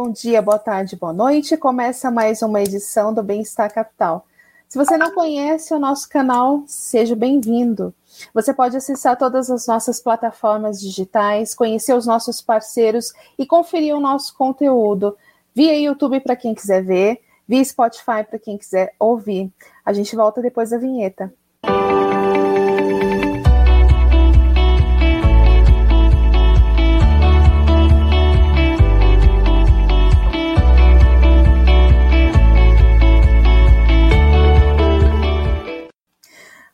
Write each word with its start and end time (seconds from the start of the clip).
bom 0.00 0.12
dia, 0.12 0.40
boa 0.40 0.60
tarde, 0.60 0.94
boa 0.94 1.12
noite. 1.12 1.56
Começa 1.56 2.08
mais 2.08 2.40
uma 2.40 2.62
edição 2.62 3.12
do 3.12 3.20
Bem-Estar 3.20 3.68
Capital. 3.74 4.24
Se 4.68 4.78
você 4.78 4.96
não 4.96 5.12
conhece 5.12 5.74
o 5.74 5.78
nosso 5.80 6.08
canal, 6.08 6.62
seja 6.68 7.16
bem-vindo. 7.16 7.92
Você 8.32 8.54
pode 8.54 8.76
acessar 8.76 9.18
todas 9.18 9.50
as 9.50 9.66
nossas 9.66 9.98
plataformas 9.98 10.80
digitais, 10.80 11.52
conhecer 11.52 11.94
os 11.94 12.06
nossos 12.06 12.40
parceiros 12.40 13.12
e 13.36 13.44
conferir 13.44 13.96
o 13.96 14.00
nosso 14.00 14.36
conteúdo 14.36 15.16
via 15.52 15.76
YouTube 15.76 16.20
para 16.20 16.36
quem 16.36 16.54
quiser 16.54 16.84
ver, 16.84 17.20
via 17.48 17.64
Spotify 17.64 18.22
para 18.22 18.38
quem 18.38 18.56
quiser 18.56 18.94
ouvir. 19.00 19.50
A 19.84 19.92
gente 19.92 20.14
volta 20.14 20.40
depois 20.40 20.70
da 20.70 20.78
vinheta. 20.78 21.34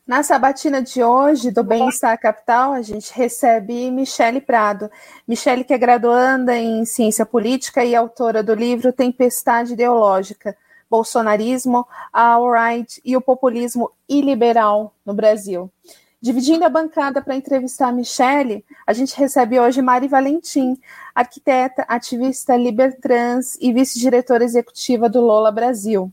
Na 0.06 0.22
sabatina 0.22 0.82
de 0.82 1.02
hoje, 1.02 1.50
do 1.50 1.64
Bem-Estar 1.64 2.20
Capital, 2.20 2.74
a 2.74 2.82
gente 2.82 3.10
recebe 3.14 3.90
Michele 3.90 4.38
Prado. 4.38 4.90
Michele, 5.26 5.64
que 5.64 5.72
é 5.72 5.78
graduanda 5.78 6.54
em 6.54 6.84
Ciência 6.84 7.24
Política 7.24 7.82
e 7.82 7.94
autora 7.94 8.42
do 8.42 8.52
livro 8.52 8.92
Tempestade 8.92 9.72
Ideológica, 9.72 10.54
Bolsonarismo, 10.90 11.88
a 12.12 12.34
Alt-Right 12.34 13.00
e 13.02 13.16
o 13.16 13.20
Populismo 13.22 13.90
Iliberal 14.06 14.92
no 15.06 15.14
Brasil. 15.14 15.72
Dividindo 16.20 16.66
a 16.66 16.68
bancada 16.68 17.22
para 17.22 17.34
entrevistar 17.34 17.88
a 17.88 17.92
Michele, 17.92 18.62
a 18.86 18.92
gente 18.92 19.16
recebe 19.16 19.58
hoje 19.58 19.80
Mari 19.80 20.06
Valentim, 20.06 20.78
arquiteta, 21.14 21.82
ativista 21.88 22.54
libertrans 22.54 23.56
e 23.58 23.72
vice-diretora 23.72 24.44
executiva 24.44 25.08
do 25.08 25.22
Lola 25.22 25.50
Brasil. 25.50 26.12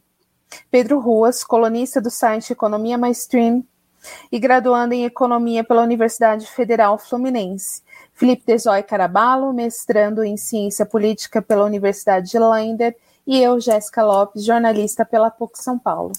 Pedro 0.69 0.97
Ruas, 0.97 1.43
colunista 1.43 1.99
do 1.99 2.09
site 2.09 2.53
Economia 2.53 2.97
Mainstream 2.97 3.65
e 4.31 4.39
graduando 4.39 4.93
em 4.93 5.05
Economia 5.05 5.63
pela 5.63 5.83
Universidade 5.83 6.45
Federal 6.47 6.97
Fluminense. 6.97 7.81
Felipe 8.13 8.43
Desoy 8.45 8.83
Caraballo, 8.83 9.53
mestrando 9.53 10.23
em 10.23 10.37
Ciência 10.37 10.85
Política 10.85 11.41
pela 11.41 11.65
Universidade 11.65 12.29
de 12.29 12.39
Lender, 12.39 12.95
e 13.25 13.41
eu, 13.41 13.59
Jéssica 13.59 14.03
Lopes, 14.03 14.43
jornalista 14.43 15.05
pela 15.05 15.29
PUC 15.29 15.57
São 15.57 15.77
Paulo. 15.77 16.11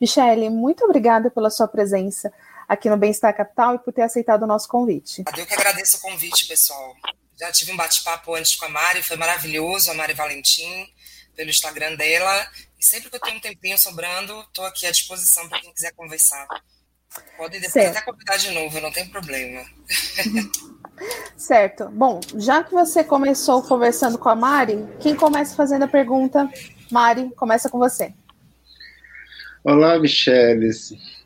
Michele, 0.00 0.50
muito 0.50 0.84
obrigada 0.84 1.30
pela 1.30 1.50
sua 1.50 1.68
presença 1.68 2.32
aqui 2.68 2.90
no 2.90 2.96
Bem-Estar 2.96 3.34
Capital 3.34 3.76
e 3.76 3.78
por 3.78 3.92
ter 3.92 4.02
aceitado 4.02 4.42
o 4.42 4.46
nosso 4.46 4.68
convite. 4.68 5.22
Eu 5.36 5.46
que 5.46 5.54
agradeço 5.54 5.98
o 5.98 6.00
convite, 6.00 6.46
pessoal. 6.46 6.94
Já 7.38 7.52
tive 7.52 7.72
um 7.72 7.76
bate-papo 7.76 8.34
antes 8.34 8.56
com 8.56 8.64
a 8.64 8.68
Mari, 8.68 9.02
foi 9.02 9.16
maravilhoso, 9.16 9.90
a 9.90 9.94
Mari 9.94 10.14
Valentim, 10.14 10.88
pelo 11.34 11.50
Instagram 11.50 11.94
dela. 11.94 12.46
E 12.78 12.84
sempre 12.84 13.10
que 13.10 13.16
eu 13.16 13.20
tenho 13.20 13.36
um 13.36 13.40
tempinho 13.40 13.78
sobrando, 13.78 14.40
estou 14.42 14.64
aqui 14.64 14.86
à 14.86 14.90
disposição 14.90 15.48
para 15.48 15.60
quem 15.60 15.72
quiser 15.72 15.92
conversar. 15.92 16.46
Pode 17.36 17.54
depois 17.54 17.72
certo. 17.72 17.96
até 17.96 18.02
convidar 18.04 18.36
de 18.36 18.50
novo, 18.52 18.80
não 18.80 18.90
tem 18.90 19.06
problema. 19.08 19.62
certo. 21.36 21.88
Bom, 21.90 22.20
já 22.36 22.62
que 22.62 22.72
você 22.72 23.04
começou 23.04 23.62
conversando 23.62 24.18
com 24.18 24.28
a 24.28 24.34
Mari, 24.34 24.86
quem 25.00 25.14
começa 25.14 25.54
fazendo 25.54 25.84
a 25.84 25.88
pergunta? 25.88 26.50
Mari, 26.90 27.30
começa 27.36 27.68
com 27.68 27.78
você. 27.78 28.12
Olá, 29.62 29.98
Michele. 29.98 30.70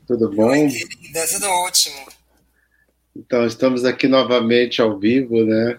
Tudo 0.06 0.30
bom? 0.30 0.48
Oi, 0.48 0.68
querida, 0.68 1.26
tudo 1.28 1.46
ótimo. 1.46 2.06
Então, 3.14 3.46
estamos 3.46 3.84
aqui 3.84 4.08
novamente 4.08 4.80
ao 4.80 4.98
vivo, 4.98 5.44
né? 5.44 5.78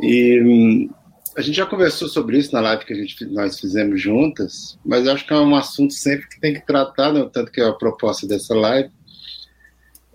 E 0.00 0.40
hum, 0.40 0.90
a 1.36 1.42
gente 1.42 1.56
já 1.56 1.66
conversou 1.66 2.08
sobre 2.08 2.38
isso 2.38 2.52
na 2.52 2.60
live 2.60 2.84
que 2.84 2.92
a 2.94 2.96
gente, 2.96 3.24
nós 3.26 3.60
fizemos 3.60 4.00
juntas, 4.00 4.78
mas 4.84 5.06
acho 5.06 5.26
que 5.26 5.34
é 5.34 5.36
um 5.36 5.54
assunto 5.54 5.92
sempre 5.92 6.26
que 6.28 6.40
tem 6.40 6.54
que 6.54 6.64
tratar, 6.64 7.12
né? 7.12 7.28
tanto 7.30 7.52
que 7.52 7.60
é 7.60 7.64
a 7.64 7.72
proposta 7.72 8.26
dessa 8.26 8.54
live, 8.54 8.90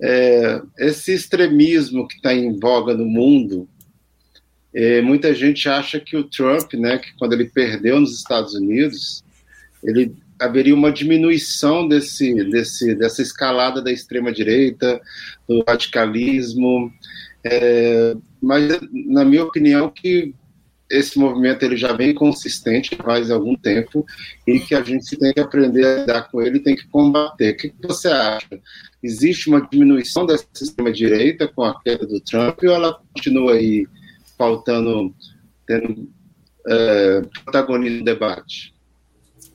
é, 0.02 0.62
esse 0.80 1.14
extremismo 1.14 2.08
que 2.08 2.16
está 2.16 2.34
em 2.34 2.60
voga 2.60 2.94
no 2.94 3.06
mundo, 3.06 3.70
é, 4.74 5.02
muita 5.02 5.34
gente 5.34 5.68
acha 5.70 6.00
que 6.00 6.18
o 6.18 6.24
Trump, 6.24 6.74
né, 6.74 6.98
que 6.98 7.14
quando 7.18 7.34
ele 7.34 7.46
perdeu 7.46 8.00
nos 8.00 8.16
Estados 8.18 8.54
Unidos, 8.54 9.24
ele 9.84 10.16
haveria 10.40 10.74
uma 10.74 10.92
diminuição 10.92 11.88
desse, 11.88 12.34
desse, 12.50 12.96
dessa 12.96 13.22
escalada 13.22 13.82
da 13.82 13.92
extrema 13.92 14.32
direita, 14.32 15.00
do 15.48 15.64
radicalismo, 15.68 16.92
é, 17.44 18.16
mas 18.42 18.80
na 18.92 19.24
minha 19.24 19.44
opinião 19.44 19.90
que 19.90 20.34
esse 20.90 21.18
movimento 21.18 21.64
ele 21.64 21.78
já 21.78 21.94
vem 21.94 22.14
consistente 22.14 22.96
faz 22.96 23.32
algum 23.32 23.56
tempo 23.56 24.06
e 24.46 24.60
que 24.60 24.76
a 24.76 24.82
gente 24.82 25.16
tem 25.16 25.34
que 25.34 25.40
aprender 25.40 25.86
a 25.86 26.00
lidar 26.00 26.30
com 26.30 26.42
ele, 26.42 26.60
tem 26.60 26.76
que 26.76 26.88
combater. 26.88 27.52
O 27.52 27.58
que 27.58 27.74
você 27.82 28.10
acha? 28.10 28.60
Existe 29.04 29.50
uma 29.50 29.62
diminuição 29.68 30.26
dessa 30.26 30.46
extrema-direita 30.62 31.48
com 31.48 31.64
a 31.64 31.82
queda 31.82 32.06
do 32.06 32.20
Trump 32.22 32.60
ou 32.64 32.70
ela 32.70 33.02
continua 33.14 33.54
aí 33.54 33.88
faltando, 34.38 35.16
tendo 35.66 36.12
é, 36.68 37.22
protagonismo 37.44 38.00
no 38.00 38.06
debate? 38.06 38.74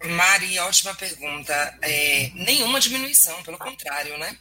Mari, 0.04 0.58
ótima 0.58 0.94
pergunta. 0.94 1.78
É, 1.82 2.30
nenhuma 2.34 2.80
diminuição, 2.80 3.42
pelo 3.42 3.58
contrário, 3.58 4.18
né? 4.18 4.36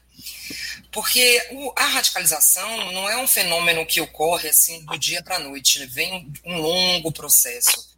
Porque 0.92 1.42
o, 1.52 1.74
a 1.76 1.86
radicalização 1.86 2.92
não 2.92 3.10
é 3.10 3.18
um 3.18 3.28
fenômeno 3.28 3.86
que 3.86 4.02
ocorre 4.02 4.50
assim 4.50 4.84
do 4.86 4.98
dia 4.98 5.22
para 5.24 5.38
a 5.38 5.40
noite, 5.40 5.80
né? 5.80 5.88
vem 5.88 6.32
um 6.46 6.58
longo 6.58 7.12
processo. 7.12 7.94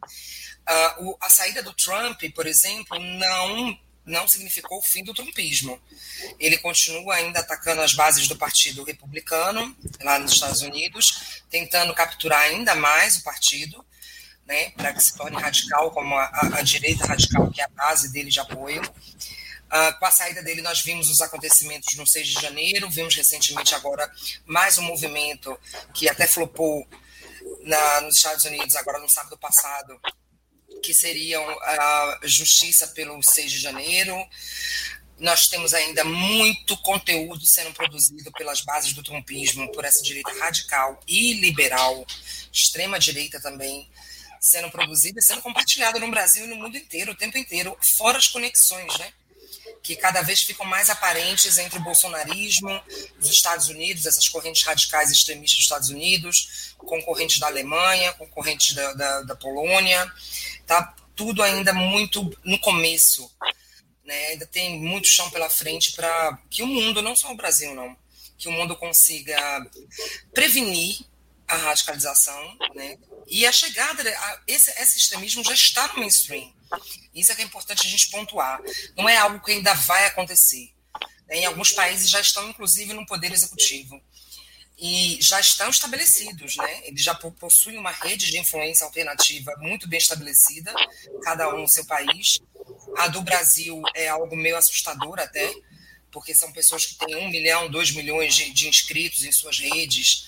Uh, 0.70 1.10
o, 1.10 1.18
a 1.22 1.30
saída 1.30 1.64
do 1.64 1.74
Trump, 1.74 2.22
por 2.36 2.46
exemplo, 2.46 3.00
não 3.00 3.78
não 4.08 4.28
significou 4.28 4.80
o 4.80 4.82
fim 4.82 5.04
do 5.04 5.14
trumpismo. 5.14 5.80
Ele 6.40 6.58
continua 6.58 7.16
ainda 7.16 7.42
atacando 7.42 7.82
as 7.82 7.94
bases 7.94 8.28
do 8.28 8.38
Partido 8.38 8.84
Republicano 8.84 9.76
lá 10.02 10.18
nos 10.18 10.32
Estados 10.32 10.62
Unidos, 10.62 11.44
tentando 11.50 11.94
capturar 11.94 12.40
ainda 12.40 12.74
mais 12.74 13.18
o 13.18 13.24
partido, 13.24 13.86
né, 14.46 14.70
para 14.72 14.94
que 14.94 15.04
se 15.04 15.16
torne 15.16 15.40
radical, 15.40 15.92
como 15.92 16.16
a, 16.16 16.24
a, 16.24 16.60
a, 16.60 16.62
direita 16.62 17.06
radical, 17.06 17.52
que 17.52 17.60
é 17.60 17.66
a 17.66 17.70
base 17.70 18.12
dele 18.14 18.30
de 18.30 18.40
apoio. 18.40 18.82
Uh, 18.82 20.00
com 20.00 20.06
a 20.06 20.12
saída 20.12 20.42
dele, 20.42 20.62
nós 20.62 20.80
vimos 20.80 21.10
os 21.10 21.20
acontecimentos 21.20 21.94
no 21.98 22.08
6 22.08 22.28
de 22.30 22.42
janeiro, 22.42 22.90
vimos 22.90 23.14
recentemente 23.14 23.76
agora 23.76 24.10
mais 24.46 24.78
um 24.78 24.84
movimento 24.84 25.60
que 25.94 26.08
até 26.08 26.26
flopou 26.26 26.88
na, 27.64 28.02
nos 28.02 28.16
Estados 28.16 28.46
Unidos, 28.46 28.76
agora 28.78 29.00
no 29.00 29.10
sábado 29.10 29.38
passado, 29.38 30.00
que 30.82 30.94
seriam 30.94 31.44
a 31.62 32.20
justiça 32.24 32.88
pelo 32.88 33.22
6 33.22 33.52
de 33.52 33.60
janeiro. 33.60 34.16
Nós 35.20 35.48
temos 35.48 35.74
ainda 35.74 36.04
muito 36.04 36.78
conteúdo 36.78 37.46
sendo 37.46 37.74
produzido 37.74 38.32
pelas 38.34 38.62
bases 38.62 38.94
do 38.94 39.04
trumpismo, 39.04 39.72
por 39.72 39.84
essa 39.84 40.04
direita 40.04 40.32
radical 40.40 41.00
e 41.08 41.34
liberal, 41.34 42.06
extrema-direita 42.52 43.42
também, 43.42 43.90
sendo 44.40 44.70
produzida 44.70 45.20
e 45.20 45.24
sendo 45.24 45.42
compartilhada 45.42 46.00
no 46.00 46.12
Brasil 46.12 46.46
e 46.46 46.48
no 46.48 46.56
mundo 46.56 46.78
inteiro, 46.78 47.12
o 47.12 47.18
tempo 47.18 47.38
inteiro, 47.38 47.76
fora 47.82 48.18
as 48.18 48.28
conexões, 48.28 48.96
né? 49.00 49.12
que 49.82 49.96
cada 49.96 50.22
vez 50.22 50.42
ficam 50.42 50.66
mais 50.66 50.90
aparentes 50.90 51.58
entre 51.58 51.80
o 51.80 51.82
bolsonarismo, 51.82 52.82
os 53.20 53.30
Estados 53.30 53.70
Unidos, 53.70 54.06
essas 54.06 54.28
correntes 54.28 54.64
radicais 54.64 55.10
extremistas 55.10 55.56
dos 55.56 55.64
Estados 55.64 55.90
Unidos, 55.90 56.76
concorrentes 56.78 57.40
da 57.40 57.48
Alemanha, 57.48 58.12
concorrentes 58.14 58.74
da, 58.74 58.94
da, 58.94 59.22
da 59.22 59.36
Polônia. 59.36 60.12
Tá 60.68 60.94
tudo 61.16 61.42
ainda 61.42 61.74
muito 61.74 62.30
no 62.44 62.60
começo. 62.60 63.32
Né? 64.06 64.28
Ainda 64.28 64.46
tem 64.46 64.80
muito 64.80 65.08
chão 65.08 65.30
pela 65.32 65.50
frente 65.50 65.94
para 65.94 66.38
que 66.50 66.62
o 66.62 66.68
mundo, 66.68 67.02
não 67.02 67.16
só 67.16 67.32
o 67.32 67.36
Brasil, 67.36 67.74
não, 67.74 67.98
que 68.38 68.48
o 68.48 68.52
mundo 68.52 68.76
consiga 68.76 69.66
prevenir 70.34 71.00
a 71.48 71.56
radicalização, 71.56 72.58
né? 72.76 72.98
E 73.26 73.46
a 73.46 73.52
chegada, 73.52 74.04
esse, 74.46 74.70
esse 74.72 74.98
extremismo 74.98 75.44
já 75.44 75.54
está 75.54 75.88
no 75.90 76.00
mainstream. 76.00 76.54
Isso 77.14 77.32
é 77.32 77.36
que 77.36 77.42
é 77.42 77.46
importante 77.46 77.88
a 77.88 77.90
gente 77.90 78.10
pontuar. 78.10 78.62
Não 78.96 79.08
é 79.08 79.18
algo 79.18 79.40
que 79.40 79.52
ainda 79.52 79.74
vai 79.74 80.06
acontecer. 80.06 80.74
Em 81.30 81.46
alguns 81.46 81.72
países 81.72 82.10
já 82.10 82.22
estão, 82.22 82.50
inclusive, 82.50 82.94
no 82.94 83.06
poder 83.06 83.32
executivo. 83.32 84.02
E 84.78 85.18
já 85.20 85.40
estão 85.40 85.70
estabelecidos, 85.70 86.56
né? 86.56 86.82
Eles 86.88 87.02
já 87.02 87.16
possuem 87.16 87.80
uma 87.80 87.92
rede 87.92 88.30
de 88.30 88.38
influência 88.38 88.86
alternativa 88.86 89.56
muito 89.58 89.88
bem 89.88 89.98
estabelecida, 89.98 90.72
cada 91.24 91.54
um 91.54 91.62
no 91.62 91.68
seu 91.68 91.84
país. 91.86 92.40
A 92.96 93.08
do 93.08 93.22
Brasil 93.22 93.82
é 93.96 94.08
algo 94.08 94.36
meio 94.36 94.56
assustador 94.56 95.20
até, 95.20 95.52
porque 96.12 96.36
são 96.36 96.52
pessoas 96.52 96.86
que 96.86 96.96
têm 96.96 97.16
um 97.16 97.30
milhão, 97.30 97.70
dois 97.70 97.92
milhões 97.92 98.36
de, 98.36 98.52
de 98.52 98.68
inscritos 98.68 99.24
em 99.24 99.32
suas 99.32 99.58
redes 99.58 100.28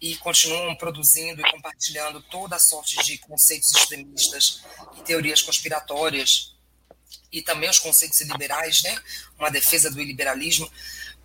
e 0.00 0.16
continuam 0.16 0.74
produzindo 0.76 1.40
e 1.40 1.50
compartilhando 1.50 2.22
toda 2.22 2.56
a 2.56 2.60
sorte 2.60 2.96
de 3.04 3.18
conceitos 3.18 3.74
extremistas 3.74 4.62
e 4.98 5.02
teorias 5.02 5.42
conspiratórias 5.42 6.54
e 7.32 7.42
também 7.42 7.68
os 7.68 7.78
conceitos 7.78 8.20
liberais, 8.20 8.82
né? 8.82 9.02
Uma 9.38 9.50
defesa 9.50 9.90
do 9.90 10.02
liberalismo 10.02 10.70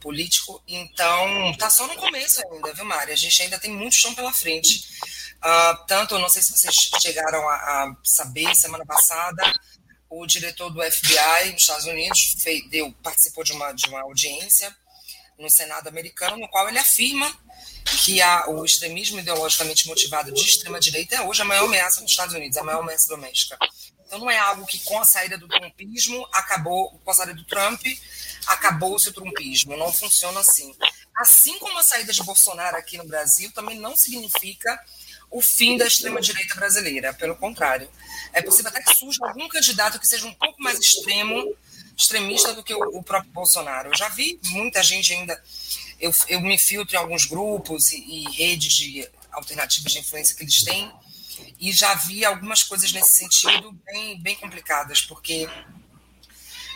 político. 0.06 0.62
Então, 0.68 1.52
tá 1.58 1.68
só 1.68 1.88
no 1.88 1.96
começo 1.96 2.40
ainda, 2.48 2.72
viu, 2.76 2.86
Mari? 2.86 3.12
A 3.12 3.16
gente 3.16 3.42
ainda 3.42 3.58
tem 3.58 3.72
muito 3.72 3.96
chão 3.96 4.14
pela 4.14 4.32
frente. 4.32 4.88
Uh, 5.38 5.86
tanto, 5.88 6.20
não 6.20 6.30
sei 6.30 6.44
se 6.44 6.52
vocês 6.52 6.76
chegaram 7.02 7.50
a, 7.50 7.56
a, 7.56 7.96
saber, 8.04 8.56
semana 8.56 8.86
passada, 8.86 9.52
o 10.08 10.28
diretor 10.28 10.70
do 10.70 10.80
FBI 10.80 11.54
nos 11.54 11.64
Estados 11.64 11.86
Unidos 11.86 12.36
fez, 12.40 12.70
deu, 12.70 12.92
participou 13.02 13.44
de 13.44 13.52
uma, 13.54 13.72
de 13.72 13.88
uma 13.88 14.02
audiência 14.02 14.76
no 15.40 15.50
Senado 15.50 15.90
americano, 15.90 16.38
no 16.38 16.48
qual 16.50 16.70
ele 16.70 16.78
afirma 16.78 17.36
que 18.04 18.22
a, 18.22 18.48
o 18.48 18.64
extremismo 18.64 19.20
ideologicamente 19.20 19.88
motivado 19.88 20.32
de 20.32 20.42
extrema-direita 20.42 21.16
é 21.16 21.22
hoje 21.22 21.42
a 21.42 21.46
maior 21.46 21.66
ameaça 21.66 22.00
nos 22.02 22.12
Estados 22.12 22.36
Unidos, 22.36 22.58
a 22.58 22.64
maior 22.64 22.82
ameaça 22.82 23.08
doméstica. 23.08 23.58
Então, 24.06 24.20
não 24.20 24.30
é 24.30 24.38
algo 24.38 24.68
que, 24.68 24.78
com 24.80 25.00
a 25.00 25.06
saída 25.06 25.36
do 25.36 25.48
trumpismo, 25.48 26.28
acabou, 26.32 26.92
com 27.04 27.12
a 27.12 27.14
saída 27.14 27.34
do 27.34 27.44
Trump, 27.44 27.82
acabou-se 28.48 29.10
o 29.10 29.14
trumpismo. 29.14 29.78
Não 29.78 29.92
funciona 29.92 30.40
assim. 30.40 30.74
Assim 31.16 31.58
como 31.60 31.78
a 31.80 31.84
saída 31.84 32.12
de 32.12 32.24
Bolsonaro 32.24 32.78
aqui 32.78 32.98
no 32.98 33.06
Brasil 33.06 33.52
também 33.54 33.80
não 33.80 33.96
significa 33.96 34.80
o 35.32 35.42
fim 35.42 35.78
da 35.78 35.88
extrema-direita 35.88 36.56
brasileira. 36.56 37.14
Pelo 37.14 37.36
contrário. 37.36 37.90
É 38.34 38.42
possível 38.42 38.70
até 38.70 38.82
que 38.82 38.96
surja 38.96 39.26
algum 39.26 39.48
candidato 39.48 40.00
que 40.00 40.08
seja 40.08 40.28
um 40.28 40.34
pouco 40.34 40.62
mais 40.62 40.80
extremo, 40.80 41.56
extremista 41.96 42.54
do 42.54 42.64
que 42.64 42.74
o, 42.74 42.98
o 42.98 43.04
próprio 43.04 43.32
Bolsonaro. 43.32 43.90
Eu 43.90 43.98
já 43.98 44.10
vi 44.10 44.40
muita 44.46 44.84
gente 44.84 45.14
ainda. 45.14 45.42
Eu, 46.00 46.14
eu 46.28 46.42
me 46.42 46.58
filtro 46.58 46.96
em 46.96 47.00
alguns 47.00 47.26
grupos 47.26 47.92
e, 47.92 47.98
e 47.98 48.32
redes 48.32 48.74
de 48.74 49.10
alternativas 49.32 49.92
de 49.92 50.00
influência 50.00 50.36
que 50.36 50.44
eles 50.44 50.64
têm 50.64 50.92
e 51.60 51.72
já 51.72 51.94
vi 51.96 52.26
algumas 52.26 52.64
coisas 52.64 52.92
nesse 52.92 53.18
sentido 53.18 53.72
bem, 53.86 54.20
bem 54.22 54.36
complicadas, 54.36 55.02
porque 55.02 55.50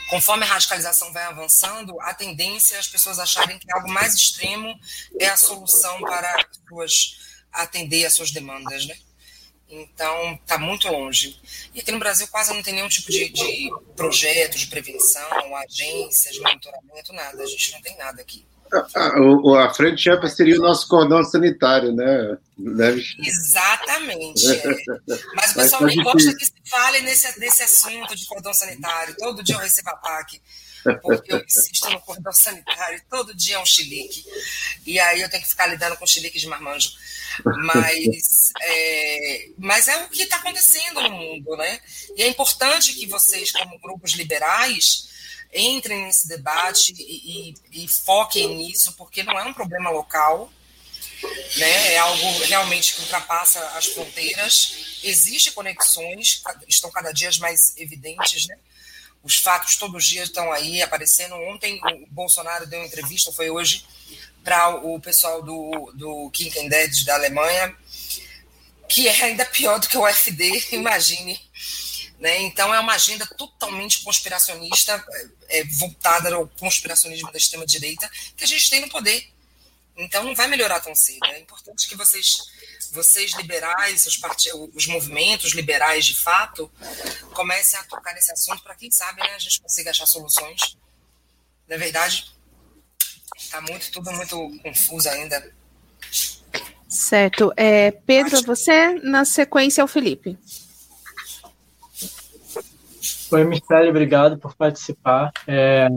conforme 0.09 0.43
a 0.43 0.47
radicalização 0.47 1.13
vai 1.13 1.23
avançando, 1.23 1.99
a 2.01 2.13
tendência 2.13 2.75
é 2.75 2.79
as 2.79 2.87
pessoas 2.87 3.19
acharem 3.19 3.59
que 3.59 3.71
algo 3.71 3.89
mais 3.89 4.15
extremo 4.15 4.77
é 5.19 5.27
a 5.27 5.37
solução 5.37 5.99
para 6.01 6.47
suas, 6.67 7.19
atender 7.51 8.05
às 8.05 8.13
suas 8.13 8.31
demandas, 8.31 8.85
né? 8.87 8.97
Então, 9.69 10.33
está 10.33 10.57
muito 10.57 10.87
longe. 10.87 11.39
E 11.75 11.79
aqui 11.79 11.91
no 11.91 11.99
Brasil 11.99 12.27
quase 12.29 12.51
não 12.51 12.63
tem 12.63 12.73
nenhum 12.73 12.89
tipo 12.89 13.11
de, 13.11 13.29
de 13.29 13.69
projeto 13.95 14.57
de 14.57 14.65
prevenção, 14.65 15.55
agências, 15.57 16.39
monitoramento, 16.39 17.13
nada. 17.13 17.43
A 17.43 17.45
gente 17.45 17.71
não 17.73 17.81
tem 17.81 17.95
nada 17.95 18.19
aqui. 18.19 18.47
A, 18.71 19.65
a, 19.65 19.73
frente 19.73 20.09
ampla 20.09 20.29
seria 20.29 20.59
o 20.59 20.61
nosso 20.61 20.87
cordão 20.87 21.23
sanitário, 21.23 21.91
né? 21.91 22.37
Deve... 22.57 23.03
Exatamente. 23.19 24.45
É. 24.47 24.63
Mas 25.35 25.51
o 25.51 25.55
pessoal 25.55 25.81
Mas 25.83 25.95
nem 25.95 26.03
gosta 26.03 26.35
que 26.35 26.45
se 26.45 26.53
fale 26.69 27.01
nesse, 27.01 27.39
nesse 27.39 27.63
assunto 27.63 28.15
de 28.15 28.25
cordão 28.27 28.53
sanitário. 28.53 29.15
Todo 29.17 29.43
dia 29.43 29.55
eu 29.55 29.59
recebo 29.59 29.89
ataque, 29.89 30.41
porque 31.01 31.33
eu 31.33 31.43
insisto 31.43 31.89
no 31.89 31.99
cordão 32.01 32.31
sanitário. 32.31 33.01
Todo 33.09 33.35
dia 33.35 33.55
é 33.55 33.59
um 33.59 33.65
chilique. 33.65 34.23
E 34.85 34.99
aí 34.99 35.21
eu 35.21 35.29
tenho 35.29 35.41
que 35.41 35.49
ficar 35.49 35.67
lidando 35.67 35.97
com 35.97 36.05
chilique 36.05 36.37
de 36.37 36.47
marmanjo. 36.47 36.91
Mas 37.43 38.51
é, 38.61 39.49
mas 39.57 39.87
é 39.87 40.03
o 40.03 40.09
que 40.09 40.23
está 40.23 40.37
acontecendo 40.37 41.01
no 41.01 41.11
mundo, 41.11 41.55
né? 41.57 41.79
E 42.15 42.23
é 42.23 42.27
importante 42.27 42.93
que 42.93 43.05
vocês, 43.05 43.51
como 43.51 43.79
grupos 43.79 44.11
liberais, 44.13 45.09
entrem 45.53 46.03
nesse 46.03 46.27
debate 46.27 46.93
e, 46.97 47.53
e, 47.73 47.83
e, 47.83 47.87
foquem 47.87 48.55
nisso, 48.55 48.93
porque 48.93 49.23
não 49.23 49.37
é 49.39 49.43
um 49.43 49.53
problema 49.53 49.89
local, 49.89 50.51
né? 51.57 51.93
é 51.93 51.97
algo 51.97 52.39
realmente 52.45 52.93
que 52.93 53.01
ultrapassa 53.01 53.59
as 53.69 53.87
fronteiras. 53.87 54.99
Existem 55.03 55.53
conexões, 55.53 56.41
estão 56.67 56.91
cada 56.91 57.11
dia 57.11 57.29
mais 57.39 57.75
evidentes, 57.77 58.47
né? 58.47 58.57
Os 59.21 59.37
fatos 59.37 59.75
todos 59.75 60.03
os 60.03 60.09
dias 60.09 60.29
estão 60.29 60.51
aí 60.51 60.81
aparecendo. 60.81 61.35
Ontem 61.35 61.79
o 61.83 62.07
Bolsonaro 62.07 62.65
deu 62.65 62.79
uma 62.79 62.87
entrevista, 62.87 63.33
foi 63.33 63.49
hoje, 63.49 63.85
para 64.43 64.75
o 64.75 64.99
pessoal 64.99 65.41
do, 65.41 65.91
do 65.93 66.29
King 66.31 66.69
Dead 66.69 67.03
da 67.03 67.15
Alemanha, 67.15 67.75
que 68.87 69.07
é 69.07 69.23
ainda 69.23 69.45
pior 69.45 69.79
do 69.79 69.89
que 69.89 69.97
o 69.97 70.07
FD, 70.07 70.67
imagine 70.75 71.48
né? 72.19 72.41
Então, 72.41 72.73
é 72.73 72.79
uma 72.79 72.93
agenda 72.93 73.25
totalmente 73.25 74.03
conspiracionista, 74.03 75.03
é, 75.47 75.59
é, 75.59 75.63
voltada 75.65 76.33
ao 76.35 76.47
conspiracionismo 76.47 77.31
da 77.31 77.37
extrema-direita, 77.37 78.09
que 78.35 78.43
a 78.43 78.47
gente 78.47 78.69
tem 78.69 78.81
no 78.81 78.89
poder. 78.89 79.31
Então, 79.95 80.23
não 80.23 80.35
vai 80.35 80.47
melhorar 80.47 80.79
tão 80.81 80.93
cedo. 80.95 81.25
É 81.25 81.39
importante 81.39 81.87
que 81.87 81.95
vocês, 81.95 82.37
vocês 82.91 83.31
liberais, 83.33 84.05
os, 84.05 84.17
part... 84.17 84.49
os 84.73 84.87
movimentos 84.87 85.53
liberais 85.53 86.05
de 86.05 86.15
fato, 86.15 86.69
comecem 87.33 87.79
a 87.79 87.83
tocar 87.83 88.13
nesse 88.13 88.31
assunto 88.31 88.63
para, 88.63 88.75
quem 88.75 88.91
sabe, 88.91 89.21
né, 89.21 89.33
a 89.35 89.39
gente 89.39 89.61
consiga 89.61 89.91
achar 89.91 90.05
soluções. 90.05 90.77
Na 91.67 91.77
verdade, 91.77 92.31
está 93.37 93.61
muito, 93.61 93.91
tudo 93.91 94.11
muito 94.11 94.59
confuso 94.61 95.09
ainda. 95.09 95.53
Certo. 96.89 97.53
É, 97.55 97.91
Pedro, 97.91 98.41
você, 98.41 98.93
na 99.03 99.23
sequência, 99.23 99.81
é 99.81 99.83
o 99.83 99.87
Felipe. 99.87 100.37
Oi, 103.31 103.43
Michele, 103.43 103.89
obrigado 103.89 104.37
por 104.39 104.55
participar. 104.55 105.31
É, 105.47 105.87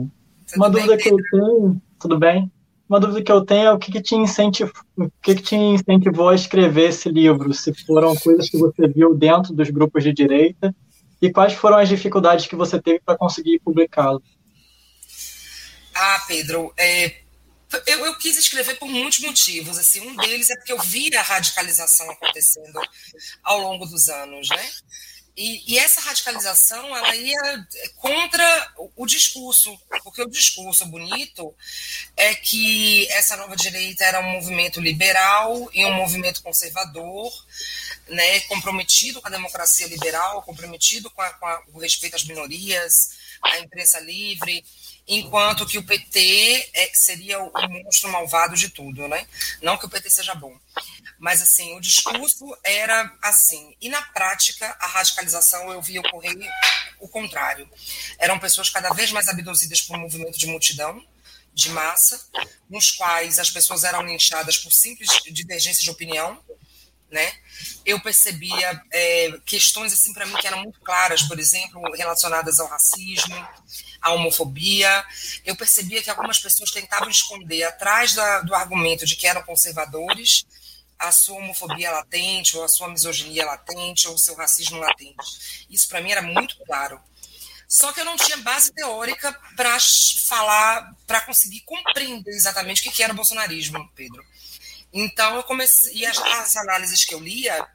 uma 0.55 0.69
bem, 0.69 0.85
dúvida 0.85 0.97
que 0.97 1.09
eu 1.09 1.17
tenho, 1.31 1.81
tudo 1.99 2.19
bem? 2.19 2.51
Uma 2.87 2.99
dúvida 2.99 3.23
que 3.23 3.31
eu 3.31 3.43
tenho 3.43 3.67
é 3.67 3.71
o 3.71 3.79
que, 3.79 3.91
que 3.91 4.01
te 4.01 4.15
incentivou, 4.15 4.73
o 4.95 5.09
que, 5.21 5.35
que 5.35 5.41
te 5.41 5.55
incentivou 5.55 6.29
a 6.29 6.35
escrever 6.35 6.89
esse 6.89 7.09
livro? 7.09 7.53
Se 7.53 7.73
foram 7.85 8.15
coisas 8.15 8.49
que 8.49 8.57
você 8.57 8.87
viu 8.87 9.15
dentro 9.15 9.53
dos 9.53 9.69
grupos 9.71 10.03
de 10.03 10.13
direita 10.13 10.75
e 11.19 11.31
quais 11.31 11.53
foram 11.53 11.77
as 11.77 11.89
dificuldades 11.89 12.45
que 12.45 12.55
você 12.55 12.79
teve 12.79 12.99
para 12.99 13.17
conseguir 13.17 13.59
publicá-lo? 13.59 14.21
Ah, 15.95 16.23
Pedro, 16.27 16.71
é, 16.77 17.15
eu, 17.87 18.05
eu, 18.05 18.17
quis 18.17 18.37
escrever 18.37 18.77
por 18.77 18.87
muitos 18.87 19.19
motivos. 19.19 19.77
Assim, 19.77 20.01
um 20.01 20.15
deles 20.15 20.49
é 20.49 20.55
porque 20.55 20.73
eu 20.73 20.79
vi 20.79 21.15
a 21.15 21.21
radicalização 21.21 22.09
acontecendo 22.11 22.79
ao 23.43 23.59
longo 23.59 23.85
dos 23.85 24.07
anos, 24.09 24.49
né? 24.49 24.69
E, 25.35 25.73
e, 25.73 25.79
essa 25.79 25.99
radicalização 25.99 26.95
ela 26.95 27.15
ia 27.15 27.67
contra 27.95 28.73
o, 28.95 29.05
discurso, 29.07 29.75
porque 30.03 30.21
o 30.21 30.29
discurso 30.29 30.85
bonito 30.85 31.55
é 32.15 32.35
que 32.35 33.07
essa 33.11 33.35
nova 33.35 33.55
direita 33.55 34.03
era 34.03 34.19
um 34.19 34.31
movimento 34.33 34.79
liberal 34.79 35.69
e 35.73 35.83
um 35.85 35.93
movimento 35.93 36.43
conservador, 36.43 37.31
né, 38.07 38.41
comprometido 38.41 39.21
com 39.21 39.27
a 39.27 39.31
democracia 39.31 39.87
liberal, 39.87 40.43
comprometido 40.43 41.09
com, 41.09 41.21
a, 41.21 41.29
com 41.31 41.47
a, 41.47 41.63
o 41.73 41.79
respeito 41.79 42.15
às 42.15 42.25
minorias, 42.25 42.93
a 43.41 43.57
imprensa 43.59 43.99
livre, 43.99 44.63
enquanto 45.07 45.65
que 45.65 45.77
o 45.77 45.83
PT 45.83 46.69
é, 46.73 46.91
seria 46.93 47.39
o, 47.41 47.51
monstro 47.69 48.09
malvado 48.09 48.55
de 48.55 48.69
tudo, 48.69 49.07
né? 49.07 49.27
Não 49.61 49.77
que 49.77 49.85
o 49.85 49.89
PT 49.89 50.09
seja 50.09 50.33
bom, 50.33 50.57
mas 51.19 51.41
assim 51.41 51.75
o 51.75 51.81
discurso 51.81 52.57
era 52.63 53.11
assim 53.21 53.75
e 53.81 53.89
na 53.89 54.01
prática 54.01 54.75
a 54.79 54.87
radicalização 54.87 55.71
eu 55.71 55.81
vi 55.81 55.99
ocorrer 55.99 56.37
o 56.99 57.07
contrário. 57.07 57.69
Eram 58.17 58.39
pessoas 58.39 58.69
cada 58.69 58.89
vez 58.93 59.11
mais 59.11 59.27
abduzidas 59.27 59.81
por 59.81 59.97
um 59.97 60.01
movimento 60.01 60.37
de 60.37 60.47
multidão, 60.47 61.05
de 61.53 61.69
massa, 61.69 62.25
nos 62.69 62.91
quais 62.91 63.37
as 63.39 63.51
pessoas 63.51 63.83
eram 63.83 64.05
linchadas 64.05 64.57
por 64.57 64.71
simples 64.71 65.09
divergência 65.31 65.83
de 65.83 65.91
opinião, 65.91 66.41
né? 67.11 67.31
Eu 67.85 68.01
percebia 68.01 68.81
é, 68.91 69.31
questões 69.45 69.93
assim 69.93 70.11
para 70.13 70.25
mim 70.25 70.35
que 70.35 70.47
eram 70.47 70.63
muito 70.63 70.79
claras, 70.79 71.21
por 71.21 71.39
exemplo, 71.39 71.79
relacionadas 71.93 72.59
ao 72.59 72.67
racismo, 72.67 73.47
à 74.03 74.11
homofobia. 74.11 75.03
Eu 75.45 75.55
percebia 75.55 76.03
que 76.03 76.09
algumas 76.09 76.37
pessoas 76.37 76.69
tentavam 76.69 77.09
esconder 77.09 77.63
atrás 77.63 78.13
da, 78.13 78.41
do 78.41 78.53
argumento 78.53 79.05
de 79.05 79.15
que 79.15 79.25
eram 79.25 79.41
conservadores 79.43 80.45
a 80.99 81.11
sua 81.11 81.37
homofobia 81.37 81.91
latente, 81.91 82.55
ou 82.55 82.63
a 82.63 82.67
sua 82.67 82.87
misoginia 82.87 83.45
latente, 83.45 84.07
ou 84.07 84.15
o 84.15 84.19
seu 84.19 84.35
racismo 84.35 84.77
latente. 84.77 85.65
Isso 85.69 85.87
para 85.89 86.01
mim 86.01 86.11
era 86.11 86.21
muito 86.21 86.55
claro. 86.65 86.99
Só 87.67 87.91
que 87.91 87.99
eu 87.99 88.05
não 88.05 88.15
tinha 88.15 88.37
base 88.37 88.71
teórica 88.71 89.33
para 89.55 89.77
falar, 90.27 90.95
para 91.07 91.21
conseguir 91.21 91.61
compreender 91.61 92.31
exatamente 92.31 92.87
o 92.87 92.91
que 92.91 93.03
era 93.03 93.11
o 93.11 93.15
bolsonarismo, 93.15 93.89
Pedro. 93.95 94.23
Então 94.93 95.35
eu 95.35 95.43
comecei, 95.43 95.93
e 95.95 96.05
as, 96.05 96.17
as 96.19 96.55
análises 96.55 97.03
que 97.03 97.15
eu 97.15 97.19
lia, 97.19 97.67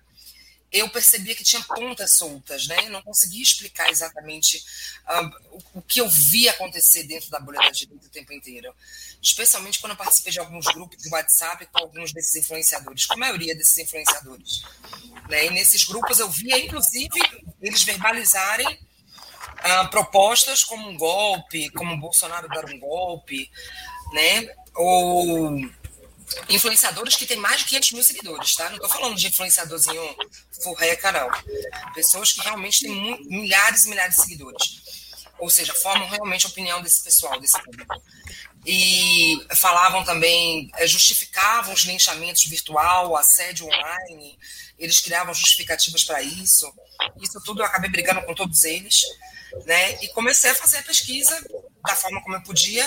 eu 0.71 0.89
percebia 0.91 1.35
que 1.35 1.43
tinha 1.43 1.63
pontas 1.63 2.17
soltas, 2.19 2.67
né? 2.67 2.89
Não 2.91 3.01
conseguia 3.03 3.43
explicar 3.43 3.89
exatamente 3.89 4.63
um, 5.09 5.57
o, 5.57 5.63
o, 5.75 5.83
que 5.83 6.01
eu 6.01 6.09
via 6.09 6.51
acontecer 6.51 7.05
dentro 7.05 7.31
da 7.31 7.41
bolha 7.41 7.59
da 7.61 7.71
direita 7.71 8.07
o 8.07 8.11
tempo 8.11 8.33
inteiro. 8.33 8.75
Especialmente 9.23 9.79
quando 9.79 9.93
eu 9.93 9.97
participei 9.97 10.33
de 10.33 10.39
alguns 10.39 10.67
grupos 10.67 10.99
de 10.99 11.09
WhatsApp 11.09 11.67
com 11.73 11.79
alguns 11.79 12.13
desses 12.13 12.37
influenciadores, 12.37 13.07
com 13.07 13.15
a 13.15 13.17
maioria 13.17 13.57
desses 13.57 13.79
influenciadores. 13.79 14.63
Né? 15.29 15.47
E 15.47 15.51
nesses 15.51 15.85
grupos 15.85 16.19
eu 16.19 16.29
via, 16.29 16.59
inclusive, 16.59 17.19
eles 17.63 17.83
verbalizarem 17.83 18.69
uh, 18.69 19.89
propostas 19.91 20.63
como 20.63 20.89
um 20.89 20.97
golpe, 20.97 21.71
como 21.71 21.99
Bolsonaro 21.99 22.47
dar 22.49 22.67
um 22.67 22.79
golpe, 22.79 23.51
né? 24.13 24.55
Ou 24.75 25.59
influenciadores 26.49 27.17
que 27.17 27.27
têm 27.27 27.37
mais 27.37 27.61
de 27.61 27.67
500 27.67 27.93
mil 27.93 28.03
seguidores, 28.03 28.55
tá? 28.55 28.69
Não 28.69 28.77
estou 28.77 28.91
falando 28.91 29.17
de 29.17 29.27
influenciadorzinho 29.27 30.17
furreca, 30.63 31.13
não. 31.13 31.29
Pessoas 31.95 32.33
que 32.33 32.41
realmente 32.41 32.81
têm 32.81 33.27
milhares 33.27 33.85
e 33.85 33.91
milhares 33.91 34.17
de 34.17 34.23
seguidores. 34.23 34.83
Ou 35.39 35.49
seja, 35.49 35.73
formam 35.75 36.09
realmente 36.09 36.47
a 36.47 36.49
opinião 36.49 36.83
desse 36.83 37.03
pessoal, 37.03 37.39
desse 37.41 37.63
público. 37.63 38.03
E 38.67 39.47
falavam 39.57 40.05
também, 40.05 40.71
eh, 40.77 40.87
justificavam 40.87 41.73
os 41.73 41.83
linchamentos 41.83 42.45
virtual, 42.45 43.17
assédio 43.17 43.67
online, 43.67 44.39
eles 44.79 45.01
criavam 45.01 45.33
justificativas 45.33 46.05
para 46.05 46.21
isso. 46.23 46.73
Isso 47.21 47.41
tudo 47.45 47.63
eu 47.63 47.67
acabei 47.67 47.91
brigando 47.91 48.23
com 48.23 48.35
todos 48.35 48.65
eles, 48.65 49.03
né? 49.65 50.03
E 50.03 50.09
comecei 50.09 50.51
a 50.51 50.55
fazer 50.55 50.79
a 50.79 50.83
pesquisa 50.83 51.41
da 51.87 51.97
forma 51.97 52.21
como 52.23 52.37
eu 52.37 52.43
podia, 52.43 52.85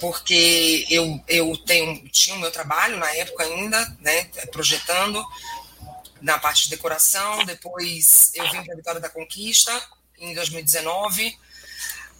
porque 0.00 0.86
eu, 0.90 1.22
eu 1.28 1.56
tenho, 1.58 2.08
tinha 2.08 2.36
o 2.36 2.40
meu 2.40 2.50
trabalho 2.50 2.96
na 2.96 3.10
época 3.14 3.44
ainda, 3.44 3.96
né, 4.00 4.24
projetando 4.50 5.24
na 6.20 6.38
parte 6.38 6.64
de 6.64 6.70
decoração, 6.70 7.44
depois 7.44 8.30
eu 8.34 8.48
vim 8.50 8.62
para 8.62 8.74
a 8.74 8.76
Vitória 8.76 9.00
da 9.00 9.08
Conquista 9.08 9.72
em 10.18 10.32
2019, 10.34 11.36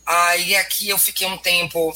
aí 0.05 0.57
aqui 0.57 0.89
eu 0.89 0.99
fiquei 0.99 1.27
um 1.27 1.39
tempo 1.39 1.95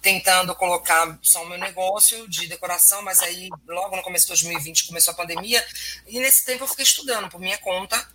tentando 0.00 0.54
colocar 0.54 1.18
só 1.20 1.42
o 1.42 1.48
meu 1.48 1.58
negócio 1.58 2.28
de 2.28 2.46
decoração, 2.46 3.02
mas 3.02 3.20
aí 3.20 3.48
logo 3.66 3.96
no 3.96 4.02
começo 4.02 4.26
de 4.26 4.30
2020 4.30 4.86
começou 4.86 5.12
a 5.12 5.16
pandemia, 5.16 5.64
e 6.06 6.20
nesse 6.20 6.44
tempo 6.44 6.64
eu 6.64 6.68
fiquei 6.68 6.84
estudando 6.84 7.28
por 7.28 7.40
minha 7.40 7.58
conta, 7.58 8.08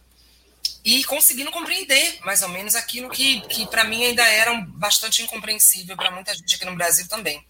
e 0.84 1.04
conseguindo 1.06 1.52
compreender 1.52 2.20
mais 2.26 2.42
ou 2.42 2.50
menos 2.50 2.76
aquilo 2.76 3.10
que, 3.10 3.42
que 3.42 3.66
para 3.68 3.84
mim 3.86 4.04
ainda 4.04 4.28
era 4.28 4.54
bastante 4.68 5.22
incompreensível 5.22 5.96
para 5.96 6.12
muita 6.12 6.34
gente 6.36 6.56
aqui 6.56 6.66
no 6.66 6.76
Brasil 6.76 7.08
também. 7.08 7.44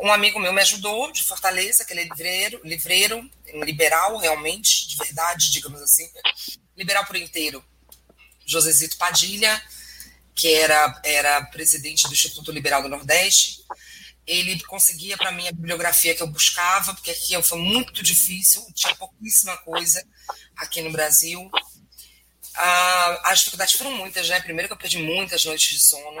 Um 0.00 0.12
amigo 0.12 0.40
meu 0.40 0.52
me 0.52 0.60
ajudou, 0.60 1.12
de 1.12 1.22
Fortaleza, 1.22 1.84
que 1.84 1.92
ele 1.92 2.00
é 2.00 2.04
livreiro, 2.04 2.60
livreiro 2.64 3.30
liberal 3.64 4.16
realmente, 4.16 4.88
de 4.88 4.96
verdade, 4.96 5.52
digamos 5.52 5.80
assim, 5.80 6.08
liberal 6.76 7.04
por 7.04 7.16
inteiro. 7.16 7.64
Josezito 8.46 8.96
Padilha, 8.96 9.62
que 10.34 10.52
era, 10.52 11.00
era 11.04 11.44
presidente 11.46 12.06
do 12.08 12.12
Instituto 12.12 12.50
Liberal 12.50 12.82
do 12.82 12.88
Nordeste, 12.88 13.62
ele 14.26 14.58
conseguia 14.64 15.16
para 15.16 15.30
mim 15.30 15.46
a 15.46 15.52
bibliografia 15.52 16.14
que 16.14 16.22
eu 16.22 16.26
buscava, 16.26 16.94
porque 16.94 17.10
aqui 17.10 17.40
foi 17.42 17.58
muito 17.58 18.02
difícil, 18.02 18.66
tinha 18.74 18.94
pouquíssima 18.96 19.56
coisa 19.58 20.04
aqui 20.56 20.80
no 20.80 20.90
Brasil. 20.90 21.50
As 22.56 23.38
dificuldades 23.38 23.74
foram 23.74 23.92
muitas, 23.92 24.28
né? 24.28 24.40
Primeiro 24.40 24.68
que 24.68 24.74
eu 24.74 24.78
perdi 24.78 24.98
muitas 24.98 25.44
noites 25.44 25.74
de 25.74 25.80
sono. 25.80 26.20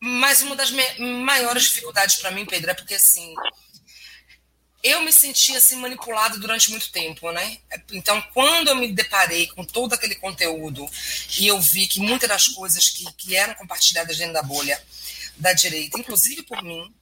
Mas 0.00 0.42
uma 0.42 0.56
das 0.56 0.70
maiores 0.98 1.64
dificuldades 1.64 2.16
para 2.16 2.30
mim, 2.30 2.44
Pedro, 2.44 2.70
é 2.70 2.74
porque 2.74 2.94
assim, 2.94 3.34
eu 4.82 5.00
me 5.00 5.10
sentia 5.10 5.56
assim 5.56 5.76
manipulado 5.76 6.38
durante 6.38 6.70
muito 6.70 6.92
tempo, 6.92 7.32
né? 7.32 7.58
Então, 7.90 8.20
quando 8.34 8.68
eu 8.68 8.76
me 8.76 8.92
deparei 8.92 9.46
com 9.46 9.64
todo 9.64 9.94
aquele 9.94 10.14
conteúdo 10.16 10.86
e 11.38 11.46
eu 11.46 11.58
vi 11.58 11.86
que 11.86 12.00
muitas 12.00 12.28
das 12.28 12.48
coisas 12.48 12.90
que, 12.90 13.10
que 13.14 13.34
eram 13.34 13.54
compartilhadas 13.54 14.18
dentro 14.18 14.34
da 14.34 14.42
bolha 14.42 14.78
da 15.38 15.54
direita, 15.54 15.98
inclusive 15.98 16.42
por 16.42 16.62
mim, 16.62 16.94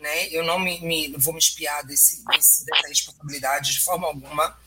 né? 0.00 0.28
Eu 0.28 0.42
não 0.42 0.58
me, 0.58 0.80
me 0.80 1.14
vou 1.16 1.32
me 1.32 1.38
espiar 1.38 1.84
desse, 1.84 2.24
desse, 2.24 2.64
dessa 2.64 2.88
responsabilidade 2.88 3.72
de 3.72 3.80
forma 3.80 4.08
alguma 4.08 4.58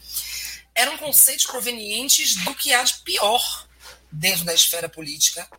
eram 0.78 0.96
conceitos 0.96 1.48
provenientes 1.48 2.36
do 2.36 2.54
que 2.54 2.72
há 2.72 2.84
de 2.84 3.00
pior 3.00 3.68
dentro 4.12 4.46
da 4.46 4.54
esfera 4.54 4.88
política, 4.88 5.50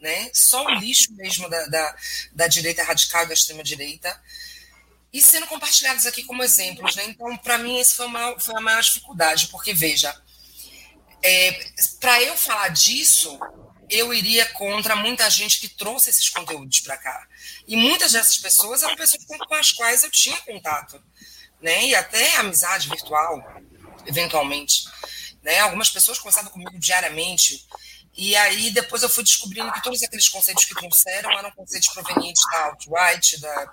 né? 0.00 0.30
só 0.32 0.64
o 0.64 0.70
lixo 0.76 1.12
mesmo 1.12 1.50
da, 1.50 1.66
da, 1.66 1.96
da 2.32 2.46
direita 2.48 2.82
radical 2.82 3.24
e 3.24 3.28
da 3.28 3.34
extrema-direita, 3.34 4.18
e 5.12 5.20
sendo 5.20 5.46
compartilhados 5.46 6.06
aqui 6.06 6.24
como 6.24 6.42
exemplos. 6.42 6.96
Né? 6.96 7.04
Então, 7.08 7.36
para 7.36 7.58
mim, 7.58 7.78
essa 7.78 7.94
foi, 7.94 8.06
uma, 8.06 8.40
foi 8.40 8.56
a 8.56 8.60
maior 8.60 8.82
dificuldade, 8.82 9.48
porque, 9.48 9.74
veja, 9.74 10.18
é, 11.22 11.52
para 12.00 12.22
eu 12.22 12.34
falar 12.34 12.68
disso, 12.68 13.38
eu 13.90 14.14
iria 14.14 14.46
contra 14.46 14.96
muita 14.96 15.28
gente 15.28 15.60
que 15.60 15.68
trouxe 15.68 16.08
esses 16.08 16.30
conteúdos 16.30 16.80
para 16.80 16.96
cá. 16.96 17.28
E 17.68 17.76
muitas 17.76 18.12
dessas 18.12 18.38
pessoas 18.38 18.82
eram 18.82 18.96
pessoas 18.96 19.22
com 19.26 19.54
as 19.54 19.72
quais 19.72 20.02
eu 20.02 20.10
tinha 20.10 20.38
contato, 20.38 21.00
né? 21.60 21.84
e 21.84 21.94
até 21.94 22.36
amizade 22.36 22.88
virtual 22.88 23.62
eventualmente. 24.06 24.84
Né? 25.42 25.60
Algumas 25.60 25.90
pessoas 25.90 26.18
conversavam 26.18 26.50
comigo 26.50 26.78
diariamente, 26.78 27.66
e 28.16 28.36
aí 28.36 28.70
depois 28.70 29.02
eu 29.02 29.08
fui 29.08 29.24
descobrindo 29.24 29.72
que 29.72 29.82
todos 29.82 30.02
aqueles 30.02 30.28
conceitos 30.28 30.64
que 30.64 30.74
trouxeram 30.74 31.30
eram 31.32 31.50
conceitos 31.50 31.88
provenientes 31.88 32.42
da 32.50 32.66
alt-right, 32.66 33.40
da, 33.40 33.72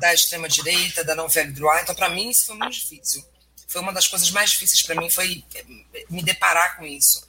da 0.00 0.14
extrema-direita, 0.14 1.02
da 1.02 1.14
novela 1.14 1.50
droit. 1.50 1.82
Então, 1.82 1.94
para 1.94 2.08
mim, 2.08 2.30
isso 2.30 2.46
foi 2.46 2.56
muito 2.56 2.74
difícil. 2.74 3.24
Foi 3.66 3.80
uma 3.80 3.92
das 3.92 4.06
coisas 4.06 4.30
mais 4.30 4.50
difíceis 4.50 4.82
para 4.82 4.94
mim, 4.94 5.10
foi 5.10 5.44
eh, 5.54 5.64
me 6.08 6.22
deparar 6.22 6.76
com 6.76 6.86
isso. 6.86 7.26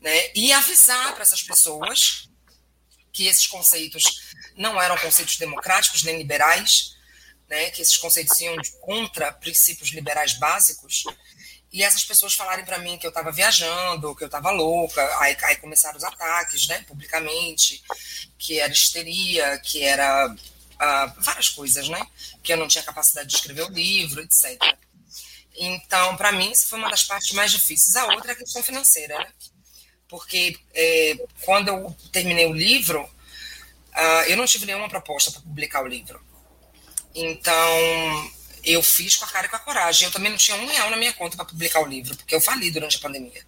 Né? 0.00 0.30
E 0.34 0.52
avisar 0.52 1.12
para 1.12 1.22
essas 1.22 1.42
pessoas 1.42 2.30
que 3.12 3.26
esses 3.26 3.46
conceitos 3.46 4.22
não 4.56 4.80
eram 4.80 4.96
conceitos 4.96 5.36
democráticos 5.36 6.02
nem 6.02 6.16
liberais, 6.16 6.96
né? 7.46 7.70
que 7.70 7.82
esses 7.82 7.98
conceitos 7.98 8.40
iam 8.40 8.56
contra 8.80 9.30
princípios 9.32 9.90
liberais 9.90 10.32
básicos, 10.38 11.04
e 11.74 11.82
essas 11.82 12.04
pessoas 12.04 12.34
falarem 12.34 12.64
para 12.64 12.78
mim 12.78 12.96
que 12.96 13.04
eu 13.04 13.08
estava 13.08 13.32
viajando, 13.32 14.14
que 14.14 14.22
eu 14.22 14.26
estava 14.26 14.52
louca, 14.52 15.02
aí, 15.18 15.36
aí, 15.42 15.56
começaram 15.56 15.98
os 15.98 16.04
ataques, 16.04 16.68
né, 16.68 16.84
publicamente, 16.86 17.82
que 18.38 18.60
era 18.60 18.72
histeria, 18.72 19.58
que 19.58 19.82
era 19.82 20.32
uh, 20.32 21.20
várias 21.20 21.48
coisas, 21.48 21.88
né, 21.88 22.00
que 22.44 22.52
eu 22.52 22.56
não 22.56 22.68
tinha 22.68 22.84
capacidade 22.84 23.28
de 23.28 23.34
escrever 23.34 23.62
o 23.62 23.70
livro, 23.70 24.22
etc. 24.22 24.56
Então, 25.56 26.16
para 26.16 26.30
mim, 26.30 26.52
isso 26.52 26.68
foi 26.68 26.78
uma 26.78 26.88
das 26.88 27.02
partes 27.02 27.32
mais 27.32 27.50
difíceis. 27.50 27.96
A 27.96 28.06
outra 28.06 28.30
é 28.30 28.34
a 28.34 28.38
questão 28.38 28.62
financeira, 28.62 29.18
né, 29.18 29.32
porque 30.06 30.56
é, 30.72 31.16
quando 31.40 31.66
eu 31.66 31.96
terminei 32.12 32.46
o 32.46 32.52
livro, 32.52 33.02
uh, 33.02 34.22
eu 34.28 34.36
não 34.36 34.46
tive 34.46 34.64
nenhuma 34.64 34.88
proposta 34.88 35.32
para 35.32 35.40
publicar 35.40 35.82
o 35.82 35.88
livro. 35.88 36.24
Então, 37.12 38.32
eu 38.64 38.82
fiz 38.82 39.16
com 39.16 39.24
a 39.24 39.28
cara 39.28 39.46
e 39.46 39.48
com 39.48 39.56
a 39.56 39.60
coragem. 39.60 40.06
Eu 40.06 40.12
também 40.12 40.30
não 40.30 40.38
tinha 40.38 40.56
um 40.56 40.66
real 40.66 40.90
na 40.90 40.96
minha 40.96 41.12
conta 41.12 41.36
para 41.36 41.44
publicar 41.44 41.80
o 41.80 41.86
livro, 41.86 42.16
porque 42.16 42.34
eu 42.34 42.40
fali 42.40 42.70
durante 42.70 42.96
a 42.96 43.00
pandemia. 43.00 43.44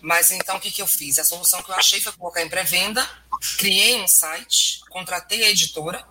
Mas 0.00 0.30
então 0.30 0.56
o 0.56 0.60
que, 0.60 0.70
que 0.70 0.82
eu 0.82 0.86
fiz? 0.86 1.18
A 1.18 1.24
solução 1.24 1.62
que 1.62 1.70
eu 1.70 1.74
achei 1.74 2.00
foi 2.00 2.12
colocar 2.12 2.42
em 2.42 2.48
pré-venda, 2.48 3.08
criei 3.56 4.00
um 4.00 4.06
site, 4.06 4.80
contratei 4.90 5.44
a 5.44 5.50
editora 5.50 6.04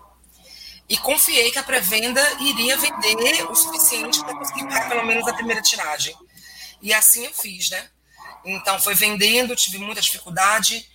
e 0.88 0.96
confiei 0.98 1.50
que 1.50 1.58
a 1.58 1.62
pré-venda 1.62 2.22
iria 2.40 2.76
vender 2.76 3.50
o 3.50 3.54
suficiente 3.54 4.22
para 4.24 4.34
conseguir 4.34 4.64
pagar 4.64 4.88
pelo 4.88 5.06
menos 5.06 5.26
a 5.26 5.32
primeira 5.32 5.62
tiragem. 5.62 6.14
E 6.82 6.92
assim 6.92 7.24
eu 7.24 7.32
fiz, 7.32 7.70
né? 7.70 7.88
Então 8.44 8.78
foi 8.80 8.94
vendendo, 8.94 9.56
tive 9.56 9.78
muita 9.78 10.00
dificuldade, 10.00 10.88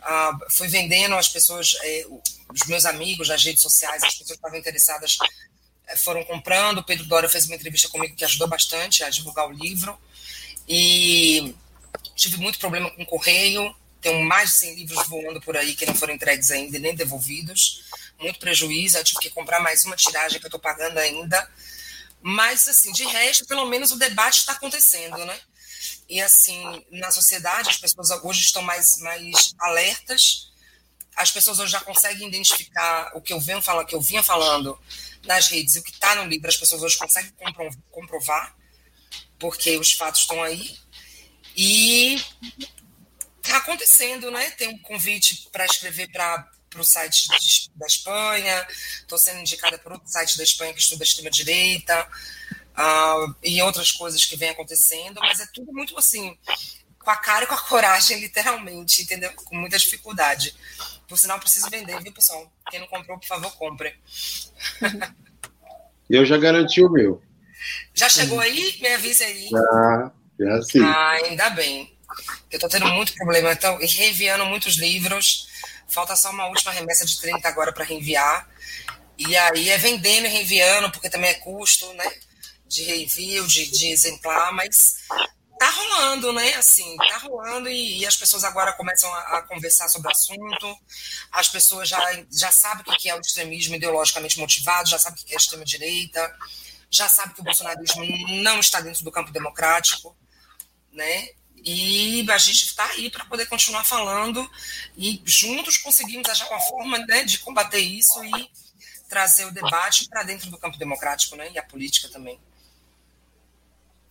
uh, 0.00 0.52
fui 0.52 0.68
vendendo 0.68 1.14
as 1.14 1.28
pessoas, 1.28 1.76
eh, 1.82 2.06
os 2.52 2.66
meus 2.66 2.84
amigos 2.84 3.28
nas 3.28 3.42
redes 3.42 3.62
sociais, 3.62 4.02
as 4.02 4.10
pessoas 4.12 4.28
que 4.28 4.34
estavam 4.34 4.58
interessadas 4.58 5.16
foram 5.96 6.24
comprando. 6.24 6.78
O 6.78 6.84
Pedro 6.84 7.04
Dória 7.06 7.28
fez 7.28 7.46
uma 7.46 7.56
entrevista 7.56 7.88
comigo 7.88 8.16
que 8.16 8.24
ajudou 8.24 8.48
bastante 8.48 9.04
a 9.04 9.10
divulgar 9.10 9.48
o 9.48 9.52
livro. 9.52 9.98
E 10.68 11.54
tive 12.14 12.36
muito 12.38 12.58
problema 12.58 12.90
com 12.90 13.02
o 13.02 13.06
correio. 13.06 13.74
Tenho 14.00 14.24
mais 14.24 14.50
de 14.50 14.56
100 14.56 14.74
livros 14.76 15.06
voando 15.06 15.40
por 15.40 15.56
aí 15.56 15.74
que 15.74 15.86
não 15.86 15.94
foram 15.94 16.14
entregues 16.14 16.50
ainda 16.50 16.78
nem 16.78 16.94
devolvidos. 16.94 17.84
Muito 18.18 18.38
prejuízo. 18.38 18.98
Eu 18.98 19.04
tive 19.04 19.20
que 19.20 19.30
comprar 19.30 19.60
mais 19.60 19.84
uma 19.84 19.96
tiragem 19.96 20.38
que 20.38 20.46
eu 20.46 20.48
estou 20.48 20.60
pagando 20.60 20.98
ainda. 20.98 21.48
Mas, 22.20 22.68
assim, 22.68 22.92
de 22.92 23.04
resto, 23.04 23.46
pelo 23.46 23.66
menos 23.66 23.90
o 23.90 23.98
debate 23.98 24.38
está 24.38 24.52
acontecendo, 24.52 25.24
né? 25.24 25.38
E, 26.08 26.20
assim, 26.20 26.84
na 26.90 27.10
sociedade, 27.10 27.68
as 27.70 27.76
pessoas 27.76 28.10
hoje 28.22 28.40
estão 28.40 28.62
mais, 28.62 28.98
mais 28.98 29.54
alertas. 29.58 30.52
As 31.16 31.30
pessoas 31.30 31.58
hoje 31.58 31.72
já 31.72 31.80
conseguem 31.80 32.28
identificar 32.28 33.10
o 33.14 33.20
que 33.20 33.32
eu 33.32 33.40
venho 33.40 33.60
falando, 33.60 33.86
que 33.86 33.94
eu 33.94 34.00
vinha 34.00 34.22
falando 34.22 34.78
nas 35.24 35.48
redes 35.48 35.74
e 35.74 35.78
o 35.78 35.82
que 35.82 35.92
está 35.92 36.14
no 36.16 36.28
livro 36.28 36.48
as 36.48 36.56
pessoas 36.56 36.82
hoje 36.82 36.98
conseguem 36.98 37.32
comprovar, 37.90 38.56
porque 39.38 39.76
os 39.76 39.92
fatos 39.92 40.22
estão 40.22 40.42
aí. 40.42 40.76
E 41.56 42.16
está 43.42 43.58
acontecendo, 43.58 44.30
né? 44.30 44.50
Tem 44.50 44.68
um 44.68 44.78
convite 44.78 45.48
para 45.52 45.66
escrever 45.66 46.10
para 46.10 46.48
o 46.76 46.84
site 46.84 47.28
de, 47.28 47.70
da 47.74 47.86
Espanha, 47.86 48.66
estou 49.00 49.18
sendo 49.18 49.40
indicada 49.40 49.78
por 49.78 49.92
outro 49.92 50.08
site 50.08 50.38
da 50.38 50.44
Espanha 50.44 50.72
que 50.72 50.80
estuda 50.80 51.04
extrema-direita. 51.04 52.08
uh, 52.72 53.34
e 53.42 53.60
outras 53.62 53.92
coisas 53.92 54.24
que 54.24 54.36
vêm 54.36 54.50
acontecendo, 54.50 55.20
mas 55.20 55.40
é 55.40 55.46
tudo 55.52 55.72
muito 55.72 55.96
assim, 55.98 56.38
com 56.98 57.10
a 57.10 57.16
cara 57.16 57.44
e 57.44 57.46
com 57.46 57.54
a 57.54 57.60
coragem, 57.68 58.20
literalmente, 58.20 59.02
entendeu? 59.02 59.32
Com 59.34 59.56
muita 59.56 59.78
dificuldade. 59.78 60.54
Por 61.12 61.18
sinal, 61.18 61.38
preciso 61.38 61.68
vender, 61.68 62.02
viu, 62.02 62.10
pessoal? 62.10 62.50
Quem 62.70 62.80
não 62.80 62.86
comprou, 62.86 63.18
por 63.18 63.26
favor, 63.26 63.54
compre. 63.58 63.94
Eu 66.08 66.24
já 66.24 66.38
garanti 66.38 66.82
o 66.82 66.88
meu. 66.88 67.22
Já 67.92 68.08
chegou 68.08 68.40
aí? 68.40 68.78
Me 68.80 68.88
avise 68.94 69.22
aí. 69.22 69.50
Já, 69.50 70.12
já 70.40 70.62
sim. 70.62 70.82
Ah, 70.82 71.10
ainda 71.22 71.50
bem. 71.50 71.94
Eu 72.50 72.58
tô 72.58 72.66
tendo 72.66 72.86
muito 72.86 73.12
problema. 73.12 73.52
Então, 73.52 73.76
reenviando 73.76 74.46
muitos 74.46 74.78
livros. 74.78 75.48
Falta 75.86 76.16
só 76.16 76.30
uma 76.30 76.46
última 76.46 76.72
remessa 76.72 77.04
de 77.04 77.20
30 77.20 77.46
agora 77.46 77.74
para 77.74 77.84
reenviar. 77.84 78.48
E 79.18 79.36
aí 79.36 79.68
é 79.68 79.76
vendendo 79.76 80.24
e 80.24 80.30
reenviando, 80.30 80.90
porque 80.90 81.10
também 81.10 81.28
é 81.28 81.34
custo, 81.34 81.92
né? 81.92 82.10
De 82.66 82.84
reenvio, 82.84 83.46
de, 83.46 83.70
de 83.70 83.88
exemplar, 83.88 84.50
mas 84.54 84.96
tá 85.62 85.70
rolando, 85.70 86.32
né? 86.32 86.54
Assim, 86.54 86.96
tá 86.96 87.18
rolando 87.18 87.68
e, 87.68 88.00
e 88.00 88.06
as 88.06 88.16
pessoas 88.16 88.42
agora 88.42 88.72
começam 88.72 89.12
a, 89.14 89.38
a, 89.38 89.42
conversar 89.42 89.88
sobre 89.88 90.08
o 90.08 90.10
assunto. 90.10 90.76
As 91.30 91.48
pessoas 91.48 91.88
já, 91.88 92.00
já 92.32 92.50
sabem 92.50 92.82
o 92.84 92.98
que 92.98 93.08
é 93.08 93.14
o 93.14 93.20
extremismo 93.20 93.76
ideologicamente 93.76 94.40
motivado, 94.40 94.88
já 94.88 94.98
sabem 94.98 95.22
o 95.22 95.24
que 95.24 95.32
é 95.32 95.36
extrema-direita, 95.36 96.36
já 96.90 97.08
sabem 97.08 97.34
que 97.34 97.40
o 97.40 97.44
bolsonarismo 97.44 98.04
não 98.42 98.58
está 98.58 98.80
dentro 98.80 99.04
do 99.04 99.12
campo 99.12 99.30
democrático, 99.30 100.16
né? 100.92 101.28
E 101.64 102.26
a 102.28 102.38
gente 102.38 102.64
está 102.64 102.84
aí 102.86 103.08
para 103.08 103.24
poder 103.26 103.46
continuar 103.46 103.84
falando 103.84 104.50
e 104.96 105.22
juntos 105.24 105.76
conseguimos 105.76 106.28
achar 106.28 106.48
uma 106.50 106.58
forma 106.58 106.98
né, 106.98 107.22
de 107.22 107.38
combater 107.38 107.78
isso 107.78 108.20
e 108.24 108.50
trazer 109.08 109.44
o 109.44 109.52
debate 109.52 110.08
para 110.08 110.24
dentro 110.24 110.50
do 110.50 110.58
campo 110.58 110.76
democrático 110.76 111.36
né, 111.36 111.52
e 111.52 111.58
a 111.58 111.62
política 111.62 112.08
também. 112.08 112.40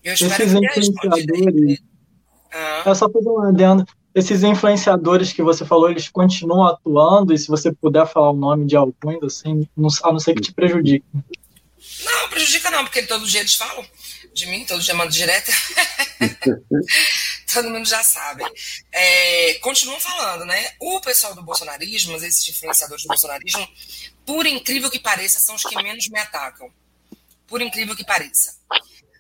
Eu 0.04 0.14
Esses 0.14 0.54
influenciadores. 0.54 1.80
Ah. 2.52 2.84
É 2.86 2.96
só 2.96 3.10
fazer 3.10 3.30
um 3.30 3.42
adendo. 3.42 3.86
Esses 4.14 4.44
influenciadores 4.44 5.32
que 5.32 5.42
você 5.42 5.66
falou, 5.66 5.90
eles 5.90 6.10
continuam 6.10 6.68
atuando, 6.68 7.34
e 7.34 7.38
se 7.38 7.48
você 7.48 7.72
puder 7.72 8.06
falar 8.06 8.32
o 8.32 8.36
nome 8.36 8.66
de 8.66 8.76
alguns, 8.76 9.24
assim, 9.24 9.66
a 10.04 10.12
não 10.12 10.20
ser 10.20 10.34
que 10.34 10.42
te 10.42 10.52
prejudique. 10.52 11.06
Não, 12.04 12.30
prejudica 12.30 12.70
não, 12.72 12.84
porque 12.84 13.04
todo 13.04 13.26
dia 13.26 13.40
eles 13.40 13.56
falam 13.56 13.86
de 14.34 14.48
mim, 14.48 14.66
todo 14.66 14.82
dia 14.82 14.94
mando 14.94 15.12
direto. 15.12 15.52
todo 17.54 17.70
mundo 17.70 17.88
já 17.88 18.04
sabe. 18.04 18.44
É, 18.92 19.54
continuam 19.62 20.00
falando, 20.00 20.46
né? 20.46 20.72
O 20.80 21.00
pessoal 21.00 21.34
do 21.34 21.44
bolsonarismo, 21.44 22.18
esses 22.18 22.50
influenciadores 22.50 23.04
do 23.04 23.08
bolsonarismo, 23.08 23.66
por 24.26 24.46
incrível 24.46 24.92
que 24.92 25.00
pareça, 25.00 25.40
são 25.40 25.56
os 25.56 25.64
que 25.64 25.76
menos 25.82 26.10
me 26.10 26.20
atacam. 26.20 26.70
Por 27.48 27.62
incrível 27.62 27.96
que 27.96 28.06
pareça 28.06 28.62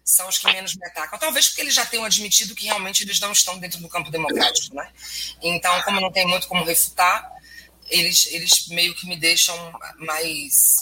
são 0.03 0.27
os 0.27 0.37
que 0.37 0.51
menos 0.51 0.75
me 0.75 0.85
atacam. 0.85 1.19
Talvez 1.19 1.47
porque 1.47 1.61
eles 1.61 1.73
já 1.73 1.85
tenham 1.85 2.05
admitido 2.05 2.55
que 2.55 2.65
realmente 2.65 3.03
eles 3.03 3.19
não 3.19 3.31
estão 3.31 3.57
dentro 3.59 3.79
do 3.79 3.89
campo 3.89 4.11
democrático, 4.11 4.75
né? 4.75 4.91
Então, 5.41 5.81
como 5.83 6.01
não 6.01 6.11
tem 6.11 6.27
muito 6.27 6.47
como 6.47 6.63
refutar, 6.63 7.31
eles, 7.89 8.27
eles 8.27 8.67
meio 8.67 8.95
que 8.95 9.05
me 9.05 9.15
deixam 9.15 9.55
mais, 9.97 10.75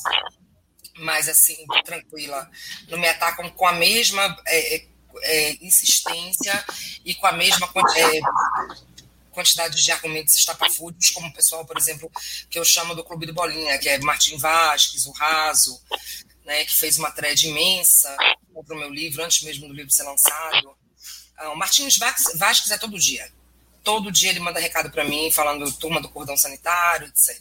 mais 0.98 1.28
assim, 1.28 1.58
tranquila. 1.84 2.50
Não 2.88 2.98
me 2.98 3.08
atacam 3.08 3.50
com 3.50 3.68
a 3.68 3.74
mesma 3.74 4.38
é, 4.46 4.76
é, 4.76 4.88
é 5.24 5.52
insistência 5.62 6.64
e 7.04 7.16
com 7.16 7.28
a 7.28 7.32
mesma 7.32 7.68
é, 7.96 8.20
quantidade 9.32 9.82
de 9.82 9.92
argumentos 9.92 10.36
estapafúrdios, 10.36 11.12
como 11.12 11.28
o 11.28 11.34
pessoal, 11.34 11.66
por 11.66 11.78
exemplo, 11.78 12.12
que 12.50 12.60
eu 12.60 12.66
chamo 12.66 12.94
do 12.94 13.04
Clube 13.04 13.26
do 13.26 13.34
Bolinha, 13.34 13.78
que 13.80 13.90
é 13.90 13.98
Martim 14.00 14.38
Vasques, 14.38 15.06
o 15.06 15.12
Raso, 15.12 15.82
né, 16.50 16.66
que 16.66 16.76
fez 16.76 16.98
uma 16.98 17.12
thread 17.12 17.48
imensa 17.48 18.14
para 18.66 18.76
o 18.76 18.80
meu 18.80 18.90
livro, 18.90 19.24
antes 19.24 19.44
mesmo 19.44 19.68
do 19.68 19.74
livro 19.74 19.92
ser 19.92 20.02
lançado. 20.02 20.76
Ah, 21.38 21.52
o 21.52 21.56
Martins 21.56 21.98
Vasques 21.98 22.72
é 22.72 22.78
todo 22.78 22.98
dia. 22.98 23.32
Todo 23.84 24.12
dia 24.12 24.32
ele 24.32 24.40
manda 24.40 24.60
recado 24.60 24.90
para 24.90 25.06
mim, 25.06 25.32
falando 25.32 25.72
turma 25.74 26.02
do 26.02 26.10
cordão 26.10 26.36
sanitário, 26.36 27.08
etc. 27.08 27.40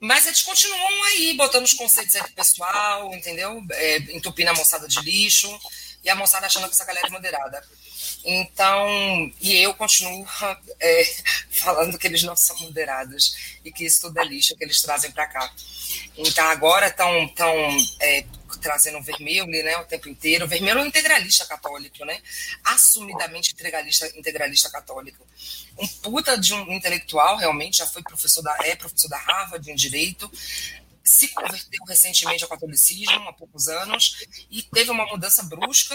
Mas 0.00 0.26
eles 0.26 0.42
continuam 0.42 1.04
aí, 1.04 1.34
botando 1.36 1.64
os 1.64 1.72
conceitos 1.72 2.14
aí 2.14 2.22
pro 2.22 2.32
pessoal, 2.32 3.12
entendeu? 3.12 3.60
É, 3.72 3.96
entupindo 4.14 4.50
a 4.50 4.54
moçada 4.54 4.86
de 4.86 5.00
lixo, 5.00 5.50
e 6.04 6.10
a 6.10 6.14
moçada 6.14 6.46
achando 6.46 6.66
que 6.66 6.74
essa 6.74 6.84
galera 6.84 7.06
é 7.06 7.10
moderada. 7.10 7.64
Então, 8.24 9.32
e 9.40 9.56
eu 9.56 9.74
continuo 9.74 10.26
é, 10.80 11.04
falando 11.50 11.98
que 11.98 12.06
eles 12.06 12.22
não 12.22 12.36
são 12.36 12.58
moderados 12.60 13.58
e 13.64 13.72
que 13.72 13.84
isso 13.84 14.02
tudo 14.02 14.18
é 14.20 14.24
lixo 14.24 14.56
que 14.56 14.64
eles 14.64 14.80
trazem 14.80 15.10
para 15.10 15.26
cá. 15.26 15.52
Então, 16.16 16.46
agora 16.48 16.88
estão 16.88 17.28
tão, 17.28 17.54
é, 18.00 18.24
trazendo 18.60 19.02
Vermelho 19.02 19.46
né, 19.46 19.76
o 19.78 19.84
tempo 19.84 20.08
inteiro. 20.08 20.46
O 20.46 20.54
é 20.54 20.74
um 20.76 20.86
integralista 20.86 21.44
católico, 21.44 22.04
né? 22.04 22.18
Assumidamente 22.64 23.52
integralista, 23.52 24.06
integralista 24.16 24.70
católico. 24.70 25.26
Um 25.78 25.86
puta 25.86 26.38
de 26.38 26.54
um 26.54 26.72
intelectual, 26.72 27.36
realmente, 27.36 27.78
já 27.78 27.86
foi 27.86 28.02
professor 28.02 28.42
da, 28.42 28.56
é 28.64 28.76
professor 28.76 29.08
da 29.08 29.18
Harvard 29.18 29.70
em 29.70 29.74
Direito, 29.74 30.30
se 31.04 31.28
converteu 31.28 31.84
recentemente 31.86 32.42
ao 32.42 32.50
catolicismo, 32.50 33.28
há 33.28 33.32
poucos 33.32 33.68
anos, 33.68 34.26
e 34.50 34.62
teve 34.62 34.90
uma 34.90 35.06
mudança 35.06 35.42
brusca 35.42 35.94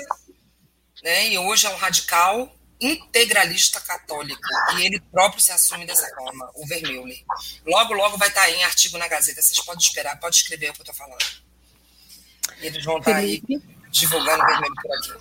né? 1.03 1.29
E 1.29 1.37
hoje 1.37 1.65
é 1.65 1.69
um 1.69 1.77
radical 1.77 2.55
integralista 2.81 3.79
católico 3.81 4.41
e 4.77 4.85
ele 4.85 5.01
próprio 5.11 5.41
se 5.41 5.51
assume 5.51 5.85
dessa 5.85 6.07
forma, 6.15 6.49
o 6.55 6.65
Vermeulen. 6.65 7.25
Logo, 7.65 7.93
logo 7.93 8.17
vai 8.17 8.29
estar 8.29 8.43
aí 8.43 8.55
em 8.55 8.63
artigo 8.63 8.97
na 8.97 9.07
Gazeta. 9.07 9.41
Vocês 9.41 9.59
podem 9.63 9.81
esperar, 9.81 10.19
pode 10.19 10.37
escrever 10.37 10.69
o 10.69 10.73
que 10.73 10.81
eu 10.81 10.83
estou 10.83 10.95
falando. 10.95 11.25
E 12.61 12.67
eles 12.67 12.83
vão 12.83 12.97
estar 12.99 13.15
aí 13.15 13.41
divulgando 13.91 14.43
o 14.43 14.47
Vermelho 14.47 14.73
por 14.81 14.91
aqui. 14.95 15.13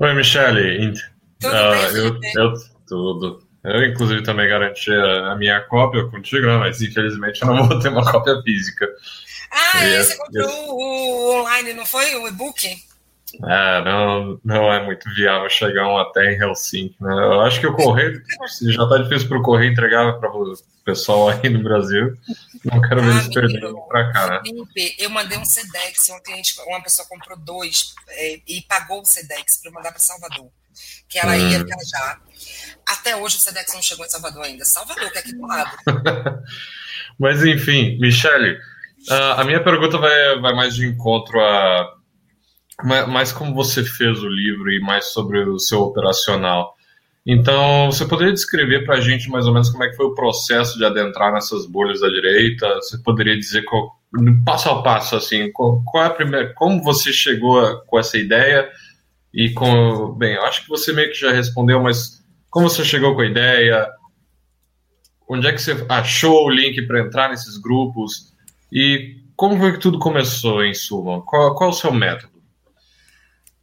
Oi, 0.00 0.14
Michele. 0.14 0.92
Tudo 1.38 1.54
uh, 1.54 1.70
bem, 1.70 2.32
eu, 2.34 2.42
eu, 2.42 2.54
tudo. 2.86 3.49
Eu, 3.62 3.84
inclusive, 3.84 4.22
também 4.22 4.48
garanti 4.48 4.90
a, 4.90 5.34
minha 5.36 5.60
cópia 5.62 6.04
contigo, 6.06 6.46
né? 6.46 6.56
mas 6.56 6.80
infelizmente 6.80 7.42
eu 7.42 7.48
não 7.48 7.68
vou 7.68 7.78
ter 7.78 7.88
uma 7.88 8.10
cópia 8.10 8.40
física. 8.42 8.88
Ah, 9.50 9.84
e 9.84 10.02
você 10.02 10.16
comprou 10.16 10.78
o 10.78 11.40
online, 11.40 11.74
não 11.74 11.84
foi? 11.84 12.14
O 12.14 12.28
e-book? 12.28 12.78
É, 13.44 13.84
não, 13.84 14.40
não 14.44 14.72
é 14.72 14.84
muito 14.84 15.08
viável 15.14 15.48
chegar 15.48 15.86
um 15.88 15.96
até 15.98 16.32
em 16.32 16.40
Helsinki, 16.40 16.96
né? 17.00 17.12
Eu 17.12 17.40
acho 17.42 17.60
que 17.60 17.66
o 17.66 17.76
correio, 17.76 18.20
já 18.62 18.88
tá 18.88 18.98
difícil 18.98 19.28
para 19.28 19.38
o 19.38 19.42
correio 19.42 19.70
entregar 19.70 20.18
para 20.18 20.30
o 20.30 20.52
pessoal 20.84 21.28
aí 21.28 21.48
no 21.48 21.62
Brasil, 21.62 22.16
não 22.64 22.80
quero 22.80 23.02
ver 23.02 23.12
ah, 23.12 23.14
eles 23.14 23.28
perderem 23.28 23.86
para 23.88 24.12
cá, 24.12 24.26
né? 24.28 24.40
Felipe, 24.44 24.96
eu 24.98 25.10
mandei 25.10 25.38
um 25.38 25.44
Sedex, 25.44 26.08
um 26.08 26.20
cliente, 26.20 26.54
uma 26.66 26.82
pessoa 26.82 27.06
comprou 27.08 27.38
dois 27.38 27.94
é, 28.08 28.40
e 28.48 28.62
pagou 28.62 29.00
o 29.00 29.06
Sedex 29.06 29.60
para 29.62 29.70
mandar 29.70 29.90
para 29.92 30.00
Salvador, 30.00 30.50
que 31.08 31.18
ela 31.18 31.32
hum. 31.32 31.50
ia 31.50 31.64
viajar. 31.64 32.20
Até 32.86 33.16
hoje 33.16 33.36
o 33.36 33.40
Sedex 33.40 33.72
não 33.74 33.82
chegou 33.82 34.04
em 34.04 34.08
Salvador 34.08 34.44
ainda. 34.44 34.64
Salvador, 34.64 35.10
que 35.10 35.18
é 35.18 35.20
aqui 35.20 35.34
do 35.34 35.46
lado. 35.46 35.76
Mas 37.18 37.44
enfim, 37.44 37.98
Michele, 37.98 38.58
a 39.08 39.44
minha 39.44 39.62
pergunta 39.62 39.98
vai, 39.98 40.40
vai 40.40 40.54
mais 40.54 40.74
de 40.74 40.86
encontro 40.86 41.40
a 41.40 41.96
mais 42.84 43.30
como 43.30 43.54
você 43.54 43.84
fez 43.84 44.22
o 44.22 44.28
livro 44.28 44.72
e 44.72 44.80
mais 44.80 45.06
sobre 45.06 45.38
o 45.40 45.58
seu 45.58 45.82
operacional. 45.82 46.74
Então, 47.26 47.90
você 47.90 48.06
poderia 48.06 48.32
descrever 48.32 48.84
para 48.84 48.96
a 48.96 49.00
gente 49.00 49.28
mais 49.28 49.46
ou 49.46 49.52
menos 49.52 49.68
como 49.68 49.84
é 49.84 49.88
que 49.88 49.96
foi 49.96 50.06
o 50.06 50.14
processo 50.14 50.78
de 50.78 50.84
adentrar 50.84 51.32
nessas 51.32 51.66
bolhas 51.66 52.00
da 52.00 52.08
direita? 52.08 52.66
Você 52.76 52.98
poderia 52.98 53.36
dizer 53.36 53.62
qual, 53.62 54.00
passo 54.44 54.70
a 54.70 54.82
passo 54.82 55.16
assim, 55.16 55.52
qual, 55.52 55.82
qual 55.84 56.04
é 56.04 56.06
a 56.06 56.10
primeira, 56.10 56.54
como 56.54 56.82
você 56.82 57.12
chegou 57.12 57.60
a, 57.60 57.84
com 57.84 57.98
essa 57.98 58.16
ideia 58.16 58.68
e 59.32 59.50
com, 59.50 60.14
bem, 60.14 60.36
acho 60.38 60.62
que 60.62 60.68
você 60.68 60.92
meio 60.92 61.10
que 61.10 61.20
já 61.20 61.30
respondeu, 61.30 61.80
mas 61.80 62.19
como 62.50 62.68
você 62.68 62.84
chegou 62.84 63.14
com 63.14 63.20
a 63.20 63.26
ideia? 63.26 63.88
Onde 65.28 65.46
é 65.46 65.52
que 65.52 65.62
você 65.62 65.86
achou 65.88 66.46
o 66.46 66.50
link 66.50 66.82
para 66.86 67.00
entrar 67.00 67.30
nesses 67.30 67.56
grupos? 67.56 68.32
E 68.72 69.20
como 69.36 69.56
foi 69.56 69.72
que 69.72 69.78
tudo 69.78 69.98
começou, 69.98 70.64
em 70.64 70.74
suma? 70.74 71.24
Qual, 71.24 71.54
qual 71.54 71.70
o 71.70 71.74
seu 71.74 71.92
método? 71.92 72.42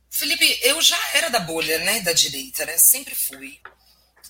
Felipe, 0.09 0.59
eu 0.63 0.81
já 0.81 0.97
era 1.13 1.29
da 1.29 1.39
bolha, 1.39 1.77
né, 1.79 1.99
da 1.99 2.13
direita, 2.13 2.65
né? 2.65 2.75
Sempre 2.77 3.13
fui. 3.13 3.59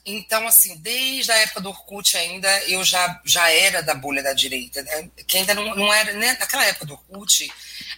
Então, 0.05 0.47
assim, 0.47 0.77
desde 0.77 1.31
a 1.31 1.37
época 1.37 1.61
do 1.61 1.69
Orkut 1.69 2.17
ainda, 2.17 2.49
eu 2.63 2.83
já, 2.83 3.21
já 3.25 3.49
era 3.51 3.81
da 3.81 3.93
bolha 3.93 4.23
da 4.23 4.33
direita, 4.33 4.81
né? 4.81 5.09
Que 5.27 5.37
ainda 5.37 5.53
não, 5.53 5.75
não 5.75 5.93
era, 5.93 6.13
né? 6.13 6.37
Naquela 6.39 6.65
época 6.65 6.85
do 6.85 6.93
Orkut, 6.93 7.51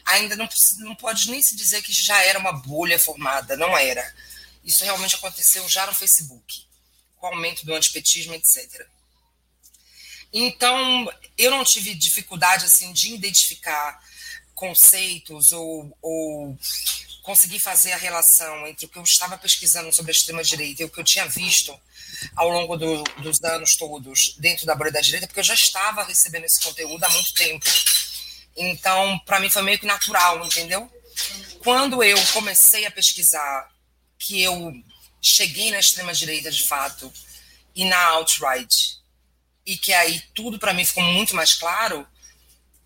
ainda 0.05 0.35
não, 0.35 0.49
não 0.79 0.95
pode 0.95 1.29
nem 1.29 1.41
se 1.41 1.55
dizer 1.55 1.81
que 1.81 1.93
já 1.93 2.19
era 2.23 2.39
uma 2.39 2.51
bolha 2.51 2.99
formada, 2.99 3.55
não 3.55 3.77
era. 3.77 4.03
Isso 4.63 4.83
realmente 4.83 5.15
aconteceu 5.15 5.67
já 5.67 5.85
no 5.85 5.95
Facebook, 5.95 6.65
com 7.17 7.27
o 7.27 7.29
aumento 7.29 7.65
do 7.65 7.73
antipetismo, 7.73 8.33
etc. 8.33 8.87
Então, 10.31 11.11
eu 11.37 11.51
não 11.51 11.63
tive 11.63 11.95
dificuldade, 11.95 12.65
assim, 12.65 12.93
de 12.93 13.13
identificar 13.13 13.99
conceitos 14.53 15.51
ou, 15.51 15.97
ou 16.01 16.57
conseguir 17.23 17.59
fazer 17.59 17.93
a 17.93 17.97
relação 17.97 18.67
entre 18.67 18.85
o 18.85 18.89
que 18.89 18.97
eu 18.97 19.03
estava 19.03 19.37
pesquisando 19.37 19.93
sobre 19.93 20.11
a 20.11 20.15
extrema-direita 20.15 20.81
e 20.81 20.85
o 20.85 20.89
que 20.89 20.99
eu 20.99 21.03
tinha 21.03 21.25
visto 21.27 21.77
ao 22.35 22.49
longo 22.49 22.75
do, 22.75 23.03
dos 23.21 23.41
anos 23.43 23.75
todos 23.75 24.35
dentro 24.37 24.65
da 24.65 24.75
bolha 24.75 24.91
da 24.91 24.99
direita, 24.99 25.27
porque 25.27 25.39
eu 25.39 25.43
já 25.43 25.53
estava 25.53 26.03
recebendo 26.03 26.45
esse 26.45 26.61
conteúdo 26.61 27.03
há 27.03 27.09
muito 27.09 27.33
tempo. 27.33 27.65
Então, 28.55 29.17
para 29.19 29.39
mim 29.39 29.49
foi 29.49 29.61
meio 29.61 29.79
que 29.79 29.85
natural, 29.85 30.45
entendeu? 30.45 30.91
Quando 31.59 32.03
eu 32.03 32.17
comecei 32.33 32.85
a 32.85 32.91
pesquisar, 32.91 33.69
que 34.19 34.41
eu 34.41 34.73
cheguei 35.21 35.71
na 35.71 35.79
extrema 35.79 36.13
direita 36.13 36.51
de 36.51 36.63
fato 36.63 37.11
e 37.73 37.85
na 37.85 37.97
alt-right, 37.97 38.99
e 39.65 39.77
que 39.77 39.93
aí 39.93 40.21
tudo 40.33 40.59
para 40.59 40.73
mim 40.73 40.85
ficou 40.85 41.03
muito 41.03 41.35
mais 41.35 41.53
claro, 41.53 42.05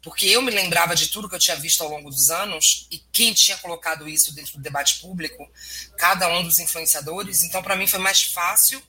porque 0.01 0.25
eu 0.25 0.41
me 0.41 0.51
lembrava 0.51 0.95
de 0.95 1.07
tudo 1.07 1.29
que 1.29 1.35
eu 1.35 1.39
tinha 1.39 1.55
visto 1.55 1.81
ao 1.81 1.89
longo 1.89 2.09
dos 2.09 2.29
anos 2.29 2.87
e 2.91 2.99
quem 3.11 3.33
tinha 3.33 3.57
colocado 3.57 4.07
isso 4.07 4.35
dentro 4.35 4.53
do 4.53 4.61
debate 4.61 4.99
público, 4.99 5.49
cada 5.97 6.27
um 6.27 6.43
dos 6.43 6.59
influenciadores. 6.59 7.43
Então, 7.43 7.63
para 7.63 7.77
mim 7.77 7.87
foi 7.87 7.99
mais 7.99 8.23
fácil 8.23 8.83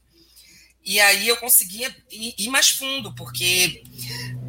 e 0.85 1.01
aí 1.01 1.29
eu 1.29 1.37
conseguia 1.39 1.95
ir, 2.11 2.49
mais 2.49 2.69
fundo, 2.69 3.15
porque 3.15 3.83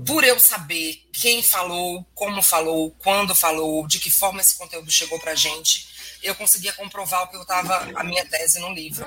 por 0.05 0.23
eu 0.23 0.37
saber 0.37 1.07
quem 1.13 1.41
falou, 1.41 2.05
como 2.13 2.41
falou, 2.41 2.91
quando 2.99 3.33
falou, 3.33 3.87
de 3.87 3.99
que 3.99 4.09
forma 4.09 4.41
esse 4.41 4.57
conteúdo 4.57 4.91
chegou 4.91 5.17
para 5.19 5.33
gente, 5.33 5.87
eu 6.25 6.35
conseguia 6.35 6.73
comprovar 6.73 7.23
o 7.23 7.27
que 7.27 7.37
eu 7.37 7.43
estava, 7.43 7.75
a 7.95 8.03
minha 8.03 8.25
tese 8.25 8.59
no 8.59 8.73
livro. 8.73 9.05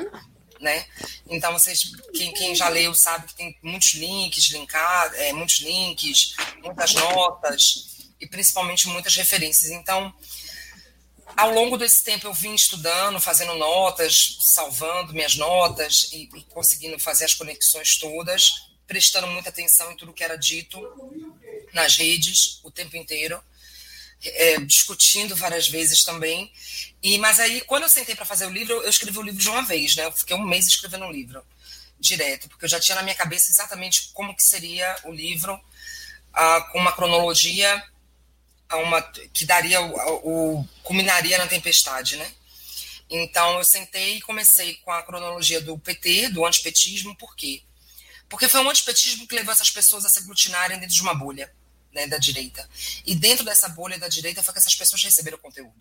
Né? 0.61 0.87
Então, 1.29 1.53
vocês, 1.53 1.93
quem, 2.15 2.33
quem 2.33 2.55
já 2.55 2.69
leu 2.69 2.93
sabe 2.95 3.29
que 3.29 3.35
tem 3.35 3.57
muitos 3.63 3.95
links, 3.95 4.51
linkar, 4.51 5.13
é, 5.15 5.33
muitos 5.33 5.61
links, 5.61 6.35
muitas 6.63 6.95
notas 6.95 8.09
e 8.21 8.27
principalmente 8.27 8.89
muitas 8.89 9.15
referências. 9.15 9.71
Então, 9.71 10.13
ao 11.37 11.53
longo 11.53 11.77
desse 11.77 12.03
tempo 12.03 12.27
eu 12.27 12.35
vim 12.35 12.55
estudando, 12.55 13.21
fazendo 13.21 13.55
notas, 13.55 14.39
salvando 14.41 15.13
minhas 15.13 15.37
notas 15.37 16.11
e, 16.13 16.29
e, 16.35 16.43
conseguindo 16.45 16.99
fazer 16.99 17.27
as 17.27 17.35
conexões 17.35 17.97
todas, 17.99 18.51
prestando 18.87 19.29
muita 19.29 19.51
atenção 19.51 19.93
em 19.93 19.97
tudo 19.97 20.13
que 20.13 20.25
era 20.25 20.37
dito 20.37 20.81
nas 21.73 21.97
redes 21.97 22.61
o 22.65 22.71
tempo 22.71 22.97
inteiro, 22.97 23.41
é, 24.25 24.61
discutindo 24.61 25.37
várias 25.37 25.69
vezes 25.69 26.05
também. 26.05 26.53
E 27.03 27.19
mas 27.19 27.41
aí 27.41 27.61
quando 27.63 27.85
eu 27.85 27.89
sentei 27.89 28.15
para 28.15 28.25
fazer 28.25 28.47
o 28.47 28.51
livro, 28.51 28.75
eu 28.75 28.91
escrevi 28.91 29.19
o 29.19 29.23
livro 29.23 29.41
de 29.41 29.49
uma 29.49 29.63
vez, 29.63 29.97
né? 29.97 30.05
Eu 30.05 30.13
fiquei 30.13 30.37
um 30.37 30.45
mês 30.45 30.67
escrevendo 30.67 31.05
o 31.05 31.13
livro 31.13 31.45
direto, 32.01 32.49
porque 32.49 32.65
eu 32.65 32.69
já 32.69 32.79
tinha 32.79 32.95
na 32.95 33.03
minha 33.03 33.15
cabeça 33.15 33.51
exatamente 33.51 34.11
como 34.13 34.35
que 34.35 34.43
seria 34.43 34.97
o 35.05 35.13
livro, 35.13 35.55
uh, 35.55 36.73
com 36.73 36.79
uma 36.79 36.93
cronologia 36.93 37.83
uma 38.77 39.01
que 39.33 39.47
daria 39.47 39.81
o, 39.81 40.59
o 40.59 40.69
culminaria 40.83 41.39
na 41.39 41.47
tempestade, 41.47 42.17
né? 42.17 42.31
Então 43.09 43.57
eu 43.57 43.65
sentei 43.65 44.17
e 44.17 44.21
comecei 44.21 44.75
com 44.77 44.93
a 44.93 45.03
cronologia 45.03 45.61
do 45.61 45.79
PT, 45.79 46.29
do 46.29 46.45
antipetismo, 46.45 47.17
por 47.17 47.35
quê? 47.35 47.63
Porque 48.29 48.49
foi 48.49 48.61
um 48.61 48.69
antipetismo 48.69 49.27
que 49.27 49.35
levou 49.35 49.53
essas 49.53 49.71
pessoas 49.71 50.05
a 50.05 50.11
se 50.11 50.19
aglutinarem 50.19 50.79
dentro 50.79 50.95
de 50.95 51.01
uma 51.01 51.15
bolha 51.15 51.51
né, 51.93 52.07
da 52.07 52.19
direita. 52.19 52.69
E 53.05 53.15
dentro 53.15 53.45
dessa 53.45 53.69
bolha 53.69 53.99
da 53.99 54.09
direita 54.09 54.43
foi 54.43 54.53
que 54.53 54.59
essas 54.59 54.75
pessoas 54.75 55.03
receberam 55.03 55.39
conteúdo. 55.39 55.75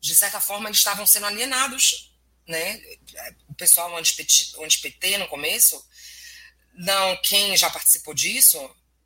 De 0.00 0.14
certa 0.14 0.40
forma, 0.40 0.68
eles 0.68 0.78
estavam 0.78 1.06
sendo 1.06 1.26
alienados. 1.26 2.12
Né? 2.46 2.80
O 3.48 3.54
pessoal 3.54 3.94
anti-PT 3.96 5.18
no 5.18 5.28
começo, 5.28 5.84
não, 6.74 7.16
quem 7.22 7.56
já 7.56 7.68
participou 7.68 8.14
disso, 8.14 8.58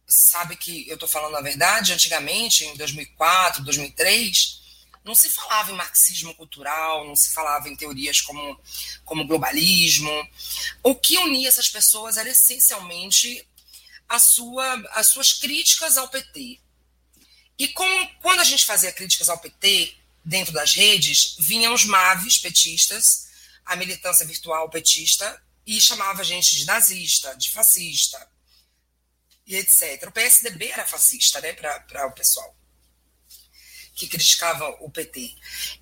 sabe 0.07 0.57
que 0.57 0.89
eu 0.89 0.95
estou 0.95 1.09
falando 1.09 1.37
a 1.37 1.43
verdade, 1.43 1.93
antigamente, 1.93 2.65
em 2.65 2.77
2004, 2.77 3.65
2003, 3.65 4.61
não 5.05 5.15
se 5.15 5.29
falava 5.31 5.73
em 5.73 5.75
marxismo 5.77 6.35
cultural, 6.35 7.07
não 7.07 7.17
se 7.17 7.33
falava 7.33 7.69
em 7.69 7.75
teorias 7.75 8.21
como, 8.21 8.61
como 9.05 9.27
globalismo. 9.27 10.11
O 10.83 10.95
que 10.95 11.19
unia 11.19 11.49
essas 11.49 11.69
pessoas 11.69 12.17
era 12.17 12.29
essencialmente 12.29 13.47
a 14.13 14.19
sua, 14.19 14.75
as 14.91 15.07
suas 15.07 15.33
críticas 15.33 15.97
ao 15.97 16.07
PT. 16.07 16.61
E 17.59 17.69
com, 17.69 18.09
quando 18.21 18.41
a 18.41 18.45
gente 18.45 18.67
fazia 18.67 18.93
críticas 18.93 19.31
ao 19.31 19.39
PT 19.39 19.97
dentro 20.23 20.53
das 20.53 20.75
redes, 20.75 21.35
vinham 21.39 21.73
os 21.73 21.87
MAVs 21.87 22.37
petistas, 22.37 23.29
a 23.65 23.75
militância 23.75 24.27
virtual 24.27 24.69
petista, 24.69 25.43
e 25.67 25.81
chamava 25.81 26.21
a 26.21 26.25
gente 26.25 26.57
de 26.57 26.67
nazista, 26.67 27.35
de 27.37 27.51
fascista, 27.53 28.29
e 29.47 29.57
etc. 29.57 30.07
O 30.07 30.13
PSDB 30.13 30.67
era 30.67 30.85
fascista, 30.85 31.41
né, 31.41 31.55
para 31.55 32.07
o 32.07 32.13
pessoal 32.13 32.55
que 33.95 34.07
criticava 34.07 34.69
o 34.81 34.91
PT. 34.91 35.35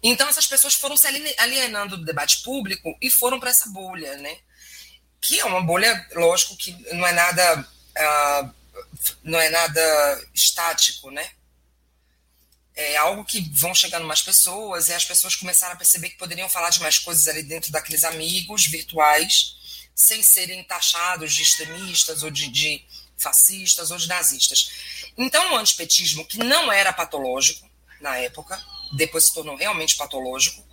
Então 0.04 0.28
essas 0.28 0.46
pessoas 0.46 0.74
foram 0.74 0.96
se 0.96 1.06
alienando 1.36 1.96
do 1.96 2.04
debate 2.04 2.42
público 2.42 2.96
e 3.00 3.10
foram 3.10 3.40
para 3.40 3.50
essa 3.50 3.68
bolha, 3.70 4.16
né? 4.18 4.38
Que 5.20 5.40
é 5.40 5.44
uma 5.44 5.62
bolha, 5.62 6.08
lógico, 6.14 6.56
que 6.56 6.72
não 6.94 7.06
é 7.06 7.12
nada 7.12 7.68
uh, 7.96 8.55
não 9.22 9.38
é 9.38 9.48
nada 9.48 10.29
estático, 10.35 11.11
né? 11.11 11.31
É 12.74 12.96
algo 12.96 13.24
que 13.24 13.40
vão 13.53 13.74
chegando 13.74 14.07
mais 14.07 14.22
pessoas 14.22 14.88
e 14.88 14.94
as 14.94 15.05
pessoas 15.05 15.37
começaram 15.37 15.74
a 15.74 15.76
perceber 15.76 16.11
que 16.11 16.18
poderiam 16.18 16.48
falar 16.48 16.70
de 16.70 16.81
mais 16.81 16.98
coisas 16.98 17.26
ali 17.29 17.42
dentro 17.42 17.70
daqueles 17.70 18.05
amigos 18.05 18.66
virtuais 18.66 19.57
sem 19.94 20.22
serem 20.22 20.64
taxados 20.64 21.35
de 21.35 21.42
extremistas 21.42 22.22
ou 22.22 22.31
de, 22.31 22.48
de 22.48 22.83
fascistas 23.18 23.90
ou 23.90 23.98
de 23.98 24.09
nazistas. 24.09 24.70
Então, 25.18 25.53
o 25.53 25.57
antipetismo, 25.57 26.24
que 26.24 26.38
não 26.38 26.72
era 26.72 26.92
patológico 26.92 27.68
na 28.00 28.16
época, 28.16 28.59
depois 28.92 29.26
se 29.26 29.35
tornou 29.35 29.57
realmente 29.57 29.96
patológico, 29.96 30.64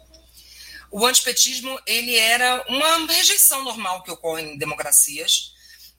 o 0.89 1.05
antipetismo 1.05 1.77
ele 1.85 2.15
era 2.15 2.63
uma 2.69 3.05
rejeição 3.07 3.63
normal 3.63 4.03
que 4.03 4.11
ocorre 4.11 4.43
em 4.43 4.57
democracias, 4.57 5.53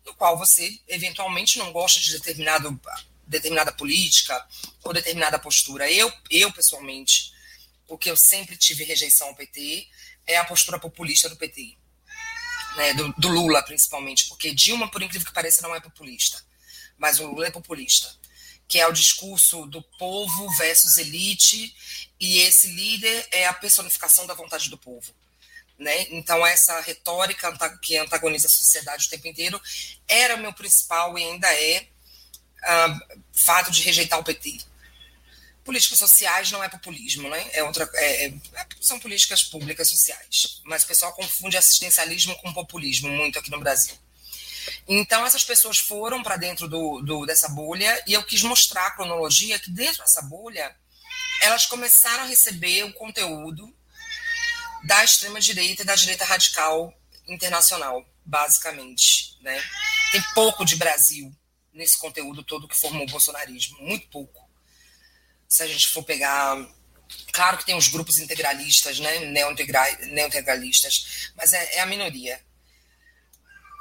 no 0.08 0.14
qual 0.14 0.36
você 0.38 0.80
eventualmente 0.88 1.58
não 1.58 1.70
gosta 1.70 2.00
de 2.00 2.12
determinado, 2.12 2.80
determinada 3.26 3.72
política 3.72 4.46
ou 4.82 4.92
determinada 4.92 5.38
postura. 5.38 5.90
Eu, 5.90 6.12
eu 6.30 6.52
pessoalmente, 6.52 7.32
o 7.86 7.96
que 7.96 8.10
eu 8.10 8.16
sempre 8.16 8.56
tive 8.56 8.84
rejeição 8.84 9.28
ao 9.28 9.36
PT 9.36 9.86
é 10.26 10.36
a 10.36 10.44
postura 10.44 10.78
populista 10.78 11.28
do 11.28 11.36
PT 11.36 11.76
né, 12.78 12.94
do, 12.94 13.12
do, 13.14 13.28
Lula, 13.28 13.62
principalmente, 13.62 14.28
porque 14.28 14.54
Dilma, 14.54 14.88
por 14.90 15.02
incrível 15.02 15.26
que 15.26 15.34
pareça, 15.34 15.62
não 15.62 15.74
é 15.74 15.80
populista, 15.80 16.42
mas 16.96 17.18
o 17.18 17.26
Lula 17.26 17.48
é 17.48 17.50
populista, 17.50 18.08
que 18.68 18.78
é 18.78 18.86
o 18.86 18.92
discurso 18.92 19.66
do 19.66 19.82
povo 19.98 20.48
versus 20.56 20.96
elite, 20.96 21.74
e 22.20 22.38
esse 22.38 22.68
líder 22.68 23.26
é 23.32 23.46
a 23.46 23.52
personificação 23.52 24.26
da 24.26 24.34
vontade 24.34 24.70
do 24.70 24.78
povo. 24.78 25.12
Né? 25.78 26.06
Então, 26.10 26.44
essa 26.44 26.80
retórica 26.80 27.56
que 27.78 27.96
antagoniza 27.96 28.48
a 28.48 28.50
sociedade 28.50 29.06
o 29.06 29.10
tempo 29.10 29.28
inteiro 29.28 29.60
era 30.08 30.34
o 30.34 30.40
meu 30.40 30.52
principal 30.52 31.16
e 31.16 31.22
ainda 31.22 31.46
é 31.54 31.86
uh, 32.64 33.20
fato 33.32 33.70
de 33.70 33.82
rejeitar 33.82 34.18
o 34.18 34.24
PT 34.24 34.58
políticas 35.68 35.98
sociais 35.98 36.50
não 36.50 36.64
é 36.64 36.68
populismo, 36.70 37.28
né? 37.28 37.46
É 37.52 37.62
outra, 37.62 37.86
é, 37.96 38.28
é, 38.28 38.34
são 38.80 38.98
políticas 38.98 39.42
públicas 39.42 39.90
sociais. 39.90 40.62
Mas 40.64 40.82
o 40.82 40.86
pessoal 40.86 41.12
confunde 41.12 41.58
assistencialismo 41.58 42.34
com 42.38 42.54
populismo 42.54 43.10
muito 43.10 43.38
aqui 43.38 43.50
no 43.50 43.60
Brasil. 43.60 43.94
Então, 44.88 45.26
essas 45.26 45.44
pessoas 45.44 45.76
foram 45.76 46.22
para 46.22 46.38
dentro 46.38 46.66
do, 46.66 47.02
do, 47.02 47.26
dessa 47.26 47.50
bolha 47.50 48.02
e 48.06 48.14
eu 48.14 48.22
quis 48.22 48.42
mostrar 48.42 48.86
a 48.86 48.90
cronologia 48.92 49.58
que 49.58 49.70
dentro 49.70 49.98
dessa 49.98 50.22
bolha 50.22 50.74
elas 51.42 51.66
começaram 51.66 52.24
a 52.24 52.26
receber 52.26 52.84
o 52.84 52.92
conteúdo 52.94 53.70
da 54.84 55.04
extrema-direita 55.04 55.82
e 55.82 55.84
da 55.84 55.94
direita 55.94 56.24
radical 56.24 56.92
internacional, 57.26 58.04
basicamente. 58.24 59.36
Né? 59.42 59.62
Tem 60.12 60.22
pouco 60.34 60.64
de 60.64 60.76
Brasil 60.76 61.34
nesse 61.72 61.98
conteúdo 61.98 62.42
todo 62.42 62.68
que 62.68 62.78
formou 62.78 63.04
o 63.04 63.10
bolsonarismo, 63.10 63.78
muito 63.80 64.08
pouco 64.08 64.48
se 65.48 65.62
a 65.62 65.66
gente 65.66 65.88
for 65.88 66.02
pegar. 66.02 66.56
Claro 67.32 67.56
que 67.56 67.64
tem 67.64 67.74
os 67.74 67.88
grupos 67.88 68.18
integralistas, 68.18 69.00
né, 69.00 69.20
neo-integralistas, 69.26 71.30
mas 71.34 71.54
é, 71.54 71.76
é, 71.76 71.80
a 71.80 71.86
minoria. 71.86 72.38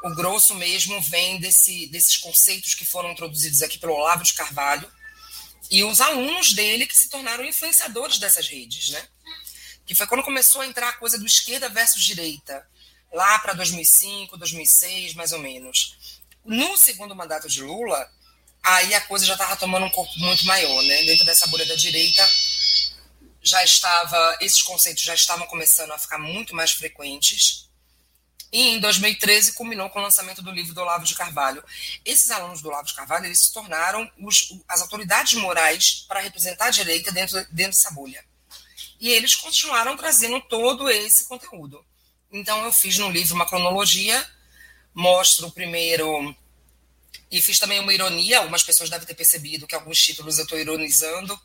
O 0.03 0.15
grosso 0.15 0.55
mesmo 0.55 1.01
vem 1.01 1.39
desse, 1.39 1.87
desses 1.87 2.15
conceitos 2.17 2.73
que 2.73 2.85
foram 2.85 3.11
introduzidos 3.11 3.61
aqui 3.61 3.77
pelo 3.79 3.93
Olavo 3.93 4.23
de 4.23 4.33
Carvalho 4.33 4.89
e 5.69 5.83
os 5.83 5.99
alunos 5.99 6.53
dele 6.53 6.87
que 6.87 6.97
se 6.97 7.09
tornaram 7.09 7.43
influenciadores 7.43 8.19
dessas 8.19 8.47
redes, 8.47 8.91
né? 8.91 9.05
Que 9.87 9.95
foi 9.95 10.05
quando 10.05 10.23
começou 10.23 10.61
a 10.61 10.67
entrar 10.67 10.89
a 10.89 10.93
coisa 10.93 11.17
do 11.17 11.25
esquerda 11.25 11.69
versus 11.69 12.03
direita, 12.03 12.67
lá 13.11 13.39
para 13.39 13.53
2005, 13.53 14.37
2006, 14.37 15.15
mais 15.15 15.31
ou 15.31 15.39
menos. 15.39 16.21
No 16.45 16.77
segundo 16.77 17.15
mandato 17.15 17.47
de 17.47 17.63
Lula, 17.63 18.11
aí 18.61 18.93
a 18.93 19.01
coisa 19.01 19.25
já 19.25 19.33
estava 19.33 19.55
tomando 19.55 19.85
um 19.85 19.89
corpo 19.89 20.13
muito 20.19 20.45
maior, 20.45 20.83
né? 20.83 21.03
Dentro 21.03 21.25
dessa 21.25 21.47
bolha 21.47 21.65
da 21.65 21.75
direita 21.75 22.27
já 23.41 23.63
estava, 23.63 24.37
esses 24.41 24.61
conceitos 24.61 25.03
já 25.03 25.15
estavam 25.15 25.47
começando 25.47 25.91
a 25.91 25.97
ficar 25.97 26.17
muito 26.17 26.53
mais 26.53 26.71
frequentes. 26.71 27.67
E 28.51 28.69
em 28.69 28.79
2013 28.79 29.53
culminou 29.53 29.89
com 29.89 29.99
o 29.99 30.01
lançamento 30.01 30.41
do 30.41 30.51
livro 30.51 30.73
do 30.73 30.81
Olavo 30.81 31.05
de 31.05 31.15
Carvalho. 31.15 31.63
Esses 32.05 32.31
alunos 32.31 32.61
do 32.61 32.69
Olavo 32.69 32.87
de 32.87 32.93
Carvalho 32.93 33.25
eles 33.25 33.45
se 33.45 33.53
tornaram 33.53 34.09
os, 34.19 34.53
as 34.67 34.81
autoridades 34.81 35.33
morais 35.33 36.05
para 36.07 36.19
representar 36.19 36.67
a 36.67 36.71
direita 36.71 37.11
dentro, 37.11 37.35
dentro 37.51 37.71
dessa 37.71 37.91
bolha. 37.91 38.23
E 38.99 39.09
eles 39.09 39.35
continuaram 39.35 39.95
trazendo 39.95 40.41
todo 40.41 40.89
esse 40.89 41.25
conteúdo. 41.27 41.85
Então 42.31 42.63
eu 42.63 42.71
fiz 42.71 42.97
no 42.97 43.09
livro 43.09 43.35
uma 43.35 43.45
cronologia, 43.45 44.27
mostro 44.93 45.51
primeiro 45.51 46.35
E 47.31 47.41
fiz 47.41 47.59
também 47.59 47.79
uma 47.79 47.93
ironia, 47.93 48.39
algumas 48.39 48.63
pessoas 48.63 48.89
devem 48.89 49.05
ter 49.05 49.13
percebido 49.13 49.67
que 49.67 49.75
alguns 49.75 49.99
títulos 49.99 50.37
eu 50.37 50.43
estou 50.43 50.59
ironizando 50.59 51.39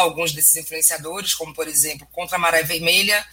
alguns 0.00 0.32
desses 0.32 0.56
influenciadores, 0.56 1.34
como 1.34 1.54
por 1.54 1.68
exemplo, 1.68 2.06
Contra 2.12 2.36
a 2.36 2.38
Maré 2.38 2.62
Vermelha, 2.62 3.26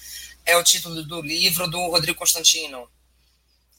é 0.45 0.55
o 0.57 0.63
título 0.63 1.03
do 1.03 1.21
livro 1.21 1.67
do 1.67 1.79
Rodrigo 1.87 2.17
Constantino. 2.17 2.89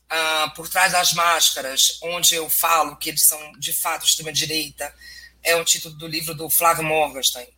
Ah, 0.09 0.53
por 0.57 0.69
trás 0.69 0.93
das 0.93 1.13
máscaras, 1.13 1.99
onde 2.03 2.35
eu 2.35 2.49
falo 2.49 2.97
que 2.97 3.11
eles 3.11 3.27
são 3.27 3.53
de 3.53 3.73
fato 3.73 4.05
extrema-direita, 4.05 4.93
é 5.43 5.55
o 5.57 5.65
título 5.65 5.95
do 5.95 6.07
livro 6.07 6.35
do 6.35 6.51
Flávio 6.51 6.85
Morgenstern. 6.85 7.49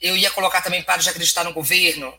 Eu 0.00 0.16
ia 0.16 0.30
colocar 0.30 0.62
também 0.62 0.82
Para 0.82 1.02
de 1.02 1.08
Acreditar 1.08 1.44
no 1.44 1.52
Governo, 1.52 2.12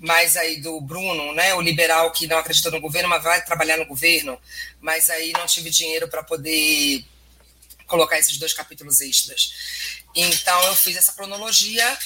mas 0.00 0.36
aí 0.36 0.60
do 0.60 0.80
Bruno, 0.80 1.34
né, 1.34 1.54
o 1.54 1.60
liberal 1.60 2.10
que 2.10 2.26
não 2.26 2.38
acredita 2.38 2.70
no 2.70 2.80
governo, 2.80 3.08
mas 3.08 3.22
vai 3.22 3.44
trabalhar 3.44 3.76
no 3.76 3.84
governo, 3.84 4.40
mas 4.80 5.10
aí 5.10 5.30
não 5.32 5.46
tive 5.46 5.68
dinheiro 5.68 6.08
para 6.08 6.22
poder 6.22 7.04
colocar 7.86 8.18
esses 8.18 8.38
dois 8.38 8.54
capítulos 8.54 9.00
extras. 9.02 9.52
Então 10.14 10.62
eu 10.64 10.74
fiz 10.74 10.96
essa 10.96 11.12
cronologia 11.12 11.98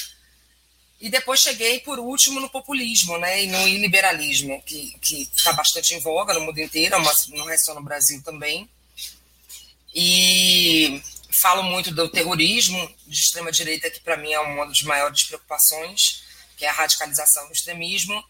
e 1.00 1.08
depois 1.08 1.40
cheguei 1.40 1.80
por 1.80 2.00
último 2.00 2.40
no 2.40 2.50
populismo, 2.50 3.16
né, 3.18 3.44
e 3.44 3.46
no 3.46 3.68
iliberalismo, 3.68 4.60
que 4.62 4.98
que 5.00 5.30
está 5.34 5.52
bastante 5.52 5.94
em 5.94 6.00
voga 6.00 6.34
no 6.34 6.40
mundo 6.40 6.58
inteiro, 6.58 6.98
mas 7.00 7.28
não 7.28 7.48
é 7.48 7.56
só 7.56 7.74
no 7.74 7.82
Brasil 7.82 8.20
também. 8.22 8.68
E 9.94 11.00
falo 11.34 11.62
muito 11.62 11.90
do 11.92 12.08
terrorismo 12.08 12.94
de 13.06 13.18
extrema 13.18 13.50
direita, 13.50 13.90
que 13.90 14.00
para 14.00 14.16
mim 14.16 14.32
é 14.32 14.40
uma 14.40 14.66
das 14.66 14.82
maiores 14.82 15.24
preocupações 15.24 16.24
que 16.56 16.64
é 16.64 16.68
a 16.68 16.72
radicalização 16.72 17.46
do 17.46 17.52
extremismo, 17.52 18.22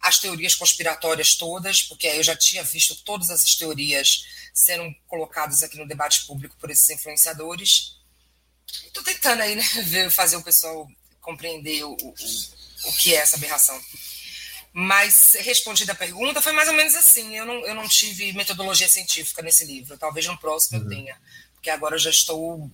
as 0.00 0.18
teorias 0.18 0.54
conspiratórias 0.54 1.34
todas, 1.34 1.82
porque 1.82 2.06
eu 2.06 2.22
já 2.22 2.36
tinha 2.36 2.62
visto 2.62 2.94
todas 3.02 3.30
essas 3.30 3.54
teorias 3.54 4.24
sendo 4.54 4.94
colocadas 5.06 5.62
aqui 5.62 5.76
no 5.76 5.86
debate 5.86 6.26
público 6.26 6.56
por 6.60 6.70
esses 6.70 6.88
influenciadores. 6.90 7.96
Estou 8.86 9.02
tentando 9.02 9.42
aí, 9.42 9.54
né, 9.54 9.62
ver, 9.84 10.10
fazer 10.10 10.36
o 10.36 10.42
pessoal 10.42 10.88
compreender 11.20 11.84
o, 11.84 11.92
o, 11.92 12.14
o 12.84 12.92
que 12.92 13.14
é 13.14 13.18
essa 13.18 13.36
aberração. 13.36 13.80
Mas, 14.72 15.34
respondida 15.40 15.92
a 15.92 15.96
pergunta, 15.96 16.42
foi 16.42 16.52
mais 16.52 16.68
ou 16.68 16.74
menos 16.74 16.94
assim. 16.94 17.34
Eu 17.34 17.46
não, 17.46 17.66
eu 17.66 17.74
não 17.74 17.88
tive 17.88 18.32
metodologia 18.34 18.88
científica 18.88 19.40
nesse 19.40 19.64
livro. 19.64 19.96
Talvez 19.96 20.26
no 20.26 20.38
próximo 20.38 20.78
uhum. 20.78 20.84
eu 20.84 20.88
tenha. 20.90 21.20
Porque 21.66 21.70
agora 21.70 21.96
eu 21.96 21.98
já 21.98 22.10
estou 22.10 22.70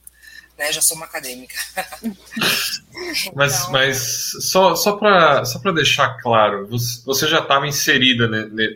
né? 0.59 0.70
Já 0.70 0.83
sou 0.83 0.98
uma 0.98 1.07
acadêmica. 1.07 1.55
mas, 3.35 3.61
então... 3.61 3.72
mas 3.72 4.33
só, 4.50 4.76
só 4.76 4.98
para 4.98 5.46
só 5.46 5.59
deixar 5.72 6.18
claro, 6.18 6.68
você, 6.68 7.02
você 7.07 7.26
já 7.26 7.38
estava 7.38 7.66
inserida 7.66 8.28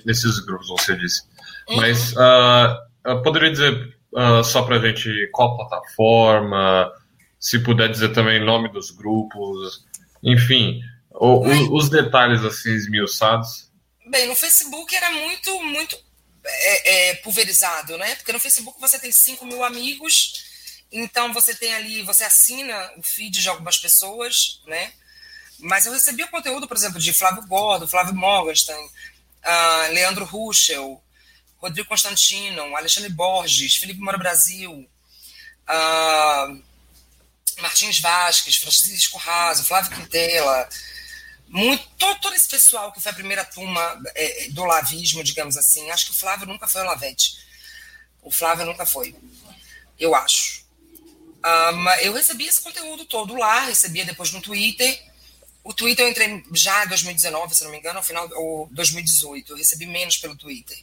nesses 0.06 0.38
grupos, 0.38 0.68
você 0.68 0.96
disse. 0.96 1.22
Uhum. 1.68 1.76
Mas 1.76 2.12
uh, 2.12 3.22
poderia 3.22 3.50
dizer 3.50 3.94
uh, 4.14 4.42
só 4.42 4.62
para 4.62 4.76
a 4.76 4.78
gente 4.78 5.28
qual 5.32 5.54
plataforma, 5.54 6.90
se 7.38 7.58
puder 7.58 7.90
dizer 7.90 8.14
também 8.14 8.42
nome 8.42 8.72
dos 8.72 8.90
grupos, 8.90 9.84
enfim, 10.22 10.80
o, 11.10 11.46
o, 11.46 11.76
os 11.76 11.90
detalhes 11.90 12.42
assim 12.42 12.70
esmiuçados. 12.70 13.70
Bem, 14.10 14.26
no 14.28 14.34
Facebook 14.34 14.96
era 14.96 15.10
muito, 15.10 15.62
muito 15.62 16.05
é, 16.46 17.10
é, 17.10 17.14
pulverizado, 17.16 17.98
né? 17.98 18.14
Porque 18.16 18.32
no 18.32 18.40
Facebook 18.40 18.80
você 18.80 18.98
tem 18.98 19.12
5 19.12 19.44
mil 19.44 19.64
amigos 19.64 20.46
então 20.90 21.32
você 21.32 21.54
tem 21.54 21.74
ali, 21.74 22.02
você 22.02 22.24
assina 22.24 22.92
o 22.96 23.02
feed 23.02 23.42
de 23.42 23.48
algumas 23.48 23.78
pessoas, 23.78 24.60
né? 24.66 24.92
Mas 25.58 25.86
eu 25.86 25.92
recebi 25.92 26.22
o 26.22 26.30
conteúdo, 26.30 26.68
por 26.68 26.76
exemplo, 26.76 27.00
de 27.00 27.12
Flávio 27.12 27.46
Gordo, 27.46 27.88
Flávio 27.88 28.14
Morgenstern, 28.14 28.82
uh, 28.82 29.92
Leandro 29.92 30.24
Ruschel, 30.24 31.02
Rodrigo 31.58 31.88
Constantino, 31.88 32.76
Alexandre 32.76 33.10
Borges, 33.10 33.76
Felipe 33.76 34.00
Moro 34.00 34.18
Brasil, 34.18 34.72
uh, 35.68 36.62
Martins 37.60 37.98
Vasques, 37.98 38.56
Francisco 38.56 39.18
Raso, 39.18 39.64
Flávio 39.64 39.96
Quintela, 39.96 40.68
muito, 41.48 41.86
todo, 41.96 42.34
esse 42.34 42.48
pessoal 42.48 42.92
que 42.92 43.00
foi 43.00 43.12
a 43.12 43.14
primeira 43.14 43.44
turma 43.44 44.02
é, 44.14 44.48
do 44.50 44.64
lavismo, 44.64 45.22
digamos 45.22 45.56
assim. 45.56 45.90
Acho 45.90 46.06
que 46.06 46.12
o 46.12 46.14
Flávio 46.16 46.46
nunca 46.46 46.66
foi 46.66 46.82
o 46.82 46.84
Lavete. 46.84 47.38
O 48.22 48.30
Flávio 48.30 48.66
nunca 48.66 48.84
foi, 48.84 49.14
eu 49.98 50.14
acho. 50.14 50.66
Um, 51.44 51.88
eu 52.02 52.12
recebi 52.12 52.46
esse 52.46 52.60
conteúdo 52.60 53.04
todo 53.04 53.36
lá, 53.36 53.60
recebia 53.60 54.04
depois 54.04 54.32
no 54.32 54.40
Twitter. 54.40 55.00
O 55.62 55.72
Twitter 55.72 56.04
eu 56.04 56.10
entrei 56.10 56.44
já 56.52 56.84
em 56.84 56.88
2019, 56.88 57.54
se 57.54 57.64
não 57.64 57.70
me 57.70 57.78
engano, 57.78 57.98
ao 57.98 58.04
final 58.04 58.28
ou 58.34 58.68
2018. 58.72 59.52
Eu 59.52 59.56
recebi 59.56 59.86
menos 59.86 60.16
pelo 60.16 60.36
Twitter, 60.36 60.76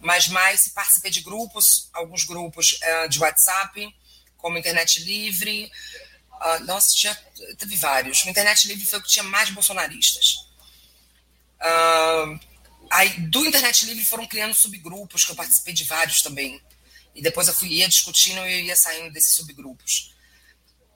mas 0.00 0.28
mais 0.28 0.68
participei 0.68 1.10
de 1.10 1.20
grupos, 1.20 1.88
alguns 1.92 2.24
grupos 2.24 2.78
uh, 2.80 3.08
de 3.08 3.18
WhatsApp, 3.18 3.92
como 4.36 4.58
Internet 4.58 5.02
Livre. 5.02 5.70
Uh, 6.44 6.64
nossa, 6.64 6.94
tinha, 6.94 7.14
teve 7.56 7.74
vários. 7.76 8.22
O 8.24 8.28
Internet 8.28 8.68
Livre 8.68 8.84
foi 8.84 8.98
o 8.98 9.02
que 9.02 9.08
tinha 9.08 9.22
mais 9.22 9.48
bolsonaristas. 9.48 10.46
Uh, 11.58 12.38
aí, 12.90 13.08
do 13.20 13.46
Internet 13.46 13.86
Livre 13.86 14.04
foram 14.04 14.26
criando 14.26 14.54
subgrupos, 14.54 15.24
que 15.24 15.32
eu 15.32 15.36
participei 15.36 15.72
de 15.72 15.84
vários 15.84 16.20
também. 16.20 16.60
E 17.14 17.22
depois 17.22 17.48
eu 17.48 17.54
fui, 17.54 17.68
ia 17.68 17.88
discutindo 17.88 18.46
e 18.46 18.64
ia 18.64 18.76
saindo 18.76 19.10
desses 19.12 19.34
subgrupos. 19.36 20.12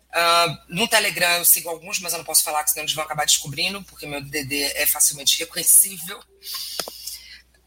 Uh, 0.08 0.74
no 0.74 0.88
Telegram 0.88 1.38
eu 1.38 1.44
sigo 1.44 1.68
alguns, 1.68 1.98
mas 2.00 2.12
eu 2.12 2.18
não 2.18 2.24
posso 2.24 2.44
falar, 2.44 2.64
que 2.64 2.70
senão 2.70 2.84
eles 2.84 2.94
vão 2.94 3.04
acabar 3.04 3.24
descobrindo, 3.24 3.82
porque 3.84 4.06
meu 4.06 4.22
DD 4.22 4.64
é 4.74 4.86
facilmente 4.86 5.38
reconhecível. 5.38 6.22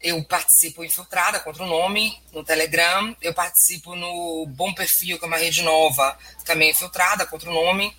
Eu 0.02 0.22
participo 0.24 0.82
infiltrada 0.82 1.38
contra 1.38 1.62
o 1.62 1.66
nome 1.66 2.20
no 2.32 2.42
Telegram. 2.42 3.16
Eu 3.20 3.32
participo 3.32 3.94
no 3.94 4.44
Bom 4.46 4.74
Perfil, 4.74 5.16
que 5.16 5.24
é 5.24 5.28
uma 5.28 5.36
rede 5.36 5.62
nova, 5.62 6.18
também 6.44 6.70
infiltrada 6.70 7.24
contra 7.24 7.48
o 7.48 7.54
nome. 7.54 7.96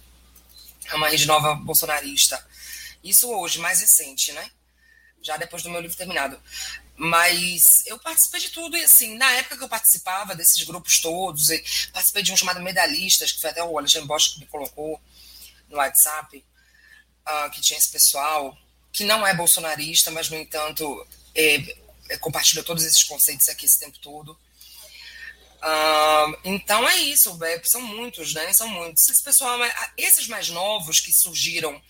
É 0.91 0.95
uma 0.95 1.07
rede 1.07 1.25
nova 1.25 1.55
bolsonarista. 1.55 2.45
Isso 3.01 3.31
hoje, 3.31 3.59
mais 3.59 3.79
recente, 3.79 4.33
né? 4.33 4.51
Já 5.21 5.37
depois 5.37 5.63
do 5.63 5.69
meu 5.69 5.79
livro 5.79 5.95
terminado. 5.95 6.37
Mas 6.97 7.85
eu 7.87 7.97
participei 7.97 8.41
de 8.41 8.49
tudo, 8.49 8.75
e 8.75 8.83
assim, 8.83 9.15
na 9.15 9.31
época 9.31 9.57
que 9.57 9.63
eu 9.63 9.69
participava 9.69 10.35
desses 10.35 10.61
grupos 10.63 10.99
todos, 10.99 11.47
participei 11.93 12.21
de 12.21 12.33
um 12.33 12.37
chamado 12.37 12.61
Medalhistas, 12.61 13.31
que 13.31 13.39
foi 13.39 13.49
até 13.49 13.63
o 13.63 13.77
Alexandre 13.77 14.07
Bosch 14.07 14.33
que 14.33 14.41
me 14.41 14.45
colocou 14.45 15.01
no 15.69 15.77
WhatsApp, 15.77 16.45
uh, 17.25 17.49
que 17.49 17.61
tinha 17.61 17.79
esse 17.79 17.89
pessoal, 17.89 18.55
que 18.91 19.05
não 19.05 19.25
é 19.25 19.33
bolsonarista, 19.33 20.11
mas, 20.11 20.29
no 20.29 20.37
entanto, 20.37 21.07
é, 21.33 21.82
é, 22.13 22.17
compartilha 22.17 22.63
todos 22.63 22.83
esses 22.83 23.03
conceitos 23.03 23.49
aqui 23.49 23.65
esse 23.65 23.79
tempo 23.79 23.97
todo. 23.99 24.37
Uh, 25.63 26.37
então 26.43 26.87
é 26.87 26.97
isso, 26.97 27.41
é, 27.43 27.61
são 27.63 27.81
muitos, 27.81 28.33
né? 28.33 28.51
São 28.53 28.67
muitos. 28.67 29.09
Esse 29.09 29.23
pessoal, 29.23 29.57
esses 29.97 30.27
mais 30.27 30.49
novos 30.49 30.99
que 30.99 31.11
surgiram 31.11 31.81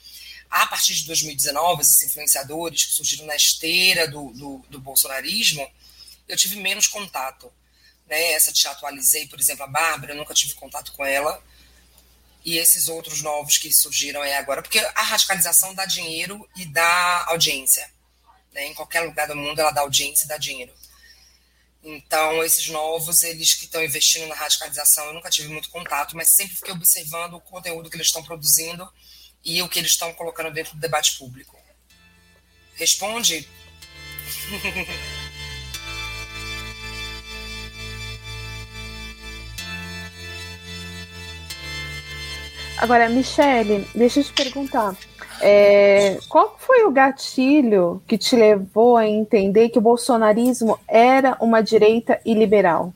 a 0.50 0.68
partir 0.68 0.94
de 0.94 1.06
2019, 1.08 1.82
esses 1.82 2.02
influenciadores 2.04 2.86
que 2.86 2.94
surgiram 2.94 3.26
na 3.26 3.36
esteira 3.36 4.08
do, 4.08 4.32
do, 4.34 4.66
do 4.70 4.80
bolsonarismo, 4.80 5.68
eu 6.28 6.38
tive 6.38 6.58
menos 6.58 6.88
contato. 6.88 7.52
Né? 8.08 8.34
Essa 8.34 8.54
te 8.54 8.68
atualizei, 8.68 9.28
por 9.28 9.40
exemplo, 9.40 9.64
a 9.64 9.68
Bárbara, 9.68 10.14
eu 10.14 10.18
nunca 10.18 10.34
tive 10.34 10.54
contato 10.54 10.92
com 10.94 11.04
ela. 11.04 11.44
E 12.46 12.58
esses 12.58 12.88
outros 12.88 13.22
novos 13.22 13.58
que 13.58 13.74
surgiram 13.74 14.22
aí 14.22 14.34
agora, 14.34 14.62
porque 14.62 14.78
a 14.78 15.02
radicalização 15.02 15.74
dá 15.74 15.86
dinheiro 15.86 16.48
e 16.56 16.66
dá 16.66 17.26
audiência. 17.30 17.90
Né? 18.54 18.68
Em 18.68 18.74
qualquer 18.74 19.02
lugar 19.02 19.28
do 19.28 19.36
mundo 19.36 19.60
ela 19.60 19.72
dá 19.72 19.82
audiência 19.82 20.26
e 20.26 20.28
dá 20.28 20.38
dinheiro. 20.38 20.74
Então, 21.84 22.42
esses 22.44 22.70
novos, 22.70 23.24
eles 23.24 23.54
que 23.54 23.66
estão 23.66 23.84
investindo 23.84 24.26
na 24.28 24.36
radicalização, 24.36 25.06
eu 25.08 25.14
nunca 25.14 25.30
tive 25.30 25.50
muito 25.50 25.70
contato, 25.70 26.16
mas 26.16 26.34
sempre 26.34 26.56
fiquei 26.56 26.74
observando 26.74 27.34
o 27.34 27.42
conteúdo 27.42 27.90
que 27.90 27.98
eles 27.98 28.08
estão 28.08 28.24
produzindo 28.24 28.90
e 29.44 29.62
o 29.62 29.68
que 29.68 29.80
eles 29.80 29.92
estão 29.92 30.14
colocando 30.14 30.54
dentro 30.54 30.76
do 30.76 30.80
debate 30.80 31.18
público. 31.18 31.58
Responde? 32.76 33.46
Agora, 42.78 43.10
Michele, 43.10 43.88
deixa 43.94 44.22
eu 44.22 44.24
te 44.24 44.34
perguntar. 44.34 44.96
É, 45.46 46.20
qual 46.30 46.58
foi 46.58 46.86
o 46.86 46.92
gatilho 46.92 48.02
que 48.08 48.18
te 48.18 48.34
levou 48.34 48.96
a 48.96 49.06
entender 49.06 49.68
que 49.68 49.78
o 49.78 49.82
bolsonarismo 49.82 50.80
era 50.88 51.36
uma 51.42 51.62
direita 51.62 52.18
iliberal? 52.26 52.94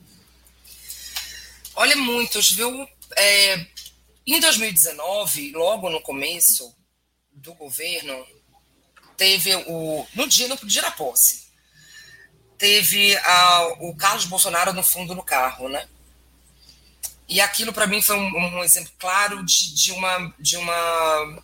Olha, 1.76 1.94
muitos, 1.94 2.50
viu? 2.52 2.88
É, 3.14 3.66
em 4.26 4.40
2019, 4.40 5.52
logo 5.52 5.90
no 5.90 6.00
começo 6.00 6.74
do 7.30 7.52
governo, 7.52 8.26
teve 9.14 9.54
o. 9.66 10.06
No 10.14 10.26
dia, 10.26 10.48
no 10.48 10.56
dia 10.56 10.80
da 10.80 10.90
posse, 10.90 11.48
teve 12.56 13.14
a, 13.18 13.76
o 13.80 13.94
Carlos 13.94 14.24
Bolsonaro 14.24 14.72
no 14.72 14.82
fundo 14.82 15.14
do 15.14 15.22
carro, 15.22 15.68
né? 15.68 15.86
E 17.28 17.42
aquilo 17.42 17.74
para 17.74 17.86
mim 17.86 18.00
foi 18.00 18.16
um, 18.16 18.56
um, 18.56 18.64
exemplo 18.64 18.90
claro 18.98 19.44
de, 19.44 19.74
de, 19.74 19.92
uma, 19.92 20.34
de 20.38 20.56
uma, 20.56 21.42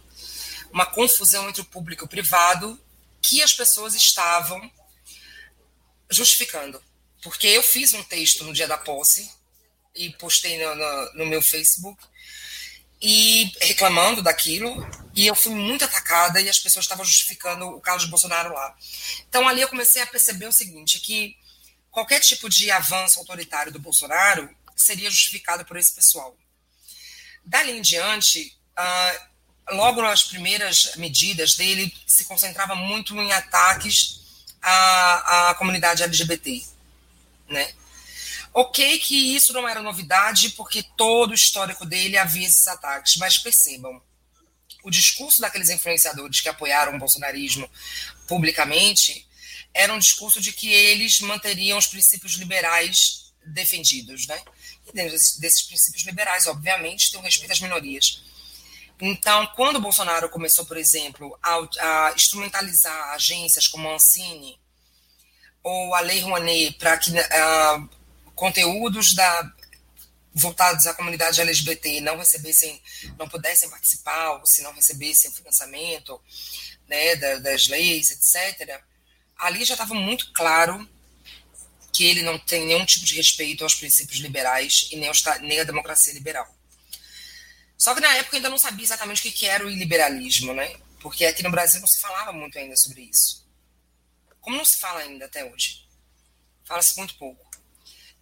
uma 0.74 0.84
confusão 0.84 1.48
entre 1.48 1.62
o 1.62 1.64
público 1.64 2.02
e 2.02 2.06
o 2.06 2.08
privado 2.08 2.78
que 3.22 3.40
as 3.40 3.52
pessoas 3.52 3.94
estavam 3.94 4.68
justificando. 6.10 6.82
Porque 7.22 7.46
eu 7.46 7.62
fiz 7.62 7.94
um 7.94 8.02
texto 8.02 8.42
no 8.42 8.52
dia 8.52 8.66
da 8.66 8.76
posse 8.76 9.30
e 9.94 10.10
postei 10.10 10.58
no, 10.58 10.74
no, 10.74 11.12
no 11.14 11.26
meu 11.26 11.40
Facebook 11.40 12.02
e 13.00 13.52
reclamando 13.60 14.20
daquilo, 14.20 14.74
e 15.14 15.26
eu 15.26 15.34
fui 15.36 15.54
muito 15.54 15.84
atacada 15.84 16.40
e 16.40 16.48
as 16.48 16.58
pessoas 16.58 16.86
estavam 16.86 17.04
justificando 17.04 17.66
o 17.68 17.80
Carlos 17.80 18.06
Bolsonaro 18.06 18.52
lá. 18.52 18.76
Então 19.28 19.46
ali 19.46 19.60
eu 19.60 19.68
comecei 19.68 20.02
a 20.02 20.06
perceber 20.06 20.46
o 20.46 20.52
seguinte, 20.52 20.98
que 20.98 21.36
qualquer 21.88 22.18
tipo 22.18 22.48
de 22.48 22.72
avanço 22.72 23.20
autoritário 23.20 23.70
do 23.70 23.78
Bolsonaro 23.78 24.50
seria 24.74 25.08
justificado 25.08 25.64
por 25.64 25.76
esse 25.76 25.92
pessoal. 25.92 26.36
Dali 27.44 27.72
em 27.72 27.82
diante, 27.82 28.58
uh, 28.76 29.33
logo 29.70 30.02
nas 30.02 30.22
primeiras 30.22 30.94
medidas 30.96 31.54
dele, 31.54 31.94
se 32.06 32.24
concentrava 32.24 32.74
muito 32.74 33.14
em 33.16 33.32
ataques 33.32 34.20
à, 34.60 35.50
à 35.50 35.54
comunidade 35.54 36.02
LGBT, 36.02 36.64
né? 37.48 37.72
Ok 38.52 38.98
que 39.00 39.34
isso 39.34 39.52
não 39.52 39.68
era 39.68 39.82
novidade, 39.82 40.50
porque 40.50 40.82
todo 40.96 41.32
o 41.32 41.34
histórico 41.34 41.84
dele 41.84 42.16
havia 42.16 42.46
esses 42.46 42.66
ataques, 42.68 43.16
mas 43.16 43.38
percebam, 43.38 44.00
o 44.84 44.90
discurso 44.90 45.40
daqueles 45.40 45.70
influenciadores 45.70 46.40
que 46.40 46.48
apoiaram 46.48 46.94
o 46.94 46.98
bolsonarismo 46.98 47.68
publicamente 48.28 49.26
era 49.72 49.92
um 49.92 49.98
discurso 49.98 50.40
de 50.40 50.52
que 50.52 50.72
eles 50.72 51.18
manteriam 51.20 51.76
os 51.76 51.86
princípios 51.86 52.34
liberais 52.34 53.32
defendidos, 53.44 54.26
né? 54.26 54.40
E 54.86 54.92
dentro 54.92 55.12
desses, 55.12 55.62
princípios 55.62 56.04
liberais, 56.04 56.46
obviamente, 56.46 57.10
tem 57.10 57.18
o 57.18 57.22
respeito 57.22 57.52
às 57.52 57.60
minorias. 57.60 58.22
Então, 59.06 59.46
quando 59.48 59.76
o 59.76 59.80
Bolsonaro 59.82 60.30
começou, 60.30 60.64
por 60.64 60.78
exemplo, 60.78 61.38
a, 61.42 61.58
a 61.58 62.14
instrumentalizar 62.14 63.10
agências 63.10 63.68
como 63.68 63.86
a 63.86 63.96
Ancine 63.96 64.58
ou 65.62 65.94
a 65.94 66.00
Lei 66.00 66.20
Rouanet 66.20 66.78
para 66.78 66.96
que 66.96 67.10
uh, 67.10 67.90
conteúdos 68.34 69.12
da, 69.14 69.52
voltados 70.32 70.86
à 70.86 70.94
comunidade 70.94 71.38
LGBT 71.38 72.00
não 72.00 72.16
recebessem, 72.16 72.80
não 73.18 73.28
pudessem 73.28 73.68
participar, 73.68 74.38
ou 74.38 74.46
se 74.46 74.62
não 74.62 74.72
recebessem 74.72 75.30
financiamento 75.32 76.18
né, 76.88 77.14
das 77.40 77.68
leis, 77.68 78.10
etc., 78.10 78.80
ali 79.36 79.66
já 79.66 79.74
estava 79.74 79.92
muito 79.92 80.32
claro 80.32 80.88
que 81.92 82.06
ele 82.06 82.22
não 82.22 82.38
tem 82.38 82.64
nenhum 82.64 82.86
tipo 82.86 83.04
de 83.04 83.16
respeito 83.16 83.64
aos 83.64 83.74
princípios 83.74 84.18
liberais 84.20 84.88
e 84.90 84.96
nem, 84.96 85.08
aos, 85.08 85.22
nem 85.42 85.60
à 85.60 85.64
democracia 85.64 86.14
liberal. 86.14 86.50
Só 87.84 87.94
que 87.94 88.00
na 88.00 88.14
época 88.14 88.34
eu 88.34 88.38
ainda 88.38 88.48
não 88.48 88.56
sabia 88.56 88.82
exatamente 88.82 89.28
o 89.28 89.30
que 89.30 89.44
era 89.44 89.62
o 89.62 89.68
liberalismo, 89.68 90.54
né? 90.54 90.74
Porque 91.00 91.26
aqui 91.26 91.42
no 91.42 91.50
Brasil 91.50 91.80
não 91.80 91.86
se 91.86 92.00
falava 92.00 92.32
muito 92.32 92.58
ainda 92.58 92.74
sobre 92.78 93.02
isso. 93.02 93.46
Como 94.40 94.56
não 94.56 94.64
se 94.64 94.78
fala 94.78 95.00
ainda 95.00 95.26
até 95.26 95.44
hoje? 95.44 95.86
Fala-se 96.64 96.96
muito 96.96 97.14
pouco. 97.18 97.46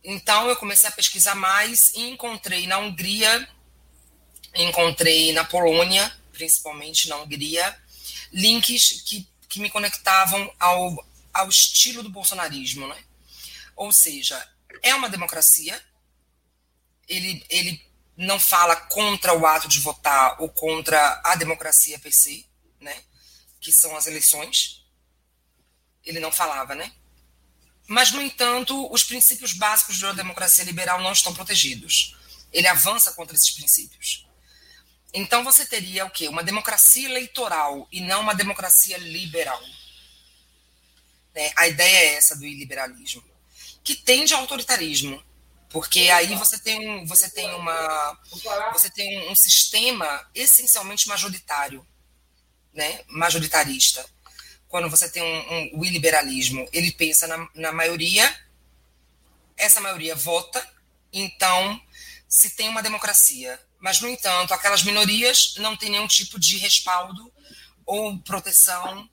Então 0.03 0.49
eu 0.49 0.57
comecei 0.57 0.89
a 0.89 0.91
pesquisar 0.93 1.37
mais 1.37 1.95
e 1.95 2.01
encontrei 2.11 2.67
na 2.67 2.79
Hungria, 2.79 3.49
encontrei 4.53 5.33
na 5.33 5.45
Polônia, 5.45 6.13
principalmente 6.33 7.09
na 7.09 7.19
Hungria, 7.19 7.81
links 8.33 9.03
que, 9.03 9.29
que 9.49 9.61
me 9.61 9.71
conectavam 9.71 10.53
ao, 10.59 11.07
ao 11.33 11.49
estilo 11.49 12.03
do 12.03 12.11
bolsonarismo, 12.11 12.89
né? 12.89 13.01
Ou 13.77 13.93
seja, 13.93 14.45
é 14.83 14.93
uma 14.93 15.09
democracia, 15.09 15.81
ele, 17.07 17.47
ele 17.49 17.92
não 18.17 18.39
fala 18.39 18.77
contra 18.77 19.33
o 19.35 19.47
ato 19.47 19.69
de 19.69 19.81
votar 19.81 20.41
ou 20.41 20.49
contra 20.49 21.21
a 21.25 21.35
democracia 21.37 21.99
per 21.99 22.13
se, 22.13 22.47
né? 22.81 23.03
Que 23.61 23.73
são 23.73 23.97
as 23.97 24.07
eleições. 24.07 24.85
Ele 26.05 26.21
não 26.21 26.33
falava, 26.33 26.75
né? 26.75 26.93
Mas, 27.87 28.11
no 28.11 28.23
entanto, 28.23 28.93
os 28.93 29.03
princípios 29.03 29.53
básicos 29.53 29.99
da 29.99 30.13
democracia 30.13 30.65
liberal 30.65 31.01
não 31.01 31.13
estão 31.13 31.35
protegidos. 31.35 32.17
Ele 32.53 32.67
avança 32.67 33.13
contra 33.13 33.37
esses 33.37 33.51
princípios. 33.51 34.27
Então, 35.13 35.45
você 35.45 35.67
teria 35.67 36.05
o 36.05 36.11
quê? 36.11 36.29
Uma 36.29 36.43
democracia 36.43 37.09
eleitoral 37.09 37.87
e 37.93 38.01
não 38.01 38.23
uma 38.23 38.35
democracia 38.35 38.97
liberal. 38.99 39.61
Né? 41.35 41.53
A 41.57 41.69
ideia 41.69 42.13
é 42.13 42.15
essa 42.15 42.37
do 42.37 42.47
iliberalismo, 42.47 43.23
que 43.83 43.95
tende 43.95 44.33
ao 44.33 44.41
autoritarismo, 44.41 45.23
porque 45.73 46.11
aí 46.11 46.35
você 46.37 46.59
tem, 46.59 46.89
um, 46.89 47.07
você 47.07 47.29
tem, 47.31 47.53
uma, 47.55 48.19
você 48.73 48.91
tem 48.91 49.31
um 49.31 49.35
sistema 49.35 50.29
essencialmente 50.35 51.09
majoritário, 51.09 51.87
né? 52.73 53.01
majoritarista 53.09 54.05
quando 54.73 54.89
você 54.89 55.07
tem 55.07 55.23
um, 55.23 55.55
um, 55.55 55.81
o 55.81 55.85
iliberalismo, 55.85 56.67
ele 56.73 56.91
pensa 56.91 57.27
na, 57.27 57.47
na 57.55 57.73
maioria, 57.73 58.35
essa 59.55 59.83
maioria 59.83 60.17
vota, 60.17 60.67
então 61.13 61.79
se 62.27 62.49
tem 62.57 62.71
uma 62.71 62.83
democracia. 62.83 63.61
Mas, 63.79 64.01
no 64.01 64.09
entanto, 64.09 64.55
aquelas 64.55 64.83
minorias 64.83 65.57
não 65.59 65.77
têm 65.77 65.91
nenhum 65.91 66.07
tipo 66.07 66.41
de 66.41 66.57
respaldo 66.57 67.31
ou 67.85 68.19
proteção, 68.21 69.07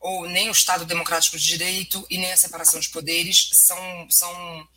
ou 0.00 0.26
nem 0.30 0.48
o 0.48 0.52
Estado 0.52 0.86
democrático 0.86 1.36
de 1.36 1.44
direito 1.44 2.06
e 2.08 2.16
nem 2.16 2.32
a 2.32 2.36
separação 2.36 2.80
de 2.80 2.88
poderes 2.88 3.50
são, 3.52 4.06
são, 4.08 4.68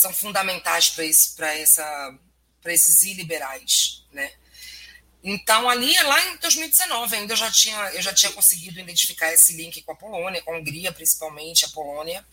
são 0.00 0.12
fundamentais 0.12 0.90
para 0.90 1.04
esse, 1.04 1.42
essa, 1.42 2.18
esses 2.66 3.02
iliberais. 3.02 4.04
Né? 4.12 4.30
Então, 5.22 5.68
ali, 5.68 5.92
lá 6.02 6.26
em 6.28 6.36
2019, 6.36 7.16
ainda 7.16 7.32
eu 7.32 7.36
já 7.36 7.50
tinha, 7.50 7.76
eu 7.94 8.02
já 8.02 8.12
tinha 8.12 8.32
conseguido 8.32 8.78
identificar 8.78 9.32
esse 9.32 9.54
link 9.54 9.82
com 9.82 9.92
a 9.92 9.96
Polônia, 9.96 10.42
com 10.42 10.52
a 10.52 10.58
Hungria, 10.58 10.92
principalmente 10.92 11.64
a 11.64 11.68
Polônia, 11.68 12.24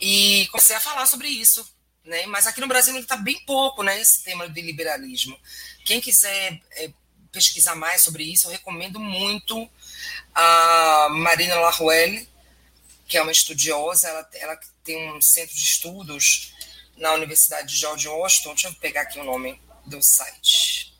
e 0.00 0.48
comecei 0.50 0.76
a 0.76 0.80
falar 0.80 1.06
sobre 1.06 1.28
isso. 1.28 1.68
Né? 2.04 2.24
Mas 2.26 2.46
aqui 2.46 2.60
no 2.60 2.68
Brasil 2.68 2.96
está 2.98 3.16
bem 3.16 3.38
pouco 3.44 3.82
né, 3.82 4.00
esse 4.00 4.22
tema 4.22 4.48
do 4.48 4.60
liberalismo. 4.60 5.38
Quem 5.84 6.00
quiser 6.00 6.60
é, 6.72 6.90
pesquisar 7.30 7.74
mais 7.74 8.02
sobre 8.02 8.24
isso, 8.24 8.46
eu 8.46 8.50
recomendo 8.50 8.98
muito 8.98 9.68
a 10.34 11.08
Marina 11.10 11.56
Laruelle, 11.56 12.28
que 13.06 13.18
é 13.18 13.22
uma 13.22 13.32
estudiosa, 13.32 14.08
ela, 14.08 14.30
ela 14.34 14.60
tem 14.88 15.12
um 15.12 15.20
centro 15.20 15.54
de 15.54 15.60
estudos 15.60 16.54
na 16.96 17.12
Universidade 17.12 17.68
de 17.68 17.76
George 17.76 18.08
Washington. 18.08 18.54
Deixa 18.54 18.68
eu 18.68 18.74
pegar 18.76 19.02
aqui 19.02 19.18
o 19.18 19.24
nome 19.24 19.60
do 19.84 20.02
site. 20.02 20.96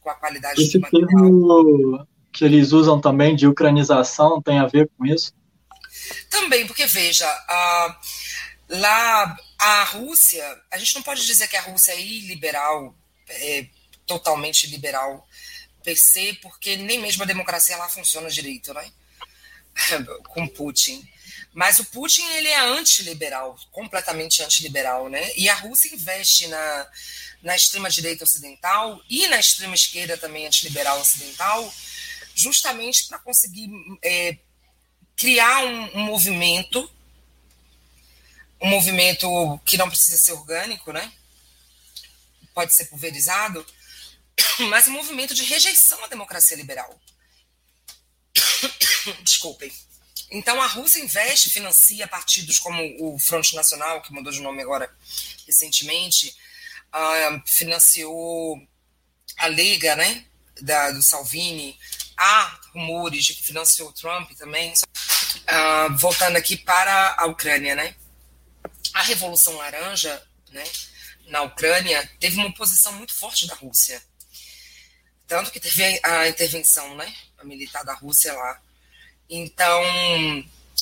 com 0.00 0.10
a 0.10 0.14
qualidade 0.14 0.62
esse 0.62 0.78
do 0.78 0.80
material. 0.80 2.06
que 2.32 2.44
eles 2.44 2.72
usam 2.72 3.00
também 3.00 3.34
de 3.34 3.46
ucranização 3.46 4.42
tem 4.42 4.58
a 4.58 4.66
ver 4.66 4.90
com 4.96 5.06
isso? 5.06 5.32
Também, 6.30 6.66
porque 6.66 6.86
veja, 6.86 7.26
a, 7.26 8.00
lá 8.68 9.36
a 9.58 9.84
Rússia, 9.84 10.44
a 10.70 10.78
gente 10.78 10.94
não 10.94 11.02
pode 11.02 11.24
dizer 11.26 11.48
que 11.48 11.56
a 11.56 11.62
Rússia 11.62 11.92
é 11.92 12.00
iliberal, 12.00 12.94
é, 13.28 13.66
totalmente 14.06 14.66
liberal 14.66 15.27
se, 15.96 16.34
porque 16.34 16.76
nem 16.76 17.00
mesmo 17.00 17.22
a 17.22 17.26
democracia 17.26 17.76
lá 17.76 17.88
funciona 17.88 18.30
direito, 18.30 18.72
né? 18.74 18.90
com 20.28 20.46
Putin. 20.46 21.06
Mas 21.52 21.78
o 21.78 21.84
Putin 21.86 22.24
ele 22.34 22.48
é 22.48 22.60
antiliberal, 22.60 23.58
completamente 23.72 24.42
antiliberal, 24.42 25.08
né? 25.08 25.32
E 25.36 25.48
a 25.48 25.54
Rússia 25.54 25.94
investe 25.94 26.46
na, 26.46 26.90
na 27.42 27.56
extrema 27.56 27.90
direita 27.90 28.24
ocidental 28.24 29.02
e 29.08 29.26
na 29.28 29.38
extrema 29.38 29.74
esquerda 29.74 30.16
também 30.16 30.46
antiliberal 30.46 31.00
ocidental, 31.00 31.72
justamente 32.34 33.06
para 33.08 33.18
conseguir 33.18 33.68
é, 34.02 34.36
criar 35.16 35.64
um, 35.64 35.98
um 35.98 36.02
movimento 36.04 36.90
um 38.60 38.68
movimento 38.68 39.60
que 39.64 39.76
não 39.76 39.88
precisa 39.88 40.18
ser 40.18 40.32
orgânico, 40.32 40.92
né? 40.92 41.12
Pode 42.54 42.74
ser 42.74 42.86
pulverizado, 42.86 43.64
mas 44.68 44.88
um 44.88 44.92
movimento 44.92 45.34
de 45.34 45.44
rejeição 45.44 46.02
à 46.04 46.08
democracia 46.08 46.56
liberal. 46.56 47.00
Desculpem. 49.22 49.72
Então, 50.30 50.60
a 50.60 50.66
Rússia 50.66 51.00
investe, 51.00 51.50
financia 51.50 52.06
partidos 52.06 52.58
como 52.58 52.82
o 53.00 53.18
Fronte 53.18 53.54
Nacional, 53.54 54.02
que 54.02 54.12
mudou 54.12 54.32
de 54.32 54.40
nome 54.40 54.62
agora 54.62 54.94
recentemente, 55.46 56.36
uh, 56.94 57.42
financiou 57.46 58.60
a 59.38 59.48
Liga, 59.48 59.96
né, 59.96 60.26
da, 60.60 60.90
do 60.90 61.02
Salvini, 61.02 61.78
há 62.16 62.60
rumores 62.74 63.24
de 63.24 63.34
que 63.34 63.42
financiou 63.42 63.88
o 63.88 63.92
Trump 63.92 64.30
também. 64.32 64.72
Uh, 64.72 65.96
voltando 65.96 66.36
aqui 66.36 66.56
para 66.56 67.16
a 67.18 67.26
Ucrânia, 67.26 67.74
né, 67.74 67.94
a 68.92 69.02
Revolução 69.02 69.56
Laranja, 69.56 70.22
né, 70.50 70.64
na 71.26 71.42
Ucrânia, 71.42 72.06
teve 72.20 72.36
uma 72.36 72.48
oposição 72.48 72.92
muito 72.92 73.14
forte 73.14 73.46
da 73.46 73.54
Rússia. 73.54 74.02
Tanto 75.28 75.52
que 75.52 75.60
teve 75.60 76.00
a 76.02 76.26
intervenção, 76.26 76.96
né, 76.96 77.14
a 77.36 77.44
militar 77.44 77.84
da 77.84 77.94
Rússia 77.94 78.32
lá. 78.32 78.60
Então, 79.28 79.82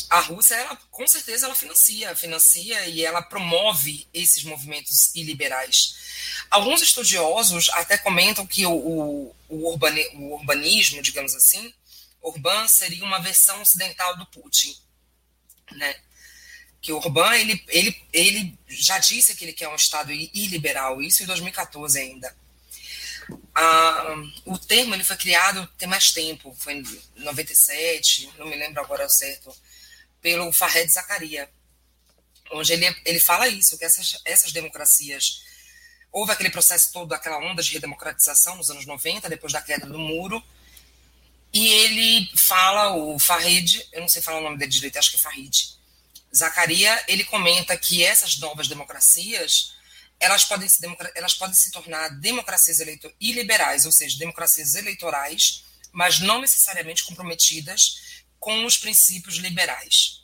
a 0.08 0.20
Rússia, 0.20 0.54
ela, 0.54 0.76
com 0.90 1.06
certeza, 1.08 1.46
ela 1.46 1.54
financia, 1.54 2.14
financia 2.14 2.86
e 2.86 3.04
ela 3.04 3.20
promove 3.20 4.06
esses 4.14 4.44
movimentos 4.44 5.12
iliberais. 5.16 5.96
Alguns 6.48 6.80
estudiosos 6.80 7.68
até 7.70 7.98
comentam 7.98 8.46
que 8.46 8.64
o, 8.64 8.72
o, 8.72 9.36
o, 9.48 9.74
o 9.74 10.32
urbanismo, 10.34 11.02
digamos 11.02 11.34
assim, 11.34 11.74
Orbán 12.22 12.68
seria 12.68 13.04
uma 13.04 13.18
versão 13.18 13.60
ocidental 13.62 14.16
do 14.16 14.26
Putin, 14.26 14.76
né? 15.72 15.96
Que 16.80 16.92
Orbán, 16.92 17.34
ele, 17.34 17.64
ele, 17.66 18.00
ele 18.12 18.58
já 18.68 18.98
disse 18.98 19.34
que 19.34 19.44
ele 19.44 19.52
quer 19.52 19.68
um 19.68 19.74
Estado 19.74 20.12
iliberal, 20.12 21.02
isso 21.02 21.24
em 21.24 21.26
2014 21.26 21.98
ainda. 21.98 22.36
Ah, 23.54 24.14
o 24.44 24.58
termo 24.58 24.94
ele 24.94 25.04
foi 25.04 25.16
criado 25.16 25.66
tem 25.78 25.88
mais 25.88 26.12
tempo, 26.12 26.54
foi 26.58 26.74
em 26.74 26.84
97, 27.16 28.30
não 28.38 28.46
me 28.46 28.56
lembro 28.56 28.82
agora 28.82 29.08
certo, 29.08 29.54
pelo 30.20 30.52
Fahed 30.52 30.88
Zakaria, 30.90 31.50
onde 32.52 32.72
ele, 32.72 32.94
ele 33.04 33.18
fala 33.18 33.48
isso, 33.48 33.78
que 33.78 33.84
essas, 33.84 34.20
essas 34.24 34.52
democracias. 34.52 35.44
Houve 36.12 36.32
aquele 36.32 36.50
processo 36.50 36.92
todo, 36.92 37.12
aquela 37.12 37.38
onda 37.38 37.62
de 37.62 37.72
redemocratização 37.72 38.56
nos 38.56 38.70
anos 38.70 38.86
90, 38.86 39.28
depois 39.28 39.52
da 39.52 39.60
queda 39.60 39.86
do 39.86 39.98
muro, 39.98 40.42
e 41.52 41.66
ele 41.68 42.30
fala, 42.36 42.94
o 42.94 43.18
Fahed, 43.18 43.86
eu 43.92 44.00
não 44.00 44.08
sei 44.08 44.22
falar 44.22 44.38
o 44.38 44.42
nome 44.42 44.58
dele 44.58 44.70
direito, 44.70 44.98
acho 44.98 45.10
que 45.10 45.16
é 45.16 45.20
Fahed, 45.20 45.76
Zacaria, 46.34 47.04
ele 47.08 47.24
comenta 47.24 47.76
que 47.76 48.04
essas 48.04 48.38
novas 48.38 48.68
democracias 48.68 49.75
elas 50.18 50.44
podem 50.44 50.68
se, 50.68 50.78
elas 51.14 51.34
podem 51.34 51.54
se 51.54 51.70
tornar 51.70 52.08
democracias 52.20 52.80
eleitor 52.80 53.14
e 53.20 53.32
liberais, 53.32 53.84
ou 53.84 53.92
seja, 53.92 54.18
democracias 54.18 54.74
eleitorais, 54.74 55.64
mas 55.92 56.20
não 56.20 56.40
necessariamente 56.40 57.04
comprometidas 57.04 58.24
com 58.38 58.64
os 58.64 58.76
princípios 58.76 59.36
liberais. 59.36 60.22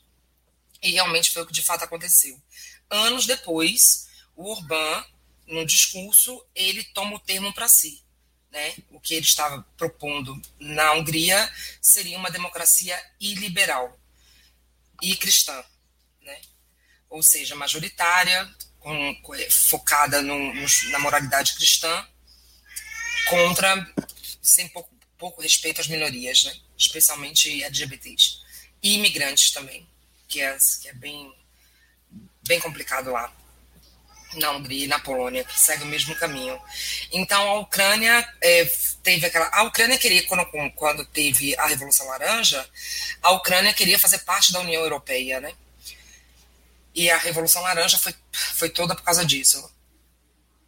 E 0.83 0.93
realmente 0.93 1.31
foi 1.31 1.43
o 1.43 1.47
que 1.47 1.53
de 1.53 1.63
fato 1.63 1.85
aconteceu. 1.85 2.41
Anos 2.91 3.27
depois, 3.27 4.09
o 4.35 4.51
Orbán, 4.51 5.05
no 5.47 5.65
discurso, 5.65 6.45
ele 6.55 6.85
toma 6.85 7.17
o 7.17 7.21
termo 7.21 7.53
para 7.53 7.69
si. 7.69 8.03
Né? 8.51 8.75
O 8.91 9.01
que 9.01 9.15
ele 9.15 9.25
estava 9.25 9.63
propondo 9.77 10.41
na 10.59 10.93
Hungria 10.93 11.51
seria 11.81 12.19
uma 12.19 12.31
democracia 12.31 13.03
iliberal 13.19 13.99
e 15.01 15.17
cristã, 15.17 15.65
né? 16.21 16.39
ou 17.09 17.23
seja, 17.23 17.55
majoritária, 17.55 18.49
com, 18.83 19.17
focada 19.51 20.21
no, 20.21 20.55
no, 20.55 20.67
na 20.91 20.99
moralidade 20.99 21.55
cristã, 21.55 22.07
contra, 23.29 23.87
sem 24.43 24.69
pouco, 24.69 24.91
pouco 25.17 25.41
respeito 25.41 25.81
às 25.81 25.89
minorias, 25.89 26.45
né? 26.45 26.55
especialmente 26.77 27.63
LGBTs. 27.63 28.41
E 28.83 28.95
imigrantes 28.95 29.53
também, 29.53 29.87
que 30.29 30.41
é, 30.41 30.57
que 30.81 30.89
é 30.89 30.93
bem, 30.95 31.33
bem 32.47 32.61
complicado 32.61 33.11
lá 33.11 33.33
na 34.35 34.51
Hungria 34.51 34.85
e 34.85 34.89
na 34.89 34.99
Polônia, 34.99 35.45
que 35.45 35.59
segue 35.59 35.85
o 35.85 35.87
mesmo 35.87 36.15
caminho. 36.17 36.61
Então, 37.13 37.51
a 37.51 37.59
Ucrânia 37.61 38.27
é, 38.41 38.65
teve 39.03 39.27
aquela. 39.27 39.49
A 39.53 39.63
Ucrânia 39.65 39.99
queria, 39.99 40.27
quando, 40.27 40.45
quando 40.75 41.05
teve 41.05 41.55
a 41.59 41.67
Revolução 41.67 42.07
Laranja, 42.07 42.67
a 43.23 43.31
Ucrânia 43.33 43.73
queria 43.73 43.99
fazer 43.99 44.19
parte 44.21 44.53
da 44.53 44.61
União 44.61 44.83
Europeia, 44.83 45.41
né? 45.41 45.53
E 46.95 47.11
a 47.11 47.19
Revolução 47.19 47.63
Laranja 47.63 47.99
foi, 47.99 48.15
foi 48.33 48.69
toda 48.69 48.95
por 48.95 49.03
causa 49.03 49.25
disso. 49.25 49.71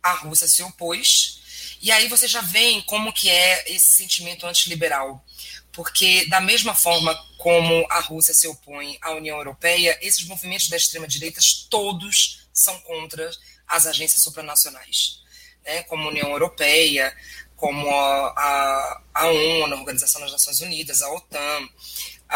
A 0.03 0.13
Rússia 0.13 0.49
se 0.49 0.63
opôs, 0.63 1.41
e 1.81 1.91
aí 1.91 2.09
você 2.09 2.27
já 2.27 2.41
vê 2.41 2.83
como 2.87 3.13
que 3.13 3.29
é 3.29 3.73
esse 3.73 3.93
sentimento 3.93 4.47
antiliberal. 4.47 5.25
Porque, 5.73 6.25
da 6.27 6.41
mesma 6.41 6.75
forma 6.75 7.15
como 7.37 7.85
a 7.91 8.01
Rússia 8.01 8.33
se 8.33 8.47
opõe 8.47 8.97
à 9.03 9.11
União 9.11 9.37
Europeia, 9.37 9.99
esses 10.01 10.25
movimentos 10.25 10.69
da 10.69 10.77
extrema-direita 10.77 11.41
todos 11.69 12.47
são 12.53 12.79
contra 12.81 13.29
as 13.67 13.87
agências 13.87 14.23
supranacionais, 14.23 15.21
né? 15.65 15.83
como 15.85 16.05
a 16.05 16.11
União 16.11 16.31
Europeia, 16.31 17.15
como 17.57 17.89
a, 17.91 18.29
a, 18.37 19.03
a 19.15 19.27
ONU, 19.27 19.75
a 19.75 19.79
Organização 19.79 20.21
das 20.21 20.33
Nações 20.33 20.61
Unidas, 20.61 21.03
a 21.03 21.13
OTAN, 21.13 21.69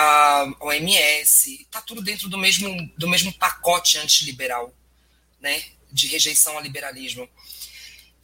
a 0.00 0.54
OMS, 0.60 1.62
está 1.62 1.82
tudo 1.82 2.00
dentro 2.00 2.28
do 2.28 2.38
mesmo, 2.38 2.88
do 2.96 3.08
mesmo 3.08 3.32
pacote 3.32 3.98
antiliberal, 3.98 4.72
né, 5.40 5.60
de 5.90 6.06
rejeição 6.06 6.56
ao 6.56 6.62
liberalismo. 6.62 7.28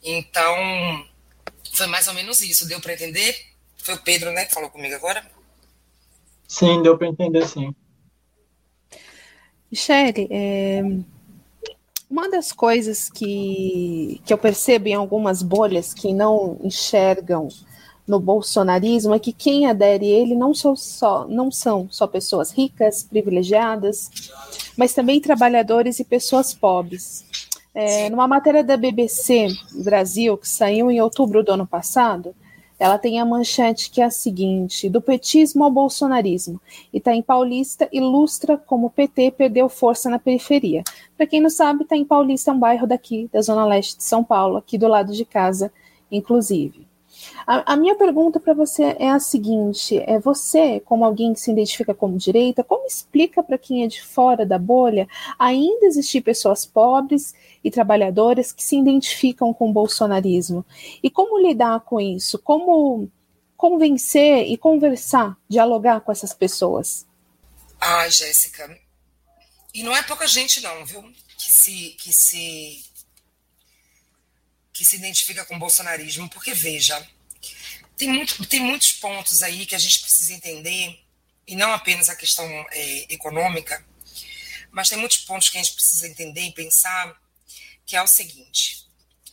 Então, 0.00 1.04
foi 1.72 1.88
mais 1.88 2.06
ou 2.06 2.14
menos 2.14 2.40
isso. 2.42 2.68
Deu 2.68 2.80
para 2.80 2.92
entender? 2.92 3.36
Foi 3.76 3.94
o 3.94 4.02
Pedro, 4.02 4.30
né, 4.30 4.44
que 4.44 4.54
falou 4.54 4.70
comigo 4.70 4.94
agora? 4.94 5.28
Sim, 6.46 6.80
deu 6.80 6.96
para 6.96 7.08
entender, 7.08 7.44
sim. 7.48 7.74
Michele, 9.68 10.28
é, 10.30 10.80
uma 12.08 12.30
das 12.30 12.52
coisas 12.52 13.10
que, 13.10 14.22
que 14.24 14.32
eu 14.32 14.38
percebo 14.38 14.86
em 14.86 14.94
algumas 14.94 15.42
bolhas 15.42 15.92
que 15.92 16.14
não 16.14 16.56
enxergam 16.62 17.48
no 18.07 18.20
bolsonarismo 18.20 19.14
é 19.14 19.18
que 19.18 19.32
quem 19.32 19.66
adere 19.66 20.05
a 20.05 20.18
ele 20.18 20.34
não 20.34 20.52
são 20.52 20.76
só, 20.76 21.26
não 21.26 21.50
são 21.50 21.88
só 21.90 22.07
pessoas 22.07 22.50
ricas, 22.50 23.02
privilegiadas, 23.02 24.11
mas 24.76 24.92
também 24.92 25.20
trabalhadores 25.20 25.98
e 25.98 26.05
pessoas 26.05 26.52
pobres. 26.52 27.24
É, 27.74 28.09
numa 28.11 28.28
matéria 28.28 28.62
da 28.62 28.76
BBC 28.76 29.48
Brasil, 29.82 30.36
que 30.36 30.48
saiu 30.48 30.90
em 30.90 31.00
outubro 31.00 31.42
do 31.42 31.52
ano 31.52 31.66
passado, 31.66 32.34
ela 32.78 32.98
tem 32.98 33.18
a 33.18 33.24
manchete 33.24 33.90
que 33.90 34.00
é 34.00 34.05
a 34.05 34.11
seguinte: 34.11 34.88
do 34.88 35.00
petismo 35.00 35.64
ao 35.64 35.70
bolsonarismo. 35.70 36.61
Itaim 36.92 37.22
Paulista 37.22 37.88
ilustra 37.92 38.59
como 38.59 38.88
o 38.88 38.90
PT 38.90 39.32
perdeu 39.32 39.68
força 39.68 40.11
na 40.11 40.18
periferia. 40.18 40.84
Para 41.16 41.26
quem 41.26 41.40
não 41.40 41.50
sabe, 41.50 41.84
Itaim 41.84 42.05
Paulista 42.05 42.50
é 42.50 42.55
um 42.55 42.59
bairro 42.59 42.86
daqui, 42.86 43.28
da 43.32 43.40
Zona 43.40 43.64
Leste 43.64 43.96
de 43.96 44.05
São 44.05 44.22
Paulo, 44.22 44.57
aqui 44.57 44.76
do 44.76 44.86
lado 44.86 45.12
de 45.12 45.24
casa, 45.24 45.72
inclusive. 46.11 46.86
A, 47.46 47.72
a 47.72 47.76
minha 47.76 47.94
pergunta 47.94 48.40
para 48.40 48.54
você 48.54 48.96
é 48.98 49.10
a 49.10 49.20
seguinte: 49.20 49.98
é 50.06 50.18
você, 50.18 50.80
como 50.80 51.04
alguém 51.04 51.34
que 51.34 51.40
se 51.40 51.50
identifica 51.50 51.94
como 51.94 52.18
direita, 52.18 52.64
como 52.64 52.86
explica 52.86 53.42
para 53.42 53.58
quem 53.58 53.84
é 53.84 53.86
de 53.86 54.02
fora 54.02 54.46
da 54.46 54.58
bolha 54.58 55.08
ainda 55.38 55.86
existir 55.86 56.20
pessoas 56.20 56.64
pobres 56.64 57.34
e 57.62 57.70
trabalhadoras 57.70 58.52
que 58.52 58.62
se 58.62 58.76
identificam 58.76 59.52
com 59.52 59.70
o 59.70 59.72
bolsonarismo? 59.72 60.64
E 61.02 61.10
como 61.10 61.38
lidar 61.38 61.80
com 61.80 62.00
isso? 62.00 62.38
Como 62.38 63.08
convencer 63.56 64.46
e 64.46 64.56
conversar, 64.56 65.36
dialogar 65.48 66.00
com 66.00 66.12
essas 66.12 66.34
pessoas? 66.34 67.06
Ah, 67.80 68.08
Jéssica, 68.08 68.78
e 69.74 69.82
não 69.82 69.94
é 69.94 70.02
pouca 70.02 70.26
gente 70.26 70.60
não, 70.60 70.86
viu? 70.86 71.02
Que 71.36 71.50
se 71.50 71.96
que 71.98 72.12
se 72.12 72.84
que 74.72 74.84
se 74.84 74.96
identifica 74.96 75.44
com 75.44 75.56
o 75.56 75.58
bolsonarismo, 75.58 76.28
porque 76.28 76.52
veja, 76.52 77.00
tem, 77.97 78.09
muito, 78.09 78.45
tem 78.47 78.61
muitos 78.61 78.92
pontos 78.92 79.42
aí 79.42 79.66
que 79.66 79.74
a 79.74 79.78
gente 79.78 80.01
precisa 80.01 80.32
entender, 80.32 81.01
e 81.47 81.55
não 81.55 81.72
apenas 81.72 82.09
a 82.09 82.16
questão 82.16 82.45
é, 82.70 83.12
econômica, 83.12 83.84
mas 84.70 84.88
tem 84.88 84.99
muitos 84.99 85.18
pontos 85.18 85.49
que 85.49 85.59
a 85.59 85.62
gente 85.62 85.74
precisa 85.74 86.09
entender 86.09 86.42
e 86.42 86.53
pensar, 86.53 87.14
que 87.86 87.97
é 87.97 88.03
o 88.03 88.07
seguinte, 88.07 88.84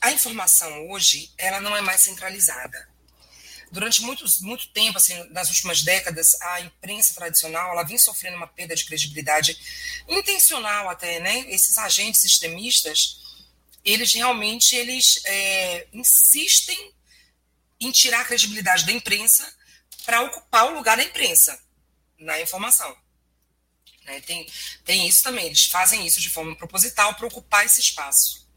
a 0.01 0.11
informação 0.11 0.89
hoje, 0.89 1.31
ela 1.37 1.61
não 1.61 1.75
é 1.75 1.81
mais 1.81 2.01
centralizada. 2.01 2.89
Durante 3.71 4.01
muito, 4.01 4.25
muito 4.41 4.67
tempo, 4.69 4.97
assim, 4.97 5.13
nas 5.29 5.47
últimas 5.47 5.81
décadas, 5.81 6.33
a 6.41 6.61
imprensa 6.61 7.13
tradicional 7.13 7.71
ela 7.71 7.83
vem 7.83 7.97
sofrendo 7.97 8.35
uma 8.35 8.47
perda 8.47 8.75
de 8.75 8.83
credibilidade 8.83 9.57
intencional 10.09 10.89
até, 10.89 11.19
né? 11.19 11.45
Esses 11.47 11.77
agentes 11.77 12.25
extremistas, 12.25 13.19
eles 13.85 14.13
realmente 14.13 14.75
eles 14.75 15.21
é, 15.23 15.87
insistem 15.93 16.93
em 17.81 17.91
tirar 17.91 18.21
a 18.21 18.25
credibilidade 18.25 18.85
da 18.85 18.91
imprensa 18.91 19.51
para 20.05 20.21
ocupar 20.21 20.67
o 20.67 20.75
lugar 20.75 20.95
da 20.95 21.03
imprensa 21.03 21.59
na 22.19 22.39
informação. 22.39 22.95
Né? 24.05 24.21
Tem, 24.21 24.47
tem 24.85 25.07
isso 25.07 25.23
também, 25.23 25.47
eles 25.47 25.65
fazem 25.65 26.05
isso 26.05 26.21
de 26.21 26.29
forma 26.29 26.55
proposital 26.55 27.15
para 27.15 27.27
ocupar 27.27 27.65
esse 27.65 27.81
espaço. 27.81 28.47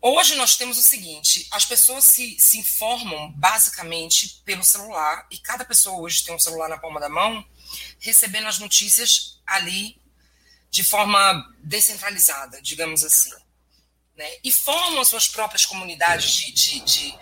Hoje 0.00 0.34
nós 0.36 0.56
temos 0.56 0.78
o 0.78 0.82
seguinte: 0.82 1.48
as 1.50 1.64
pessoas 1.64 2.04
se, 2.04 2.38
se 2.38 2.58
informam 2.58 3.32
basicamente 3.32 4.42
pelo 4.44 4.62
celular, 4.62 5.26
e 5.30 5.38
cada 5.38 5.64
pessoa 5.64 6.00
hoje 6.00 6.22
tem 6.24 6.34
um 6.34 6.38
celular 6.38 6.68
na 6.68 6.78
palma 6.78 7.00
da 7.00 7.08
mão, 7.08 7.44
recebendo 7.98 8.46
as 8.46 8.58
notícias 8.58 9.40
ali 9.46 10.00
de 10.70 10.84
forma 10.84 11.52
descentralizada, 11.62 12.60
digamos 12.60 13.02
assim 13.02 13.43
né? 14.16 14.28
e 14.44 14.52
formam 14.52 15.00
as 15.00 15.08
suas 15.08 15.26
próprias 15.26 15.66
comunidades 15.66 16.30
de, 16.30 16.52
de, 16.52 16.80
de, 16.80 17.18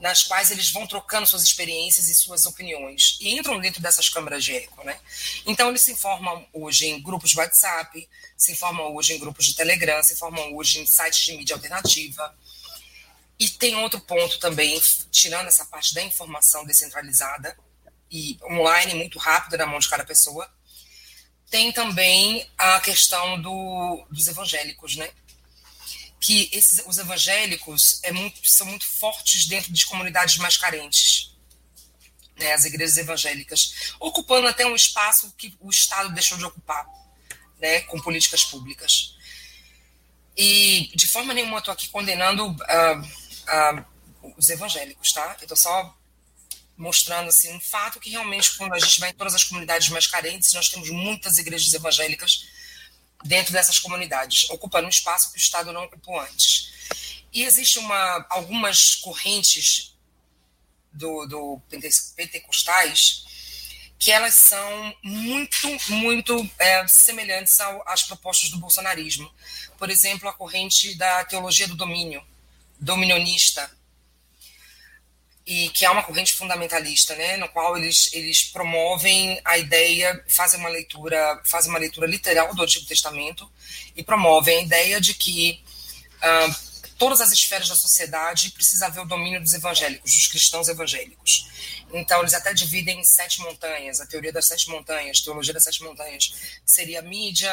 nas 0.00 0.22
quais 0.22 0.50
eles 0.50 0.70
vão 0.70 0.86
trocando 0.86 1.26
suas 1.26 1.42
experiências 1.42 2.08
e 2.08 2.14
suas 2.14 2.44
opiniões 2.44 3.16
e 3.20 3.38
entram 3.38 3.58
dentro 3.58 3.80
dessas 3.80 4.08
câmaras 4.08 4.44
de 4.44 4.54
eco. 4.54 4.84
Né? 4.84 4.98
Então, 5.46 5.70
eles 5.70 5.82
se 5.82 5.92
informam 5.92 6.46
hoje 6.52 6.86
em 6.86 7.02
grupos 7.02 7.30
de 7.30 7.38
WhatsApp, 7.38 8.08
se 8.36 8.52
informam 8.52 8.94
hoje 8.94 9.14
em 9.14 9.18
grupos 9.18 9.46
de 9.46 9.54
Telegram, 9.54 10.02
se 10.02 10.14
informam 10.14 10.54
hoje 10.54 10.80
em 10.80 10.86
sites 10.86 11.24
de 11.24 11.32
mídia 11.32 11.56
alternativa. 11.56 12.36
E 13.38 13.48
tem 13.48 13.74
outro 13.76 14.00
ponto 14.00 14.38
também, 14.38 14.80
tirando 15.10 15.48
essa 15.48 15.64
parte 15.64 15.94
da 15.94 16.02
informação 16.02 16.64
descentralizada 16.64 17.56
e 18.10 18.38
online, 18.48 18.94
muito 18.94 19.18
rápida 19.18 19.56
na 19.56 19.66
mão 19.66 19.78
de 19.78 19.88
cada 19.88 20.04
pessoa, 20.04 20.48
tem 21.50 21.72
também 21.72 22.48
a 22.58 22.80
questão 22.80 23.40
do, 23.40 24.06
dos 24.10 24.26
evangélicos, 24.26 24.96
né? 24.96 25.08
Que 26.24 26.48
esses, 26.54 26.82
os 26.86 26.96
evangélicos 26.96 28.00
é 28.02 28.10
muito, 28.10 28.40
são 28.48 28.66
muito 28.66 28.86
fortes 28.86 29.44
dentro 29.44 29.70
de 29.70 29.84
comunidades 29.84 30.38
mais 30.38 30.56
carentes. 30.56 31.30
Né, 32.38 32.50
as 32.52 32.64
igrejas 32.64 32.96
evangélicas, 32.96 33.92
ocupando 34.00 34.48
até 34.48 34.66
um 34.66 34.74
espaço 34.74 35.32
que 35.36 35.54
o 35.60 35.68
Estado 35.68 36.12
deixou 36.14 36.38
de 36.38 36.44
ocupar, 36.44 36.84
né, 37.60 37.82
com 37.82 38.00
políticas 38.00 38.42
públicas. 38.42 39.16
E 40.36 40.90
de 40.96 41.06
forma 41.06 41.34
nenhuma 41.34 41.58
estou 41.58 41.72
aqui 41.72 41.88
condenando 41.88 42.46
uh, 42.46 43.00
uh, 43.00 44.34
os 44.36 44.48
evangélicos, 44.48 45.12
tá? 45.12 45.36
Eu 45.38 45.44
estou 45.44 45.56
só 45.56 45.96
mostrando 46.76 47.28
assim 47.28 47.54
um 47.54 47.60
fato 47.60 48.00
que 48.00 48.10
realmente 48.10 48.56
quando 48.56 48.72
a 48.72 48.78
gente 48.78 48.98
vai 48.98 49.10
em 49.10 49.14
todas 49.14 49.34
as 49.34 49.44
comunidades 49.44 49.90
mais 49.90 50.06
carentes, 50.06 50.52
nós 50.54 50.70
temos 50.70 50.88
muitas 50.88 51.36
igrejas 51.38 51.72
evangélicas 51.72 52.48
dentro 53.24 53.52
dessas 53.52 53.78
comunidades, 53.78 54.48
ocupando 54.50 54.86
um 54.86 54.90
espaço 54.90 55.30
que 55.30 55.38
o 55.38 55.40
Estado 55.40 55.72
não 55.72 55.84
ocupou 55.84 56.20
antes. 56.20 56.72
E 57.32 57.42
existe 57.42 57.78
uma, 57.78 58.26
algumas 58.30 58.94
correntes 58.96 59.96
do, 60.92 61.26
do 61.26 61.60
pentecostais 62.14 63.24
que 63.98 64.12
elas 64.12 64.34
são 64.34 64.94
muito, 65.02 65.56
muito 65.88 66.50
é, 66.58 66.86
semelhantes 66.86 67.58
ao, 67.58 67.82
às 67.88 68.02
propostas 68.02 68.50
do 68.50 68.58
bolsonarismo. 68.58 69.32
Por 69.78 69.88
exemplo, 69.88 70.28
a 70.28 70.32
corrente 70.32 70.94
da 70.96 71.24
teologia 71.24 71.66
do 71.66 71.74
domínio, 71.74 72.22
dominionista, 72.78 73.70
e 75.46 75.68
que 75.70 75.84
é 75.84 75.90
uma 75.90 76.02
corrente 76.02 76.32
fundamentalista, 76.32 77.14
né, 77.14 77.36
no 77.36 77.48
qual 77.50 77.76
eles, 77.76 78.10
eles 78.14 78.44
promovem 78.44 79.38
a 79.44 79.58
ideia, 79.58 80.24
fazem 80.26 80.58
uma 80.58 80.70
leitura, 80.70 81.40
fazem 81.44 81.70
uma 81.70 81.78
leitura 81.78 82.06
literal 82.06 82.54
do 82.54 82.62
Antigo 82.62 82.86
Testamento 82.86 83.50
e 83.94 84.02
promovem 84.02 84.58
a 84.58 84.62
ideia 84.62 85.00
de 85.00 85.12
que 85.12 85.62
uh, 86.16 86.88
todas 86.96 87.20
as 87.20 87.30
esferas 87.30 87.68
da 87.68 87.74
sociedade 87.74 88.52
precisa 88.52 88.86
haver 88.86 89.00
o 89.00 89.04
domínio 89.04 89.38
dos 89.38 89.52
evangélicos, 89.52 90.10
dos 90.10 90.28
cristãos 90.28 90.68
evangélicos. 90.68 91.84
Então 91.92 92.20
eles 92.20 92.32
até 92.32 92.54
dividem 92.54 93.00
em 93.00 93.04
sete 93.04 93.42
montanhas, 93.42 94.00
a 94.00 94.06
teoria 94.06 94.32
das 94.32 94.46
sete 94.46 94.70
montanhas, 94.70 95.20
teologia 95.20 95.52
das 95.52 95.64
sete 95.64 95.82
montanhas, 95.82 96.32
seria 96.64 97.02
mídia, 97.02 97.52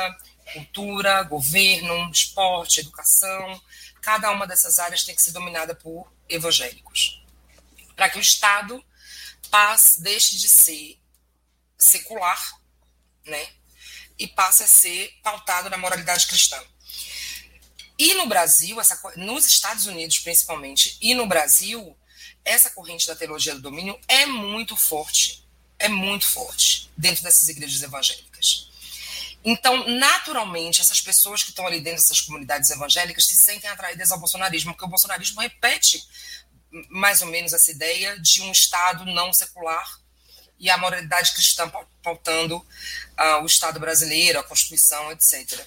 cultura, 0.53 1.23
governo, 1.23 2.09
esporte, 2.09 2.79
educação. 2.79 3.61
Cada 4.01 4.31
uma 4.31 4.47
dessas 4.47 4.79
áreas 4.79 5.03
tem 5.03 5.13
que 5.13 5.21
ser 5.21 5.31
dominada 5.31 5.75
por 5.75 6.09
evangélicos 6.29 7.20
para 8.01 8.09
que 8.09 8.17
o 8.17 8.21
Estado 8.21 8.83
passe, 9.51 10.01
deixe 10.01 10.35
de 10.35 10.49
ser 10.49 10.99
secular, 11.77 12.59
né, 13.23 13.47
e 14.17 14.27
passe 14.27 14.63
a 14.63 14.67
ser 14.67 15.13
pautado 15.21 15.69
na 15.69 15.77
moralidade 15.77 16.25
cristã. 16.25 16.59
E 17.99 18.15
no 18.15 18.25
Brasil, 18.25 18.81
essa, 18.81 18.99
nos 19.17 19.45
Estados 19.45 19.85
Unidos 19.85 20.17
principalmente, 20.17 20.97
e 20.99 21.13
no 21.13 21.27
Brasil, 21.27 21.95
essa 22.43 22.71
corrente 22.71 23.05
da 23.05 23.15
teologia 23.15 23.53
do 23.53 23.61
domínio 23.61 23.99
é 24.07 24.25
muito 24.25 24.75
forte, 24.75 25.47
é 25.77 25.87
muito 25.87 26.27
forte 26.27 26.89
dentro 26.97 27.21
dessas 27.21 27.47
igrejas 27.49 27.83
evangélicas. 27.83 28.71
Então, 29.45 29.87
naturalmente, 29.89 30.81
essas 30.81 31.01
pessoas 31.01 31.43
que 31.43 31.49
estão 31.49 31.67
ali 31.67 31.81
dentro 31.81 32.01
dessas 32.01 32.21
comunidades 32.21 32.71
evangélicas 32.71 33.27
se 33.27 33.35
sentem 33.35 33.69
atraídas 33.69 34.11
ao 34.11 34.19
bolsonarismo, 34.19 34.71
porque 34.71 34.85
o 34.85 34.89
bolsonarismo 34.89 35.39
repete 35.39 36.03
mais 36.89 37.21
ou 37.21 37.27
menos 37.27 37.53
essa 37.53 37.71
ideia 37.71 38.17
de 38.19 38.41
um 38.41 38.51
Estado 38.51 39.05
não 39.05 39.33
secular 39.33 39.99
e 40.59 40.69
a 40.69 40.77
moralidade 40.77 41.33
cristã 41.33 41.69
pautando 42.03 42.57
uh, 42.57 43.41
o 43.41 43.45
Estado 43.45 43.79
brasileiro, 43.79 44.39
a 44.39 44.43
Constituição, 44.43 45.11
etc. 45.11 45.59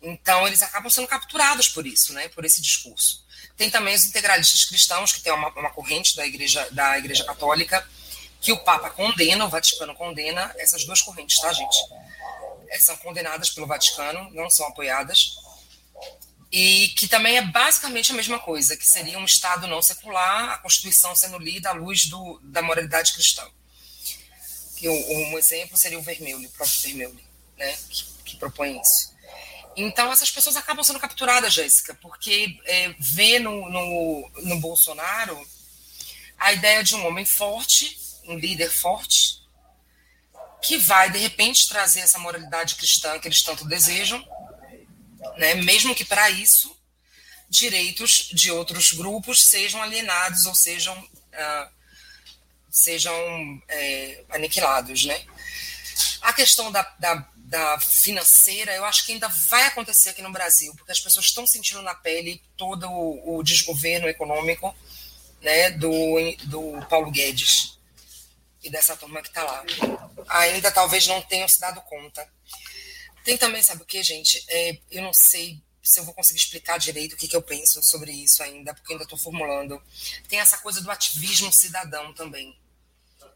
Então, 0.00 0.46
eles 0.46 0.62
acabam 0.62 0.90
sendo 0.90 1.06
capturados 1.06 1.68
por 1.68 1.86
isso, 1.86 2.12
né, 2.12 2.28
por 2.28 2.44
esse 2.44 2.62
discurso. 2.62 3.26
Tem 3.56 3.68
também 3.68 3.94
os 3.94 4.04
integralistas 4.04 4.64
cristãos, 4.64 5.12
que 5.12 5.20
tem 5.20 5.32
uma, 5.32 5.48
uma 5.50 5.70
corrente 5.70 6.16
da 6.16 6.26
igreja, 6.26 6.66
da 6.70 6.96
igreja 6.96 7.24
Católica, 7.24 7.86
que 8.40 8.52
o 8.52 8.58
Papa 8.64 8.88
condena, 8.90 9.44
o 9.44 9.48
Vaticano 9.48 9.94
condena, 9.94 10.54
essas 10.58 10.84
duas 10.84 11.02
correntes, 11.02 11.38
tá, 11.40 11.52
gente? 11.52 11.76
São 12.80 12.96
condenadas 12.98 13.50
pelo 13.50 13.66
Vaticano, 13.66 14.30
não 14.30 14.48
são 14.48 14.66
apoiadas 14.68 15.36
e 16.50 16.88
que 16.96 17.06
também 17.06 17.36
é 17.36 17.42
basicamente 17.42 18.10
a 18.10 18.14
mesma 18.14 18.38
coisa, 18.38 18.76
que 18.76 18.84
seria 18.84 19.18
um 19.18 19.24
Estado 19.24 19.66
não 19.66 19.82
secular, 19.82 20.54
a 20.54 20.58
Constituição 20.58 21.14
sendo 21.14 21.38
lida 21.38 21.68
à 21.68 21.72
luz 21.72 22.06
do, 22.06 22.40
da 22.42 22.62
moralidade 22.62 23.12
cristã. 23.12 23.46
Que 24.76 24.88
um, 24.88 25.38
exemplo 25.38 25.76
seria 25.76 25.98
o 25.98 26.02
Vermelho, 26.02 26.38
o 26.38 26.50
próprio 26.50 26.80
Vermelho, 26.80 27.20
né, 27.56 27.76
que, 27.90 28.04
que, 28.24 28.36
propõe 28.36 28.80
isso. 28.80 29.14
Então, 29.76 30.10
essas 30.10 30.30
pessoas 30.30 30.56
acabam 30.56 30.82
sendo 30.82 30.98
capturadas, 30.98 31.52
Jéssica, 31.52 31.94
porque 32.00 32.58
é, 32.64 32.94
vê 32.98 33.38
no, 33.38 33.68
no, 33.68 34.30
no 34.44 34.60
Bolsonaro 34.60 35.38
a 36.38 36.52
ideia 36.52 36.82
de 36.82 36.94
um 36.94 37.06
homem 37.06 37.24
forte, 37.24 37.98
um 38.24 38.38
líder 38.38 38.70
forte, 38.70 39.42
que 40.62 40.78
vai, 40.78 41.10
de 41.10 41.18
repente, 41.18 41.68
trazer 41.68 42.00
essa 42.00 42.18
moralidade 42.18 42.76
cristã 42.76 43.18
que 43.18 43.28
eles 43.28 43.42
tanto 43.42 43.66
desejam, 43.66 44.24
né? 45.36 45.54
mesmo 45.54 45.94
que 45.94 46.04
para 46.04 46.30
isso 46.30 46.76
direitos 47.48 48.28
de 48.32 48.50
outros 48.50 48.92
grupos 48.92 49.44
sejam 49.44 49.82
alienados 49.82 50.44
ou 50.46 50.54
sejam, 50.54 50.98
uh, 50.98 51.70
sejam 52.70 53.62
é, 53.68 54.24
aniquilados. 54.30 55.04
Né? 55.06 55.24
A 56.20 56.32
questão 56.32 56.70
da, 56.70 56.82
da, 56.98 57.26
da, 57.36 57.80
financeira, 57.80 58.74
eu 58.74 58.84
acho 58.84 59.06
que 59.06 59.12
ainda 59.12 59.28
vai 59.28 59.64
acontecer 59.64 60.10
aqui 60.10 60.20
no 60.20 60.32
Brasil, 60.32 60.74
porque 60.76 60.92
as 60.92 61.00
pessoas 61.00 61.26
estão 61.26 61.46
sentindo 61.46 61.80
na 61.80 61.94
pele 61.94 62.42
todo 62.56 62.86
o, 62.90 63.38
o 63.38 63.42
desgoverno 63.42 64.08
econômico 64.08 64.76
né, 65.40 65.70
do, 65.70 65.88
do 66.44 66.86
Paulo 66.86 67.10
Guedes 67.10 67.78
e 68.62 68.70
dessa 68.70 68.96
turma 68.96 69.22
que 69.22 69.28
está 69.28 69.42
lá. 69.42 69.64
Ainda 70.28 70.70
talvez 70.70 71.06
não 71.06 71.22
tenham 71.22 71.48
se 71.48 71.60
dado 71.60 71.80
conta. 71.82 72.28
Tem 73.28 73.36
também, 73.36 73.62
sabe 73.62 73.82
o 73.82 73.84
que, 73.84 74.02
gente? 74.02 74.42
É, 74.48 74.78
eu 74.90 75.02
não 75.02 75.12
sei 75.12 75.62
se 75.82 76.00
eu 76.00 76.04
vou 76.06 76.14
conseguir 76.14 76.38
explicar 76.38 76.78
direito 76.78 77.12
o 77.12 77.16
que, 77.18 77.28
que 77.28 77.36
eu 77.36 77.42
penso 77.42 77.82
sobre 77.82 78.10
isso 78.10 78.42
ainda, 78.42 78.72
porque 78.72 78.90
ainda 78.90 79.04
estou 79.04 79.18
formulando. 79.18 79.78
Tem 80.26 80.40
essa 80.40 80.56
coisa 80.56 80.80
do 80.80 80.90
ativismo 80.90 81.52
cidadão 81.52 82.14
também, 82.14 82.58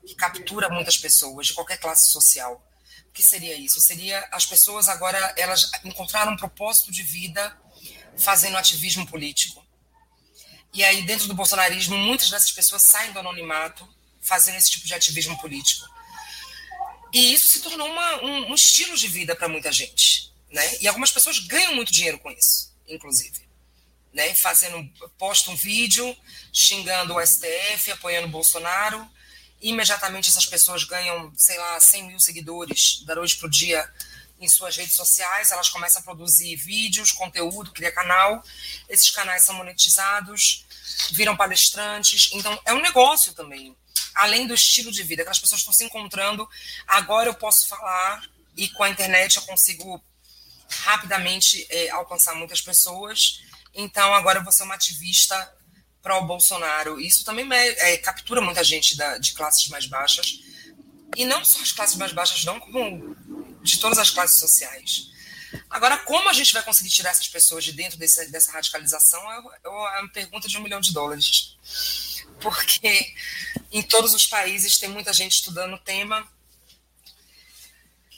que 0.07 0.15
captura 0.15 0.71
muitas 0.71 0.97
pessoas 0.97 1.49
de 1.49 1.53
qualquer 1.53 1.77
classe 1.77 2.09
social. 2.09 2.67
O 3.07 3.13
que 3.13 3.23
seria 3.23 3.55
isso? 3.55 3.83
Seria 3.83 4.27
as 4.33 4.47
pessoas 4.47 4.89
agora 4.89 5.19
elas 5.37 5.71
encontraram 5.85 6.33
um 6.33 6.39
propósito 6.39 6.91
de 6.91 7.03
vida 7.03 7.55
fazendo 8.17 8.57
ativismo 8.57 9.07
político. 9.07 9.63
E 10.73 10.83
aí, 10.83 11.03
dentro 11.03 11.29
do 11.29 11.35
bolsonarismo, 11.35 11.99
muitas 11.99 12.31
dessas 12.31 12.51
pessoas 12.51 12.81
saem 12.81 13.13
do 13.13 13.19
anonimato 13.19 13.87
fazendo 14.23 14.57
esse 14.57 14.71
tipo 14.71 14.87
de 14.87 14.95
ativismo 14.95 15.39
político. 15.39 15.92
E 17.13 17.35
isso 17.35 17.49
se 17.49 17.61
tornou 17.61 17.89
uma, 17.89 18.23
um, 18.23 18.51
um 18.51 18.55
estilo 18.55 18.97
de 18.97 19.07
vida 19.07 19.37
para 19.37 19.49
muita 19.49 19.71
gente. 19.71 20.33
Né? 20.51 20.79
E 20.81 20.89
algumas 20.89 21.11
pessoas 21.11 21.39
ganham 21.39 21.75
muito 21.75 21.93
dinheiro 21.93 22.19
com 22.19 22.31
isso, 22.31 22.75
inclusive. 22.89 23.47
Né? 24.13 24.35
Fazendo, 24.35 24.89
posta 25.19 25.51
um 25.51 25.57
vídeo 25.57 26.17
xingando 26.53 27.15
o 27.15 27.27
STF, 27.27 27.93
apoiando 27.93 28.29
o 28.29 28.31
Bolsonaro. 28.31 29.07
Imediatamente 29.61 30.29
essas 30.29 30.47
pessoas 30.47 30.85
ganham, 30.85 31.33
sei 31.37 31.59
lá, 31.59 31.79
100 31.79 32.07
mil 32.09 32.21
seguidores 32.21 33.03
da 33.05 33.15
noite 33.15 33.37
para 33.37 33.47
o 33.47 33.51
dia 33.51 33.91
em 34.41 34.49
suas 34.49 34.77
redes 34.77 34.95
sociais. 34.95 35.53
Elas 35.53 35.69
começam 35.69 36.01
a 36.01 36.05
produzir 36.05 36.57
vídeos, 36.57 37.13
conteúdo, 37.13 37.73
criar 37.73 37.93
canal. 37.93 38.43
Esses 38.89 39.11
canais 39.11 39.45
são 39.45 39.55
monetizados, 39.55 40.67
viram 41.13 41.37
palestrantes. 41.37 42.31
Então, 42.33 42.59
é 42.65 42.73
um 42.73 42.83
negócio 42.83 43.35
também 43.35 43.77
além 44.15 44.47
do 44.47 44.55
estilo 44.55 44.91
de 44.91 45.03
vida, 45.03 45.23
aquelas 45.23 45.39
pessoas 45.39 45.61
estão 45.61 45.73
se 45.73 45.85
encontrando. 45.85 46.49
Agora 46.87 47.29
eu 47.29 47.35
posso 47.35 47.69
falar 47.69 48.23
e 48.57 48.69
com 48.69 48.83
a 48.83 48.91
internet 48.91 49.37
eu 49.37 49.43
consigo 49.43 50.03
rapidamente 50.85 51.67
é, 51.71 51.91
alcançar 51.91 52.35
muitas 52.35 52.61
pessoas. 52.61 53.43
Então, 53.75 54.15
agora 54.15 54.39
eu 54.39 54.45
vou 54.45 54.53
ser 54.53 54.65
uma 54.65 54.75
ativista 54.75 55.53
para 56.03 56.19
o 56.19 56.27
Bolsonaro. 56.27 57.01
Isso 57.01 57.25
também 57.25 57.47
é, 57.53 57.97
captura 57.99 58.41
muita 58.41 58.65
gente 58.65 58.97
da, 58.97 59.19
de 59.19 59.33
classes 59.33 59.69
mais 59.69 59.87
baixas. 59.87 60.41
E 61.17 61.25
não 61.25 61.45
só 61.45 61.61
as 61.61 61.73
classes 61.73 61.97
mais 61.97 62.13
baixas, 62.13 62.45
não, 62.45 62.59
como 62.59 63.17
de 63.63 63.79
todas 63.79 63.99
as 63.99 64.11
classes 64.11 64.39
sociais. 64.39 65.13
Agora, 65.69 65.99
como 65.99 66.29
a 66.29 66.33
gente 66.33 66.53
vai 66.53 66.63
conseguir 66.63 66.91
tirar 66.91 67.11
essas 67.11 67.29
pessoas 67.29 67.65
de 67.65 67.73
dentro 67.73 67.99
desse, 67.99 68.31
dessa 68.31 68.51
radicalização 68.51 69.21
é, 69.31 69.43
é 69.65 69.69
uma 69.69 70.09
pergunta 70.09 70.49
de 70.49 70.57
um 70.57 70.63
milhão 70.63 70.81
de 70.81 70.93
dólares. 70.93 71.57
Porque 72.43 73.15
em 73.71 73.83
todos 73.83 74.15
os 74.15 74.27
países 74.27 74.79
tem 74.79 74.89
muita 74.89 75.13
gente 75.13 75.33
estudando 75.33 75.75
o 75.75 75.79
tema, 75.79 76.29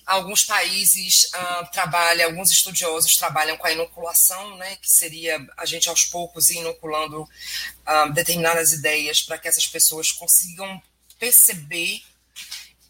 Alguns 0.07 0.45
países 0.45 1.31
uh, 1.35 1.71
trabalham, 1.73 2.29
alguns 2.29 2.51
estudiosos 2.51 3.17
trabalham 3.17 3.57
com 3.57 3.67
a 3.67 3.73
inoculação, 3.73 4.55
né, 4.59 4.77
que 4.77 4.91
seria 4.91 5.45
a 5.57 5.65
gente 5.65 5.89
aos 5.89 6.05
poucos 6.05 6.51
ir 6.51 6.59
inoculando 6.59 7.23
uh, 7.23 8.13
determinadas 8.13 8.75
ideias 8.75 9.23
para 9.23 9.39
que 9.39 9.49
essas 9.49 9.67
pessoas 9.67 10.13
consigam 10.13 10.83
perceber 11.19 12.03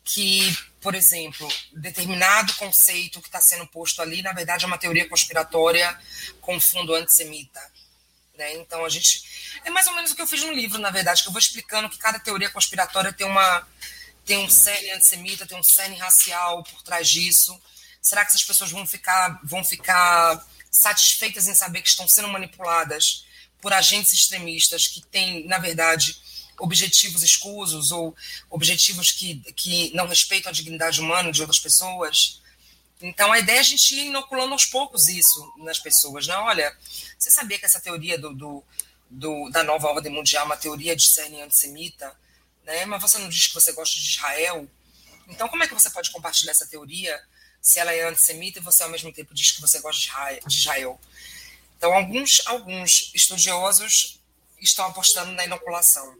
que, 0.03 0.57
por 0.81 0.95
exemplo, 0.97 1.49
determinado 1.73 2.53
conceito 2.55 3.21
que 3.21 3.29
está 3.29 3.41
sendo 3.41 3.67
posto 3.69 4.03
ali, 4.03 4.21
na 4.21 4.33
verdade, 4.33 4.65
é 4.65 4.67
uma 4.67 4.77
teoria 4.77 5.09
conspiratória 5.09 5.97
com 6.41 6.61
fundo 6.61 6.95
antissemita. 6.95 7.61
Né? 8.37 8.55
Então, 8.55 8.85
a 8.85 8.89
gente. 8.89 9.23
É 9.65 9.71
mais 9.71 9.87
ou 9.87 9.95
menos 9.95 10.11
o 10.11 10.17
que 10.17 10.23
eu 10.23 10.27
fiz 10.27 10.43
no 10.43 10.53
livro, 10.53 10.79
na 10.79 10.91
verdade, 10.91 11.23
que 11.23 11.29
eu 11.29 11.33
vou 11.33 11.39
explicando 11.39 11.89
que 11.89 11.99
cada 11.99 12.19
teoria 12.19 12.51
conspiratória 12.51 13.13
tem 13.13 13.27
uma 13.27 13.67
tem 14.25 14.39
um 14.39 14.49
cerne 14.49 14.91
antissemita, 14.93 15.47
tem 15.47 15.59
um 15.59 15.63
cerne 15.63 15.97
racial 15.97 16.65
por 16.65 16.83
trás 16.83 17.09
disso? 17.09 17.61
Será 18.01 18.25
que 18.25 18.31
essas 18.31 18.43
pessoas 18.43 18.71
vão 18.71 18.87
ficar, 18.87 19.39
vão 19.45 19.63
ficar 19.63 20.45
satisfeitas 20.71 21.47
em 21.47 21.55
saber 21.55 21.83
que 21.83 21.89
estão 21.89 22.09
sendo 22.09 22.29
manipuladas 22.29 23.27
por 23.61 23.73
agentes 23.73 24.13
extremistas 24.13 24.87
que 24.87 25.01
têm, 25.03 25.47
na 25.47 25.59
verdade, 25.59 26.17
objetivos 26.59 27.23
escusos 27.23 27.93
ou 27.93 28.15
objetivos 28.51 29.13
que, 29.13 29.37
que 29.53 29.95
não 29.95 30.07
respeitam 30.07 30.51
a 30.51 30.55
dignidade 30.55 31.01
humana 31.01 31.31
de 31.31 31.41
outras 31.41 31.59
pessoas? 31.59 32.41
Então, 33.01 33.33
a 33.33 33.39
ideia 33.39 33.59
é 33.59 33.61
a 33.61 33.65
gente 33.65 33.95
ir 33.95 34.07
inoculando 34.07 34.53
aos 34.53 34.67
poucos 34.67 35.09
isso 35.09 35.53
nas 35.59 35.79
pessoas. 35.79 36.27
Né? 36.27 36.35
Olha, 36.37 36.77
você 37.19 37.31
sabia 37.31 37.59
que 37.59 37.67
essa 37.67 37.81
teoria 37.81 38.19
do, 38.19 38.35
do, 38.35 38.65
do 39.11 39.51
da 39.51 39.63
nova 39.63 39.89
ordem 39.89 40.13
mundial 40.13 40.45
é 40.45 40.47
uma 40.47 40.57
teoria 40.57 40.97
de 40.97 41.11
cerne 41.11 41.43
antissemita? 41.43 42.17
né? 42.65 42.85
Mas 42.87 43.01
você 43.01 43.19
não 43.19 43.29
diz 43.29 43.47
que 43.47 43.55
você 43.55 43.73
gosta 43.73 43.99
de 43.99 44.09
Israel. 44.09 44.69
Então, 45.29 45.49
como 45.49 45.63
é 45.63 45.69
que 45.69 45.75
você 45.75 45.91
pode 45.91 46.11
compartilhar 46.11 46.53
essa 46.53 46.67
teoria 46.67 47.23
se 47.61 47.79
ela 47.79 47.93
é 47.93 48.07
antissemita 48.09 48.59
e 48.59 48.63
você 48.63 48.83
ao 48.83 48.91
mesmo 48.91 49.13
tempo 49.13 49.35
diz 49.35 49.53
que 49.53 49.61
você 49.61 49.81
gosta 49.81 50.01
de 50.47 50.57
Israel? 50.57 51.01
Então, 51.77 51.93
alguns, 51.93 52.43
alguns 52.47 53.11
estudiosos 53.15 54.21
estão 54.61 54.87
apostando 54.87 55.33
na 55.33 55.45
inoculação. 55.45 56.17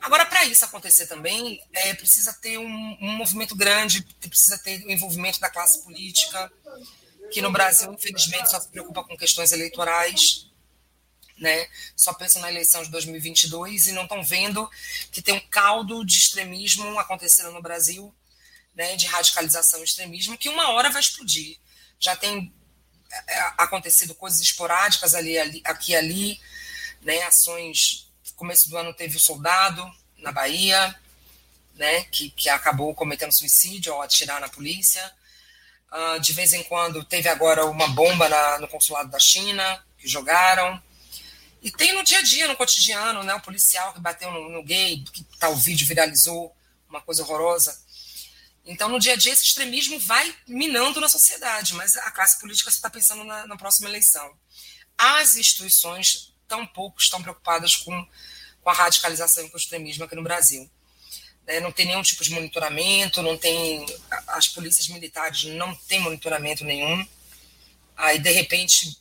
Agora, 0.00 0.26
para 0.26 0.44
isso 0.44 0.64
acontecer 0.64 1.06
também, 1.06 1.60
é, 1.72 1.94
precisa 1.94 2.32
ter 2.34 2.58
um, 2.58 2.98
um, 3.00 3.16
movimento 3.16 3.54
grande, 3.54 4.02
precisa 4.20 4.58
ter 4.58 4.84
o 4.84 4.90
envolvimento 4.90 5.40
da 5.40 5.50
classe 5.50 5.82
política, 5.82 6.52
que 7.30 7.40
no 7.40 7.50
Brasil, 7.50 7.92
infelizmente, 7.92 8.50
só 8.50 8.60
se 8.60 8.68
preocupa 8.68 9.02
com 9.04 9.16
questões 9.16 9.52
eleitorais 9.52 10.46
né? 11.38 11.68
Só 11.96 12.12
pensam 12.12 12.40
na 12.42 12.50
eleição 12.50 12.82
de 12.82 12.90
2022 12.90 13.88
e 13.88 13.92
não 13.92 14.04
estão 14.04 14.22
vendo 14.22 14.70
que 15.10 15.22
tem 15.22 15.34
um 15.34 15.48
caldo 15.48 16.04
de 16.04 16.16
extremismo 16.16 16.98
acontecendo 16.98 17.50
no 17.52 17.62
Brasil, 17.62 18.14
né? 18.74 18.96
De 18.96 19.06
radicalização 19.06 19.80
e 19.80 19.84
extremismo 19.84 20.38
que 20.38 20.48
uma 20.48 20.70
hora 20.70 20.90
vai 20.90 21.00
explodir. 21.00 21.58
Já 21.98 22.14
tem 22.16 22.52
é, 23.10 23.34
é, 23.34 23.52
acontecido 23.58 24.14
coisas 24.14 24.40
esporádicas 24.40 25.14
ali, 25.14 25.38
ali 25.38 25.62
aqui 25.64 25.92
e 25.92 25.96
ali, 25.96 26.40
né? 27.02 27.22
Ações. 27.22 28.03
Começo 28.36 28.68
do 28.68 28.76
ano 28.76 28.92
teve 28.92 29.16
o 29.16 29.20
soldado 29.20 29.84
na 30.18 30.32
Bahia, 30.32 30.94
né? 31.74 32.04
Que, 32.04 32.30
que 32.30 32.48
acabou 32.48 32.94
cometendo 32.94 33.32
suicídio 33.32 33.92
ao 33.92 34.02
atirar 34.02 34.40
na 34.40 34.48
polícia. 34.48 35.12
Uh, 35.92 36.20
de 36.20 36.32
vez 36.32 36.52
em 36.52 36.62
quando 36.64 37.04
teve 37.04 37.28
agora 37.28 37.64
uma 37.66 37.88
bomba 37.88 38.28
na, 38.28 38.58
no 38.58 38.68
consulado 38.68 39.10
da 39.10 39.18
China 39.18 39.84
que 39.98 40.08
jogaram. 40.08 40.82
E 41.62 41.70
tem 41.70 41.94
no 41.94 42.04
dia 42.04 42.18
a 42.18 42.22
dia, 42.22 42.46
no 42.46 42.56
cotidiano, 42.56 43.22
né? 43.22 43.34
O 43.34 43.40
policial 43.40 43.94
que 43.94 44.00
bateu 44.00 44.30
no, 44.30 44.50
no 44.50 44.62
gay, 44.62 45.02
que 45.12 45.24
tal 45.38 45.56
vídeo 45.56 45.86
viralizou, 45.86 46.54
uma 46.88 47.00
coisa 47.00 47.22
horrorosa. 47.22 47.82
Então, 48.66 48.88
no 48.88 48.98
dia 48.98 49.12
a 49.12 49.16
dia, 49.16 49.32
esse 49.32 49.44
extremismo 49.44 49.98
vai 49.98 50.34
minando 50.46 51.00
na 51.00 51.08
sociedade, 51.08 51.74
mas 51.74 51.96
a 51.96 52.10
classe 52.10 52.40
política 52.40 52.70
está 52.70 52.90
pensando 52.90 53.24
na, 53.24 53.46
na, 53.46 53.56
próxima 53.56 53.88
eleição. 53.88 54.34
As 54.96 55.36
instituições 55.36 56.33
tampouco 56.54 57.00
estão 57.00 57.20
preocupadas 57.20 57.76
com, 57.76 58.06
com 58.62 58.70
a 58.70 58.72
radicalização 58.72 59.44
e 59.44 59.50
com 59.50 59.56
o 59.56 59.60
extremismo 59.60 60.04
aqui 60.04 60.14
no 60.14 60.22
Brasil. 60.22 60.70
É, 61.46 61.60
não 61.60 61.72
tem 61.72 61.86
nenhum 61.86 62.02
tipo 62.02 62.24
de 62.24 62.30
monitoramento, 62.32 63.20
não 63.20 63.36
tem. 63.36 63.84
As 64.28 64.48
polícias 64.48 64.88
militares 64.88 65.44
não 65.44 65.74
têm 65.74 66.00
monitoramento 66.00 66.64
nenhum. 66.64 67.06
Aí, 67.96 68.18
de 68.18 68.30
repente, 68.30 68.96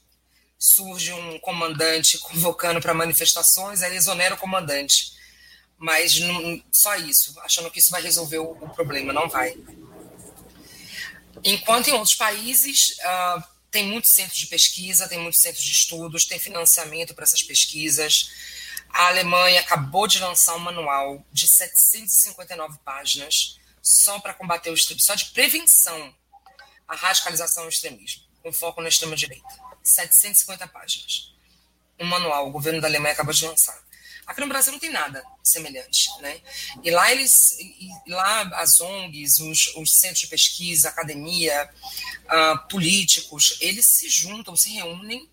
surge 0.59 1.13
um 1.13 1.39
comandante 1.39 2.17
convocando 2.17 2.81
para 2.81 2.93
manifestações, 2.93 3.81
aí 3.81 3.95
exonera 3.95 4.35
o 4.35 4.37
comandante. 4.37 5.13
Mas 5.77 6.19
não, 6.19 6.61
só 6.71 6.95
isso, 6.95 7.37
achando 7.41 7.71
que 7.71 7.79
isso 7.79 7.91
vai 7.91 8.01
resolver 8.01 8.39
o, 8.39 8.51
o, 8.51 8.69
problema, 8.69 9.11
não 9.11 9.27
vai. 9.27 9.57
Enquanto 11.43 11.89
em 11.89 11.93
outros 11.93 12.15
países 12.15 12.95
uh, 12.99 13.43
tem 13.73 13.87
muitos 13.87 14.11
centros 14.11 14.37
de 14.37 14.45
pesquisa, 14.45 15.09
tem 15.09 15.17
muitos 15.17 15.41
centros 15.41 15.63
de 15.63 15.71
estudos, 15.71 16.25
tem 16.25 16.37
financiamento 16.37 17.15
para 17.15 17.23
essas 17.23 17.41
pesquisas. 17.41 18.29
A 18.87 19.07
Alemanha 19.07 19.59
acabou 19.59 20.07
de 20.07 20.19
lançar 20.19 20.55
um 20.55 20.59
manual 20.59 21.25
de 21.31 21.47
759 21.47 22.77
páginas 22.85 23.59
só 23.81 24.19
para 24.19 24.35
combater 24.35 24.69
o 24.69 24.75
extremismo, 24.75 25.07
só 25.07 25.15
de 25.15 25.25
prevenção 25.31 26.15
à 26.87 26.95
radicalização 26.95 27.65
e 27.65 27.69
extremismo, 27.69 28.21
com 28.43 28.53
foco 28.53 28.79
na 28.79 28.89
extrema-direita. 28.89 29.47
750 29.83 30.67
páginas. 30.67 31.33
Um 31.99 32.05
manual, 32.05 32.49
o 32.49 32.51
governo 32.51 32.79
da 32.79 32.87
Alemanha 32.87 33.13
acabou 33.13 33.33
de 33.33 33.43
lançar. 33.43 33.83
Aqui 34.25 34.39
no 34.41 34.47
Brasil 34.47 34.71
não 34.71 34.79
tem 34.79 34.89
nada 34.89 35.23
semelhante, 35.43 36.09
né? 36.21 36.39
E 36.81 36.89
lá 36.89 37.11
eles, 37.11 37.57
e 37.59 37.89
lá 38.07 38.41
as 38.59 38.79
ONGs, 38.79 39.39
os, 39.39 39.75
os 39.75 39.99
centros 39.99 40.21
de 40.21 40.27
pesquisa, 40.27 40.89
academia, 40.89 41.69
uh, 42.25 42.67
políticos, 42.69 43.57
eles 43.59 43.85
se 43.87 44.09
juntam, 44.09 44.55
se 44.55 44.69
reúnem 44.71 45.29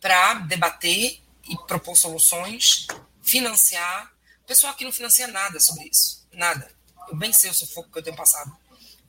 para 0.00 0.34
debater 0.34 1.20
e 1.48 1.56
propor 1.66 1.96
soluções, 1.96 2.86
financiar. 3.22 4.12
O 4.42 4.46
pessoal 4.46 4.72
aqui 4.72 4.84
não 4.84 4.92
financia 4.92 5.26
nada 5.26 5.58
sobre 5.58 5.88
isso, 5.88 6.26
nada. 6.32 6.70
Eu 7.08 7.16
bem 7.16 7.32
sei 7.32 7.50
o 7.50 7.54
sufoco 7.54 7.90
que 7.90 7.98
eu 7.98 8.02
tenho 8.02 8.16
passado 8.16 8.54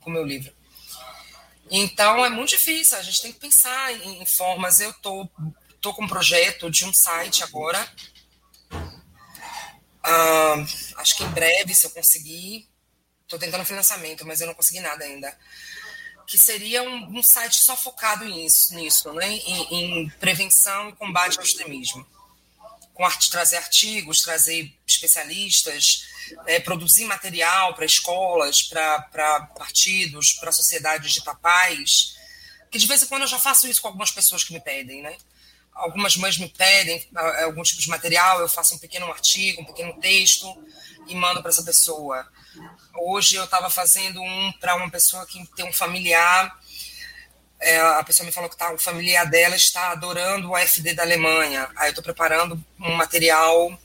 com 0.00 0.10
o 0.10 0.12
meu 0.12 0.24
livro. 0.24 0.54
Então 1.70 2.24
é 2.24 2.30
muito 2.30 2.50
difícil, 2.50 2.96
a 2.96 3.02
gente 3.02 3.20
tem 3.20 3.32
que 3.32 3.40
pensar 3.40 3.92
em, 3.92 4.22
em 4.22 4.26
formas. 4.26 4.80
Eu 4.80 4.92
tô, 4.94 5.28
tô 5.80 5.92
com 5.92 6.04
um 6.04 6.08
projeto 6.08 6.70
de 6.70 6.84
um 6.84 6.94
site 6.94 7.42
agora. 7.42 7.86
Uh, 10.06 10.66
acho 10.98 11.16
que 11.16 11.24
em 11.24 11.30
breve, 11.30 11.74
se 11.74 11.84
eu 11.84 11.90
conseguir, 11.90 12.68
estou 13.22 13.38
tentando 13.38 13.64
financiamento, 13.64 14.24
mas 14.24 14.40
eu 14.40 14.46
não 14.46 14.54
consegui 14.54 14.80
nada 14.80 15.04
ainda. 15.04 15.36
Que 16.26 16.38
seria 16.38 16.82
um, 16.82 17.18
um 17.18 17.22
site 17.22 17.56
só 17.56 17.76
focado 17.76 18.24
nisso, 18.24 18.74
nisso 18.74 19.12
né? 19.12 19.28
Em, 19.28 19.74
em, 19.74 20.10
prevenção 20.20 20.88
e 20.88 20.92
combate 20.92 21.38
ao 21.38 21.44
extremismo. 21.44 22.06
Com 22.94 23.04
arte, 23.04 23.30
trazer 23.30 23.56
artigos, 23.56 24.22
trazer 24.22 24.72
especialistas, 24.86 26.06
é, 26.46 26.58
produzir 26.60 27.04
material 27.04 27.74
para 27.74 27.84
escolas, 27.84 28.62
para 28.62 29.50
partidos, 29.56 30.32
para 30.34 30.50
sociedades 30.50 31.12
de 31.12 31.22
papais, 31.22 32.16
que 32.70 32.78
de 32.78 32.86
vez 32.86 33.02
em 33.02 33.06
quando 33.06 33.22
eu 33.22 33.28
já 33.28 33.38
faço 33.38 33.68
isso 33.68 33.82
com 33.82 33.88
algumas 33.88 34.10
pessoas 34.10 34.42
que 34.42 34.52
me 34.52 34.60
pedem, 34.60 35.02
né? 35.02 35.16
Algumas 35.76 36.16
mães 36.16 36.38
me 36.38 36.48
pedem 36.48 37.06
algum 37.44 37.62
tipo 37.62 37.80
de 37.80 37.88
material, 37.88 38.40
eu 38.40 38.48
faço 38.48 38.74
um 38.74 38.78
pequeno 38.78 39.06
artigo, 39.06 39.62
um 39.62 39.64
pequeno 39.64 39.92
texto 40.00 40.46
e 41.06 41.14
mando 41.14 41.40
para 41.40 41.50
essa 41.50 41.62
pessoa. 41.62 42.26
Hoje 42.98 43.36
eu 43.36 43.44
estava 43.44 43.68
fazendo 43.68 44.20
um 44.20 44.52
para 44.58 44.74
uma 44.74 44.90
pessoa 44.90 45.26
que 45.26 45.46
tem 45.54 45.68
um 45.68 45.72
familiar, 45.72 46.58
é, 47.58 47.78
a 47.80 48.04
pessoa 48.04 48.26
me 48.26 48.32
falou 48.32 48.50
que 48.50 48.56
tá, 48.56 48.72
o 48.72 48.78
familiar 48.78 49.28
dela 49.28 49.56
está 49.56 49.90
adorando 49.90 50.50
o 50.50 50.54
AFD 50.54 50.94
da 50.94 51.02
Alemanha. 51.02 51.68
Aí 51.76 51.88
eu 51.88 51.90
estou 51.90 52.04
preparando 52.04 52.62
um 52.78 52.94
material 52.94 53.78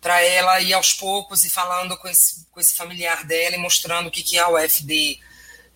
para 0.00 0.22
ela 0.22 0.60
ir 0.60 0.72
aos 0.72 0.92
poucos 0.92 1.44
e 1.44 1.50
falando 1.50 1.96
com 1.96 2.08
esse, 2.08 2.46
com 2.50 2.60
esse 2.60 2.74
familiar 2.74 3.24
dela 3.24 3.56
e 3.56 3.58
mostrando 3.58 4.06
o 4.06 4.10
que, 4.10 4.22
que 4.22 4.38
é 4.38 4.46
o 4.46 4.56
AFD, 4.56 5.20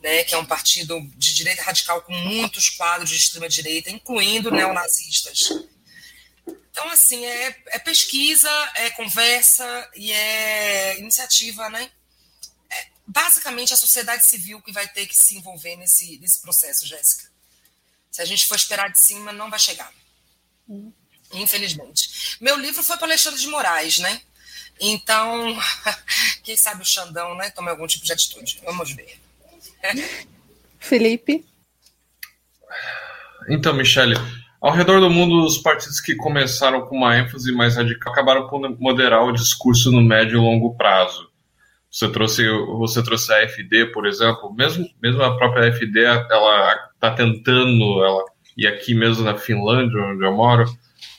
né, 0.03 0.25
que 0.25 0.35
é 0.35 0.39
um 0.39 0.45
partido 0.45 1.01
de 1.17 1.33
direita 1.33 1.63
radical 1.63 2.03
com 2.03 2.13
muitos 2.13 2.71
quadros 2.71 3.09
de 3.09 3.17
extrema-direita, 3.17 3.91
incluindo 3.91 4.51
neonazistas. 4.51 5.51
Então, 6.73 6.89
assim, 6.91 7.25
é, 7.25 7.63
é, 7.69 7.79
pesquisa, 7.79 8.51
é 8.75 8.91
conversa 8.91 9.91
e 9.95 10.11
é 10.11 10.99
iniciativa, 10.99 11.69
né? 11.71 11.89
É, 12.69 12.87
basicamente 13.07 13.73
a 13.73 13.77
sociedade 13.77 14.27
civil 14.27 14.61
que 14.61 14.73
vai 14.73 14.89
ter 14.89 15.07
que 15.07 15.15
se 15.15 15.37
envolver 15.37 15.77
nesse, 15.77 16.19
nesse 16.19 16.41
processo, 16.41 16.87
Jéssica. 16.87 17.31
Se 18.11 18.21
a 18.21 18.25
gente 18.25 18.49
for 18.49 18.57
esperar 18.57 18.91
de 18.91 19.01
cima, 19.01 19.33
não 19.33 19.51
vai 19.51 19.59
chegar. 19.59 19.93
Hum. 20.69 20.93
Infelizmente. 21.33 22.37
Meu 22.41 22.57
livro 22.57 22.83
foi 22.83 22.97
para 22.97 23.07
Alexandre 23.07 23.41
de 23.41 23.47
Moraes, 23.47 23.99
né? 23.99 24.21
Então, 24.81 25.57
quem 26.43 26.57
sabe 26.57 26.83
o 26.83 26.87
Xandão, 26.87 27.37
né? 27.37 27.51
Tome 27.51 27.71
algum 27.71 27.87
tipo 27.87 28.05
de 28.05 28.13
atitude. 28.13 28.61
Vamos 28.65 28.93
ver. 28.93 29.22
Felipe? 30.79 31.45
Então, 33.49 33.75
Michele, 33.75 34.17
ao 34.61 34.73
redor 34.73 35.01
do 35.01 35.11
mundo, 35.11 35.45
os 35.45 35.59
partidos 35.59 36.01
que 36.01 36.15
começaram 36.15 36.83
com 36.83 36.97
uma 36.97 37.19
ênfase 37.19 37.51
mais 37.53 37.77
radical 37.77 38.13
acabaram 38.13 38.47
por 38.47 38.61
moderar 38.79 39.25
o 39.25 39.33
discurso 39.33 39.91
no 39.91 40.01
médio 40.01 40.39
e 40.39 40.41
longo 40.41 40.77
prazo. 40.77 41.29
Você 41.91 42.09
trouxe, 42.09 42.49
você 42.79 43.03
trouxe 43.03 43.33
a 43.33 43.43
AfD, 43.43 43.87
por 43.87 44.07
exemplo, 44.07 44.55
mesmo, 44.55 44.89
mesmo 45.03 45.23
a 45.23 45.37
própria 45.37 45.69
AfD, 45.69 46.05
ela 46.05 46.91
está 46.95 47.11
tentando, 47.11 48.05
ela, 48.05 48.25
e 48.57 48.67
aqui 48.67 48.95
mesmo 48.95 49.25
na 49.25 49.37
Finlândia, 49.37 50.01
onde 50.01 50.25
eu 50.25 50.33
moro, 50.33 50.65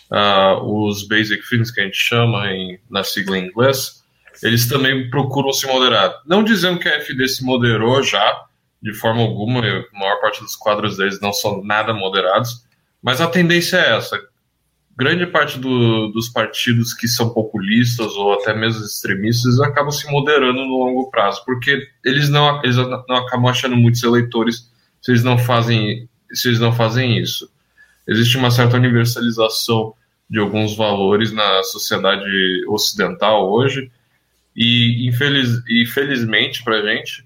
uh, 0.10 0.88
os 0.88 1.08
Basic 1.08 1.48
Things, 1.48 1.70
que 1.70 1.82
a 1.82 1.84
gente 1.84 1.98
chama 1.98 2.52
em, 2.52 2.80
na 2.90 3.04
sigla 3.04 3.38
em 3.38 3.48
inglês, 3.48 4.04
eles 4.42 4.68
também 4.68 5.10
procuram 5.10 5.54
se 5.54 5.68
moderar. 5.68 6.22
Não 6.26 6.44
dizendo 6.44 6.80
que 6.80 6.90
a 6.90 6.98
AfD 6.98 7.28
se 7.28 7.44
moderou 7.44 8.02
já, 8.02 8.46
de 8.84 8.94
forma 8.94 9.22
alguma, 9.22 9.62
a 9.62 9.98
maior 9.98 10.20
parte 10.20 10.42
dos 10.42 10.58
quadros 10.58 10.98
deles 10.98 11.22
não 11.22 11.32
são 11.32 11.64
nada 11.64 11.94
moderados, 11.94 12.66
mas 13.02 13.22
a 13.22 13.28
tendência 13.28 13.78
é 13.78 13.96
essa. 13.96 14.20
Grande 14.96 15.26
parte 15.26 15.58
do, 15.58 16.10
dos 16.10 16.28
partidos 16.28 16.94
que 16.94 17.08
são 17.08 17.30
populistas 17.30 18.12
ou 18.12 18.34
até 18.34 18.54
mesmo 18.54 18.84
extremistas 18.84 19.60
acabam 19.62 19.90
se 19.90 20.06
moderando 20.12 20.66
no 20.66 20.78
longo 20.78 21.10
prazo, 21.10 21.44
porque 21.46 21.88
eles 22.04 22.28
não, 22.28 22.62
eles 22.62 22.76
não 22.76 23.16
acabam 23.16 23.48
achando 23.48 23.78
muitos 23.78 24.04
eleitores 24.04 24.70
se 25.02 25.12
eles 25.12 25.24
não 25.24 25.38
fazem, 25.38 26.10
se 26.34 26.50
eles 26.50 26.60
não 26.60 26.74
fazem 26.74 27.18
isso. 27.18 27.50
Existe 28.06 28.38
uma 28.38 28.52
certa 28.52 28.76
universalização 28.76 29.94
de 30.30 30.40
alguns 30.40 30.76
valores 30.76 31.32
na 31.32 31.64
sociedade 31.64 32.30
ocidental 32.68 33.50
hoje, 33.50 33.90
e 34.56 35.08
infeliz, 35.08 35.64
infelizmente 35.70 36.64
para 36.64 36.76
a 36.76 36.96
gente, 36.96 37.26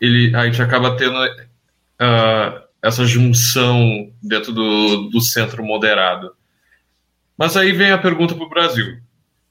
ele, 0.00 0.34
a 0.34 0.44
gente 0.46 0.60
acaba 0.62 0.96
tendo 0.96 1.16
uh, 1.16 2.68
essa 2.82 3.04
junção 3.06 4.12
dentro 4.22 4.52
do, 4.52 5.08
do 5.10 5.20
centro 5.20 5.64
moderado. 5.64 6.34
Mas 7.36 7.56
aí 7.56 7.72
vem 7.72 7.90
a 7.90 7.98
pergunta 7.98 8.34
para 8.34 8.44
o 8.44 8.48
Brasil. 8.48 9.00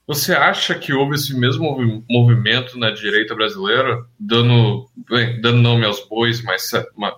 Você 0.06 0.32
acha 0.32 0.74
que 0.74 0.92
houve 0.92 1.16
esse 1.16 1.34
mesmo 1.34 2.02
movimento 2.08 2.78
na 2.78 2.90
direita 2.90 3.34
brasileira, 3.34 4.06
dando, 4.18 4.90
bem, 5.08 5.38
dando 5.40 5.60
nome 5.60 5.84
aos 5.84 6.06
bois, 6.08 6.40
mais, 6.40 6.70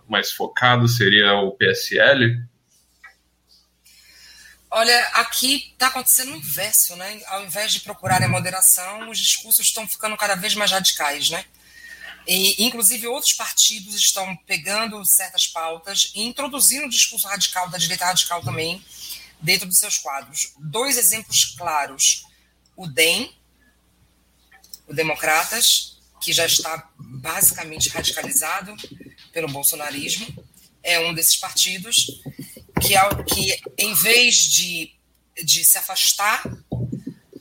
mais 0.08 0.32
focado, 0.32 0.88
seria 0.88 1.34
o 1.34 1.52
PSL? 1.52 2.36
Olha, 4.72 4.98
aqui 5.14 5.70
está 5.72 5.86
acontecendo 5.88 6.32
o 6.32 6.36
inverso, 6.36 6.96
né? 6.96 7.20
Ao 7.26 7.44
invés 7.44 7.72
de 7.72 7.80
procurarem 7.80 8.28
moderação, 8.28 9.08
os 9.08 9.18
discursos 9.18 9.66
estão 9.66 9.86
ficando 9.86 10.16
cada 10.16 10.34
vez 10.34 10.54
mais 10.54 10.72
radicais, 10.72 11.30
né? 11.30 11.44
E, 12.32 12.62
inclusive, 12.62 13.08
outros 13.08 13.32
partidos 13.32 13.96
estão 13.96 14.36
pegando 14.46 15.04
certas 15.04 15.48
pautas 15.48 16.12
e 16.14 16.22
introduzindo 16.22 16.86
o 16.86 16.88
discurso 16.88 17.26
radical, 17.26 17.68
da 17.68 17.76
direita 17.76 18.04
radical 18.04 18.40
também, 18.40 18.80
dentro 19.40 19.66
dos 19.66 19.78
seus 19.78 19.98
quadros. 19.98 20.52
Dois 20.56 20.96
exemplos 20.96 21.56
claros: 21.58 22.24
o 22.76 22.86
DEM, 22.86 23.34
o 24.86 24.94
Democratas, 24.94 25.98
que 26.22 26.32
já 26.32 26.46
está 26.46 26.88
basicamente 26.96 27.88
radicalizado 27.88 28.76
pelo 29.32 29.48
bolsonarismo, 29.48 30.28
é 30.84 31.00
um 31.00 31.12
desses 31.12 31.34
partidos 31.34 32.22
que, 32.80 32.94
que 33.24 33.60
em 33.76 33.92
vez 33.92 34.36
de, 34.36 34.94
de 35.42 35.64
se 35.64 35.76
afastar 35.76 36.44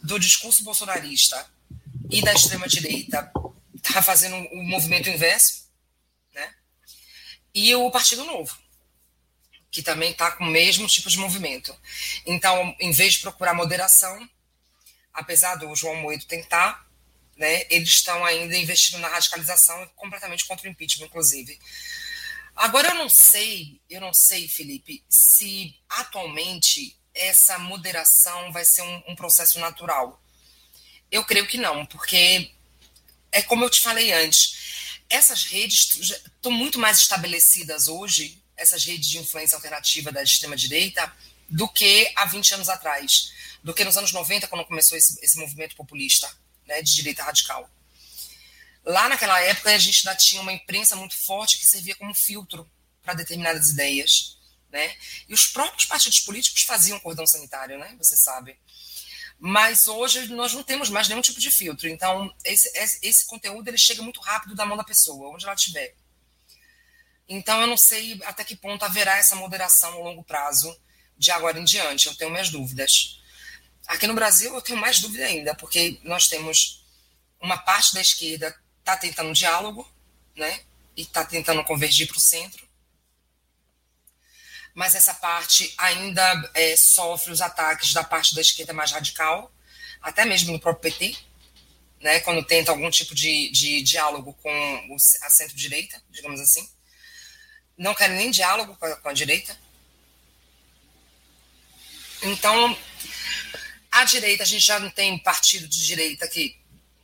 do 0.01 0.17
discurso 0.17 0.63
bolsonarista 0.63 1.45
e 2.09 2.23
da 2.23 2.33
extrema-direita 2.33 3.31
está 3.87 4.01
fazendo 4.01 4.35
o 4.35 4.59
um 4.59 4.63
movimento 4.63 5.09
inverso, 5.09 5.69
né? 6.33 6.53
E 7.53 7.73
o 7.75 7.89
Partido 7.91 8.23
Novo, 8.25 8.57
que 9.71 9.81
também 9.81 10.11
está 10.11 10.31
com 10.31 10.43
o 10.43 10.47
mesmo 10.47 10.87
tipo 10.87 11.09
de 11.09 11.17
movimento. 11.17 11.75
Então, 12.25 12.75
em 12.79 12.91
vez 12.91 13.13
de 13.13 13.19
procurar 13.19 13.53
moderação, 13.53 14.29
apesar 15.13 15.55
do 15.55 15.75
João 15.75 15.95
Moedo 15.95 16.25
tentar, 16.25 16.87
né, 17.37 17.65
eles 17.69 17.89
estão 17.89 18.25
ainda 18.25 18.55
investindo 18.57 18.99
na 18.99 19.07
radicalização 19.07 19.87
completamente 19.95 20.45
contra 20.45 20.67
o 20.67 20.71
impeachment, 20.71 21.05
inclusive. 21.05 21.57
Agora 22.55 22.89
eu 22.89 22.95
não 22.95 23.09
sei, 23.09 23.79
eu 23.89 24.01
não 24.01 24.13
sei, 24.13 24.47
Felipe, 24.47 25.03
se 25.09 25.73
atualmente 25.87 26.99
essa 27.13 27.57
moderação 27.57 28.51
vai 28.51 28.65
ser 28.65 28.81
um, 28.81 29.03
um 29.07 29.15
processo 29.15 29.59
natural. 29.59 30.21
Eu 31.09 31.23
creio 31.23 31.47
que 31.47 31.57
não, 31.57 31.85
porque 31.85 32.51
é 33.31 33.41
como 33.41 33.63
eu 33.63 33.69
te 33.69 33.81
falei 33.81 34.11
antes, 34.11 35.03
essas 35.09 35.43
redes 35.43 35.97
estão 35.99 36.51
muito 36.51 36.79
mais 36.79 36.99
estabelecidas 36.99 37.87
hoje, 37.87 38.41
essas 38.55 38.83
redes 38.83 39.07
de 39.07 39.17
influência 39.17 39.55
alternativa 39.55 40.11
da 40.11 40.21
extrema-direita, 40.21 41.11
do 41.47 41.67
que 41.67 42.11
há 42.15 42.25
20 42.25 42.55
anos 42.55 42.69
atrás, 42.69 43.31
do 43.63 43.73
que 43.73 43.83
nos 43.83 43.97
anos 43.97 44.11
90, 44.11 44.47
quando 44.47 44.65
começou 44.65 44.97
esse, 44.97 45.19
esse 45.23 45.37
movimento 45.37 45.75
populista 45.75 46.31
né, 46.67 46.81
de 46.81 46.93
direita 46.93 47.23
radical. 47.23 47.69
Lá 48.85 49.09
naquela 49.09 49.39
época, 49.41 49.71
a 49.71 49.77
gente 49.77 50.07
ainda 50.07 50.19
tinha 50.19 50.41
uma 50.41 50.53
imprensa 50.53 50.95
muito 50.95 51.17
forte 51.17 51.57
que 51.57 51.65
servia 51.65 51.95
como 51.95 52.13
filtro 52.13 52.69
para 53.03 53.13
determinadas 53.13 53.69
ideias. 53.69 54.37
Né? 54.69 54.95
E 55.27 55.33
os 55.33 55.47
próprios 55.47 55.85
partidos 55.85 56.19
políticos 56.19 56.61
faziam 56.61 56.99
cordão 56.99 57.25
sanitário, 57.25 57.79
né? 57.79 57.95
você 57.97 58.15
sabe 58.15 58.57
mas 59.39 59.87
hoje 59.87 60.27
nós 60.27 60.53
não 60.53 60.63
temos 60.63 60.89
mais 60.89 61.07
nenhum 61.07 61.21
tipo 61.21 61.39
de 61.39 61.49
filtro. 61.49 61.87
Então, 61.87 62.33
esse, 62.43 62.69
esse 63.01 63.25
conteúdo 63.25 63.67
ele 63.67 63.77
chega 63.77 64.01
muito 64.01 64.19
rápido 64.19 64.53
da 64.53 64.65
mão 64.65 64.75
da 64.75 64.83
pessoa, 64.83 65.33
onde 65.33 65.45
ela 65.45 65.55
estiver. 65.55 65.95
Então, 67.27 67.61
eu 67.61 67.67
não 67.67 67.77
sei 67.77 68.19
até 68.25 68.43
que 68.43 68.55
ponto 68.55 68.83
haverá 68.83 69.17
essa 69.17 69.35
moderação 69.35 69.93
a 69.93 70.03
longo 70.03 70.23
prazo 70.23 70.77
de 71.17 71.31
agora 71.31 71.57
em 71.57 71.63
diante. 71.63 72.07
Eu 72.07 72.15
tenho 72.15 72.31
minhas 72.31 72.49
dúvidas. 72.49 73.21
Aqui 73.87 74.07
no 74.07 74.13
Brasil, 74.13 74.53
eu 74.53 74.61
tenho 74.61 74.77
mais 74.77 74.99
dúvida 74.99 75.25
ainda, 75.25 75.55
porque 75.55 75.99
nós 76.03 76.27
temos 76.27 76.85
uma 77.39 77.57
parte 77.57 77.93
da 77.93 78.01
esquerda 78.01 78.55
está 78.79 78.97
tentando 78.97 79.33
diálogo, 79.33 79.87
né? 80.35 80.61
E 80.97 81.03
está 81.03 81.23
tentando 81.23 81.63
convergir 81.63 82.07
para 82.07 82.17
o 82.17 82.21
centro 82.21 82.68
mas 84.79 84.95
essa 84.95 85.13
parte 85.13 85.73
ainda 85.77 86.49
é, 86.53 86.73
sofre 86.77 87.33
os 87.33 87.41
ataques 87.41 87.91
da 87.91 88.01
parte 88.01 88.33
da 88.33 88.39
esquerda 88.39 88.71
mais 88.71 88.93
radical, 88.93 89.51
até 90.01 90.23
mesmo 90.23 90.53
no 90.53 90.59
próprio 90.59 90.89
PT, 90.89 91.17
né, 91.99 92.21
quando 92.21 92.45
tenta 92.45 92.71
algum 92.71 92.89
tipo 92.89 93.13
de, 93.13 93.51
de 93.51 93.81
diálogo 93.81 94.31
com 94.41 94.97
a 95.23 95.29
centro-direita, 95.29 96.01
digamos 96.09 96.39
assim. 96.39 96.65
Não 97.77 97.93
querem 97.93 98.15
nem 98.15 98.31
diálogo 98.31 98.73
com 98.77 98.85
a, 98.85 98.95
com 98.95 99.09
a 99.09 99.11
direita. 99.11 99.53
Então, 102.23 102.79
a 103.91 104.05
direita, 104.05 104.43
a 104.43 104.45
gente 104.45 104.63
já 104.63 104.79
não 104.79 104.89
tem 104.89 105.19
partido 105.19 105.67
de 105.67 105.85
direita 105.85 106.25
que, 106.25 106.57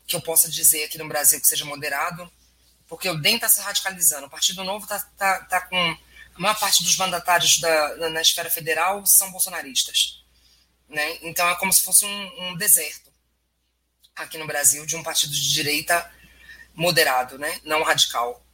que 0.08 0.16
eu 0.16 0.22
possa 0.22 0.50
dizer 0.50 0.86
aqui 0.86 0.98
no 0.98 1.10
Brasil 1.10 1.42
que 1.42 1.48
seja 1.48 1.66
moderado, 1.66 2.32
porque 2.88 3.10
o 3.10 3.20
DEM 3.20 3.36
está 3.36 3.50
se 3.50 3.60
radicalizando. 3.60 4.28
O 4.28 4.30
Partido 4.30 4.64
Novo 4.64 4.86
está 4.86 4.98
tá, 5.18 5.40
tá 5.44 5.60
com 5.60 5.98
a 6.36 6.42
maior 6.42 6.60
parte 6.60 6.84
dos 6.84 6.98
mandatários 6.98 7.60
da, 7.60 8.10
na 8.10 8.22
esfera 8.22 8.50
federal 8.50 9.06
são 9.06 9.32
bolsonaristas. 9.32 10.22
Né? 10.90 11.18
Então 11.22 11.50
é 11.50 11.56
como 11.56 11.72
se 11.72 11.82
fosse 11.82 12.06
um, 12.06 12.44
um, 12.44 12.58
deserto 12.58 13.12
aqui 14.16 14.38
no 14.38 14.46
Brasil 14.46 14.86
de 14.86 14.96
um 14.96 15.04
partido 15.04 15.34
de 15.34 15.54
direita 15.54 16.12
moderado, 16.74 17.40
né? 17.40 17.60
não 17.64 17.84
radical. 17.84 18.46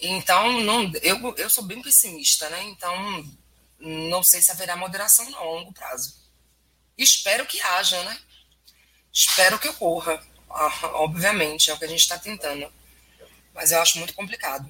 Então 0.00 0.60
não, 0.60 0.92
eu, 1.00 1.34
eu 1.36 1.48
sou 1.48 1.64
bem 1.64 1.80
pessimista, 1.80 2.48
né? 2.50 2.62
então 2.64 3.24
não 3.78 4.22
sei 4.24 4.42
se 4.42 4.50
haverá 4.50 4.76
moderação 4.76 5.30
não, 5.30 5.38
a 5.38 5.44
longo 5.44 5.72
prazo. 5.72 6.18
Espero 6.96 7.46
que 7.46 7.60
haja, 7.60 8.02
né? 8.02 8.20
Espero 9.12 9.58
que 9.60 9.68
ocorra, 9.68 10.20
ah, 10.50 10.88
obviamente, 10.98 11.70
é 11.70 11.74
o 11.74 11.78
que 11.78 11.84
a 11.84 11.88
gente 11.88 12.00
está 12.00 12.18
tentando. 12.18 12.72
Mas 13.54 13.70
eu 13.70 13.80
acho 13.80 13.98
muito 13.98 14.14
complicado 14.14 14.68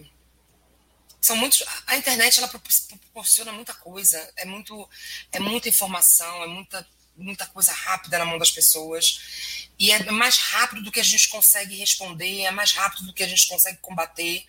são 1.28 1.36
muitos 1.36 1.62
a 1.86 1.96
internet 1.96 2.38
ela 2.38 2.48
proporciona 2.48 3.52
muita 3.52 3.74
coisa 3.74 4.18
é 4.34 4.46
muito 4.46 4.88
é 5.30 5.38
muita 5.38 5.68
informação 5.68 6.42
é 6.42 6.46
muita 6.46 6.88
muita 7.14 7.46
coisa 7.46 7.72
rápida 7.72 8.18
na 8.18 8.24
mão 8.24 8.38
das 8.38 8.50
pessoas 8.50 9.68
e 9.78 9.90
é 9.90 10.10
mais 10.10 10.38
rápido 10.38 10.82
do 10.82 10.90
que 10.90 11.00
a 11.00 11.04
gente 11.04 11.28
consegue 11.28 11.76
responder 11.76 12.42
é 12.42 12.50
mais 12.50 12.72
rápido 12.72 13.06
do 13.06 13.12
que 13.12 13.22
a 13.22 13.28
gente 13.28 13.46
consegue 13.46 13.76
combater 13.78 14.46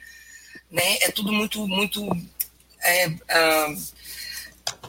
né 0.71 0.97
é 1.01 1.11
tudo 1.11 1.34
muito 1.34 1.67
muito 1.67 2.07
é, 2.82 3.07
uh, 3.09 3.93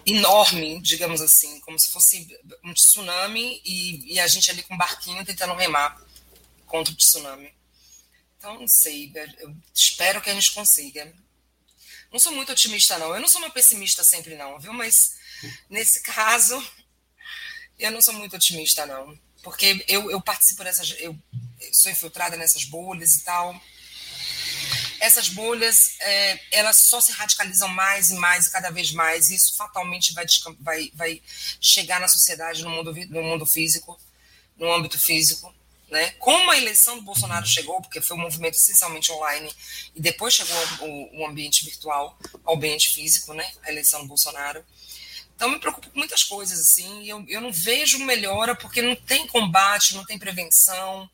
enorme 0.06 0.80
digamos 0.80 1.20
assim 1.20 1.58
como 1.60 1.76
se 1.76 1.90
fosse 1.90 2.28
um 2.62 2.72
tsunami 2.72 3.60
e, 3.64 4.14
e 4.14 4.20
a 4.20 4.28
gente 4.28 4.48
ali 4.48 4.62
com 4.62 4.74
um 4.74 4.78
barquinho 4.78 5.24
tentando 5.24 5.54
remar 5.54 6.00
contra 6.66 6.92
o 6.92 6.96
tsunami 6.96 7.52
Então, 8.38 8.58
não 8.58 8.68
sei. 8.68 9.12
Eu 9.40 9.54
espero 9.74 10.20
que 10.22 10.30
a 10.30 10.34
gente 10.34 10.52
consiga. 10.52 11.12
Não 12.12 12.18
sou 12.18 12.32
muito 12.32 12.52
otimista, 12.52 12.98
não. 12.98 13.14
Eu 13.14 13.20
não 13.20 13.28
sou 13.28 13.40
uma 13.40 13.50
pessimista 13.50 14.02
sempre, 14.02 14.34
não, 14.34 14.58
viu? 14.58 14.72
Mas 14.72 14.94
nesse 15.68 16.02
caso, 16.04 16.62
eu 17.78 17.90
não 17.90 18.02
sou 18.02 18.14
muito 18.14 18.36
otimista, 18.36 18.84
não. 18.86 19.18
Porque 19.42 19.84
eu, 19.88 20.10
eu 20.10 20.20
participo 20.20 20.64
dessas. 20.64 20.94
Eu, 20.98 21.16
sou 21.72 21.90
infiltrada 21.90 22.36
nessas 22.36 22.64
bolhas 22.64 23.16
e 23.16 23.24
tal. 23.24 23.60
Essas 25.00 25.30
bolhas, 25.30 25.94
é, 26.00 26.40
elas 26.50 26.88
só 26.88 27.00
se 27.00 27.10
radicalizam 27.12 27.68
mais 27.68 28.10
e 28.10 28.14
mais 28.14 28.46
e 28.46 28.52
cada 28.52 28.70
vez 28.70 28.92
mais. 28.92 29.30
E 29.30 29.34
isso 29.34 29.56
fatalmente 29.56 30.12
vai, 30.12 30.26
vai, 30.58 30.90
vai 30.94 31.22
chegar 31.58 32.00
na 32.00 32.08
sociedade, 32.08 32.62
no 32.62 32.70
mundo, 32.70 32.92
no 33.08 33.22
mundo 33.22 33.46
físico, 33.46 33.98
no 34.58 34.70
âmbito 34.70 34.98
físico. 34.98 35.54
Né? 35.90 36.12
Como 36.12 36.50
a 36.50 36.56
eleição 36.56 36.96
do 36.96 37.02
Bolsonaro 37.02 37.44
chegou, 37.46 37.80
porque 37.82 38.00
foi 38.00 38.16
um 38.16 38.20
movimento 38.20 38.54
essencialmente 38.54 39.10
online, 39.10 39.52
e 39.94 40.00
depois 40.00 40.34
chegou 40.34 40.56
o, 40.80 41.20
o 41.20 41.26
ambiente 41.26 41.64
virtual 41.64 42.16
ao 42.44 42.54
ambiente 42.54 42.94
físico, 42.94 43.34
né? 43.34 43.50
a 43.64 43.70
eleição 43.70 44.02
do 44.02 44.06
Bolsonaro. 44.06 44.64
Então, 45.34 45.48
me 45.48 45.58
preocupo 45.58 45.90
com 45.90 45.98
muitas 45.98 46.22
coisas, 46.22 46.60
assim, 46.60 47.08
eu, 47.08 47.24
eu 47.26 47.40
não 47.40 47.50
vejo 47.50 47.98
melhora 48.04 48.54
porque 48.54 48.82
não 48.82 48.94
tem 48.94 49.26
combate, 49.26 49.96
não 49.96 50.04
tem 50.04 50.18
prevenção, 50.18 51.10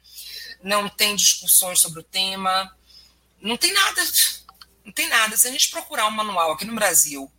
não 0.62 0.88
tem 0.88 1.14
discussões 1.14 1.80
sobre 1.80 2.00
o 2.00 2.02
tema, 2.02 2.76
não 3.40 3.56
tem 3.56 3.72
nada, 3.72 4.02
não 4.84 4.92
tem 4.92 5.08
nada. 5.08 5.36
Se 5.36 5.46
a 5.46 5.52
gente 5.52 5.70
procurar 5.70 6.06
um 6.08 6.10
manual 6.10 6.52
aqui 6.52 6.64
no 6.64 6.74
Brasil 6.74 7.30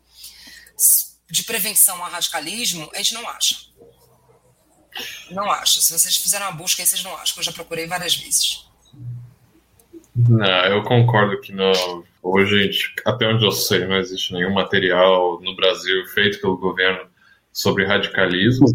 de 1.30 1.44
prevenção 1.44 2.02
ao 2.04 2.10
radicalismo, 2.10 2.90
a 2.94 2.98
gente 2.98 3.14
não 3.14 3.28
acha. 3.28 3.58
Não 5.32 5.50
acho. 5.52 5.82
Se 5.82 5.98
vocês 5.98 6.16
fizeram 6.18 6.48
uma 6.48 6.52
busca 6.54 6.82
aí, 6.82 6.88
vocês 6.88 7.04
não 7.04 7.16
acham, 7.16 7.38
eu 7.38 7.44
já 7.44 7.52
procurei 7.52 7.88
várias 7.88 8.16
vezes. 8.16 8.66
Não, 10.16 10.66
eu 10.66 10.84
concordo 10.84 11.40
que 11.42 11.52
não. 11.52 12.04
Hoje, 12.24 12.72
até 13.06 13.28
onde 13.28 13.46
eu 13.46 13.52
sei, 13.52 13.86
não 13.86 13.98
existe 13.98 14.34
nenhum 14.34 14.54
material 14.54 15.40
no 15.42 15.56
Brasil 15.56 16.06
feito 16.08 16.42
pelo 16.42 16.58
governo 16.58 17.08
sobre 17.54 17.86
radicalismo, 17.86 18.68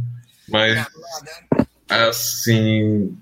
mas 0.49 0.87
assim, 1.89 3.17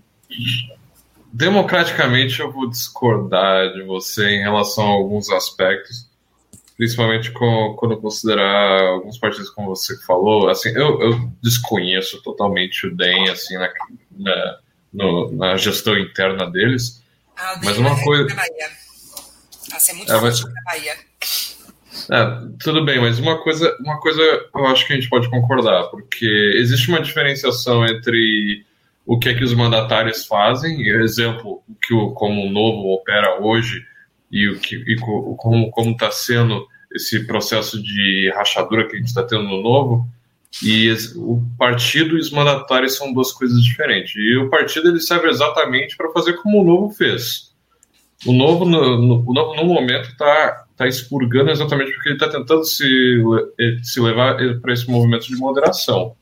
democraticamente 1.32 2.40
eu 2.40 2.52
vou 2.52 2.68
discordar 2.68 3.72
de 3.72 3.82
você 3.82 4.28
em 4.30 4.42
relação 4.42 4.84
a 4.86 4.92
alguns 4.92 5.30
aspectos 5.30 6.09
principalmente 6.80 7.30
com, 7.32 7.76
quando 7.76 8.00
considerar 8.00 8.80
alguns 8.80 9.18
partidos 9.18 9.50
como 9.50 9.68
você 9.68 9.94
falou, 10.00 10.48
assim, 10.48 10.70
eu, 10.70 10.98
eu 11.02 11.30
desconheço 11.42 12.22
totalmente 12.22 12.86
o 12.86 12.96
DEM, 12.96 13.28
assim, 13.28 13.58
na, 13.58 13.70
na, 14.16 14.58
no, 14.90 15.30
na 15.30 15.58
gestão 15.58 15.98
interna 15.98 16.50
deles, 16.50 17.04
ah, 17.36 17.60
mas 17.62 17.76
uma 17.76 18.02
coisa... 18.02 18.34
Assim, 19.74 19.92
é 19.92 19.94
muito 19.94 20.10
é, 20.10 20.20
mas... 20.22 20.42
Bahia. 20.64 20.94
É, 22.12 22.48
tudo 22.64 22.82
bem, 22.82 22.98
mas 22.98 23.18
uma 23.18 23.42
coisa, 23.42 23.76
uma 23.80 24.00
coisa 24.00 24.22
eu 24.22 24.66
acho 24.68 24.86
que 24.86 24.94
a 24.94 24.96
gente 24.96 25.10
pode 25.10 25.28
concordar, 25.28 25.84
porque 25.90 26.54
existe 26.56 26.88
uma 26.88 27.02
diferenciação 27.02 27.84
entre 27.84 28.64
o 29.04 29.18
que 29.18 29.28
é 29.28 29.34
que 29.34 29.44
os 29.44 29.52
mandatários 29.52 30.24
fazem, 30.24 30.80
exemplo, 30.88 31.62
o 31.68 31.74
que 31.74 31.92
o, 31.92 32.12
como 32.12 32.42
o 32.42 32.50
novo 32.50 32.88
opera 32.94 33.38
hoje, 33.38 33.84
e, 34.32 34.48
o 34.48 34.58
que, 34.58 34.76
e 34.76 34.96
como 34.96 35.90
está 35.90 36.10
sendo 36.10 36.69
esse 36.94 37.26
processo 37.26 37.82
de 37.82 38.32
rachadura 38.34 38.86
que 38.86 38.94
a 38.94 38.98
gente 38.98 39.08
está 39.08 39.22
tendo 39.22 39.44
no 39.44 39.62
novo. 39.62 40.06
E 40.62 40.92
o 41.16 41.42
partido 41.56 42.16
e 42.16 42.20
os 42.20 42.30
mandatários 42.30 42.96
são 42.96 43.12
duas 43.12 43.32
coisas 43.32 43.62
diferentes. 43.62 44.14
E 44.16 44.36
o 44.36 44.50
partido 44.50 44.88
ele 44.88 45.00
serve 45.00 45.28
exatamente 45.28 45.96
para 45.96 46.10
fazer 46.10 46.34
como 46.34 46.60
o 46.60 46.64
novo 46.64 46.90
fez. 46.90 47.50
O 48.26 48.32
novo, 48.32 48.64
no, 48.64 48.98
no, 48.98 49.22
no 49.22 49.64
momento, 49.64 50.10
está 50.10 50.64
tá 50.76 50.86
expurgando 50.86 51.50
exatamente 51.50 51.92
porque 51.92 52.08
ele 52.10 52.16
está 52.16 52.28
tentando 52.28 52.64
se, 52.64 53.22
se 53.82 54.00
levar 54.00 54.36
para 54.60 54.72
esse 54.72 54.90
movimento 54.90 55.26
de 55.26 55.36
moderação. 55.36 56.14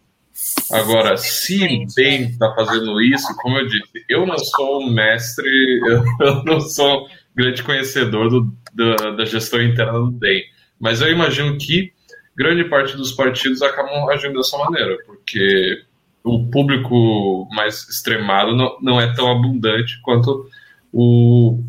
Agora, 0.71 1.17
se 1.17 1.87
bem 1.97 2.29
está 2.29 2.55
fazendo 2.55 3.01
isso, 3.01 3.35
como 3.37 3.59
eu 3.59 3.67
disse, 3.67 4.05
eu 4.09 4.27
não 4.27 4.39
sou 4.39 4.83
um 4.83 4.91
mestre, 4.91 5.81
eu 6.21 6.45
não 6.45 6.61
sou 6.61 7.09
grande 7.35 7.63
conhecedor 7.63 8.29
do, 8.31 8.53
da, 8.75 9.11
da 9.13 9.25
gestão 9.25 9.61
interna 9.63 9.99
do 9.99 10.11
DEM. 10.13 10.43
Mas 10.81 11.01
eu 11.01 11.11
imagino 11.11 11.57
que 11.59 11.93
grande 12.37 12.65
parte 12.65 12.97
dos 12.97 13.13
partidos 13.13 13.63
acabam 13.63 14.09
agindo 14.09 14.35
dessa 14.35 14.57
maneira, 14.59 14.97
porque 15.05 15.83
o 16.23 16.47
público 16.47 17.49
mais 17.53 17.89
extremado 17.89 18.55
não, 18.55 18.79
não 18.81 19.01
é 19.01 19.13
tão 19.15 19.31
abundante 19.31 20.01
quanto 20.03 20.49
o, 20.93 21.61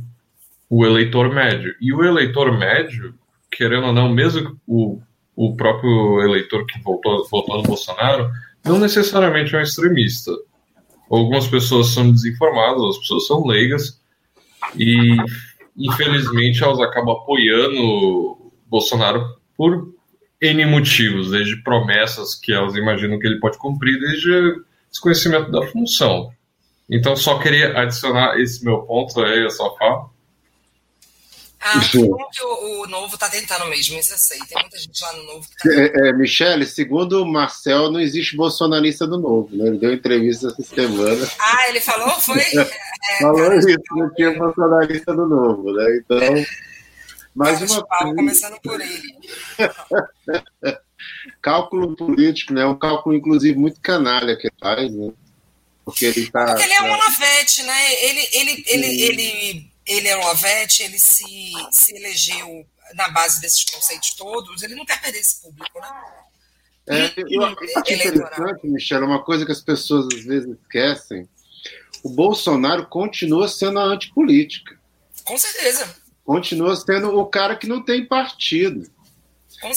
o 0.70 0.86
eleitor 0.86 1.34
médio. 1.34 1.74
E 1.82 1.92
o 1.94 2.04
eleitor 2.04 2.58
médio, 2.58 3.16
querendo 3.52 3.88
ou 3.88 3.94
não, 3.94 4.10
mesmo 4.10 4.60
o, 4.68 5.02
o 5.36 5.56
próprio 5.56 6.22
eleitor 6.22 6.66
que 6.66 6.80
votou, 6.82 7.28
votou 7.30 7.58
no 7.58 7.64
Bolsonaro, 7.64 8.30
não 8.64 8.78
necessariamente 8.78 9.56
é 9.56 9.60
um 9.60 9.62
extremista. 9.62 10.32
Algumas 11.10 11.48
pessoas 11.48 11.88
são 11.88 12.12
desinformadas, 12.12 12.84
as 12.84 12.98
pessoas 13.00 13.26
são 13.26 13.46
leigas, 13.48 14.00
e 14.76 15.18
infelizmente, 15.80 16.62
elas 16.62 16.80
acabam 16.82 17.16
apoiando 17.16 18.38
Bolsonaro 18.70 19.38
por 19.58 19.94
N 20.42 20.66
motivos, 20.66 21.32
desde 21.32 21.62
promessas 21.64 22.36
que 22.36 22.54
elas 22.54 22.76
imaginam 22.76 23.20
que 23.20 23.28
ele 23.28 23.40
pode 23.40 23.58
cumprir, 23.58 24.00
desde 24.00 24.62
desconhecimento 24.90 25.52
da 25.52 25.66
função. 25.68 26.32
Então, 26.90 27.16
só 27.16 27.40
queria 27.40 27.78
adicionar 27.78 28.40
esse 28.40 28.64
meu 28.64 28.82
ponto 28.82 29.22
aí, 29.22 29.44
eu 29.44 29.52
só 29.52 29.76
falo. 29.78 30.12
Ah, 31.62 31.82
que 31.92 31.98
o, 31.98 32.84
o 32.84 32.88
Novo 32.88 33.16
está 33.16 33.28
tentando 33.28 33.66
mesmo, 33.66 34.00
isso 34.00 34.14
eu 34.14 34.18
sei. 34.18 34.40
Tem 34.48 34.58
muita 34.62 34.78
gente 34.78 35.02
lá 35.02 35.14
no 35.14 35.24
Novo 35.24 35.48
tá 35.62 35.70
é, 35.70 36.10
é, 36.10 36.14
Michele, 36.14 36.66
segundo 36.66 37.22
o 37.22 37.28
Marcel, 37.28 37.92
não 37.92 38.00
existe 38.00 38.38
bolsonarista 38.38 39.06
do 39.06 39.20
Novo, 39.20 39.54
né? 39.54 39.68
Ele 39.68 39.78
deu 39.78 39.94
entrevista 39.94 40.48
essa 40.48 40.64
semana. 40.64 41.28
Ah, 41.38 41.70
ele 41.70 41.82
falou? 41.82 42.12
Foi? 42.12 42.42
É, 43.12 43.20
falou 43.22 43.38
cara, 43.38 43.58
isso, 43.58 43.68
não 43.92 44.14
tinha 44.14 44.38
bolsonarista 44.38 45.16
do 45.16 45.26
Novo, 45.26 45.72
né? 45.72 46.02
Então. 46.04 46.46
Mais 47.40 47.62
uma 47.62 47.86
coisa... 47.86 48.16
começando 48.16 48.60
por 48.62 48.82
ele. 48.82 49.02
cálculo 51.42 51.96
político, 51.96 52.54
né? 52.54 52.66
Um 52.66 52.78
cálculo, 52.78 53.16
inclusive, 53.16 53.58
muito 53.58 53.80
canalha 53.80 54.36
que 54.36 54.52
faz, 54.60 54.92
né? 54.94 55.14
Porque 55.86 56.06
ele 56.06 56.30
tá. 56.30 56.46
Porque 56.46 56.64
ele 56.64 56.74
é 56.74 56.82
um 56.82 56.92
Olavete, 56.92 57.64
né? 57.64 57.94
Ele, 58.04 58.28
ele, 58.34 58.64
ele, 58.68 59.02
ele, 59.02 59.72
ele 59.86 60.08
é 60.10 60.18
um 60.18 60.22
Olavete, 60.22 60.84
ele 60.84 61.00
se, 61.00 61.24
se 61.72 61.96
elegeu 61.96 62.68
na 62.94 63.08
base 63.10 63.40
desses 63.40 63.64
conceitos 63.64 64.16
todos, 64.16 64.62
ele 64.62 64.76
não 64.76 64.86
quer 64.86 65.00
perder 65.02 65.20
esse 65.20 65.42
público, 65.42 65.80
né? 65.80 65.90
É, 66.88 67.14
eu 67.18 67.46
acho 67.46 67.94
interessante, 67.94 68.68
Michel, 68.68 69.06
uma 69.06 69.24
coisa 69.24 69.46
que 69.46 69.52
as 69.52 69.62
pessoas 69.62 70.08
às 70.14 70.26
vezes 70.26 70.50
esquecem 70.50 71.30
o 72.04 72.10
Bolsonaro 72.10 72.88
continua 72.88 73.48
sendo 73.48 73.80
a 73.80 73.84
antipolítica. 73.84 74.78
Com 75.24 75.38
certeza. 75.38 75.96
Continua 76.30 76.76
sendo 76.76 77.18
o 77.18 77.26
cara 77.26 77.56
que 77.56 77.68
não 77.68 77.82
tem 77.82 78.06
partido. 78.06 78.88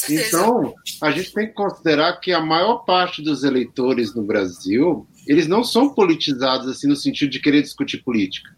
Então, 0.07 0.75
a 1.01 1.11
gente 1.11 1.33
tem 1.33 1.47
que 1.47 1.55
considerar 1.55 2.21
que 2.21 2.31
a 2.31 2.43
maior 2.43 2.85
parte 2.85 3.23
dos 3.23 3.43
eleitores 3.43 4.15
no 4.15 4.23
Brasil, 4.23 5.07
eles 5.27 5.47
não 5.47 5.65
são 5.65 5.95
politizados 5.95 6.69
assim 6.69 6.87
no 6.87 6.95
sentido 6.95 7.31
de 7.31 7.41
querer 7.41 7.63
discutir 7.63 8.05
política. 8.05 8.55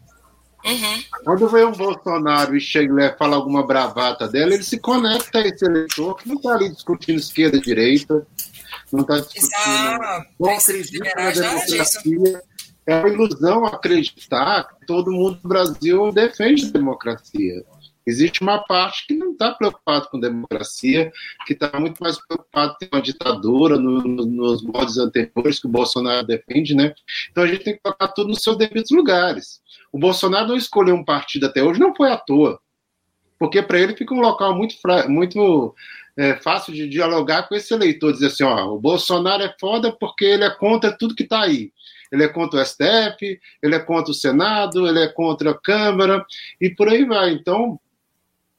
Uhum. 0.65 1.05
Quando 1.25 1.49
vem 1.49 1.67
um 1.67 1.71
Bolsonaro 1.71 2.57
e 2.57 2.61
chega 2.61 3.01
e 3.01 3.17
fala 3.17 3.37
alguma 3.37 3.65
bravata 3.65 4.27
dela, 4.27 4.55
ele 4.55 4.65
se 4.65 4.81
conecta 4.81 5.39
a 5.39 5.47
esse 5.47 5.65
eleitor 5.65 6.17
que 6.17 6.29
não 6.29 6.35
está 6.35 6.53
ali 6.53 6.71
discutindo 6.71 7.21
esquerda, 7.21 7.61
direita, 7.61 8.27
não 8.93 9.03
está 9.03 9.21
discutindo. 9.21 10.27
Não 10.41 10.51
acredita 10.51 11.15
na 11.15 11.31
democracia 11.31 12.43
é 12.87 12.97
uma 12.97 13.09
ilusão 13.09 13.65
acreditar 13.65 14.65
que 14.65 14.87
todo 14.87 15.11
mundo 15.11 15.39
no 15.43 15.49
Brasil 15.49 16.13
defende 16.13 16.67
a 16.67 16.71
democracia. 16.71 17.65
Existe 18.07 18.43
uma 18.43 18.59
parte 18.59 19.07
que 19.07 19.15
não 19.15 19.33
está 19.33 19.53
preocupado 19.53 20.09
com 20.11 20.21
democracia, 20.21 21.11
que 21.47 21.55
está 21.55 21.79
muito 21.81 22.03
mais 22.03 22.19
preocupado 22.19 22.77
com 22.91 22.97
a 22.97 23.01
ditadura, 23.01 23.79
no, 23.79 24.03
no, 24.03 24.27
nos 24.27 24.63
modos 24.63 24.99
anteriores 24.99 25.59
que 25.59 25.67
o 25.67 25.71
Bolsonaro 25.71 26.27
defende, 26.27 26.75
né? 26.75 26.95
Então 27.31 27.45
a 27.45 27.47
gente 27.47 27.65
tem 27.65 27.75
que 27.75 27.81
colocar 27.81 28.09
tudo 28.09 28.29
nos 28.29 28.43
seus 28.43 28.59
devidos 28.59 28.91
lugares. 28.91 29.63
O 29.91 29.99
Bolsonaro 29.99 30.49
não 30.49 30.57
escolheu 30.57 30.95
um 30.95 31.05
partido 31.05 31.47
até 31.47 31.63
hoje, 31.63 31.81
não 31.81 31.95
foi 31.95 32.11
à 32.11 32.17
toa, 32.17 32.61
porque 33.39 33.63
para 33.63 33.81
ele 33.81 33.97
fica 33.97 34.15
um 34.15 34.21
local 34.21 34.55
muito, 34.55 34.77
muito 35.09 35.75
é, 36.17 36.35
fácil 36.37 36.75
de 36.75 36.89
dialogar 36.89 37.49
com 37.49 37.55
esse 37.55 37.73
eleitor, 37.73 38.13
dizer 38.13 38.27
assim, 38.27 38.45
ó, 38.45 38.67
o 38.75 38.79
Bolsonaro 38.79 39.43
é 39.43 39.55
foda 39.59 39.91
porque 39.93 40.25
ele 40.25 40.45
é 40.45 40.51
contra 40.51 40.93
tudo 40.93 41.15
que 41.15 41.23
está 41.23 41.43
aí 41.43 41.73
ele 42.15 42.23
é 42.23 42.29
contra 42.29 42.61
o 42.61 42.65
STF, 42.65 43.41
ele 43.61 43.75
é 43.75 43.79
contra 43.81 44.13
o 44.13 44.15
Senado, 44.15 44.87
ele 44.87 45.01
é 45.01 45.09
contra 45.09 45.51
a 45.51 45.59
Câmara 45.59 46.25
e 46.61 46.71
por 46.71 46.89
aí 46.89 47.05
vai. 47.05 47.33
Então, 47.33 47.81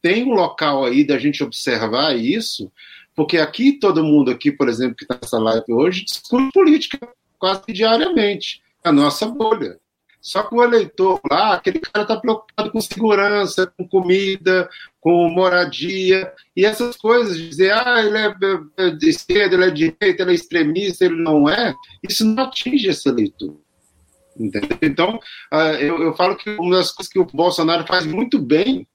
tem 0.05 0.23
um 0.23 0.35
local 0.35 0.85
aí 0.85 1.03
da 1.03 1.17
gente 1.17 1.43
observar 1.43 2.15
isso, 2.15 2.71
porque 3.15 3.39
aqui 3.39 3.79
todo 3.79 4.03
mundo 4.03 4.29
aqui, 4.29 4.51
por 4.51 4.69
exemplo, 4.69 4.95
que 4.95 5.03
está 5.03 5.17
nessa 5.19 5.39
live 5.39 5.73
hoje, 5.73 6.05
discute 6.05 6.51
política 6.53 7.09
quase 7.39 7.63
diariamente, 7.73 8.61
a 8.83 8.91
nossa 8.91 9.25
bolha. 9.25 9.79
Só 10.21 10.43
que 10.43 10.53
o 10.53 10.61
eleitor 10.61 11.19
lá, 11.27 11.55
aquele 11.55 11.79
cara 11.79 12.03
está 12.03 12.17
preocupado 12.17 12.69
com 12.69 12.79
segurança, 12.79 13.73
com 13.75 13.87
comida, 13.87 14.69
com 15.01 15.27
moradia, 15.27 16.31
e 16.55 16.63
essas 16.63 16.95
coisas, 16.97 17.35
dizer, 17.35 17.73
ah, 17.73 17.99
ele 17.99 18.17
é, 18.19 18.35
é 18.77 18.89
de 18.91 19.09
esquerda, 19.09 19.55
ele 19.55 19.65
é 19.65 19.71
de 19.71 19.89
direita, 19.89 20.21
ele 20.21 20.31
é 20.31 20.35
extremista, 20.35 21.05
ele 21.05 21.15
não 21.15 21.49
é, 21.49 21.73
isso 22.07 22.23
não 22.23 22.43
atinge 22.43 22.89
esse 22.89 23.09
eleitor. 23.09 23.59
Entendeu? 24.39 24.77
Então, 24.83 25.19
ah, 25.51 25.73
eu, 25.73 25.99
eu 25.99 26.13
falo 26.13 26.35
que 26.35 26.51
uma 26.51 26.75
das 26.75 26.91
coisas 26.91 27.11
que 27.11 27.17
o 27.17 27.25
Bolsonaro 27.25 27.87
faz 27.87 28.05
muito 28.05 28.37
bem 28.37 28.87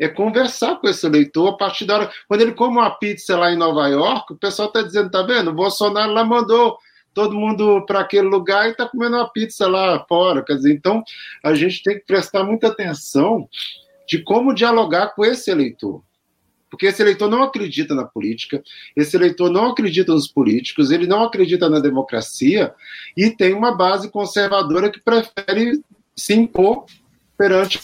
é 0.00 0.08
conversar 0.08 0.76
com 0.76 0.88
esse 0.88 1.06
eleitor 1.06 1.48
a 1.48 1.56
partir 1.56 1.84
da 1.84 1.94
hora. 1.94 2.12
Quando 2.28 2.40
ele 2.40 2.52
come 2.52 2.76
uma 2.78 2.90
pizza 2.90 3.36
lá 3.36 3.52
em 3.52 3.56
Nova 3.56 3.86
York, 3.88 4.32
o 4.32 4.36
pessoal 4.36 4.68
está 4.68 4.82
dizendo: 4.82 5.10
tá 5.10 5.22
vendo? 5.22 5.50
O 5.50 5.54
Bolsonaro 5.54 6.12
lá 6.12 6.24
mandou 6.24 6.76
todo 7.12 7.36
mundo 7.36 7.84
para 7.86 8.00
aquele 8.00 8.26
lugar 8.26 8.66
e 8.66 8.72
está 8.72 8.88
comendo 8.88 9.16
uma 9.16 9.30
pizza 9.30 9.68
lá 9.68 10.04
fora. 10.08 10.44
Quer 10.44 10.56
dizer, 10.56 10.74
então 10.74 11.02
a 11.42 11.54
gente 11.54 11.82
tem 11.82 11.94
que 11.94 12.04
prestar 12.04 12.42
muita 12.42 12.68
atenção 12.68 13.48
de 14.06 14.22
como 14.22 14.54
dialogar 14.54 15.14
com 15.14 15.24
esse 15.24 15.50
eleitor. 15.50 16.02
Porque 16.68 16.86
esse 16.86 17.00
eleitor 17.00 17.30
não 17.30 17.44
acredita 17.44 17.94
na 17.94 18.04
política, 18.04 18.60
esse 18.96 19.16
eleitor 19.16 19.48
não 19.48 19.70
acredita 19.70 20.12
nos 20.12 20.26
políticos, 20.26 20.90
ele 20.90 21.06
não 21.06 21.22
acredita 21.22 21.70
na 21.70 21.78
democracia 21.78 22.74
e 23.16 23.30
tem 23.30 23.54
uma 23.54 23.76
base 23.76 24.10
conservadora 24.10 24.90
que 24.90 25.00
prefere 25.00 25.80
se 26.16 26.34
impor 26.34 26.84
perante 27.36 27.80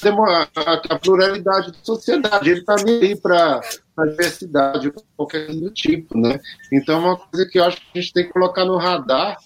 a, 0.90 0.98
pluralidade 0.98 1.72
da 1.72 1.78
sociedade. 1.82 2.50
Ele 2.50 2.60
está 2.60 2.76
aí 2.76 3.16
para 3.16 3.60
a 3.96 4.06
diversidade, 4.06 4.92
qualquer 5.16 5.48
do 5.48 5.70
tipo. 5.70 6.16
Né? 6.18 6.38
Então, 6.72 6.96
é 6.96 6.98
uma 6.98 7.16
coisa 7.16 7.48
que 7.48 7.58
eu 7.58 7.64
acho 7.64 7.78
que 7.78 7.98
a 7.98 8.00
gente 8.00 8.12
tem 8.12 8.26
que 8.26 8.32
colocar 8.32 8.64
no 8.64 8.76
radar 8.76 9.36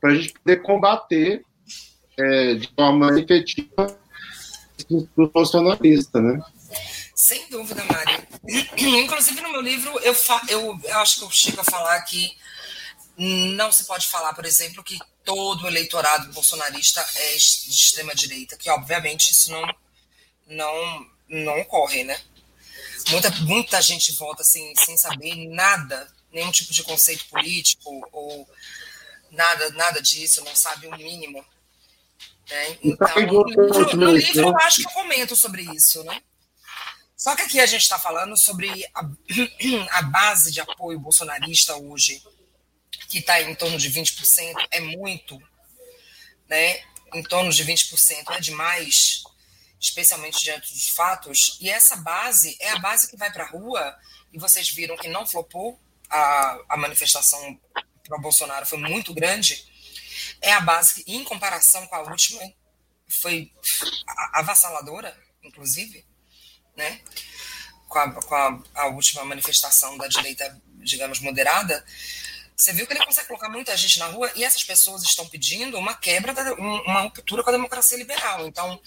para 0.00 0.10
a 0.10 0.14
gente 0.14 0.32
poder 0.32 0.62
combater 0.62 1.44
é, 2.18 2.54
de 2.54 2.70
forma 2.74 3.18
efetiva 3.18 3.98
o 4.90 5.26
bolsonarista, 5.28 6.20
né? 6.20 6.40
Sem 7.14 7.48
dúvida, 7.50 7.84
Mário. 7.84 8.22
Inclusive, 9.04 9.40
no 9.42 9.52
meu 9.52 9.60
livro, 9.60 9.90
eu, 10.02 10.14
eu, 10.48 10.80
eu 10.82 10.98
acho 10.98 11.18
que 11.18 11.24
eu 11.26 11.30
chego 11.30 11.60
a 11.60 11.64
falar 11.64 12.00
que 12.02 12.30
não 13.22 13.70
se 13.70 13.84
pode 13.84 14.08
falar, 14.08 14.32
por 14.32 14.46
exemplo, 14.46 14.82
que 14.82 14.98
todo 15.22 15.64
o 15.64 15.68
eleitorado 15.68 16.32
bolsonarista 16.32 17.06
é 17.16 17.32
de 17.32 17.70
extrema 17.70 18.14
direita, 18.14 18.56
que 18.56 18.70
obviamente 18.70 19.30
isso 19.30 19.50
não 19.50 19.74
não 20.46 21.10
não 21.28 21.60
ocorre, 21.60 22.02
né? 22.02 22.18
Muita, 23.10 23.30
muita 23.42 23.82
gente 23.82 24.12
vota 24.12 24.42
sem, 24.42 24.74
sem 24.76 24.96
saber 24.96 25.34
nada, 25.48 26.10
nenhum 26.32 26.50
tipo 26.50 26.72
de 26.72 26.82
conceito 26.82 27.26
político 27.26 28.08
ou 28.10 28.48
nada 29.30 29.68
nada 29.70 30.00
disso, 30.00 30.42
não 30.42 30.56
sabe 30.56 30.86
o 30.86 30.96
mínimo. 30.96 31.44
Né? 32.48 32.78
Então, 32.82 33.06
no 33.26 33.44
livro, 33.44 33.96
no 33.96 34.12
livro 34.12 34.48
eu 34.48 34.56
acho 34.60 34.78
que 34.78 34.86
eu 34.86 34.92
comento 34.92 35.36
sobre 35.36 35.62
isso, 35.74 36.02
né? 36.04 36.22
Só 37.14 37.36
que 37.36 37.42
aqui 37.42 37.60
a 37.60 37.66
gente 37.66 37.82
está 37.82 37.98
falando 37.98 38.34
sobre 38.34 38.82
a, 38.94 39.04
a 39.98 40.02
base 40.02 40.50
de 40.50 40.60
apoio 40.60 40.98
bolsonarista 40.98 41.76
hoje 41.76 42.22
que 43.10 43.18
está 43.18 43.42
em 43.42 43.54
torno 43.54 43.76
de 43.76 43.90
20%, 43.90 44.54
é 44.70 44.80
muito, 44.80 45.36
né? 46.48 46.82
Em 47.12 47.22
torno 47.24 47.52
de 47.52 47.64
20% 47.64 48.30
é 48.30 48.40
demais, 48.40 49.22
especialmente 49.80 50.42
diante 50.42 50.72
dos 50.72 50.90
fatos. 50.90 51.58
E 51.60 51.68
essa 51.68 51.96
base 51.96 52.56
é 52.60 52.70
a 52.70 52.78
base 52.78 53.10
que 53.10 53.16
vai 53.16 53.32
para 53.32 53.44
a 53.44 53.48
rua, 53.48 53.96
e 54.32 54.38
vocês 54.38 54.70
viram 54.70 54.96
que 54.96 55.08
não 55.08 55.26
flopou, 55.26 55.78
a, 56.08 56.58
a 56.68 56.76
manifestação 56.76 57.60
para 58.06 58.18
Bolsonaro 58.18 58.64
foi 58.64 58.78
muito 58.78 59.12
grande. 59.12 59.68
É 60.40 60.52
a 60.52 60.60
base 60.60 60.94
que, 60.94 61.12
em 61.12 61.24
comparação 61.24 61.86
com 61.88 61.96
a 61.96 62.02
última, 62.02 62.42
foi 63.20 63.52
avassaladora, 64.32 65.16
inclusive, 65.42 66.06
né? 66.76 67.00
com, 67.90 67.98
a, 67.98 68.12
com 68.12 68.34
a, 68.34 68.62
a 68.74 68.86
última 68.86 69.24
manifestação 69.24 69.98
da 69.98 70.06
direita, 70.06 70.58
digamos, 70.76 71.18
moderada. 71.18 71.84
Você 72.60 72.74
viu 72.74 72.86
que 72.86 72.92
ele 72.92 73.02
consegue 73.06 73.26
colocar 73.26 73.48
muita 73.48 73.74
gente 73.74 73.98
na 73.98 74.08
rua 74.08 74.30
e 74.36 74.44
essas 74.44 74.62
pessoas 74.62 75.02
estão 75.02 75.26
pedindo 75.26 75.78
uma 75.78 75.94
quebra, 75.94 76.34
da, 76.34 76.52
uma 76.52 77.00
ruptura 77.00 77.42
com 77.42 77.48
a 77.48 77.54
democracia 77.54 77.96
liberal. 77.96 78.46
Então, 78.46 78.78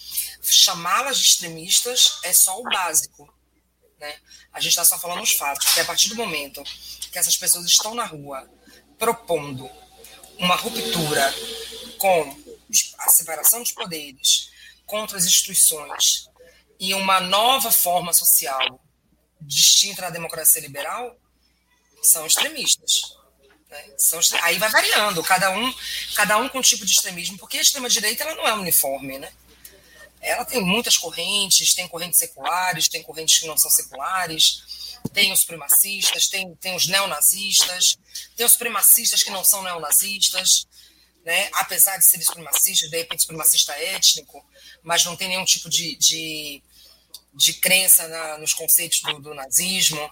chamá-las 0.44 1.18
de 1.18 1.26
extremistas 1.26 2.20
é 2.22 2.32
só 2.32 2.60
o 2.60 2.64
básico. 2.64 3.34
Né? 4.00 4.16
A 4.54 4.60
gente 4.60 4.74
está 4.74 4.86
só 4.86 5.00
falando 5.00 5.24
os 5.24 5.32
fatos, 5.32 5.66
porque 5.66 5.80
a 5.80 5.86
partir 5.86 6.10
do 6.10 6.16
momento 6.16 6.64
que 7.12 7.18
essas 7.18 7.36
pessoas 7.36 7.66
estão 7.66 7.96
na 7.96 8.06
rua 8.06 8.48
propondo 9.00 9.68
uma 10.38 10.56
ruptura 10.56 11.34
com 11.98 12.44
a 13.00 13.10
separação 13.10 13.60
dos 13.64 13.72
poderes, 13.72 14.52
contra 14.86 15.18
as 15.18 15.26
instituições 15.26 16.30
e 16.80 16.94
uma 16.94 17.20
nova 17.20 17.72
forma 17.72 18.14
social 18.14 18.80
distinta 19.42 20.04
da 20.04 20.10
democracia 20.12 20.62
liberal, 20.62 21.18
são 22.04 22.28
extremistas. 22.28 23.23
São, 23.98 24.20
aí 24.42 24.58
vai 24.58 24.70
variando, 24.70 25.24
cada 25.24 25.50
um, 25.52 25.74
cada 26.16 26.38
um 26.38 26.50
com 26.50 26.60
um 26.60 26.62
tipo 26.62 26.86
de 26.86 26.92
extremismo, 26.92 27.38
porque 27.38 27.58
a 27.58 27.62
extrema-direita 27.62 28.24
ela 28.24 28.36
não 28.36 28.48
é 28.48 28.54
uniforme, 28.54 29.20
né? 29.20 29.32
Ela 30.22 30.46
tem 30.46 30.62
muitas 30.62 30.98
correntes, 30.98 31.74
tem 31.74 31.88
correntes 31.88 32.20
seculares, 32.20 32.88
tem 32.88 33.04
correntes 33.04 33.40
que 33.40 33.48
não 33.48 33.58
são 33.58 33.70
seculares, 33.70 34.64
tem 35.14 35.34
os 35.34 35.42
supremacistas, 35.42 36.28
tem, 36.28 36.56
tem 36.56 36.76
os 36.76 36.88
neonazistas, 36.88 37.98
tem 38.36 38.46
os 38.46 38.54
supremacistas 38.54 39.22
que 39.22 39.30
não 39.30 39.44
são 39.44 39.62
neonazistas, 39.62 40.66
né? 41.26 41.50
apesar 41.54 41.98
de 41.98 42.06
serem 42.06 42.26
supremacistas, 42.26 42.90
de 42.90 42.98
repente 42.98 43.22
supremacista 43.22 43.74
étnico, 43.74 44.46
mas 44.82 45.04
não 45.04 45.16
tem 45.16 45.28
nenhum 45.28 45.46
tipo 45.46 45.70
de, 45.70 45.96
de, 45.98 46.64
de 47.34 47.54
crença 47.56 48.08
na, 48.08 48.38
nos 48.38 48.54
conceitos 48.54 49.02
do, 49.02 49.20
do 49.20 49.34
nazismo. 49.34 50.10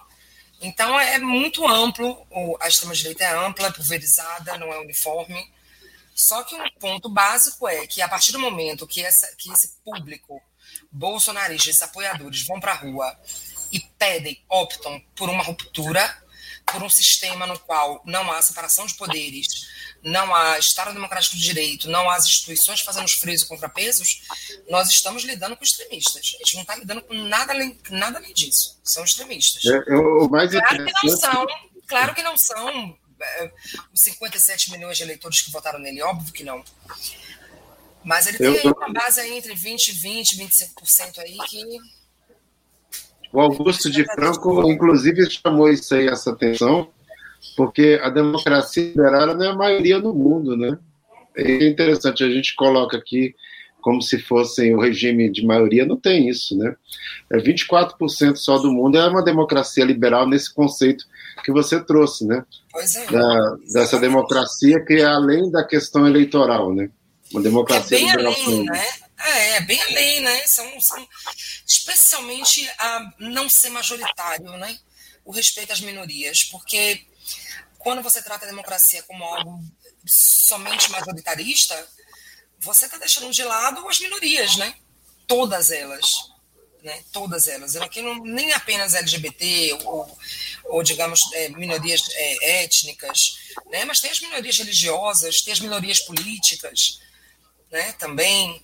Então 0.62 0.98
é 0.98 1.18
muito 1.18 1.66
amplo, 1.66 2.24
a 2.60 2.68
extrema-direita 2.68 3.24
é 3.24 3.36
ampla, 3.36 3.66
é 3.66 3.72
pulverizada, 3.72 4.56
não 4.58 4.72
é 4.72 4.78
uniforme. 4.78 5.52
Só 6.14 6.44
que 6.44 6.54
um 6.54 6.70
ponto 6.78 7.08
básico 7.08 7.66
é 7.66 7.84
que 7.86 8.00
a 8.00 8.08
partir 8.08 8.30
do 8.30 8.38
momento 8.38 8.86
que, 8.86 9.04
essa, 9.04 9.26
que 9.36 9.50
esse 9.52 9.76
público 9.84 10.40
bolsonarista, 10.90 11.68
esses 11.68 11.82
apoiadores 11.82 12.46
vão 12.46 12.60
para 12.60 12.72
a 12.72 12.76
rua 12.76 13.18
e 13.72 13.80
pedem, 13.80 14.40
optam 14.48 15.02
por 15.16 15.28
uma 15.28 15.42
ruptura, 15.42 16.22
por 16.66 16.80
um 16.80 16.88
sistema 16.88 17.44
no 17.44 17.58
qual 17.58 18.00
não 18.04 18.30
há 18.30 18.40
separação 18.40 18.86
de 18.86 18.94
poderes, 18.94 19.66
não 20.02 20.34
há 20.34 20.58
Estado 20.58 20.92
Democrático 20.92 21.36
de 21.36 21.42
Direito, 21.42 21.88
não 21.88 22.10
há 22.10 22.16
as 22.16 22.26
instituições 22.26 22.80
fazendo 22.80 23.04
os 23.04 23.12
freios 23.12 23.42
e 23.42 23.48
contrapesos, 23.48 24.22
nós 24.68 24.88
estamos 24.90 25.22
lidando 25.22 25.56
com 25.56 25.64
extremistas. 25.64 26.34
A 26.34 26.38
gente 26.38 26.54
não 26.54 26.62
está 26.62 26.76
lidando 26.76 27.02
com 27.02 27.14
nada 27.14 27.52
além, 27.52 27.78
nada 27.90 28.18
além 28.18 28.32
disso. 28.34 28.78
São 28.82 29.04
extremistas. 29.04 29.64
É, 29.64 29.76
eu, 29.86 30.28
claro 30.28 30.48
que 30.84 31.06
não 31.06 31.16
são, 31.16 31.46
claro 31.86 32.14
que 32.14 32.22
não 32.22 32.36
são 32.36 32.98
é, 33.20 33.52
os 33.92 34.00
57 34.00 34.72
milhões 34.72 34.96
de 34.96 35.04
eleitores 35.04 35.40
que 35.40 35.52
votaram 35.52 35.78
nele, 35.78 36.02
óbvio 36.02 36.32
que 36.32 36.42
não. 36.42 36.64
Mas 38.04 38.26
ele 38.26 38.38
tem 38.38 38.56
eu, 38.56 38.72
uma 38.72 38.92
base 38.92 39.20
aí 39.20 39.36
entre 39.36 39.54
20, 39.54 39.92
20, 39.92 40.36
25% 40.36 41.18
aí 41.18 41.36
que. 41.48 41.62
O 43.32 43.40
Augusto 43.40 43.90
de 43.90 44.04
Franco, 44.04 44.68
inclusive, 44.70 45.30
chamou 45.30 45.70
isso 45.70 45.94
aí, 45.94 46.08
essa 46.08 46.32
atenção, 46.32 46.92
porque 47.56 48.00
a 48.02 48.08
democracia 48.08 48.84
liberal 48.84 49.34
não 49.34 49.44
é 49.44 49.48
a 49.48 49.54
maioria 49.54 49.98
no 49.98 50.14
mundo, 50.14 50.56
né? 50.56 50.78
É 51.36 51.66
interessante, 51.66 52.22
a 52.22 52.30
gente 52.30 52.54
coloca 52.54 52.96
aqui 52.96 53.34
como 53.82 54.00
se 54.00 54.18
fossem 54.18 54.74
o 54.74 54.80
regime 54.80 55.30
de 55.30 55.44
maioria, 55.44 55.84
não 55.84 55.96
tem 55.96 56.28
isso, 56.28 56.56
né? 56.56 56.74
É 57.30 57.38
24% 57.38 58.36
só 58.36 58.56
do 58.58 58.72
mundo 58.72 58.96
é 58.96 59.06
uma 59.08 59.24
democracia 59.24 59.84
liberal 59.84 60.26
nesse 60.26 60.54
conceito 60.54 61.04
que 61.44 61.50
você 61.50 61.82
trouxe, 61.84 62.24
né? 62.24 62.44
Pois 62.70 62.94
é. 62.94 63.06
Da, 63.06 63.56
dessa 63.72 63.98
democracia 63.98 64.82
que 64.84 64.94
é 64.94 65.04
além 65.04 65.50
da 65.50 65.64
questão 65.64 66.06
eleitoral, 66.06 66.72
né? 66.72 66.88
Uma 67.32 67.42
democracia 67.42 67.96
é 67.96 68.00
bem 68.00 68.10
liberal. 68.10 68.32
Além, 68.32 68.64
né? 68.64 68.86
É, 69.24 69.56
é 69.56 69.60
bem 69.60 69.82
além, 69.82 70.20
né? 70.20 70.42
São, 70.46 70.80
são 70.80 71.08
especialmente 71.66 72.68
a 72.78 73.12
não 73.18 73.48
ser 73.48 73.70
majoritário, 73.70 74.50
né? 74.52 74.76
O 75.24 75.32
respeito 75.32 75.72
às 75.72 75.80
minorias, 75.80 76.44
porque 76.44 77.02
quando 77.82 78.02
você 78.02 78.22
trata 78.22 78.44
a 78.44 78.48
democracia 78.48 79.02
como 79.02 79.24
algo 79.24 79.60
somente 80.06 80.90
majoritarista, 80.90 81.88
você 82.58 82.86
está 82.86 82.96
deixando 82.96 83.30
de 83.32 83.42
lado 83.42 83.86
as 83.88 83.98
minorias, 84.00 84.56
né? 84.56 84.74
Todas 85.26 85.70
elas. 85.70 86.30
Né? 86.82 87.02
Todas 87.12 87.48
elas. 87.48 87.76
Aqui 87.76 88.00
não, 88.00 88.16
nem 88.24 88.52
apenas 88.52 88.94
LGBT 88.94 89.78
ou, 89.84 90.18
ou 90.64 90.82
digamos, 90.82 91.20
é, 91.34 91.48
minorias 91.48 92.02
é, 92.12 92.62
étnicas, 92.62 93.38
né? 93.70 93.84
mas 93.84 94.00
tem 94.00 94.10
as 94.10 94.20
minorias 94.20 94.58
religiosas, 94.58 95.42
tem 95.42 95.52
as 95.52 95.60
minorias 95.60 96.00
políticas 96.00 97.00
né? 97.70 97.92
também. 97.94 98.62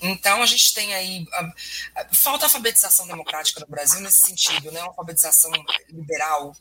Então, 0.00 0.42
a 0.42 0.46
gente 0.46 0.72
tem 0.74 0.94
aí. 0.94 1.26
A, 1.32 2.02
a, 2.02 2.14
falta 2.14 2.46
alfabetização 2.46 3.06
democrática 3.06 3.60
no 3.60 3.66
Brasil 3.66 4.00
nesse 4.00 4.26
sentido, 4.26 4.70
né? 4.70 4.80
uma 4.80 4.88
alfabetização 4.88 5.50
liberal 5.88 6.54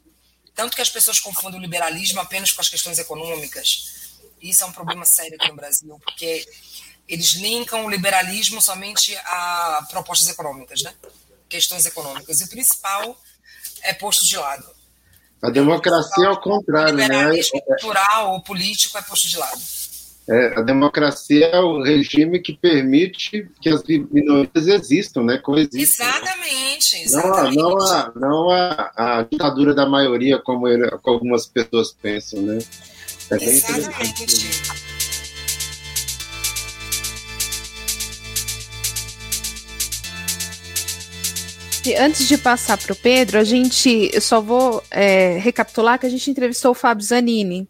tanto 0.56 0.76
que 0.76 0.82
as 0.82 0.90
pessoas 0.90 1.20
confundem 1.20 1.60
o 1.60 1.62
liberalismo 1.62 2.20
apenas 2.20 2.52
com 2.52 2.62
as 2.62 2.70
questões 2.70 3.00
econômicas. 3.00 4.12
Isso 4.42 4.64
é 4.64 4.68
um 4.68 4.72
problema 4.72 5.06
sério 5.06 5.36
aqui 5.40 5.50
no 5.50 5.56
Brasil, 5.56 6.00
porque 6.04 6.46
eles 7.08 7.34
linkam 7.34 7.86
o 7.86 7.90
liberalismo 7.90 8.62
somente 8.62 9.16
a 9.26 9.86
propostas 9.90 10.30
econômicas, 10.30 10.82
né? 10.82 10.94
questões 11.52 11.86
econômicas. 11.86 12.40
E 12.40 12.46
o 12.46 12.48
principal 12.48 13.18
é 13.84 13.94
posto 13.94 14.26
de 14.26 14.38
lado. 14.38 14.66
A 15.44 15.50
democracia 15.50 16.26
é 16.26 16.30
o 16.30 16.40
contrário, 16.40 16.94
né? 16.94 17.04
O 17.04 17.08
liberalismo 17.08 17.62
cultural 17.62 18.34
ou 18.34 18.42
político 18.42 18.98
é 18.98 19.02
posto 19.02 19.28
de 19.28 19.38
lado. 19.38 19.62
É, 20.32 20.60
a 20.60 20.62
democracia 20.62 21.48
é 21.48 21.60
o 21.60 21.84
regime 21.84 22.40
que 22.40 22.54
permite 22.54 23.50
que 23.62 23.68
as 23.68 23.84
minorias 23.84 24.66
existam, 24.66 25.24
né? 25.24 25.38
Coexistam. 25.38 26.06
Exatamente. 26.06 26.96
Não, 26.96 27.04
exatamente. 27.04 27.58
não, 27.58 27.82
a, 27.82 28.12
não 28.16 28.50
a, 28.50 28.92
a 28.96 29.24
ditadura 29.24 29.74
da 29.74 29.86
maioria, 29.86 30.40
como, 30.40 30.70
ele, 30.70 30.90
como 31.02 31.18
algumas 31.18 31.46
pessoas 31.46 31.92
pensam, 31.92 32.42
né? 32.44 32.60
É. 33.30 33.36
Exatamente. 33.44 34.62
E 41.86 41.96
Antes 41.96 42.26
de 42.26 42.38
passar 42.38 42.78
para 42.78 42.94
o 42.94 42.96
Pedro, 42.96 43.38
a 43.38 43.44
gente, 43.44 44.10
eu 44.14 44.22
só 44.22 44.40
vou 44.40 44.82
é, 44.90 45.38
recapitular 45.40 46.00
que 46.00 46.06
a 46.06 46.10
gente 46.10 46.32
entrevistou 46.32 46.72
o 46.72 46.76
Fábio 46.76 47.04
Zanini. 47.04 47.68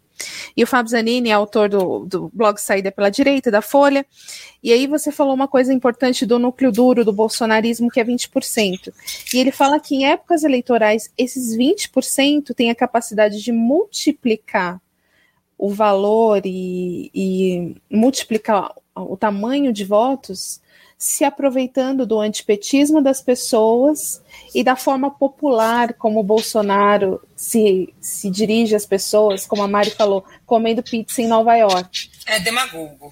E 0.56 0.64
o 0.64 0.68
Fábio 0.68 0.92
Zanini 0.92 1.30
é 1.30 1.34
autor 1.34 1.70
do, 1.70 2.06
do 2.06 2.32
blog 2.34 2.58
Saída 2.58 2.92
pela 2.92 3.10
Direita, 3.10 3.50
da 3.50 3.62
Folha. 3.62 4.06
E 4.64 4.72
aí 4.72 4.88
você 4.88 5.12
falou 5.12 5.34
uma 5.34 5.48
coisa 5.48 5.74
importante 5.74 6.26
do 6.26 6.38
núcleo 6.38 6.72
duro 6.72 7.04
do 7.04 7.12
bolsonarismo, 7.12 7.90
que 7.90 8.00
é 8.00 8.04
20%. 8.06 8.94
E 9.34 9.38
ele 9.38 9.52
fala 9.52 9.80
que 9.80 9.96
em 9.96 10.06
épocas 10.06 10.44
eleitorais, 10.44 11.12
esses 11.18 11.58
20% 11.58 12.54
têm 12.54 12.70
a 12.70 12.76
capacidade 12.76 13.42
de 13.42 13.52
multiplicar 13.52 14.80
o 15.58 15.70
valor 15.70 16.42
e, 16.46 17.12
e 17.14 17.76
multiplicar 17.90 18.74
o 18.96 19.18
tamanho 19.18 19.74
de 19.74 19.84
votos 19.84 20.61
se 21.02 21.24
aproveitando 21.24 22.06
do 22.06 22.20
antipetismo 22.20 23.02
das 23.02 23.24
pessoas 23.24 24.22
e 24.54 24.64
da 24.64 24.76
forma 24.76 25.10
popular 25.10 25.96
como 25.96 26.20
o 26.20 26.24
Bolsonaro 26.24 27.20
se, 27.36 27.92
se 28.00 28.30
dirige 28.30 28.76
às 28.76 28.86
pessoas, 28.86 29.44
como 29.48 29.64
a 29.64 29.68
Mari 29.68 29.90
falou, 29.90 30.24
comendo 30.46 30.84
pizza 30.84 31.20
em 31.20 31.28
Nova 31.28 31.56
York. 31.56 32.12
É 32.28 32.40
demagogo. 32.40 33.12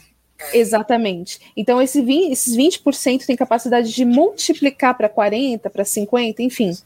Exatamente. 0.54 1.40
Então, 1.58 1.82
esse 1.82 2.00
20, 2.00 2.32
esses 2.32 2.56
20% 2.56 3.26
têm 3.26 3.36
capacidade 3.36 3.92
de 3.92 4.06
multiplicar 4.06 4.96
para 4.96 5.10
40%, 5.10 5.68
para 5.72 5.84
50%, 5.84 6.36
enfim, 6.42 6.78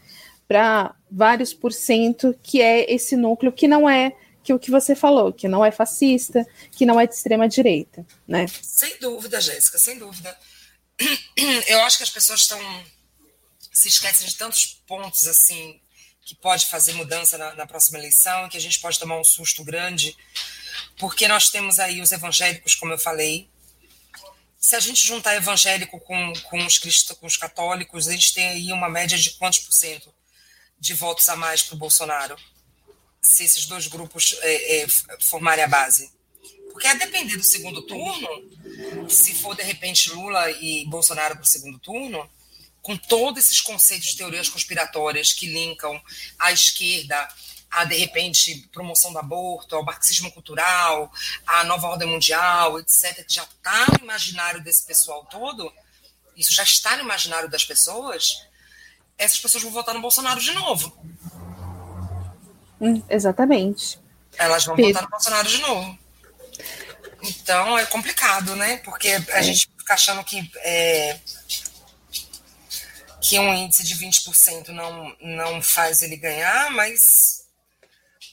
para 0.48 0.96
vários 1.12 1.54
por 1.54 1.74
cento, 1.74 2.34
que 2.42 2.62
é 2.62 2.90
esse 2.90 3.18
núcleo 3.18 3.52
que 3.52 3.68
não 3.68 3.90
é 3.90 4.14
que 4.42 4.54
o 4.54 4.60
que 4.60 4.72
você 4.72 4.96
falou, 4.96 5.34
que 5.34 5.50
não 5.50 5.66
é 5.66 5.70
fascista, 5.70 6.48
que 6.72 6.86
não 6.86 6.98
é 6.98 7.06
de 7.06 7.14
extrema 7.14 7.48
direita, 7.50 8.06
né? 8.26 8.46
Sem 8.62 8.98
dúvida, 9.00 9.42
Jéssica, 9.42 9.78
sem 9.78 10.00
dúvida. 10.00 10.34
Eu 11.68 11.82
acho 11.82 11.98
que 11.98 12.04
as 12.04 12.10
pessoas 12.10 12.42
estão 12.42 12.60
se 13.72 13.88
esquecem 13.88 14.28
de 14.28 14.36
tantos 14.36 14.66
pontos 14.88 15.28
assim 15.28 15.82
que 16.22 16.36
pode 16.36 16.68
fazer 16.68 16.94
mudança 16.94 17.38
na, 17.38 17.54
na 17.56 17.66
próxima 17.66 17.98
eleição, 17.98 18.48
que 18.48 18.56
a 18.56 18.62
gente 18.62 18.80
pode 18.80 18.98
tomar 18.98 19.20
um 19.20 19.24
susto 19.24 19.64
grande, 19.64 20.16
porque 20.98 21.28
nós 21.28 21.50
temos 21.50 21.80
aí 21.80 22.02
os 22.02 22.12
evangélicos, 22.12 22.76
como 22.76 22.94
eu 22.94 22.98
falei. 22.98 23.50
Se 24.58 24.76
a 24.76 24.80
gente 24.80 25.06
juntar 25.06 25.36
evangélico 25.36 26.00
com, 26.00 26.34
com, 26.44 26.66
os, 26.66 26.78
cristãos, 26.78 27.20
com 27.20 27.28
os 27.28 27.36
católicos, 27.36 28.08
a 28.08 28.12
gente 28.14 28.34
tem 28.34 28.48
aí 28.48 28.72
uma 28.72 28.88
média 28.88 29.18
de 29.18 29.32
quantos 29.32 29.60
por 29.60 29.74
cento 29.74 30.14
de 30.80 30.94
votos 30.94 31.28
a 31.28 31.36
mais 31.36 31.62
para 31.62 31.76
o 31.76 31.78
Bolsonaro, 31.78 32.38
se 33.22 33.44
esses 33.44 33.66
dois 33.66 33.88
grupos 33.88 34.38
é, 34.42 34.84
é, 34.84 34.88
formarem 35.22 35.64
a 35.64 35.68
base. 35.68 36.12
Porque 36.74 36.88
a 36.88 36.96
depender 36.96 37.38
do 37.38 37.46
segundo 37.46 37.84
turno, 37.84 39.08
se 39.08 39.34
for 39.36 39.56
de 39.56 39.64
repente 39.64 40.10
Lula 40.10 40.52
e 40.52 40.86
Bolsonaro 40.88 41.36
para 41.36 41.44
o 41.44 41.48
segundo 41.48 41.80
turno, 41.80 42.28
com 42.82 42.98
todos 42.98 43.46
esses 43.46 43.62
conceitos 43.62 44.10
de 44.10 44.18
teorias 44.18 44.50
conspiratórias 44.50 45.32
que 45.32 45.48
linkam 45.48 46.02
a 46.38 46.52
esquerda 46.52 47.30
a, 47.74 47.86
de 47.86 47.96
repente, 47.96 48.70
promoção 48.72 49.12
do 49.12 49.18
aborto, 49.18 49.76
ao 49.76 49.84
marxismo 49.84 50.32
cultural, 50.32 51.12
à 51.46 51.64
nova 51.64 51.88
ordem 51.88 52.08
mundial, 52.08 52.80
etc., 52.80 53.26
que 53.26 53.34
já 53.34 53.44
está 53.44 53.86
no 53.98 54.04
imaginário 54.04 54.64
desse 54.64 54.86
pessoal 54.86 55.26
todo, 55.26 55.74
isso 56.36 56.54
já 56.54 56.64
está 56.64 56.96
no 56.98 57.04
imaginário 57.04 57.50
das 57.50 57.66
pessoas, 57.66 58.46
essas 59.18 59.40
pessoas 59.40 59.64
vão 59.64 59.72
votar 59.72 59.96
no 59.96 60.02
Bolsonaro 60.02 60.40
de 60.40 60.52
novo. 60.52 60.96
Hum, 62.80 63.02
exatamente. 63.10 64.00
Elas 64.38 64.66
vão 64.66 64.76
Pedro. 64.76 64.94
votar 64.94 65.04
no 65.04 65.10
Bolsonaro 65.10 65.48
de 65.48 65.58
novo. 65.60 66.03
Então 67.24 67.78
é 67.78 67.86
complicado, 67.86 68.56
né? 68.56 68.78
Porque 68.78 69.10
a 69.10 69.40
é. 69.40 69.44
gente 69.44 69.68
fica 69.78 69.94
achando 69.94 70.24
que, 70.24 70.52
é, 70.58 71.20
que 73.22 73.40
um 73.40 73.54
índice 73.54 73.84
de 73.84 73.96
20% 73.96 74.70
não, 74.70 75.16
não 75.22 75.62
faz 75.62 76.02
ele 76.02 76.18
ganhar, 76.18 76.70
mas 76.72 77.46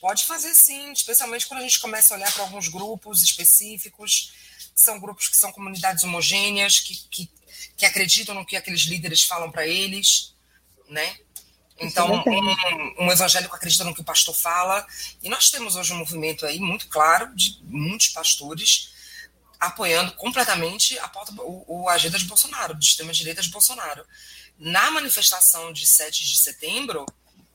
pode 0.01 0.25
fazer 0.25 0.53
sim, 0.53 0.91
especialmente 0.91 1.47
quando 1.47 1.61
a 1.61 1.63
gente 1.63 1.79
começa 1.79 2.13
a 2.13 2.17
olhar 2.17 2.31
para 2.33 2.43
alguns 2.43 2.67
grupos 2.67 3.21
específicos, 3.23 4.33
que 4.75 4.81
são 4.81 4.99
grupos 4.99 5.29
que 5.29 5.37
são 5.37 5.51
comunidades 5.51 6.03
homogêneas, 6.03 6.79
que, 6.79 6.95
que, 7.09 7.31
que 7.77 7.85
acreditam 7.85 8.35
no 8.35 8.45
que 8.45 8.57
aqueles 8.57 8.81
líderes 8.81 9.23
falam 9.23 9.51
para 9.51 9.65
eles, 9.65 10.33
né? 10.89 11.17
Então, 11.81 12.11
um, 12.11 13.05
um, 13.05 13.11
evangélico 13.11 13.55
acredita 13.55 13.83
no 13.83 13.93
que 13.93 14.01
o 14.01 14.03
pastor 14.03 14.35
fala, 14.35 14.85
e 15.21 15.29
nós 15.29 15.49
temos 15.49 15.75
hoje 15.75 15.91
um 15.93 15.97
movimento 15.97 16.45
aí 16.45 16.59
muito 16.59 16.87
claro 16.87 17.35
de 17.35 17.59
muitos 17.63 18.09
pastores 18.09 18.91
apoiando 19.59 20.11
completamente 20.13 20.97
a, 20.99 21.07
pauta, 21.07 21.33
o, 21.41 21.83
o 21.83 21.89
agenda 21.89 22.17
de 22.17 22.25
Bolsonaro, 22.25 22.73
do 22.73 22.83
extrema-direita 22.83 23.41
de 23.41 23.49
Bolsonaro. 23.49 24.05
Na 24.57 24.91
manifestação 24.91 25.73
de 25.73 25.85
7 25.85 26.23
de 26.23 26.37
setembro, 26.39 27.05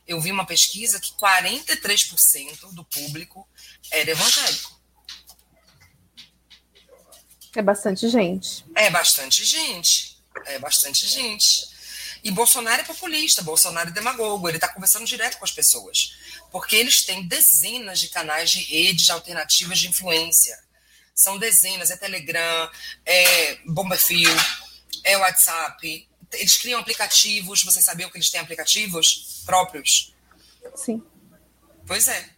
eu 0.06 0.20
vi 0.20 0.30
uma 0.30 0.46
pesquisa 0.46 1.00
que 1.00 1.12
43% 1.14 2.72
do 2.72 2.84
público 2.84 3.48
era 3.90 4.10
evangélico. 4.10 4.76
É 7.56 7.62
bastante 7.62 8.08
gente. 8.08 8.64
É 8.74 8.90
bastante 8.90 9.44
gente. 9.44 10.16
É 10.44 10.58
bastante 10.58 11.08
gente. 11.08 11.75
E 12.26 12.30
Bolsonaro 12.32 12.82
é 12.82 12.84
populista, 12.84 13.40
Bolsonaro 13.40 13.88
é 13.88 13.92
demagogo, 13.92 14.48
ele 14.48 14.56
está 14.56 14.66
conversando 14.66 15.06
direto 15.06 15.38
com 15.38 15.44
as 15.44 15.52
pessoas. 15.52 16.16
Porque 16.50 16.74
eles 16.74 17.04
têm 17.04 17.24
dezenas 17.24 18.00
de 18.00 18.08
canais 18.08 18.50
de 18.50 18.58
redes 18.62 19.08
alternativas 19.10 19.78
de 19.78 19.86
influência. 19.86 20.58
São 21.14 21.38
dezenas, 21.38 21.88
é 21.88 21.96
Telegram, 21.96 22.68
é 23.04 23.60
Bomberfio, 23.66 24.34
é 25.04 25.16
WhatsApp. 25.16 26.08
Eles 26.32 26.56
criam 26.56 26.80
aplicativos, 26.80 27.62
vocês 27.62 27.84
sabiam 27.84 28.10
que 28.10 28.16
eles 28.16 28.28
têm 28.28 28.40
aplicativos 28.40 29.44
próprios? 29.46 30.12
Sim. 30.74 31.00
Pois 31.86 32.08
é. 32.08 32.28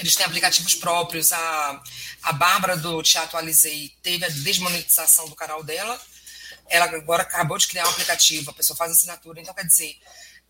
Eles 0.00 0.16
têm 0.16 0.26
aplicativos 0.26 0.74
próprios. 0.74 1.32
A, 1.32 1.82
a 2.24 2.32
Bárbara 2.32 2.76
do 2.76 3.00
Te 3.04 3.16
Atualizei 3.16 3.92
teve 4.02 4.24
a 4.24 4.28
desmonetização 4.28 5.28
do 5.28 5.36
canal 5.36 5.62
dela 5.62 6.02
ela 6.68 6.86
agora 6.86 7.22
acabou 7.22 7.58
de 7.58 7.68
criar 7.68 7.86
um 7.86 7.90
aplicativo, 7.90 8.50
a 8.50 8.54
pessoa 8.54 8.76
faz 8.76 8.92
assinatura. 8.92 9.40
Então, 9.40 9.54
quer 9.54 9.64
dizer, 9.64 9.98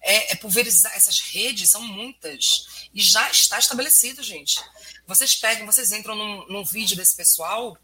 é, 0.01 0.33
é 0.33 0.35
pulverizar. 0.37 0.93
Essas 0.95 1.21
redes 1.21 1.71
são 1.71 1.83
muitas. 1.83 2.89
E 2.95 3.03
já 3.03 3.31
está 3.31 3.59
estabelecido, 3.59 4.23
gente. 4.23 4.59
Vocês 5.07 5.35
pegam, 5.35 5.67
vocês 5.67 5.93
entram 5.93 6.15
num, 6.15 6.47
num 6.49 6.65
vídeo 6.65 6.97
desse 6.97 7.17
pessoal 7.17 7.77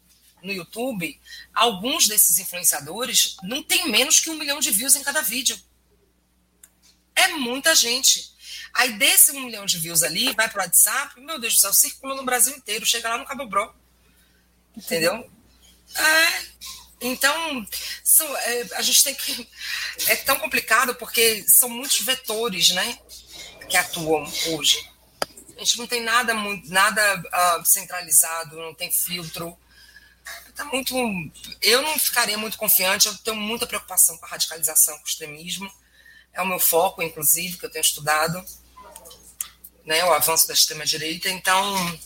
no 0.43 0.53
YouTube, 0.53 1.19
alguns 1.53 2.07
desses 2.07 2.37
influenciadores 2.37 3.35
não 3.41 3.63
tem 3.63 3.89
menos 3.89 4.19
que 4.19 4.29
um 4.29 4.37
milhão 4.37 4.59
de 4.59 4.69
views 4.71 4.95
em 4.95 5.03
cada 5.03 5.21
vídeo. 5.21 5.59
É 7.15 7.29
muita 7.29 7.73
gente. 7.73 8.31
Aí 8.73 8.93
desse 8.97 9.31
um 9.31 9.45
milhão 9.45 9.65
de 9.65 9.79
views 9.79 10.03
ali, 10.03 10.33
vai 10.33 10.49
para 10.49 10.61
o 10.61 10.65
WhatsApp, 10.65 11.19
meu 11.21 11.39
Deus 11.39 11.55
do 11.55 11.59
céu, 11.59 11.73
circula 11.73 12.15
no 12.15 12.23
Brasil 12.23 12.55
inteiro, 12.55 12.85
chega 12.85 13.09
lá 13.09 13.17
no 13.17 13.25
Cabo 13.25 13.47
Bro. 13.47 13.73
Entendeu? 14.75 15.29
É, 15.95 16.45
então, 17.01 17.67
são, 18.03 18.37
é, 18.37 18.67
a 18.73 18.81
gente 18.81 19.03
tem 19.03 19.13
que. 19.13 19.47
É 20.07 20.15
tão 20.15 20.37
complicado 20.39 20.95
porque 20.95 21.43
são 21.47 21.69
muitos 21.69 22.01
vetores 22.01 22.69
né, 22.69 22.97
que 23.69 23.77
atuam 23.77 24.23
hoje. 24.47 24.89
A 25.55 25.59
gente 25.59 25.77
não 25.77 25.87
tem 25.87 26.01
nada, 26.01 26.33
nada 26.65 27.23
uh, 27.59 27.65
centralizado, 27.65 28.57
não 28.57 28.73
tem 28.73 28.91
filtro. 28.91 29.57
Tá 30.55 30.65
muito, 30.65 30.95
eu 31.61 31.81
não 31.81 31.99
ficaria 31.99 32.37
muito 32.37 32.57
confiante, 32.57 33.07
eu 33.07 33.17
tenho 33.17 33.35
muita 33.35 33.67
preocupação 33.67 34.17
com 34.17 34.25
a 34.25 34.29
radicalização, 34.29 34.97
com 34.97 35.03
o 35.03 35.07
extremismo. 35.07 35.71
É 36.33 36.41
o 36.41 36.47
meu 36.47 36.59
foco, 36.59 37.01
inclusive, 37.01 37.57
que 37.57 37.65
eu 37.65 37.69
tenho 37.69 37.83
estudado, 37.83 38.43
né, 39.85 40.03
o 40.03 40.13
avanço 40.13 40.47
da 40.47 40.53
extrema-direita. 40.53 41.29
Então, 41.29 41.99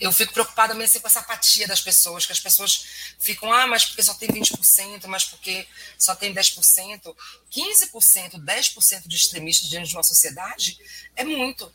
eu 0.00 0.10
fico 0.10 0.32
preocupada 0.32 0.72
mesmo 0.72 0.86
assim, 0.86 1.00
com 1.00 1.06
essa 1.06 1.20
apatia 1.20 1.68
das 1.68 1.80
pessoas, 1.80 2.24
que 2.24 2.32
as 2.32 2.40
pessoas 2.40 3.14
ficam, 3.18 3.52
ah, 3.52 3.66
mas 3.66 3.84
porque 3.84 4.02
só 4.02 4.14
tem 4.14 4.30
20%, 4.30 5.06
mas 5.06 5.24
porque 5.24 5.66
só 5.98 6.14
tem 6.14 6.34
10%. 6.34 7.14
15%, 7.52 8.42
10% 8.42 9.06
de 9.06 9.16
extremistas 9.16 9.68
dentro 9.68 9.88
de 9.88 9.94
uma 9.94 10.02
sociedade 10.02 10.78
é 11.14 11.22
muito. 11.22 11.70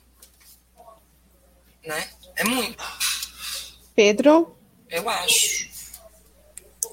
Né? 1.85 2.09
É 2.35 2.43
muito. 2.43 2.83
Pedro? 3.95 4.57
Eu 4.89 5.07
acho. 5.07 5.69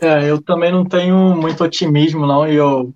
É, 0.02 0.28
eu 0.28 0.42
também 0.42 0.70
não 0.70 0.84
tenho 0.84 1.34
muito 1.34 1.64
otimismo, 1.64 2.26
não, 2.26 2.46
e 2.46 2.56
eu 2.56 2.92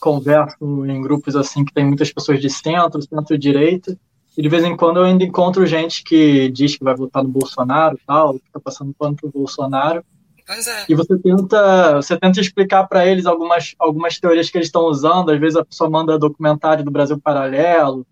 converso 0.00 0.86
em 0.86 1.02
grupos 1.02 1.36
assim 1.36 1.64
que 1.64 1.72
tem 1.72 1.84
muitas 1.84 2.10
pessoas 2.10 2.40
de 2.40 2.48
centro, 2.48 3.02
centro-direita, 3.02 3.96
e 4.36 4.42
de 4.42 4.48
vez 4.48 4.64
em 4.64 4.76
quando 4.76 4.98
eu 4.98 5.04
ainda 5.04 5.24
encontro 5.24 5.66
gente 5.66 6.02
que 6.04 6.48
diz 6.50 6.76
que 6.76 6.84
vai 6.84 6.94
votar 6.94 7.22
no 7.22 7.28
Bolsonaro 7.28 7.96
e 7.96 8.06
tal, 8.06 8.34
que 8.34 8.46
está 8.46 8.60
passando 8.60 8.94
pano 8.98 9.16
pro 9.16 9.30
Bolsonaro. 9.30 10.04
É. 10.48 10.84
E 10.88 10.94
você 10.94 11.16
tenta, 11.18 11.96
você 11.96 12.18
tenta 12.18 12.40
explicar 12.40 12.86
para 12.88 13.06
eles 13.06 13.24
algumas, 13.26 13.74
algumas 13.78 14.18
teorias 14.18 14.50
que 14.50 14.58
eles 14.58 14.66
estão 14.66 14.82
usando. 14.86 15.30
Às 15.30 15.38
vezes 15.38 15.56
a 15.56 15.64
pessoa 15.64 15.88
manda 15.88 16.18
documentário 16.18 16.84
do 16.84 16.90
Brasil 16.90 17.20
Paralelo, 17.20 18.04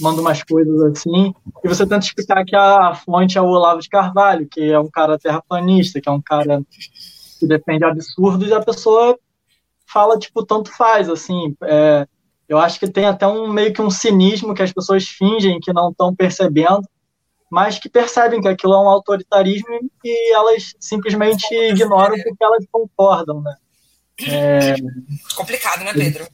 manda 0.00 0.20
umas 0.20 0.42
coisas 0.42 0.82
assim, 0.82 1.32
e 1.64 1.68
você 1.68 1.86
tenta 1.86 2.04
explicar 2.04 2.44
que 2.44 2.56
a 2.56 2.94
fonte 2.94 3.38
é 3.38 3.40
o 3.40 3.46
Olavo 3.46 3.80
de 3.80 3.88
Carvalho, 3.88 4.46
que 4.46 4.60
é 4.60 4.78
um 4.78 4.90
cara 4.90 5.18
terraplanista, 5.18 6.00
que 6.00 6.08
é 6.08 6.12
um 6.12 6.20
cara 6.20 6.62
que 7.38 7.46
defende 7.46 7.84
absurdos, 7.84 8.48
e 8.48 8.52
a 8.52 8.62
pessoa 8.62 9.18
fala, 9.86 10.18
tipo, 10.18 10.44
tanto 10.44 10.70
faz, 10.72 11.08
assim. 11.08 11.56
É, 11.62 12.06
eu 12.48 12.58
acho 12.58 12.78
que 12.78 12.88
tem 12.88 13.06
até 13.06 13.26
um 13.26 13.52
meio 13.52 13.72
que 13.72 13.82
um 13.82 13.90
cinismo 13.90 14.54
que 14.54 14.62
as 14.62 14.72
pessoas 14.72 15.06
fingem 15.06 15.58
que 15.60 15.72
não 15.72 15.90
estão 15.90 16.14
percebendo, 16.14 16.82
mas 17.50 17.78
que 17.78 17.88
percebem 17.88 18.40
que 18.40 18.48
aquilo 18.48 18.74
é 18.74 18.80
um 18.80 18.88
autoritarismo 18.88 19.90
e 20.04 20.34
elas 20.34 20.74
simplesmente 20.78 21.46
ignoram 21.54 22.16
porque 22.16 22.44
elas 22.44 22.64
concordam, 22.70 23.40
né? 23.40 23.54
É, 24.28 24.74
complicado, 25.34 25.84
né, 25.84 25.92
Pedro? 25.92 26.26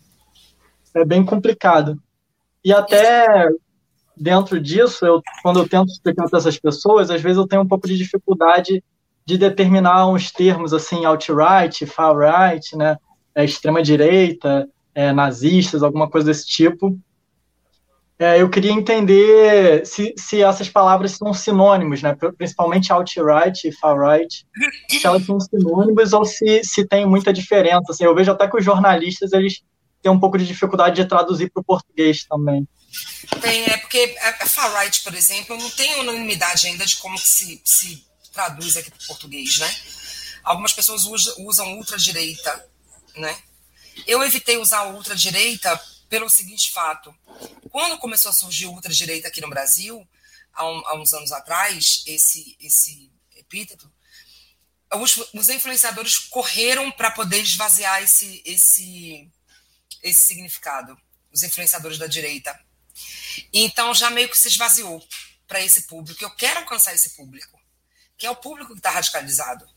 É 0.94 1.04
bem 1.04 1.24
complicado. 1.24 2.00
E 2.64 2.72
até 2.72 3.48
dentro 4.16 4.60
disso, 4.60 5.04
eu, 5.04 5.20
quando 5.42 5.60
eu 5.60 5.68
tento 5.68 5.90
explicar 5.90 6.28
para 6.28 6.38
essas 6.38 6.58
pessoas, 6.58 7.10
às 7.10 7.20
vezes 7.20 7.38
eu 7.38 7.46
tenho 7.46 7.62
um 7.62 7.68
pouco 7.68 7.88
de 7.88 7.96
dificuldade 7.96 8.82
de 9.24 9.38
determinar 9.38 10.06
uns 10.08 10.30
termos 10.30 10.72
assim, 10.72 11.04
alt-right, 11.04 11.86
far-right, 11.86 12.76
né, 12.76 12.96
é, 13.34 13.44
extrema-direita, 13.44 14.68
é, 14.94 15.12
nazistas, 15.12 15.82
alguma 15.82 16.08
coisa 16.08 16.26
desse 16.26 16.46
tipo. 16.46 16.98
É, 18.18 18.40
eu 18.40 18.48
queria 18.48 18.70
entender 18.70 19.84
se, 19.84 20.14
se 20.16 20.42
essas 20.42 20.68
palavras 20.68 21.12
são 21.12 21.34
sinônimos, 21.34 22.02
né, 22.02 22.16
principalmente 22.36 22.92
alt-right 22.92 23.66
e 23.66 23.72
far-right, 23.72 24.46
se 24.88 25.04
elas 25.04 25.24
são 25.26 25.40
sinônimos 25.40 26.12
ou 26.12 26.24
se, 26.24 26.62
se 26.62 26.86
tem 26.86 27.04
muita 27.04 27.32
diferença. 27.32 27.90
Assim, 27.90 28.04
eu 28.04 28.14
vejo 28.14 28.30
até 28.30 28.48
que 28.48 28.56
os 28.56 28.64
jornalistas 28.64 29.32
eles 29.32 29.62
têm 30.00 30.12
um 30.12 30.20
pouco 30.20 30.38
de 30.38 30.46
dificuldade 30.46 30.96
de 30.96 31.08
traduzir 31.08 31.50
para 31.50 31.62
o 31.62 31.64
português 31.64 32.24
também. 32.24 32.68
Tem, 33.40 33.64
é 33.64 33.78
porque 33.78 34.14
a 34.20 34.46
far-right, 34.46 35.00
por 35.00 35.14
exemplo, 35.14 35.56
não 35.56 35.70
tem 35.70 36.00
unanimidade 36.00 36.66
ainda 36.66 36.84
de 36.84 36.96
como 36.98 37.18
se, 37.18 37.60
se 37.64 38.04
traduz 38.32 38.76
aqui 38.76 38.90
para 38.90 39.02
o 39.02 39.06
português, 39.06 39.58
né? 39.58 39.70
Algumas 40.44 40.72
pessoas 40.72 41.04
usam 41.38 41.76
ultradireita, 41.76 42.64
né? 43.16 43.36
Eu 44.06 44.22
evitei 44.22 44.56
usar 44.56 44.84
ultradireita 44.84 45.76
pelo 46.08 46.28
seguinte 46.28 46.72
fato. 46.72 47.14
Quando 47.70 47.98
começou 47.98 48.30
a 48.30 48.34
surgir 48.34 48.66
ultradireita 48.66 49.28
aqui 49.28 49.40
no 49.40 49.48
Brasil, 49.48 50.06
há, 50.52 50.66
um, 50.66 50.86
há 50.86 50.94
uns 51.00 51.12
anos 51.12 51.32
atrás, 51.32 52.02
esse, 52.06 52.56
esse 52.60 53.10
epíteto, 53.36 53.90
os, 54.94 55.16
os 55.32 55.48
influenciadores 55.48 56.18
correram 56.18 56.90
para 56.92 57.10
poder 57.10 57.40
esvaziar 57.40 58.02
esse, 58.02 58.42
esse, 58.44 59.30
esse 60.02 60.26
significado, 60.26 60.98
os 61.32 61.42
influenciadores 61.42 61.98
da 61.98 62.06
direita. 62.06 62.58
Então 63.52 63.94
já 63.94 64.10
meio 64.10 64.28
que 64.28 64.36
se 64.36 64.48
esvaziou 64.48 65.02
para 65.46 65.62
esse 65.62 65.82
público. 65.82 66.22
Eu 66.22 66.30
quero 66.30 66.60
alcançar 66.60 66.94
esse 66.94 67.10
público 67.10 67.62
que 68.22 68.26
é 68.26 68.30
o 68.30 68.36
público 68.36 68.72
que 68.72 68.78
está 68.78 68.90
radicalizado. 68.90 69.68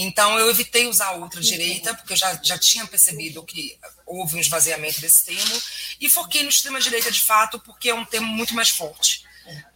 Então, 0.00 0.38
eu 0.38 0.48
evitei 0.48 0.86
usar 0.86 1.08
a 1.08 1.16
ultradireita, 1.16 1.92
porque 1.92 2.12
eu 2.12 2.16
já, 2.16 2.40
já 2.40 2.56
tinha 2.56 2.86
percebido 2.86 3.42
que 3.42 3.76
houve 4.06 4.36
um 4.36 4.40
esvaziamento 4.40 5.00
desse 5.00 5.24
termo, 5.24 5.60
e 6.00 6.08
foquei 6.08 6.44
no 6.44 6.50
extrema-direita 6.50 7.10
de 7.10 7.20
fato, 7.20 7.58
porque 7.58 7.90
é 7.90 7.94
um 7.94 8.04
termo 8.04 8.28
muito 8.28 8.54
mais 8.54 8.68
forte. 8.68 9.24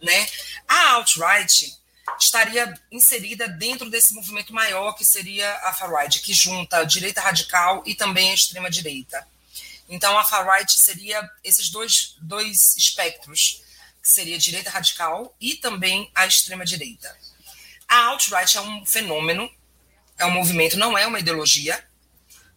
Né? 0.01 0.29
A 0.65 0.91
alt-right 0.91 1.77
estaria 2.17 2.73
inserida 2.89 3.49
dentro 3.49 3.89
desse 3.89 4.13
movimento 4.13 4.53
maior, 4.53 4.93
que 4.93 5.03
seria 5.03 5.51
a 5.57 5.73
far-right, 5.73 6.21
que 6.21 6.33
junta 6.33 6.77
a 6.77 6.83
direita 6.85 7.19
radical 7.19 7.83
e 7.85 7.93
também 7.93 8.31
a 8.31 8.33
extrema-direita. 8.33 9.27
Então, 9.89 10.17
a 10.17 10.23
far-right 10.23 10.71
seria 10.71 11.29
esses 11.43 11.69
dois, 11.69 12.15
dois 12.21 12.77
espectros, 12.77 13.61
que 14.01 14.09
seria 14.09 14.37
a 14.37 14.39
direita 14.39 14.69
radical 14.69 15.35
e 15.41 15.55
também 15.55 16.09
a 16.15 16.25
extrema-direita. 16.25 17.13
A 17.89 18.05
alt-right 18.05 18.57
é 18.57 18.61
um 18.61 18.85
fenômeno, 18.85 19.51
é 20.17 20.25
um 20.25 20.31
movimento, 20.31 20.77
não 20.77 20.97
é 20.97 21.05
uma 21.05 21.19
ideologia, 21.19 21.83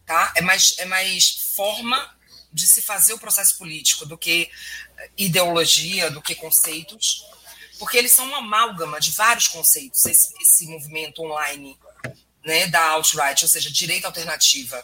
tá? 0.05 0.33
É 0.35 0.41
mais, 0.41 0.75
é 0.77 0.85
mais 0.85 1.53
forma 1.55 2.15
de 2.51 2.65
se 2.65 2.81
fazer 2.81 3.13
o 3.13 3.19
processo 3.19 3.57
político 3.57 4.05
do 4.05 4.17
que 4.17 4.49
ideologia, 5.17 6.09
do 6.09 6.21
que 6.21 6.33
conceitos, 6.35 7.23
porque 7.77 7.97
eles 7.97 8.11
são 8.11 8.25
uma 8.25 8.39
amálgama 8.39 8.99
de 8.99 9.11
vários 9.11 9.47
conceitos, 9.47 10.05
esse, 10.05 10.33
esse 10.41 10.65
movimento 10.67 11.21
online 11.21 11.77
né, 12.43 12.67
da 12.67 12.81
alt-right, 12.91 13.43
ou 13.43 13.49
seja, 13.49 13.69
direita 13.69 14.07
alternativa. 14.07 14.83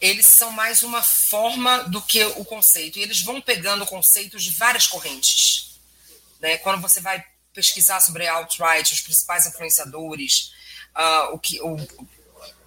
Eles 0.00 0.26
são 0.26 0.50
mais 0.52 0.82
uma 0.82 1.02
forma 1.02 1.84
do 1.84 2.02
que 2.02 2.22
o 2.24 2.44
conceito, 2.44 2.98
e 2.98 3.02
eles 3.02 3.20
vão 3.22 3.40
pegando 3.40 3.86
conceitos 3.86 4.44
de 4.44 4.50
várias 4.50 4.86
correntes. 4.86 5.80
Né? 6.40 6.58
Quando 6.58 6.80
você 6.80 7.00
vai 7.00 7.24
pesquisar 7.52 8.00
sobre 8.00 8.26
alt-right, 8.26 8.92
os 8.92 9.00
principais 9.00 9.46
influenciadores, 9.46 10.52
uh, 10.98 11.34
o 11.34 11.38
que 11.38 11.60
o, 11.62 11.76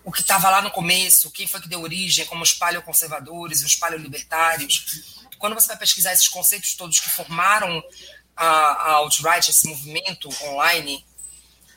o 0.03 0.11
que 0.11 0.21
estava 0.21 0.49
lá 0.49 0.61
no 0.61 0.71
começo, 0.71 1.31
quem 1.31 1.45
foi 1.45 1.61
que 1.61 1.67
deu 1.67 1.81
origem, 1.81 2.25
como 2.25 2.43
os 2.43 2.53
paleoconservadores, 2.53 3.63
os 3.63 3.75
paleolibertários. 3.75 5.17
Quando 5.37 5.53
você 5.53 5.67
vai 5.69 5.77
pesquisar 5.77 6.13
esses 6.13 6.27
conceitos 6.27 6.75
todos 6.75 6.99
que 6.99 7.09
formaram 7.09 7.83
a, 8.35 8.47
a 8.47 8.91
alt-right, 8.93 9.49
esse 9.49 9.67
movimento 9.67 10.29
online, 10.43 11.05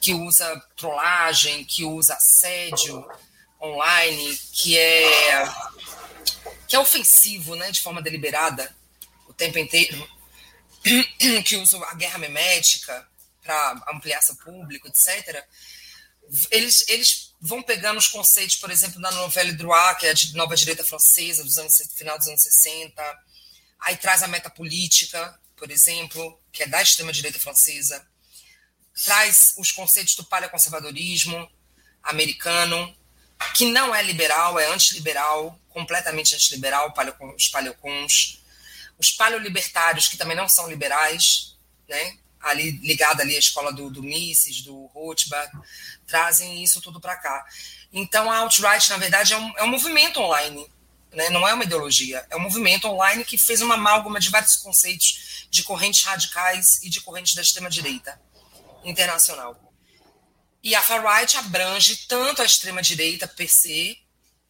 que 0.01 0.15
usa 0.15 0.63
trollagem, 0.77 1.65
que 1.65 1.85
usa 1.85 2.15
assédio 2.15 3.07
online, 3.61 4.37
que 4.53 4.79
é 4.79 5.45
que 6.67 6.77
é 6.77 6.79
ofensivo, 6.79 7.55
né, 7.55 7.71
de 7.71 7.81
forma 7.81 8.03
deliberada, 8.03 8.75
o 9.29 9.33
tempo 9.33 9.59
inteiro, 9.59 10.09
que 11.45 11.57
usam 11.57 11.83
a 11.85 11.95
guerra 11.95 12.19
memética 12.19 13.07
para 13.43 13.85
ampliar 13.93 14.23
seu 14.23 14.35
público, 14.37 14.89
etc., 14.89 15.45
eles, 16.51 16.85
eles 16.89 17.35
vão 17.41 17.63
pegando 17.63 17.99
os 17.99 18.09
conceitos, 18.09 18.57
por 18.57 18.71
exemplo, 18.71 19.01
da 19.01 19.11
novela 19.13 19.53
Droit, 19.53 20.01
que 20.01 20.07
é 20.07 20.11
a 20.11 20.15
nova 20.35 20.57
direita 20.57 20.85
francesa, 20.85 21.45
dos 21.45 21.59
anos, 21.59 21.77
final 21.95 22.19
dos 22.19 22.27
anos 22.27 22.43
60, 22.43 23.03
aí 23.81 23.97
traz 23.97 24.23
a 24.23 24.29
metapolítica, 24.29 25.39
por 25.57 25.71
exemplo, 25.71 26.41
que 26.53 26.63
é 26.63 26.67
da 26.67 26.83
extrema-direita 26.83 27.39
francesa, 27.39 28.07
traz 29.05 29.55
os 29.59 29.71
conceitos 29.73 30.15
do 30.15 30.25
paleoconservadorismo 30.25 31.51
americano, 32.03 32.97
que 33.55 33.67
não 33.67 33.95
é 33.95 34.03
liberal, 34.03 34.59
é 34.59 34.67
antiliberal, 34.67 35.59
completamente 35.69 36.35
antiliberal, 36.35 36.95
os 37.37 37.49
paleocons, 37.49 38.43
os 38.99 39.11
paleolibertários, 39.11 40.09
que 40.09 40.17
também 40.17 40.37
não 40.37 40.49
são 40.49 40.69
liberais, 40.69 41.57
né? 41.89 42.19
Ali 42.45 42.73
ligada 42.83 43.23
ali 43.23 43.37
à 43.37 43.39
escola 43.39 43.73
do, 43.73 43.91
do 43.91 44.03
Mises, 44.03 44.63
do 44.63 44.87
Rothbard, 44.87 45.51
trazem 46.07 46.63
isso 46.63 46.81
tudo 46.81 47.01
para 47.01 47.17
cá. 47.17 47.45
Então, 47.93 48.31
a 48.31 48.39
alt-right, 48.39 48.91
na 48.91 48.97
verdade, 48.97 49.33
é 49.33 49.39
um, 49.39 49.59
é 49.59 49.65
um 49.65 49.69
movimento 49.69 50.21
online, 50.21 50.67
né? 51.13 51.31
não 51.31 51.47
é 51.47 51.55
uma 51.55 51.65
ideologia, 51.65 52.27
é 52.31 52.37
um 52.37 52.41
movimento 52.41 52.87
online 52.89 53.25
que 53.25 53.39
fez 53.39 53.61
uma 53.61 53.75
amálgama 53.75 54.19
de 54.19 54.31
vários 54.31 54.57
conceitos 54.57 55.47
de 55.51 55.63
correntes 55.63 56.05
radicais 56.05 56.83
e 56.83 56.91
de 56.91 57.01
correntes 57.01 57.35
da 57.35 57.43
extrema-direita 57.43 58.21
internacional. 58.85 59.61
E 60.63 60.75
a 60.75 60.83
far-right 60.83 61.37
abrange 61.37 62.07
tanto 62.09 62.43
a 62.43 62.45
extrema-direita 62.45 63.29
per 63.29 63.49
se, 63.49 63.99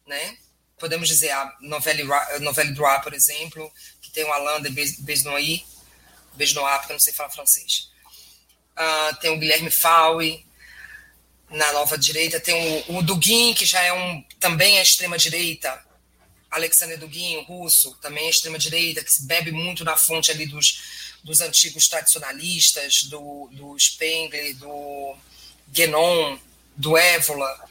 né? 0.07 0.37
podemos 0.77 1.07
dizer 1.07 1.31
a 1.31 1.55
novela, 1.61 2.39
novela 2.39 2.71
Droit, 2.71 3.03
por 3.03 3.13
exemplo, 3.13 3.71
tem 4.15 4.23
o 4.23 4.31
Alain 4.31 4.61
de 4.61 4.69
Besnoy, 5.01 5.63
Besnoy, 6.35 6.77
porque 6.77 6.91
eu 6.91 6.95
não 6.95 6.99
sei 6.99 7.13
falar 7.13 7.29
francês. 7.29 7.89
Uh, 8.77 9.15
tem 9.21 9.31
o 9.31 9.39
Guilherme 9.39 9.71
Faui, 9.71 10.45
na 11.49 11.71
nova 11.73 11.97
direita, 11.97 12.39
tem 12.39 12.83
o, 12.87 12.97
o 12.97 13.01
Dugin, 13.01 13.53
que 13.53 13.65
já 13.65 13.81
é 13.81 13.93
um 13.93 14.23
também 14.39 14.77
é 14.77 14.81
extrema-direita, 14.81 15.83
Alexander 16.51 16.97
Dugin, 16.97 17.43
russo, 17.43 17.95
também 18.01 18.25
é 18.25 18.29
extrema-direita, 18.29 19.03
que 19.03 19.11
se 19.11 19.25
bebe 19.25 19.51
muito 19.51 19.83
na 19.83 19.95
fonte 19.97 20.31
ali 20.31 20.45
dos, 20.45 21.17
dos 21.23 21.41
antigos 21.41 21.87
tradicionalistas, 21.87 23.03
do, 23.03 23.49
do 23.51 23.79
Spengler, 23.79 24.55
do 24.55 25.15
Guénon, 25.69 26.39
do 26.75 26.97
Évola. 26.97 27.69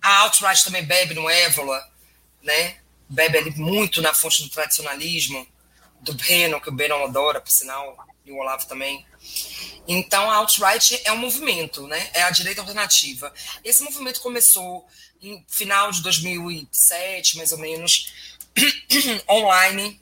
A 0.00 0.18
alt-right 0.20 0.64
também 0.64 0.84
bebe 0.84 1.14
no 1.14 1.28
Évola, 1.28 1.82
né? 2.42 2.78
bebe 3.08 3.38
ali 3.38 3.50
muito 3.50 4.00
na 4.00 4.14
fonte 4.14 4.42
do 4.42 4.48
tradicionalismo 4.48 5.46
do 6.04 6.14
Bannon, 6.14 6.60
que 6.60 6.68
o 6.68 6.72
Bannon 6.72 7.04
adora, 7.04 7.40
por 7.40 7.50
sinal, 7.50 7.96
e 8.24 8.30
o 8.30 8.36
Olavo 8.36 8.66
também. 8.66 9.04
Então, 9.86 10.30
a 10.30 10.36
alt-right 10.36 11.00
é 11.04 11.12
um 11.12 11.18
movimento, 11.18 11.86
né? 11.86 12.10
é 12.14 12.22
a 12.22 12.30
direita 12.30 12.60
alternativa. 12.60 13.32
Esse 13.62 13.82
movimento 13.82 14.20
começou 14.20 14.86
em 15.20 15.44
final 15.48 15.90
de 15.90 16.02
2007, 16.02 17.36
mais 17.36 17.52
ou 17.52 17.58
menos, 17.58 18.12
online, 19.28 20.00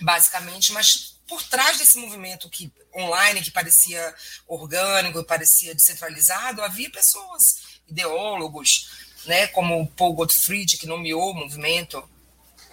basicamente, 0.00 0.72
mas 0.72 1.16
por 1.26 1.42
trás 1.42 1.78
desse 1.78 1.98
movimento 1.98 2.48
que 2.48 2.72
online, 2.94 3.42
que 3.42 3.50
parecia 3.50 4.14
orgânico, 4.46 5.22
parecia 5.24 5.74
descentralizado, 5.74 6.62
havia 6.62 6.90
pessoas, 6.90 7.78
ideólogos, 7.88 8.88
né, 9.26 9.46
como 9.48 9.80
o 9.80 9.86
Paul 9.86 10.14
Gottfried, 10.14 10.78
que 10.78 10.86
nomeou 10.86 11.30
o 11.30 11.34
movimento, 11.34 12.08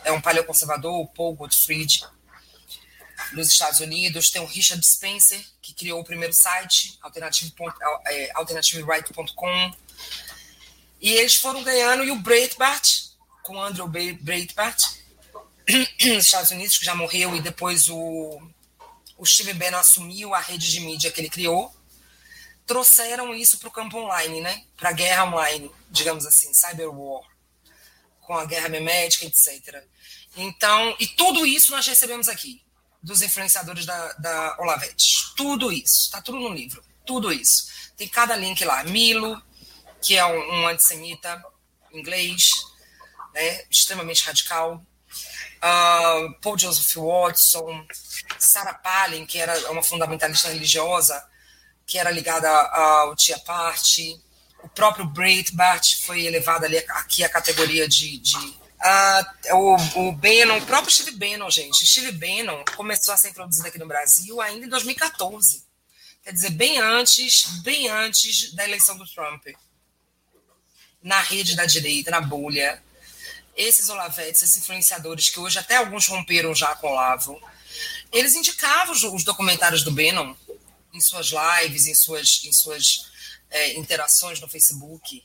é 0.04 0.12
um 0.12 0.22
paleoconservador, 0.22 1.08
Paul 1.08 1.36
Gottfried, 1.36 2.06
nos 3.36 3.50
Estados 3.50 3.80
Unidos. 3.80 4.30
Tem 4.30 4.42
o 4.42 4.46
Richard 4.46 4.86
Spencer, 4.86 5.44
que 5.62 5.74
criou 5.74 6.00
o 6.00 6.04
primeiro 6.04 6.34
site. 6.34 6.98
É, 8.08 8.32
e 11.02 11.12
eles 11.12 11.36
foram 11.36 11.62
ganhando, 11.64 12.06
e 12.06 12.12
o 12.12 12.16
Breitbart, 12.16 12.88
com 13.42 13.58
o 13.58 13.62
Andrew 13.62 13.88
Breitbart, 13.88 14.82
nos 16.06 16.26
Estados 16.26 16.52
Unidos, 16.52 16.78
que 16.78 16.86
já 16.86 16.96
morreu, 16.96 17.36
e 17.36 17.42
depois 17.42 17.90
o, 17.90 18.42
o 19.18 19.26
Steve 19.26 19.54
Bannon 19.54 19.80
assumiu 19.80 20.34
a 20.34 20.40
rede 20.40 20.72
de 20.72 20.80
mídia 20.80 21.12
que 21.12 21.20
ele 21.20 21.30
criou, 21.30 21.76
trouxeram 22.66 23.36
isso 23.36 23.60
para 23.60 23.68
o 23.68 23.72
campo 23.72 23.98
online, 23.98 24.40
né? 24.40 24.64
para 24.78 24.90
a 24.90 24.94
guerra 24.94 25.26
online, 25.26 25.70
digamos 25.92 26.26
assim, 26.26 26.54
cyber 26.54 26.90
war, 26.90 27.24
com 28.22 28.38
a 28.38 28.46
guerra 28.46 28.70
memética, 28.70 29.26
etc. 29.26 29.84
Então, 30.38 30.96
e 31.02 31.08
tudo 31.08 31.46
isso 31.46 31.72
nós 31.72 31.86
recebemos 31.86 32.30
aqui, 32.30 32.63
dos 33.04 33.22
influenciadores 33.22 33.86
da, 33.86 34.14
da 34.14 34.58
Olavete. 34.60 35.36
Tudo 35.36 35.72
isso, 35.72 36.06
está 36.06 36.22
tudo 36.22 36.40
no 36.40 36.54
livro, 36.54 36.82
tudo 37.06 37.34
isso. 37.34 37.68
Tem 37.98 38.08
cada 38.08 38.36
link 38.36 38.64
lá. 38.64 38.84
Milo, 38.86 39.40
que 40.02 40.18
é 40.18 40.26
um, 40.26 40.68
antissemita 40.68 41.44
inglês, 41.92 42.50
né, 43.34 43.66
extremamente 43.70 44.24
radical. 44.24 44.84
Uh, 45.58 46.34
Paul 46.42 46.58
Joseph 46.58 46.96
Watson, 46.96 47.86
Sarah 48.40 48.74
Palin, 48.74 49.26
que 49.26 49.38
era 49.38 49.72
uma 49.72 49.84
fundamentalista 49.84 50.50
religiosa, 50.50 51.24
que 51.86 51.98
era 51.98 52.10
ligada 52.10 52.50
ao 52.50 53.16
Tia 53.16 53.38
Party. 53.40 54.20
O 54.64 54.70
próprio 54.70 55.06
Breitbart 55.06 56.06
foi 56.06 56.26
elevado 56.26 56.66
ali 56.66 56.78
aqui 56.78 57.24
à 57.24 57.30
categoria 57.30 57.88
de, 57.88 58.18
de 58.18 58.63
uh, 58.84 59.56
o, 59.56 60.08
o 60.08 60.12
Bannon, 60.12 60.58
o 60.58 60.66
próprio 60.66 60.94
Steve 60.94 61.12
Bannon, 61.12 61.50
gente. 61.50 61.86
Steve 61.86 62.12
Bannon 62.12 62.64
começou 62.76 63.14
a 63.14 63.18
ser 63.18 63.30
introduzido 63.30 63.68
aqui 63.68 63.80
no 63.80 63.88
Brasil 63.88 64.42
ainda 64.42 64.66
em 64.66 64.70
2014. 64.70 65.66
Quer 66.24 66.34
dizer, 66.34 66.52
bem 66.52 66.80
antes, 66.80 67.62
bem 67.62 67.90
antes 67.90 68.54
da 68.54 68.64
eleição 68.64 68.98
do 68.98 69.06
Trump. 69.06 69.46
Na 71.02 71.22
rede 71.22 71.56
da 71.56 71.66
direita, 71.66 72.12
na 72.12 72.22
bolha. 72.22 72.82
Esses 73.56 73.90
Olavetes, 73.90 74.42
esses 74.42 74.58
influenciadores, 74.58 75.30
que 75.30 75.40
hoje 75.40 75.60
até 75.60 75.76
alguns 75.76 76.08
romperam 76.08 76.56
já 76.56 76.76
com 76.76 76.88
o 76.88 76.92
Olavo, 76.92 77.40
eles 78.12 78.36
indicavam 78.36 78.94
os, 78.94 79.04
os 79.04 79.24
documentários 79.24 79.84
do 79.84 79.92
Bannon 79.92 80.36
em 80.94 81.02
suas 81.02 81.28
lives, 81.28 81.88
em 81.88 81.96
suas, 81.96 82.42
em 82.46 82.54
suas 82.54 83.12
é, 83.50 83.74
interações 83.74 84.40
no 84.40 84.48
Facebook, 84.48 85.24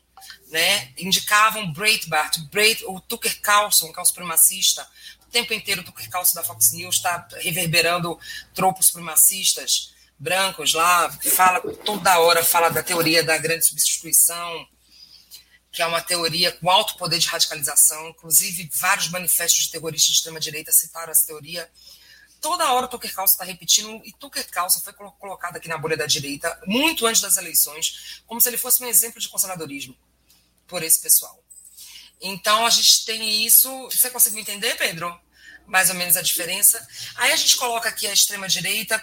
né? 0.50 0.92
indicavam 0.96 1.72
Breitbart, 1.72 2.38
Breit, 2.50 2.84
o 2.86 3.00
Tucker 3.00 3.40
Carlson, 3.40 3.92
que 3.92 3.98
é 3.98 4.02
um 4.02 4.06
supremacista, 4.06 4.88
o 5.26 5.30
tempo 5.30 5.52
inteiro 5.52 5.82
o 5.82 5.84
Tucker 5.84 6.08
Carlson 6.08 6.34
da 6.34 6.44
Fox 6.44 6.72
News 6.72 6.96
está 6.96 7.28
reverberando 7.36 8.18
tropos 8.54 8.86
supremacistas 8.86 9.94
brancos 10.18 10.74
lá, 10.74 11.10
fala 11.10 11.60
toda 11.84 12.18
hora, 12.18 12.42
fala 12.42 12.70
da 12.70 12.82
teoria 12.82 13.22
da 13.22 13.38
grande 13.38 13.66
substituição, 13.66 14.66
que 15.70 15.80
é 15.80 15.86
uma 15.86 16.00
teoria 16.00 16.50
com 16.50 16.68
alto 16.68 16.96
poder 16.96 17.18
de 17.18 17.28
radicalização, 17.28 18.08
inclusive 18.08 18.68
vários 18.74 19.08
manifestos 19.10 19.64
de 19.64 19.70
terroristas 19.70 20.10
de 20.10 20.16
extrema-direita 20.16 20.72
citaram 20.72 21.12
essa 21.12 21.26
teoria, 21.26 21.70
toda 22.40 22.72
hora 22.72 22.86
o 22.86 22.88
Tucker 22.88 23.14
Carlson 23.14 23.34
está 23.34 23.44
repetindo, 23.44 24.00
e 24.04 24.12
Tucker 24.12 24.48
Carlson 24.50 24.80
foi 24.80 24.92
colocado 24.92 25.56
aqui 25.56 25.68
na 25.68 25.78
bolha 25.78 25.96
da 25.96 26.06
direita, 26.06 26.58
muito 26.66 27.06
antes 27.06 27.20
das 27.20 27.36
eleições, 27.36 28.22
como 28.26 28.40
se 28.40 28.48
ele 28.48 28.58
fosse 28.58 28.82
um 28.82 28.88
exemplo 28.88 29.20
de 29.20 29.28
conservadorismo 29.28 29.94
por 30.68 30.82
esse 30.82 31.00
pessoal. 31.00 31.42
Então, 32.20 32.66
a 32.66 32.70
gente 32.70 33.04
tem 33.04 33.44
isso. 33.44 33.70
Você 33.90 34.10
conseguiu 34.10 34.40
entender, 34.40 34.76
Pedro? 34.76 35.18
Mais 35.66 35.88
ou 35.88 35.96
menos 35.96 36.16
a 36.16 36.22
diferença. 36.22 36.86
Aí 37.16 37.32
a 37.32 37.36
gente 37.36 37.56
coloca 37.56 37.88
aqui 37.88 38.06
a 38.06 38.12
extrema-direita, 38.12 39.02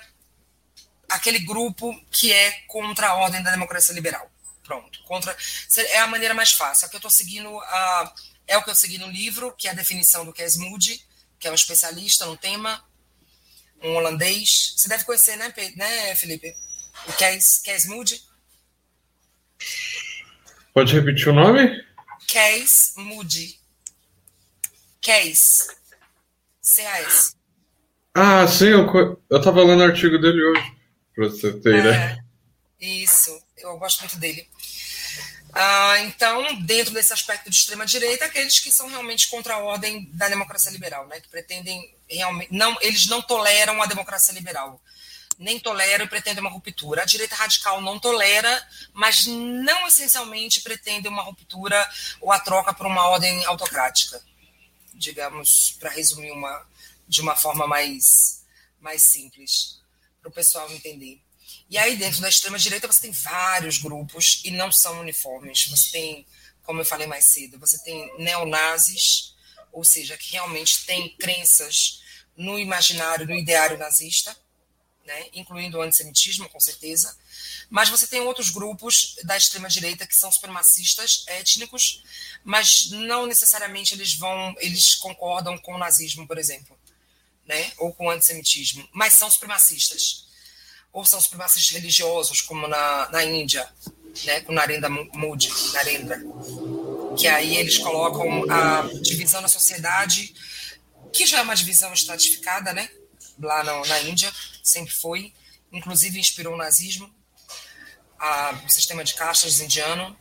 aquele 1.10 1.40
grupo 1.40 1.94
que 2.12 2.32
é 2.32 2.52
contra 2.68 3.10
a 3.10 3.16
ordem 3.16 3.42
da 3.44 3.52
democracia 3.52 3.94
liberal. 3.94 4.32
Pronto. 4.64 5.04
Contra, 5.04 5.36
é 5.78 6.00
a 6.00 6.08
maneira 6.08 6.34
mais 6.34 6.52
fácil. 6.52 6.86
É 6.86 6.88
o 6.88 6.90
que 6.90 6.96
eu 6.96 7.00
estou 7.00 7.12
seguindo, 7.12 7.60
a, 7.60 8.14
é 8.48 8.58
o 8.58 8.64
que 8.64 8.70
eu 8.70 8.76
segui 8.76 8.98
no 8.98 9.10
livro, 9.10 9.54
que 9.56 9.68
é 9.68 9.72
a 9.72 9.76
definição 9.76 10.26
do 10.26 10.34
Kes 10.34 10.58
Moody, 10.58 11.06
que 11.40 11.48
é 11.48 11.52
um 11.52 11.56
especialista 11.56 12.26
no 12.26 12.36
tema, 12.36 12.84
um 13.82 13.96
holandês. 13.96 14.74
Você 14.76 14.88
deve 14.88 15.04
conhecer, 15.04 15.36
né, 15.36 15.54
né 15.76 16.16
Felipe? 16.16 16.56
O 17.08 17.14
Kes 17.14 17.86
Moody. 17.86 18.22
Pode 20.76 20.94
repetir 20.94 21.30
o 21.30 21.34
nome? 21.34 21.86
Kes 22.28 22.96
Moody. 22.98 23.58
Kes. 25.00 25.70
C-A-S. 26.62 27.34
Ah, 28.14 28.46
sim, 28.46 28.66
eu, 28.66 29.22
eu 29.30 29.42
tava 29.42 29.64
lendo 29.64 29.80
o 29.80 29.86
artigo 29.86 30.20
dele 30.20 30.44
hoje, 30.44 30.76
pra 31.16 31.30
você 31.30 31.54
ter 31.62 31.80
ideia. 31.80 32.22
É, 32.82 32.86
isso, 32.86 33.42
eu 33.58 33.78
gosto 33.78 34.02
muito 34.02 34.18
dele. 34.18 34.46
Ah, 35.54 35.98
então, 36.02 36.44
dentro 36.64 36.94
desse 36.94 37.14
aspecto 37.14 37.50
de 37.50 37.56
extrema-direita, 37.56 38.26
aqueles 38.26 38.60
que 38.60 38.70
são 38.70 38.90
realmente 38.90 39.30
contra 39.30 39.54
a 39.54 39.60
ordem 39.60 40.10
da 40.12 40.28
democracia 40.28 40.74
liberal, 40.74 41.08
né, 41.08 41.22
que 41.22 41.30
pretendem 41.30 41.96
realmente. 42.10 42.54
Não, 42.54 42.76
eles 42.82 43.08
não 43.08 43.22
toleram 43.22 43.82
a 43.82 43.86
democracia 43.86 44.34
liberal, 44.34 44.82
nem 45.38 45.60
toleram 45.60 46.06
e 46.06 46.10
pretendem 46.10 46.42
uma 46.42 46.50
ruptura. 46.50 47.02
A 47.02 47.06
direita 47.06 47.36
radical 47.36 47.82
não 47.82 48.00
tolera, 48.00 48.68
mas 48.94 49.26
não 49.26 49.88
essencialmente 49.88 50.62
pretende 50.62 51.08
uma 51.08 51.22
ruptura 51.22 51.88
ou 52.22 52.32
a 52.32 52.40
troca 52.40 52.74
por 52.74 52.86
uma 52.86 53.08
ordem 53.08 53.44
autocrática, 53.46 54.22
digamos, 54.94 55.76
para 55.80 55.90
resumir 55.90 56.32
uma, 56.32 56.66
de 57.08 57.22
uma 57.22 57.36
forma 57.36 57.68
mais, 57.68 58.44
mais 58.80 59.04
simples, 59.04 59.80
para 60.22 60.30
o 60.30 60.34
pessoal 60.34 60.72
entender. 60.72 61.22
E 61.70 61.78
aí, 61.78 61.98
dentro 61.98 62.22
da 62.22 62.30
extrema-direita, 62.30 62.88
você 62.88 63.02
tem 63.02 63.12
vários 63.12 63.78
grupos 63.78 64.42
e 64.46 64.52
não 64.52 64.72
são 64.72 65.00
uniformes. 65.00 65.68
Você 65.68 65.92
tem, 65.92 66.26
como 66.64 66.82
eu 66.82 66.86
falei 66.86 67.08
mais 67.08 67.26
cedo, 67.26 67.60
você 67.60 67.82
tem 67.84 68.16
neonazis, 68.20 69.36
ou 69.72 69.84
seja, 69.84 70.16
que 70.16 70.32
realmente 70.32 70.86
têm 70.86 71.10
crenças 71.18 72.02
no 72.38 72.60
imaginário, 72.60 73.26
no 73.26 73.36
ideário 73.36 73.78
nazista, 73.78 74.36
né, 75.06 75.28
incluindo 75.34 75.78
o 75.78 75.82
antissemitismo, 75.82 76.50
com 76.50 76.60
certeza. 76.60 77.16
Mas 77.70 77.90
você 77.90 78.08
tem 78.08 78.22
outros 78.22 78.50
grupos 78.50 79.16
da 79.24 79.38
extrema-direita 79.38 80.08
que 80.08 80.16
são 80.16 80.32
supremacistas 80.32 81.24
étnicos, 81.28 82.04
mas 82.44 82.90
não 82.92 83.26
necessariamente 83.26 83.94
eles 83.94 84.16
vão, 84.16 84.56
eles 84.60 84.96
concordam 84.96 85.58
com 85.58 85.76
o 85.76 85.78
nazismo, 85.78 86.28
por 86.28 86.38
exemplo, 86.38 86.78
né, 87.46 87.72
ou 87.78 87.94
com 87.94 88.08
o 88.08 88.10
antissemitismo, 88.10 88.88
mas 88.92 89.14
são 89.14 89.30
supremacistas 89.30 90.26
ou 90.92 91.06
são 91.06 91.20
supremacistas 91.20 91.76
religiosos, 91.76 92.40
como 92.42 92.68
na, 92.68 93.10
na 93.12 93.24
Índia, 93.24 93.68
né, 94.24 94.40
com 94.42 94.54
Narendra 94.54 94.90
Modi, 94.90 95.52
Narendra, 95.74 96.22
que 97.18 97.28
aí 97.28 97.58
eles 97.58 97.78
colocam 97.78 98.50
a 98.50 98.84
divisão 99.02 99.42
da 99.42 99.50
sociedade, 99.50 100.34
que 101.12 101.28
já 101.28 101.40
é 101.40 101.42
uma 101.42 101.56
divisão 101.56 101.94
estratificada, 101.94 102.72
né, 102.72 102.90
lá 103.38 103.62
no, 103.64 103.86
na 103.86 104.00
Índia, 104.04 104.32
sempre 104.66 104.94
foi, 104.94 105.34
inclusive 105.72 106.20
inspirou 106.20 106.54
o 106.54 106.58
nazismo, 106.58 107.14
a, 108.20 108.62
o 108.66 108.70
sistema 108.70 109.04
de 109.04 109.14
castas 109.14 109.60
indiano. 109.60 110.18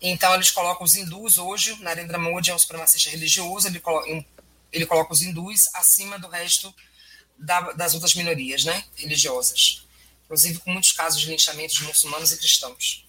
Então 0.00 0.34
eles 0.34 0.50
colocam 0.50 0.84
os 0.84 0.94
hindus 0.96 1.38
hoje, 1.38 1.80
Narendra 1.80 2.18
Modi 2.18 2.50
é 2.50 2.54
um 2.54 2.58
supremacista 2.58 3.10
religioso, 3.10 3.68
ele 3.68 3.80
coloca, 3.80 4.26
ele 4.72 4.86
coloca 4.86 5.12
os 5.12 5.22
hindus 5.22 5.62
acima 5.74 6.18
do 6.18 6.28
resto 6.28 6.74
da, 7.38 7.72
das 7.72 7.94
outras 7.94 8.14
minorias 8.14 8.64
né, 8.64 8.84
religiosas, 8.96 9.86
inclusive 10.24 10.58
com 10.58 10.72
muitos 10.72 10.92
casos 10.92 11.20
de 11.20 11.28
linchamento 11.28 11.74
de 11.74 11.84
muçulmanos 11.84 12.32
e 12.32 12.38
cristãos. 12.38 13.04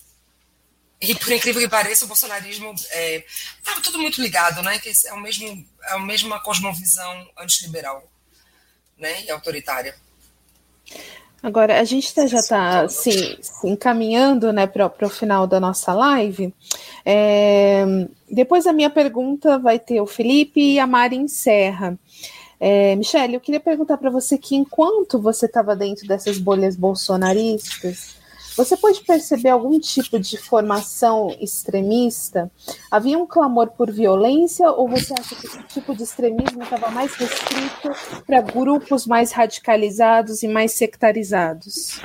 E 1.02 1.14
por 1.14 1.32
incrível 1.32 1.62
que 1.62 1.68
pareça, 1.68 2.06
o 2.06 2.08
bolsonarismo 2.08 2.74
estava 2.74 3.80
é, 3.80 3.82
tudo 3.84 4.00
muito 4.00 4.22
ligado, 4.22 4.64
né? 4.64 4.80
Que 4.80 4.92
é 5.06 5.14
o 5.14 5.20
mesmo 5.20 5.68
é 5.84 5.94
a 5.94 6.00
mesma 6.00 6.40
cosmovisão 6.40 7.30
antiliberal, 7.38 8.10
né? 8.98 9.24
E 9.24 9.30
autoritária. 9.30 9.96
Agora, 11.46 11.80
a 11.80 11.84
gente 11.84 12.14
tá, 12.14 12.26
já 12.26 12.40
está 12.40 12.82
assim, 12.82 13.38
se 13.40 13.68
encaminhando 13.68 14.52
né, 14.52 14.66
para 14.66 14.92
o 15.02 15.10
final 15.10 15.46
da 15.46 15.60
nossa 15.60 15.94
live. 15.94 16.52
É, 17.06 17.86
depois 18.32 18.64
da 18.64 18.74
minha 18.74 18.90
pergunta 18.90 19.60
vai 19.60 19.78
ter 19.78 20.02
o 20.02 20.08
Felipe 20.08 20.60
e 20.60 20.80
a 20.80 20.88
Mari 20.88 21.18
encerra. 21.18 22.00
É, 22.60 22.96
Michele, 22.96 23.36
eu 23.36 23.40
queria 23.40 23.60
perguntar 23.60 23.98
para 23.98 24.10
você 24.10 24.40
que 24.40 24.56
enquanto 24.56 25.22
você 25.22 25.46
estava 25.46 25.76
dentro 25.76 26.08
dessas 26.08 26.40
bolhas 26.40 26.76
bolsonaristas, 26.76 28.16
você 28.56 28.78
pode 28.78 29.02
perceber 29.02 29.50
algum 29.50 29.80
tipo 29.80 30.20
de 30.20 30.38
formação 30.38 31.36
extremista? 31.42 32.50
Havia 32.90 33.18
um 33.18 33.28
clamor 33.28 33.72
por 33.72 33.92
violência 33.92 34.70
ou 34.72 34.88
você 34.88 35.14
acha 35.14 35.36
que 35.36 35.46
esse 35.46 35.64
tipo 35.64 35.96
de 35.96 36.04
extremismo 36.04 36.64
estava 36.64 36.90
mais 36.90 37.14
restrito 37.16 37.90
para 38.26 38.42
grupos 38.42 39.06
mais 39.06 39.32
radicalizados 39.32 40.42
e 40.44 40.48
mais 40.48 40.72
sectarizados? 40.74 42.00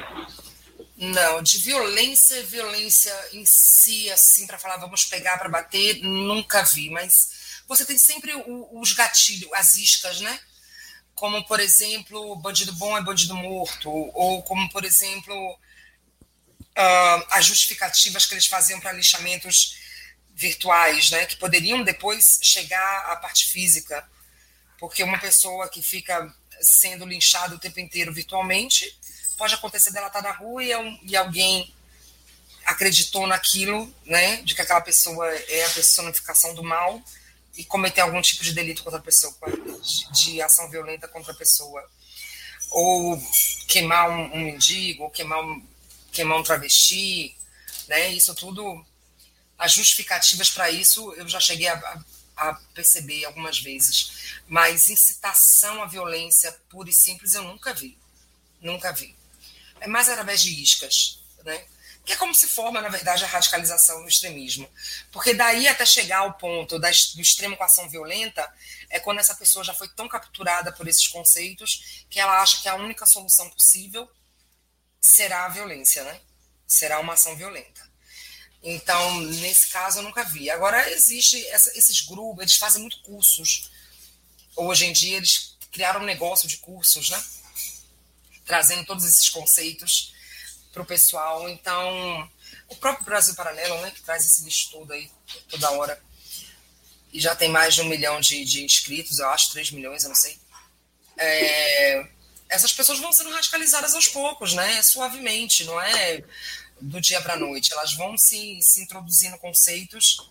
Não, 0.97 1.43
de 1.43 1.59
violência, 1.59 2.43
violência 2.43 3.14
em 3.32 3.44
si, 3.47 4.10
assim, 4.10 4.47
para 4.47 4.59
falar 4.59 4.77
vamos 4.77 5.06
pegar 5.06 5.39
para 5.39 5.48
bater, 5.48 6.02
nunca 6.02 6.62
vi, 6.62 6.90
mas 6.90 7.62
você 7.66 7.86
tem 7.86 7.97
sempre 7.97 8.32
os 8.72 8.93
gatilhos, 8.93 9.51
as 9.55 9.77
iscas, 9.77 10.20
né? 10.20 10.39
Como, 11.14 11.43
por 11.44 11.60
exemplo, 11.60 12.36
bandido 12.36 12.74
bom 12.74 12.98
é 12.98 13.02
bandido 13.02 13.35
morto, 13.35 13.90
ou 13.90 14.43
como, 14.43 14.68
por 14.70 14.85
exemplo, 14.85 15.35
uh, 16.81 17.27
as 17.31 17.44
justificativas 17.44 18.27
que 18.27 18.35
eles 18.35 18.47
faziam 18.47 18.81
para 18.81 18.93
lixamentos 18.93 19.77
virtuais, 20.35 21.11
né? 21.11 21.27
Que 21.27 21.36
poderiam 21.36 21.82
depois 21.82 22.39
chegar 22.43 23.11
à 23.11 23.16
parte 23.16 23.51
física, 23.51 24.09
porque 24.78 25.02
uma 25.02 25.19
pessoa 25.19 25.69
que 25.69 25.82
fica 25.82 26.35
sendo 26.61 27.07
linchada 27.07 27.55
o 27.55 27.59
tempo 27.59 27.81
inteiro 27.81 28.12
virtualmente 28.12 28.98
pode 29.36 29.55
acontecer 29.55 29.90
dela 29.93 30.09
estar 30.09 30.23
na 30.23 30.32
rua 30.32 30.62
e, 30.62 30.73
é 30.73 30.98
e 31.05 31.16
alguém 31.16 31.74
acreditou 32.65 33.27
naquilo, 33.27 33.93
né, 34.05 34.36
de 34.43 34.55
que 34.55 34.61
aquela 34.61 34.82
pessoa 34.82 35.27
é 35.27 35.65
a 35.65 35.70
personificação 35.70 36.55
do 36.55 36.62
mal 36.62 37.02
e 37.57 37.65
cometer 37.65 38.02
algum 38.02 38.20
tipo 38.20 38.44
de 38.44 38.52
delito 38.52 38.85
contra 38.85 38.98
a 38.98 39.02
pessoa, 39.02 39.35
de 40.12 40.43
ação 40.43 40.69
violenta 40.70 41.09
contra 41.09 41.32
a 41.32 41.36
pessoa, 41.36 41.82
ou 42.70 43.20
queimar 43.66 44.11
um, 44.11 44.35
um 44.35 44.44
mendigo, 44.44 45.05
ou 45.05 45.11
queimar 45.11 45.40
um, 45.43 45.66
queimar 46.12 46.39
um 46.39 46.43
travesti, 46.43 47.37
né, 47.89 48.09
isso 48.11 48.35
tudo, 48.35 48.85
as 49.59 49.73
justificativas 49.73 50.51
para 50.51 50.70
isso 50.70 51.12
eu 51.15 51.28
já 51.28 51.41
cheguei 51.41 51.69
a, 51.69 52.03
a, 52.37 52.55
perceber 52.74 53.24
algumas 53.24 53.59
vezes, 53.59 54.41
mas 54.47 54.89
incitação 54.89 55.82
à 55.82 55.87
violência 55.87 56.53
pura 56.69 56.91
e 56.91 56.93
simples 56.93 57.35
eu 57.35 57.43
nunca 57.43 57.73
vi, 57.74 57.99
nunca 58.61 58.93
vi 58.93 59.15
é 59.81 59.89
mais 59.89 60.09
através 60.09 60.43
de 60.43 60.62
iscas, 60.62 61.19
né? 61.45 61.65
que 62.05 62.12
é 62.15 62.16
como 62.16 62.35
se 62.35 62.47
forma, 62.47 62.81
na 62.81 62.89
verdade, 62.89 63.24
a 63.24 63.28
radicalização 63.28 64.01
no 64.01 64.09
extremismo. 64.09 64.69
Porque 65.12 65.35
daí 65.35 65.69
até 65.69 65.85
chegar 65.85 66.19
ao 66.19 66.35
ponto 66.35 66.78
do 66.78 66.87
extremo 66.89 67.57
com 67.57 67.65
ação 67.65 67.89
violenta, 67.89 68.53
é 68.89 68.99
quando 68.99 69.19
essa 69.19 69.35
pessoa 69.35 69.65
já 69.65 69.74
foi 69.74 69.89
tão 69.89 70.09
capturada 70.09 70.73
por 70.73 70.89
esses 70.89 71.07
conceitos 71.07 72.05
que 72.09 72.19
ela 72.19 72.41
acha 72.41 72.61
que 72.61 72.69
a 72.69 72.74
única 72.74 73.07
solução 73.07 73.49
possível 73.51 74.11
será 75.01 75.47
a 75.47 75.48
violência, 75.48 76.05
né? 76.05 76.20
Será 76.66 77.01
uma 77.01 77.14
ação 77.14 77.36
violenta. 77.36 77.89
Então, 78.62 79.20
nesse 79.22 79.68
caso, 79.68 79.98
eu 79.98 80.02
nunca 80.02 80.22
vi. 80.24 80.51
Agora, 80.51 80.90
existe 80.90 81.44
essa, 81.48 81.77
esses 81.78 82.02
grupos, 82.02 82.43
eles 82.43 82.56
fazem 82.56 82.82
muito 82.82 83.01
cursos. 83.02 83.70
Hoje 84.55 84.86
em 84.86 84.93
dia, 84.93 85.16
eles 85.16 85.56
criaram 85.72 86.01
um 86.01 86.05
negócio 86.05 86.47
de 86.47 86.59
cursos, 86.59 87.09
né? 87.10 87.24
trazendo 88.51 88.85
todos 88.85 89.05
esses 89.05 89.28
conceitos 89.28 90.12
para 90.72 90.82
o 90.82 90.86
pessoal. 90.86 91.48
Então, 91.48 92.28
o 92.68 92.74
próprio 92.74 93.05
Brasil 93.05 93.35
Paralelo, 93.36 93.81
né, 93.81 93.93
que 93.93 94.02
traz 94.02 94.27
esse 94.27 94.47
estudo 94.48 94.93
aí 94.93 95.09
toda 95.48 95.70
hora, 95.70 96.02
e 97.12 97.20
já 97.20 97.35
tem 97.36 97.48
mais 97.48 97.74
de 97.74 97.81
um 97.81 97.89
milhão 97.89 98.20
de, 98.20 98.44
de 98.44 98.64
inscritos, 98.64 99.20
eu 99.20 99.28
acho, 99.28 99.52
três 99.52 99.70
milhões, 99.70 100.02
eu 100.02 100.09
não 100.09 100.16
sei. 100.16 100.36
É, 101.16 102.09
essas 102.51 102.72
pessoas 102.72 102.98
vão 102.98 103.12
sendo 103.12 103.31
radicalizadas 103.31 103.94
aos 103.94 104.09
poucos, 104.09 104.52
né, 104.52 104.82
suavemente, 104.82 105.64
não 105.64 105.81
é 105.81 106.22
do 106.81 107.01
dia 107.01 107.20
para 107.22 107.35
a 107.35 107.39
noite. 107.39 107.72
Elas 107.72 107.94
vão 107.94 108.18
se, 108.18 108.59
se 108.60 108.82
introduzindo 108.82 109.39
conceitos 109.39 110.28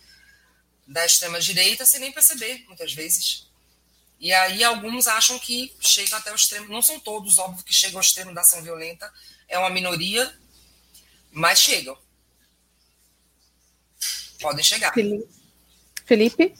da 0.85 1.05
extrema-direita 1.05 1.85
sem 1.85 1.99
nem 2.01 2.11
perceber, 2.11 2.65
muitas 2.67 2.93
vezes. 2.93 3.47
E 4.19 4.33
aí 4.33 4.63
alguns 4.63 5.07
acham 5.07 5.39
que 5.39 5.73
chegam 5.79 6.17
até 6.17 6.31
o 6.31 6.35
extremo, 6.35 6.67
não 6.67 6.81
são 6.81 6.99
todos, 6.99 7.39
óbvio, 7.39 7.63
que 7.63 7.73
chegam 7.73 7.99
ao 7.99 8.03
extremo 8.03 8.33
da 8.33 8.41
ação 8.41 8.61
violenta, 8.61 9.11
é 9.47 9.57
uma 9.57 9.69
minoria, 9.69 10.37
mas 11.31 11.59
chegam. 11.59 11.97
Podem 14.41 14.63
chegar. 14.63 14.91
Felipe? 16.05 16.53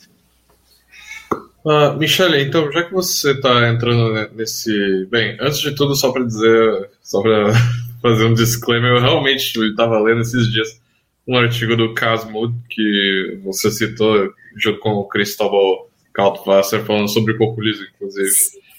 Uh, 1.64 1.96
Michele, 1.98 2.42
então, 2.42 2.70
já 2.72 2.84
que 2.84 2.92
você 2.92 3.32
está 3.32 3.68
entrando 3.68 4.34
nesse. 4.34 5.06
Bem, 5.10 5.36
antes 5.40 5.60
de 5.60 5.74
tudo, 5.74 5.94
só 5.94 6.10
para 6.10 6.24
dizer, 6.24 6.90
só 7.02 7.20
para 7.20 7.52
fazer 8.00 8.24
um 8.24 8.34
disclaimer, 8.34 8.92
eu 8.92 9.00
realmente 9.00 9.58
estava 9.58 10.00
lendo 10.00 10.22
esses 10.22 10.50
dias 10.50 10.80
um 11.26 11.36
artigo 11.36 11.76
do 11.76 11.92
Casmo 11.92 12.54
que 12.68 13.38
você 13.44 13.70
citou 13.70 14.32
junto 14.56 14.80
com 14.80 14.94
o 14.94 15.04
Cristóbal 15.08 15.90
Kaltwasser 16.14 16.84
falando 16.84 17.08
sobre 17.08 17.34
populismo, 17.34 17.86
inclusive. 17.94 18.30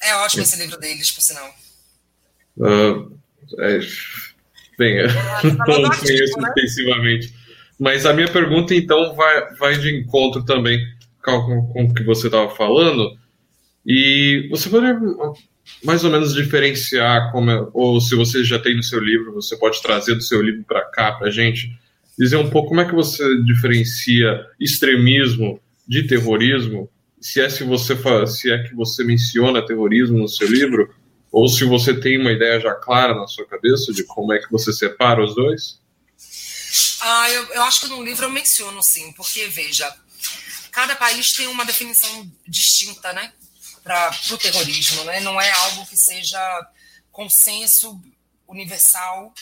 É 0.01 0.15
ótimo 0.15 0.41
esse 0.41 0.59
livro 0.59 0.79
deles, 0.79 1.11
por 1.11 1.21
sinal. 1.21 1.49
Uh, 2.57 3.15
é, 3.59 3.79
bem, 4.77 4.97
eu 4.97 5.07
não 5.67 5.89
conheço 5.89 6.39
né? 6.39 6.49
extensivamente. 6.49 7.33
Mas 7.79 8.05
a 8.05 8.13
minha 8.13 8.27
pergunta, 8.27 8.73
então, 8.73 9.15
vai, 9.15 9.53
vai 9.55 9.77
de 9.77 9.95
encontro 9.95 10.43
também 10.43 10.79
com, 11.23 11.67
com 11.67 11.83
o 11.85 11.93
que 11.93 12.03
você 12.03 12.27
estava 12.27 12.49
falando. 12.49 13.17
E 13.85 14.47
você 14.49 14.69
poderia 14.69 14.99
mais 15.83 16.03
ou 16.03 16.11
menos 16.11 16.33
diferenciar, 16.33 17.31
como 17.31 17.49
é, 17.49 17.67
ou 17.73 17.99
se 17.99 18.15
você 18.15 18.43
já 18.43 18.59
tem 18.59 18.75
no 18.75 18.83
seu 18.83 18.99
livro, 18.99 19.33
você 19.33 19.55
pode 19.57 19.81
trazer 19.81 20.15
do 20.15 20.21
seu 20.21 20.41
livro 20.41 20.63
para 20.63 20.81
cá, 20.85 21.13
para 21.13 21.31
gente, 21.31 21.71
dizer 22.17 22.37
um 22.37 22.49
pouco 22.49 22.69
como 22.69 22.81
é 22.81 22.85
que 22.85 22.93
você 22.93 23.23
diferencia 23.43 24.45
extremismo 24.59 25.59
de 25.87 26.03
terrorismo 26.03 26.89
se 27.19 27.39
é 27.39 27.49
se 27.49 27.63
você 27.63 27.95
se 28.27 28.51
é 28.51 28.63
que 28.63 28.75
você 28.75 29.03
menciona 29.03 29.65
terrorismo 29.65 30.17
no 30.17 30.27
seu 30.27 30.47
livro 30.47 30.93
ou 31.31 31.47
se 31.47 31.63
você 31.63 31.93
tem 31.99 32.19
uma 32.19 32.31
ideia 32.31 32.59
já 32.59 32.73
clara 32.73 33.13
na 33.15 33.27
sua 33.27 33.45
cabeça 33.45 33.93
de 33.93 34.03
como 34.03 34.33
é 34.33 34.39
que 34.39 34.51
você 34.51 34.73
separa 34.73 35.23
os 35.23 35.35
dois? 35.35 35.79
Ah, 37.01 37.31
eu, 37.31 37.45
eu 37.53 37.61
acho 37.63 37.81
que 37.81 37.87
no 37.87 38.03
livro 38.03 38.25
eu 38.25 38.29
menciono 38.29 38.81
sim, 38.83 39.11
porque 39.13 39.47
veja, 39.47 39.91
cada 40.71 40.95
país 40.95 41.33
tem 41.33 41.47
uma 41.47 41.65
definição 41.65 42.31
distinta, 42.47 43.13
né, 43.13 43.33
para 43.83 44.11
o 44.31 44.37
terrorismo, 44.37 45.03
né? 45.05 45.19
Não 45.19 45.39
é 45.39 45.51
algo 45.51 45.85
que 45.87 45.97
seja 45.97 46.39
consenso 47.11 48.01
universal 48.47 49.33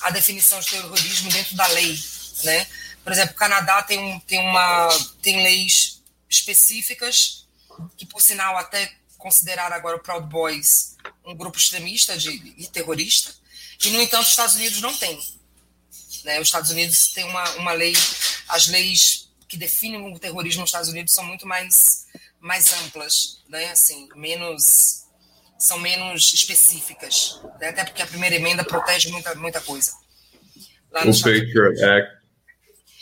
a 0.00 0.10
definição 0.10 0.58
de 0.60 0.68
terrorismo 0.68 1.30
dentro 1.30 1.54
da 1.54 1.66
lei, 1.68 1.98
né? 2.44 2.66
Por 3.02 3.12
exemplo, 3.12 3.34
o 3.34 3.38
Canadá 3.38 3.82
tem, 3.82 3.98
um, 3.98 4.18
tem, 4.20 4.38
uma, 4.38 4.88
tem 5.22 5.42
leis 5.42 6.02
específicas, 6.28 7.46
que 7.96 8.06
por 8.06 8.20
sinal 8.20 8.56
até 8.56 8.92
considerar 9.16 9.72
agora 9.72 9.96
o 9.96 10.00
Proud 10.00 10.26
Boys 10.28 10.96
um 11.24 11.34
grupo 11.34 11.58
extremista 11.58 12.16
de, 12.16 12.30
e 12.56 12.66
terrorista, 12.68 13.32
e 13.80 13.90
no 13.90 14.00
entanto 14.00 14.22
os 14.22 14.30
Estados 14.30 14.54
Unidos 14.54 14.80
não 14.80 14.96
tem. 14.96 15.16
Né? 16.24 16.40
Os 16.40 16.48
Estados 16.48 16.70
Unidos 16.70 17.08
têm 17.12 17.24
uma, 17.24 17.48
uma 17.56 17.72
lei, 17.72 17.94
as 18.48 18.66
leis 18.68 19.25
que 19.56 19.58
definem 19.58 20.12
o 20.12 20.18
terrorismo 20.18 20.60
nos 20.60 20.68
Estados 20.68 20.90
Unidos 20.90 21.14
são 21.14 21.24
muito 21.24 21.46
mais, 21.46 22.06
mais 22.38 22.72
amplas, 22.84 23.42
né? 23.48 23.70
assim, 23.70 24.06
menos 24.14 25.06
são 25.58 25.78
menos 25.78 26.34
específicas, 26.34 27.40
né? 27.58 27.70
até 27.70 27.82
porque 27.82 28.02
a 28.02 28.06
primeira 28.06 28.36
emenda 28.36 28.62
protege 28.62 29.08
muita, 29.08 29.34
muita 29.34 29.60
coisa. 29.62 29.92
O 30.92 30.92
Patriot 30.92 31.82
Act 31.82 32.16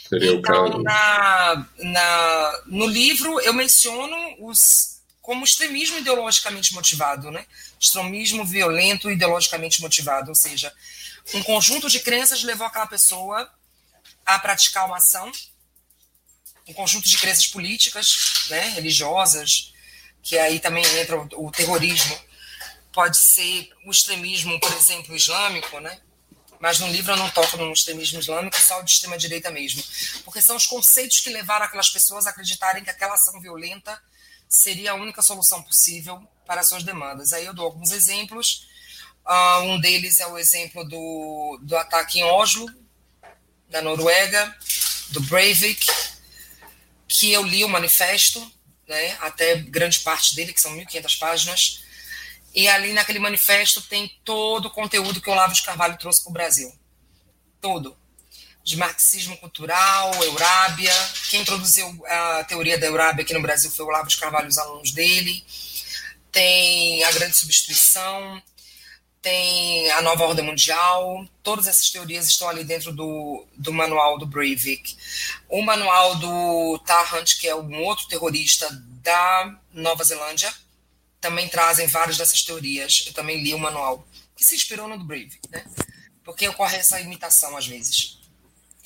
Seria 0.07 0.31
então, 0.31 0.81
na, 0.81 1.67
na, 1.79 2.63
no 2.67 2.87
livro 2.87 3.39
eu 3.41 3.53
menciono 3.53 4.15
os 4.39 4.95
como 5.21 5.43
extremismo 5.43 5.97
ideologicamente 5.97 6.73
motivado, 6.75 7.31
né? 7.31 7.43
Extremismo 7.79 8.45
violento 8.45 9.09
ideologicamente 9.09 9.81
motivado, 9.81 10.29
ou 10.29 10.35
seja, 10.35 10.71
um 11.33 11.41
conjunto 11.41 11.89
de 11.89 11.99
crenças 11.99 12.43
levou 12.43 12.67
aquela 12.67 12.85
pessoa 12.85 13.49
a 14.23 14.37
praticar 14.37 14.85
uma 14.85 14.97
ação, 14.97 15.31
um 16.67 16.73
conjunto 16.73 17.07
de 17.07 17.17
crenças 17.17 17.47
políticas, 17.47 18.47
né, 18.49 18.69
religiosas, 18.69 19.73
que 20.21 20.37
aí 20.37 20.59
também 20.59 20.83
entra 20.99 21.17
o, 21.17 21.51
terrorismo, 21.51 22.19
pode 22.91 23.17
ser 23.17 23.69
o 23.85 23.91
extremismo, 23.91 24.59
por 24.59 24.73
exemplo, 24.73 25.15
islâmico, 25.15 25.79
né? 25.79 25.99
mas 26.59 26.79
no 26.79 26.87
livro 26.87 27.11
eu 27.11 27.17
não 27.17 27.29
toco 27.29 27.57
no 27.57 27.71
extremismo 27.71 28.19
islâmico, 28.19 28.57
só 28.59 28.79
o 28.79 28.83
de 28.83 28.91
extrema-direita 28.91 29.51
mesmo. 29.51 29.83
Porque 30.23 30.41
são 30.41 30.55
os 30.55 30.65
conceitos 30.65 31.19
que 31.19 31.29
levaram 31.29 31.65
aquelas 31.65 31.89
pessoas 31.89 32.25
a 32.25 32.31
acreditarem 32.31 32.83
que 32.83 32.89
aquela 32.89 33.13
ação 33.13 33.39
violenta 33.39 34.01
seria 34.49 34.91
a 34.91 34.95
única 34.95 35.21
solução 35.21 35.61
possível 35.61 36.27
para 36.45 36.63
suas 36.63 36.83
demandas. 36.83 37.33
Aí 37.33 37.45
eu 37.45 37.53
dou 37.53 37.65
alguns 37.65 37.91
exemplos. 37.91 38.67
Uh, 39.27 39.61
um 39.63 39.79
deles 39.79 40.19
é 40.19 40.27
o 40.27 40.37
exemplo 40.37 40.83
do, 40.83 41.59
do 41.61 41.77
ataque 41.77 42.19
em 42.19 42.23
Oslo, 42.23 42.67
na 43.69 43.81
Noruega, 43.81 44.55
do 45.09 45.21
Breivik, 45.21 45.85
que 47.07 47.31
eu 47.31 47.43
li 47.43 47.63
o 47.63 47.69
manifesto 47.69 48.51
né, 48.87 49.17
até 49.21 49.55
grande 49.55 49.99
parte 49.99 50.35
dele, 50.35 50.53
que 50.53 50.61
são 50.61 50.75
1.500 50.75 51.17
páginas. 51.17 51.83
E 52.53 52.67
ali 52.67 52.93
naquele 52.93 53.19
manifesto 53.19 53.81
tem 53.81 54.09
todo 54.23 54.67
o 54.67 54.71
conteúdo 54.71 55.19
que 55.19 55.29
o 55.29 55.33
Olavo 55.33 55.53
de 55.53 55.63
Carvalho 55.63 55.97
trouxe 55.97 56.23
para 56.23 56.29
o 56.29 56.33
Brasil. 56.33 56.73
Todo. 57.59 57.97
De 58.63 58.77
marxismo 58.77 59.37
cultural, 59.37 60.11
Eurábia. 60.23 60.93
Quem 61.29 61.41
introduziu 61.41 61.87
a 62.07 62.43
teoria 62.45 62.77
da 62.77 62.87
Eurábia 62.87 63.23
aqui 63.23 63.33
no 63.33 63.41
Brasil 63.41 63.69
foi 63.71 63.85
o 63.85 63.87
Olavo 63.89 64.07
de 64.07 64.17
Carvalho 64.17 64.45
e 64.45 64.49
os 64.49 64.57
alunos 64.57 64.91
dele. 64.91 65.43
Tem 66.31 67.03
a 67.03 67.11
grande 67.11 67.37
substituição, 67.37 68.41
tem 69.25 69.89
a 69.89 70.03
nova 70.03 70.23
ordem 70.23 70.45
mundial, 70.45 71.27
todas 71.41 71.65
essas 71.65 71.89
teorias 71.89 72.29
estão 72.29 72.47
ali 72.47 72.63
dentro 72.63 72.93
do, 72.93 73.43
do 73.57 73.73
manual 73.73 74.19
do 74.19 74.27
Breivik. 74.27 74.95
O 75.49 75.63
manual 75.63 76.15
do 76.17 76.77
Tarrant, 76.85 77.35
que 77.39 77.47
é 77.47 77.55
um 77.55 77.81
outro 77.81 78.07
terrorista 78.07 78.69
da 79.01 79.59
Nova 79.73 80.03
Zelândia, 80.03 80.53
também 81.19 81.49
trazem 81.49 81.87
várias 81.87 82.17
dessas 82.17 82.43
teorias. 82.43 83.05
Eu 83.07 83.13
também 83.13 83.41
li 83.41 83.51
o 83.55 83.57
manual, 83.57 84.07
que 84.35 84.43
se 84.43 84.53
inspirou 84.53 84.87
no 84.87 84.95
do 84.95 85.05
Breivik, 85.05 85.39
né? 85.49 85.65
Porque 86.23 86.47
ocorre 86.47 86.77
essa 86.77 87.01
imitação 87.01 87.57
às 87.57 87.65
vezes, 87.65 88.19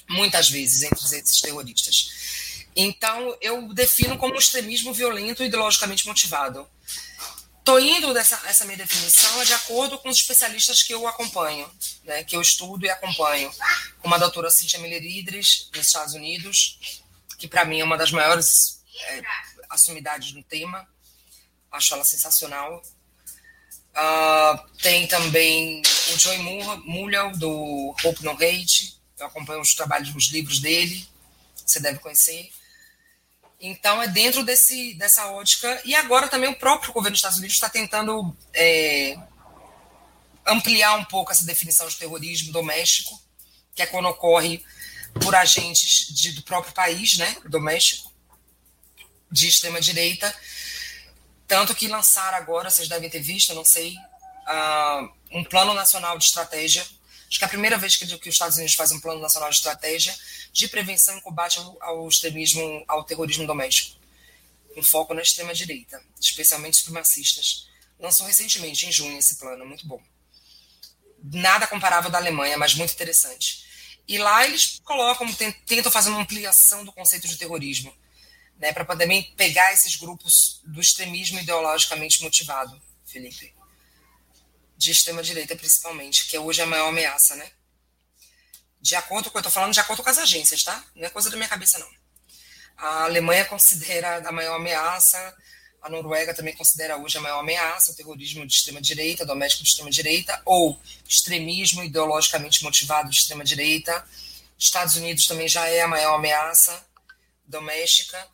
muitas 0.09 0.49
vezes, 0.49 0.83
entre 0.83 1.03
esses 1.03 1.41
terroristas. 1.41 2.65
Então, 2.73 3.35
eu 3.41 3.73
defino 3.73 4.17
como 4.17 4.35
um 4.35 4.39
extremismo 4.39 4.93
violento 4.93 5.43
e 5.43 5.47
ideologicamente 5.47 6.07
motivado 6.07 6.65
Estou 7.59 7.79
indo 7.79 8.13
dessa 8.13 8.41
essa 8.45 8.65
minha 8.65 8.77
definição 8.77 9.43
de 9.43 9.53
acordo 9.53 9.99
com 9.99 10.09
os 10.09 10.17
especialistas 10.17 10.81
que 10.81 10.93
eu 10.93 11.07
acompanho, 11.07 11.69
né, 12.03 12.23
que 12.23 12.35
eu 12.35 12.41
estudo 12.41 12.85
e 12.85 12.89
acompanho, 12.89 13.51
como 14.01 14.15
a 14.15 14.17
doutora 14.17 14.49
Cynthia 14.49 14.79
Miller 14.79 15.03
Idris, 15.03 15.69
nos 15.75 15.85
Estados 15.85 16.13
Unidos, 16.15 16.79
que 17.37 17.47
para 17.47 17.65
mim 17.65 17.79
é 17.79 17.83
uma 17.83 17.97
das 17.97 18.11
maiores 18.11 18.83
é, 19.01 19.21
assumidades 19.69 20.33
no 20.33 20.43
tema, 20.43 20.87
acho 21.71 21.93
ela 21.93 22.03
sensacional. 22.03 22.81
Uh, 23.91 24.77
tem 24.81 25.07
também 25.07 25.81
o 26.13 26.17
Joey 26.17 26.37
Mulhall, 26.37 27.35
do 27.37 27.95
Hope 28.03 28.23
No 28.23 28.31
Hate, 28.31 28.99
eu 29.19 29.27
acompanho 29.27 29.61
os 29.61 29.73
trabalhos, 29.73 30.15
os 30.15 30.29
livros 30.31 30.59
dele, 30.59 31.07
você 31.65 31.79
deve 31.79 31.99
conhecer. 31.99 32.49
Então, 33.59 34.01
é 34.01 34.07
dentro 34.07 34.43
desse, 34.43 34.93
dessa 34.93 35.27
ótica. 35.31 35.81
E 35.83 35.93
agora 35.93 36.29
também 36.29 36.49
o 36.49 36.57
próprio 36.57 36.93
governo 36.93 37.11
dos 37.13 37.19
Estados 37.19 37.39
Unidos 37.39 37.55
está 37.55 37.69
tentando 37.69 38.35
é, 38.53 39.17
ampliar 40.45 40.95
um 40.95 41.03
pouco 41.03 41.31
essa 41.31 41.45
definição 41.45 41.87
de 41.87 41.97
terrorismo 41.97 42.53
doméstico, 42.53 43.21
que 43.75 43.81
é 43.81 43.85
quando 43.85 44.07
ocorre 44.07 44.63
por 45.21 45.35
agentes 45.35 46.07
de, 46.09 46.31
do 46.33 46.43
próprio 46.43 46.73
país, 46.73 47.17
né, 47.17 47.35
doméstico, 47.49 48.11
de 49.29 49.47
extrema-direita. 49.47 50.33
Tanto 51.45 51.75
que 51.75 51.87
lançaram 51.87 52.37
agora, 52.37 52.69
vocês 52.69 52.87
devem 52.87 53.09
ter 53.09 53.19
visto, 53.19 53.53
não 53.53 53.65
sei, 53.65 53.93
uh, 53.93 55.11
um 55.31 55.43
plano 55.43 55.73
nacional 55.73 56.17
de 56.17 56.25
estratégia. 56.25 56.81
Acho 57.27 57.37
que 57.37 57.43
é 57.43 57.47
a 57.47 57.49
primeira 57.49 57.77
vez 57.77 57.95
que, 57.95 58.05
que 58.05 58.29
os 58.29 58.35
Estados 58.35 58.55
Unidos 58.55 58.75
faz 58.75 58.91
um 58.91 58.99
plano 58.99 59.19
nacional 59.19 59.49
de 59.49 59.55
estratégia 59.57 60.15
de 60.51 60.67
prevenção 60.67 61.17
e 61.17 61.21
combate 61.21 61.59
ao, 61.59 61.77
ao 61.81 62.07
extremismo, 62.07 62.83
ao 62.87 63.03
terrorismo 63.03 63.45
doméstico, 63.45 63.99
com 64.73 64.83
foco 64.83 65.13
na 65.13 65.21
extrema-direita, 65.21 66.01
especialmente 66.19 66.77
supremacistas. 66.77 67.67
Lançou 67.99 68.25
recentemente, 68.25 68.85
em 68.85 68.91
junho, 68.91 69.17
esse 69.17 69.37
plano, 69.37 69.65
muito 69.65 69.85
bom. 69.85 70.01
Nada 71.21 71.67
comparável 71.67 72.09
da 72.09 72.17
Alemanha, 72.17 72.57
mas 72.57 72.73
muito 72.73 72.93
interessante. 72.93 73.65
E 74.07 74.17
lá 74.17 74.45
eles 74.45 74.79
colocam, 74.83 75.27
tentam 75.65 75.91
fazer 75.91 76.09
uma 76.09 76.21
ampliação 76.21 76.83
do 76.83 76.91
conceito 76.91 77.27
de 77.27 77.37
terrorismo, 77.37 77.93
né, 78.57 78.73
para 78.73 78.85
também 78.85 79.23
pegar 79.37 79.71
esses 79.73 79.95
grupos 79.95 80.61
do 80.65 80.81
extremismo 80.81 81.39
ideologicamente 81.39 82.21
motivado, 82.21 82.81
Felipe. 83.05 83.53
De 84.77 84.91
extrema-direita, 84.91 85.55
principalmente, 85.55 86.25
que 86.25 86.37
hoje 86.37 86.61
é 86.61 86.63
a 86.63 86.67
maior 86.67 86.87
ameaça, 86.87 87.35
né? 87.35 87.51
De 88.81 88.95
acordo 88.95 89.29
com, 89.29 89.37
eu 89.37 89.41
estou 89.41 89.51
falando 89.51 89.73
de 89.73 89.79
acordo 89.79 90.03
com 90.03 90.09
as 90.09 90.17
agências, 90.17 90.63
tá? 90.63 90.83
Não 90.95 91.05
é 91.05 91.09
coisa 91.09 91.29
da 91.29 91.35
minha 91.35 91.49
cabeça, 91.49 91.77
não. 91.77 91.89
A 92.77 93.03
Alemanha 93.03 93.45
considera 93.45 94.27
a 94.27 94.31
maior 94.31 94.55
ameaça, 94.55 95.35
a 95.81 95.89
Noruega 95.89 96.33
também 96.33 96.55
considera 96.55 96.97
hoje 96.97 97.17
a 97.17 97.21
maior 97.21 97.39
ameaça 97.39 97.91
o 97.91 97.95
terrorismo 97.95 98.45
de 98.45 98.53
extrema-direita, 98.53 99.25
doméstico 99.25 99.63
de 99.63 99.69
extrema-direita, 99.69 100.41
ou 100.45 100.79
extremismo 101.07 101.83
ideologicamente 101.83 102.63
motivado 102.63 103.09
de 103.09 103.15
extrema-direita. 103.15 104.05
Estados 104.57 104.95
Unidos 104.97 105.25
também 105.25 105.47
já 105.47 105.67
é 105.67 105.81
a 105.81 105.87
maior 105.87 106.15
ameaça 106.15 106.85
doméstica. 107.45 108.27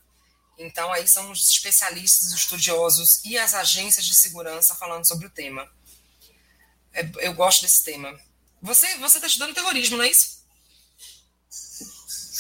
Então, 0.58 0.92
aí 0.92 1.08
são 1.08 1.32
os 1.32 1.50
especialistas, 1.50 2.30
os 2.30 2.40
estudiosos 2.40 3.24
e 3.24 3.38
as 3.38 3.54
agências 3.54 4.06
de 4.06 4.16
segurança 4.16 4.74
falando 4.74 5.08
sobre 5.08 5.28
o 5.28 5.30
tema. 5.30 5.70
É, 6.94 7.08
eu 7.20 7.34
gosto 7.34 7.62
desse 7.62 7.84
tema. 7.84 8.18
Você 8.62 8.88
está 8.88 9.28
estudando 9.28 9.54
terrorismo, 9.54 9.98
não 9.98 10.06
é 10.06 10.10
isso? 10.10 10.35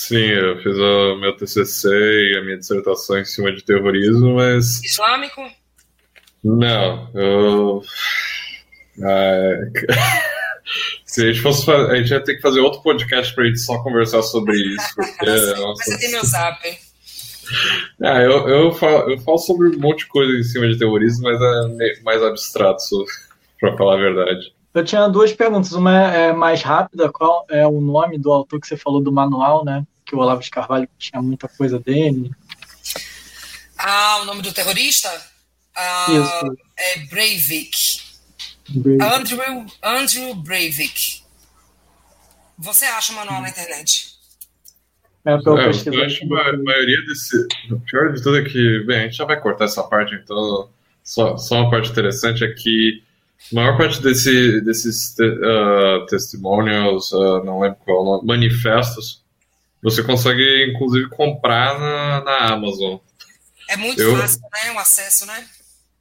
Sim, 0.07 0.17
eu 0.17 0.61
fiz 0.61 0.77
o 0.77 1.15
meu 1.15 1.35
TCC 1.35 1.89
e 1.89 2.37
a 2.37 2.43
minha 2.43 2.57
dissertação 2.59 3.17
em 3.17 3.25
cima 3.25 3.51
de 3.51 3.63
terrorismo, 3.63 4.35
mas. 4.35 4.83
Islâmico? 4.83 5.41
Não, 6.43 7.09
eu. 7.15 7.81
Ah, 9.03 9.49
se 11.07 11.23
a 11.23 11.25
gente 11.25 11.41
fosse 11.41 11.65
fazer, 11.65 11.91
a 11.91 11.95
gente 11.95 12.11
ia 12.11 12.23
ter 12.23 12.35
que 12.35 12.41
fazer 12.41 12.59
outro 12.59 12.83
podcast 12.83 13.33
para 13.33 13.45
a 13.45 13.47
gente 13.47 13.59
só 13.59 13.81
conversar 13.81 14.21
sobre 14.21 14.55
isso. 14.55 14.95
Porque, 14.95 15.25
nossa... 15.59 15.83
Você 15.83 15.97
tem 15.97 16.11
meu 16.11 16.23
zap? 16.23 16.79
Ah, 18.03 18.21
eu, 18.21 18.47
eu, 18.47 18.71
falo, 18.73 19.09
eu 19.09 19.17
falo 19.21 19.39
sobre 19.39 19.69
um 19.69 19.79
monte 19.79 19.99
de 20.01 20.07
coisa 20.07 20.31
em 20.37 20.43
cima 20.43 20.67
de 20.67 20.77
terrorismo, 20.77 21.23
mas 21.23 21.41
é 21.41 22.01
mais 22.03 22.21
abstrato, 22.21 22.83
para 23.59 23.75
falar 23.75 23.95
a 23.95 23.97
verdade. 23.97 24.53
Eu 24.71 24.85
tinha 24.85 25.07
duas 25.07 25.33
perguntas. 25.33 25.71
Uma 25.71 26.13
é 26.13 26.31
mais 26.31 26.61
rápida, 26.61 27.11
qual 27.11 27.43
é 27.49 27.65
o 27.65 27.81
nome 27.81 28.19
do 28.19 28.31
autor 28.31 28.59
que 28.59 28.67
você 28.67 28.77
falou 28.77 29.01
do 29.01 29.11
manual, 29.11 29.65
né? 29.65 29.83
Que 30.05 30.15
o 30.15 30.19
Olavo 30.19 30.41
de 30.41 30.49
Carvalho 30.49 30.87
tinha 30.97 31.21
muita 31.21 31.47
coisa 31.47 31.79
dele. 31.79 32.31
Ah, 33.77 34.19
o 34.21 34.25
nome 34.25 34.41
do 34.41 34.53
terrorista? 34.53 35.09
Ah, 35.75 36.07
Isso. 36.09 36.57
É 36.77 36.99
Breivik. 37.07 38.01
Breivik. 38.69 39.03
Andrew, 39.03 39.65
Andrew 39.83 40.35
Breivik. 40.35 41.23
Você 42.57 42.85
acha 42.85 43.11
o 43.11 43.15
manual 43.15 43.41
na 43.41 43.49
internet? 43.49 44.15
É, 45.25 45.33
é, 45.33 45.39
eu 45.43 45.57
acho 45.69 45.83
que 45.83 46.33
a 46.33 46.57
maioria 46.57 47.03
desse. 47.05 47.47
O 47.71 47.79
pior 47.79 48.13
de 48.13 48.21
tudo 48.21 48.37
é 48.37 48.43
que, 48.43 48.83
bem, 48.85 48.99
a 48.99 49.03
gente 49.03 49.17
já 49.17 49.25
vai 49.25 49.39
cortar 49.41 49.65
essa 49.65 49.83
parte, 49.83 50.13
então 50.15 50.69
só, 51.03 51.35
só 51.37 51.61
uma 51.61 51.69
parte 51.69 51.89
interessante 51.89 52.43
é 52.43 52.53
que 52.53 53.03
a 53.51 53.55
maior 53.55 53.77
parte 53.77 54.01
desse, 54.01 54.61
desses 54.61 55.15
te, 55.15 55.23
uh, 55.23 56.05
testimonials, 56.07 57.11
uh, 57.11 57.43
não 57.43 57.59
lembro 57.59 57.77
qual 57.83 58.05
nome, 58.05 58.25
manifestos, 58.25 59.23
você 59.85 60.03
consegue 60.03 60.71
inclusive 60.71 61.09
comprar 61.09 61.79
na, 61.79 62.23
na 62.23 62.53
Amazon. 62.53 62.97
É 63.69 63.77
muito 63.77 64.01
eu, 64.01 64.15
fácil, 64.17 64.41
né? 64.41 64.71
O 64.73 64.79
acesso, 64.79 65.25
né? 65.25 65.45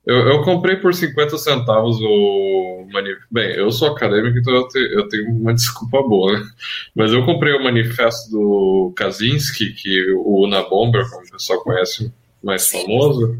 Eu, 0.07 0.17
eu 0.17 0.43
comprei 0.43 0.77
por 0.77 0.93
50 0.93 1.39
centavos 1.39 1.99
o 2.01 2.87
manifesto. 2.93 3.27
Bem, 3.31 3.55
eu 3.55 3.71
sou 3.71 3.89
acadêmico, 3.89 4.39
então 4.39 4.53
eu, 4.53 4.69
te, 4.69 4.79
eu 4.79 5.09
tenho 5.09 5.31
uma 5.31 5.53
desculpa 5.55 6.03
boa, 6.03 6.33
né? 6.39 6.47
Mas 6.95 7.13
eu 7.13 7.25
comprei 7.25 7.55
o 7.55 7.63
manifesto 7.63 8.31
do 8.31 8.93
Kaczynski, 8.97 9.73
que 9.73 10.13
o 10.13 10.45
Una 10.45 10.63
Bomber, 10.63 11.09
como 11.09 11.25
o 11.25 11.31
pessoal 11.31 11.63
conhece, 11.63 12.13
mais 12.43 12.63
Sim. 12.63 12.83
famoso, 12.83 13.39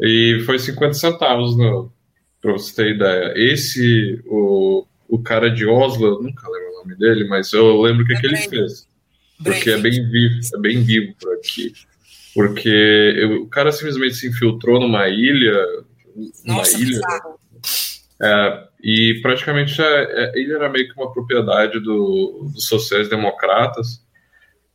e 0.00 0.42
foi 0.44 0.58
50 0.58 0.94
centavos 0.94 1.56
no, 1.56 1.90
Pra 2.40 2.52
você 2.52 2.74
ter 2.74 2.94
ideia. 2.94 3.32
Esse, 3.36 4.22
o, 4.26 4.86
o 5.08 5.18
cara 5.20 5.50
de 5.50 5.66
Oslo, 5.66 6.22
nunca 6.22 6.48
lembro 6.48 6.70
o 6.70 6.78
nome 6.78 6.96
dele, 6.96 7.26
mas 7.26 7.52
eu 7.52 7.80
lembro 7.80 8.04
o 8.04 8.06
que, 8.06 8.14
é 8.14 8.20
que 8.20 8.26
ele 8.26 8.36
fez. 8.36 8.86
Porque 9.42 9.70
é 9.70 9.78
bem 9.78 10.08
vivo, 10.08 10.40
é 10.54 10.58
bem 10.58 10.82
vivo 10.82 11.14
por 11.20 11.34
aqui. 11.34 11.72
Porque 12.34 12.68
eu, 12.68 13.42
o 13.42 13.48
cara 13.48 13.72
simplesmente 13.72 14.14
se 14.14 14.28
infiltrou 14.28 14.80
numa 14.80 15.08
ilha. 15.08 15.56
Nossa, 16.44 16.78
ilha. 16.78 17.00
É, 18.20 18.64
e 18.82 19.20
praticamente 19.22 19.80
é, 19.80 19.84
é, 19.84 20.32
ele 20.38 20.52
era 20.52 20.68
meio 20.68 20.88
que 20.88 21.00
uma 21.00 21.12
propriedade 21.12 21.78
do, 21.80 22.50
dos 22.52 22.66
sociais-democratas, 22.66 24.02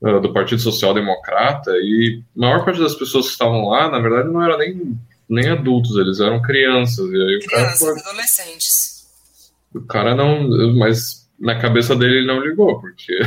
uh, 0.02 0.20
do 0.22 0.34
Partido 0.34 0.62
Social 0.62 0.94
Democrata, 0.94 1.72
e 1.72 2.22
a 2.36 2.40
maior 2.40 2.66
parte 2.66 2.80
das 2.80 2.96
pessoas 2.96 3.26
que 3.26 3.32
estavam 3.34 3.68
lá, 3.68 3.90
na 3.90 4.00
verdade, 4.00 4.30
não 4.30 4.42
era 4.42 4.58
nem 4.58 4.98
nem 5.30 5.50
adultos, 5.50 5.98
eles 5.98 6.20
eram 6.20 6.42
crianças. 6.42 7.10
E 7.10 7.16
aí 7.16 7.40
crianças, 7.40 7.82
o 7.82 7.86
cara, 7.86 8.00
adolescentes. 8.02 9.08
O 9.74 9.82
cara 9.82 10.16
não. 10.16 10.76
Mas 10.76 11.30
na 11.40 11.60
cabeça 11.60 11.96
dele 11.96 12.18
ele 12.18 12.28
não 12.28 12.40
ligou, 12.40 12.80
porque 12.80 13.18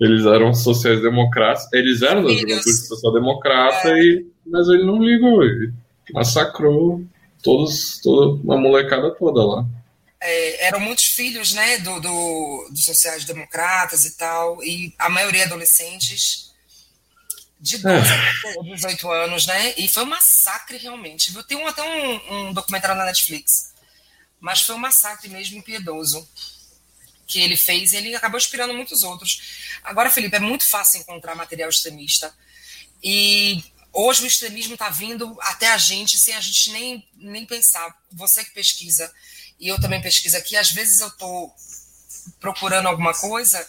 eles 0.00 0.24
eram 0.24 0.54
sociais-democratas, 0.54 1.70
eles 1.72 2.02
eram 2.02 2.22
da 2.22 2.32
juventude 2.32 2.86
social-democrata, 2.86 3.88
é. 3.90 4.00
e, 4.00 4.26
mas 4.46 4.68
ele 4.68 4.84
não 4.84 5.02
ligou, 5.02 5.42
ele 5.42 5.72
massacrou 6.12 7.04
todos, 7.42 8.00
toda 8.00 8.54
a 8.54 8.56
molecada 8.56 9.10
toda 9.14 9.44
lá. 9.44 9.66
É, 10.20 10.66
eram 10.66 10.80
muitos 10.80 11.06
filhos 11.06 11.52
né, 11.52 11.78
do, 11.78 12.00
do, 12.00 12.68
dos 12.70 12.84
sociais-democratas 12.84 14.04
e 14.04 14.16
tal, 14.16 14.62
e 14.62 14.94
a 14.98 15.08
maioria 15.08 15.44
adolescentes 15.44 16.52
de 17.60 17.78
12 17.78 17.88
a 17.90 18.62
18 18.62 19.10
anos, 19.10 19.46
né? 19.46 19.74
E 19.76 19.88
foi 19.88 20.04
um 20.04 20.06
massacre 20.06 20.76
realmente. 20.76 21.32
Viu? 21.32 21.42
Tem 21.42 21.56
um, 21.56 21.66
até 21.66 21.82
um, 21.82 22.48
um 22.48 22.52
documentário 22.52 22.96
na 22.96 23.04
Netflix, 23.04 23.74
mas 24.40 24.62
foi 24.62 24.76
um 24.76 24.78
massacre 24.78 25.28
mesmo 25.28 25.58
impiedoso 25.58 26.26
que 27.28 27.38
ele 27.38 27.56
fez 27.56 27.92
ele 27.92 28.16
acabou 28.16 28.38
inspirando 28.38 28.72
muitos 28.72 29.02
outros. 29.02 29.78
Agora, 29.84 30.10
Felipe, 30.10 30.34
é 30.34 30.40
muito 30.40 30.66
fácil 30.66 30.98
encontrar 30.98 31.34
material 31.36 31.68
extremista 31.68 32.34
e 33.04 33.62
hoje 33.92 34.22
o 34.22 34.26
extremismo 34.26 34.72
está 34.72 34.88
vindo 34.88 35.36
até 35.42 35.68
a 35.68 35.78
gente 35.78 36.18
sem 36.18 36.34
a 36.34 36.40
gente 36.40 36.72
nem, 36.72 37.06
nem 37.14 37.44
pensar. 37.44 37.94
Você 38.12 38.42
que 38.42 38.52
pesquisa 38.52 39.12
e 39.60 39.68
eu 39.68 39.78
também 39.78 40.00
pesquiso 40.00 40.36
aqui, 40.36 40.56
às 40.56 40.72
vezes 40.72 41.00
eu 41.00 41.08
estou 41.08 41.54
procurando 42.40 42.86
alguma 42.86 43.12
coisa 43.12 43.66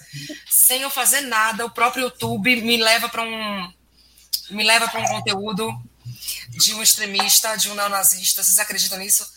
sem 0.50 0.82
eu 0.82 0.90
fazer 0.90 1.22
nada, 1.22 1.66
o 1.66 1.72
próprio 1.72 2.04
YouTube 2.04 2.62
me 2.62 2.78
leva 2.78 3.10
para 3.10 3.24
um 3.24 3.74
me 4.50 4.64
leva 4.64 4.88
para 4.88 5.02
um 5.02 5.06
conteúdo 5.06 5.72
de 6.50 6.74
um 6.74 6.82
extremista, 6.82 7.56
de 7.56 7.70
um 7.70 7.76
neonazista. 7.76 8.44
Vocês 8.44 8.58
acreditam 8.58 8.98
nisso? 8.98 9.30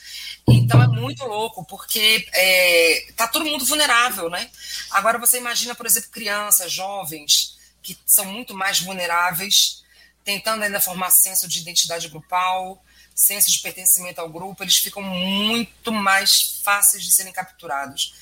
Então 0.48 0.82
é 0.82 0.89
muito 0.89 1.24
louco, 1.24 1.64
porque 1.64 2.27
é, 2.32 3.12
tá 3.16 3.28
todo 3.28 3.44
mundo 3.44 3.64
vulnerável, 3.64 4.28
né? 4.28 4.51
Agora 4.90 5.19
você 5.19 5.39
imagina, 5.39 5.74
por 5.74 5.86
exemplo, 5.86 6.10
crianças, 6.10 6.73
jovens, 6.73 7.59
que 7.82 7.97
são 8.06 8.24
muito 8.24 8.55
mais 8.55 8.81
vulneráveis, 8.81 9.82
tentando 10.24 10.62
ainda 10.62 10.81
formar 10.81 11.10
senso 11.10 11.48
de 11.48 11.60
identidade 11.60 12.09
grupal, 12.09 12.82
senso 13.14 13.51
de 13.51 13.60
pertencimento 13.60 14.20
ao 14.20 14.28
grupo, 14.28 14.62
eles 14.62 14.77
ficam 14.77 15.02
muito 15.02 15.93
mais 15.93 16.60
fáceis 16.62 17.05
de 17.05 17.12
serem 17.12 17.32
capturados. 17.32 18.14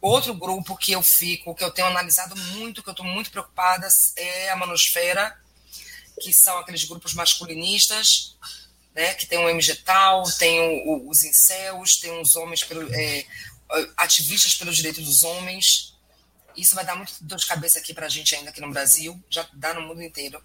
Outro 0.00 0.34
grupo 0.34 0.76
que 0.76 0.92
eu 0.92 1.02
fico, 1.02 1.54
que 1.54 1.64
eu 1.64 1.70
tenho 1.70 1.88
analisado 1.88 2.36
muito, 2.36 2.82
que 2.82 2.88
eu 2.88 2.92
estou 2.92 3.06
muito 3.06 3.30
preocupada, 3.30 3.88
é 4.16 4.50
a 4.50 4.56
manosfera, 4.56 5.34
que 6.20 6.32
são 6.32 6.58
aqueles 6.58 6.84
grupos 6.84 7.14
masculinistas, 7.14 8.36
né, 8.94 9.14
que 9.14 9.26
tem 9.26 9.38
o 9.38 9.48
MG 9.48 9.74
Tal, 9.76 10.22
tem 10.38 10.60
o, 10.60 10.88
o, 10.88 11.10
os 11.10 11.24
incels, 11.24 11.96
tem 11.96 12.20
os 12.20 12.36
homens 12.36 12.62
pelo, 12.62 12.92
é, 12.94 13.26
ativistas 13.96 14.54
pelos 14.54 14.76
direitos 14.76 15.04
dos 15.04 15.22
homens. 15.24 15.94
Isso 16.56 16.74
vai 16.74 16.84
dar 16.84 16.94
muito 16.94 17.12
dor 17.20 17.38
de 17.38 17.46
cabeça 17.46 17.78
aqui 17.78 17.92
para 17.92 18.06
a 18.06 18.08
gente 18.08 18.34
ainda 18.34 18.50
aqui 18.50 18.60
no 18.60 18.70
Brasil, 18.70 19.22
já 19.28 19.48
dá 19.52 19.74
no 19.74 19.82
mundo 19.82 20.02
inteiro, 20.02 20.42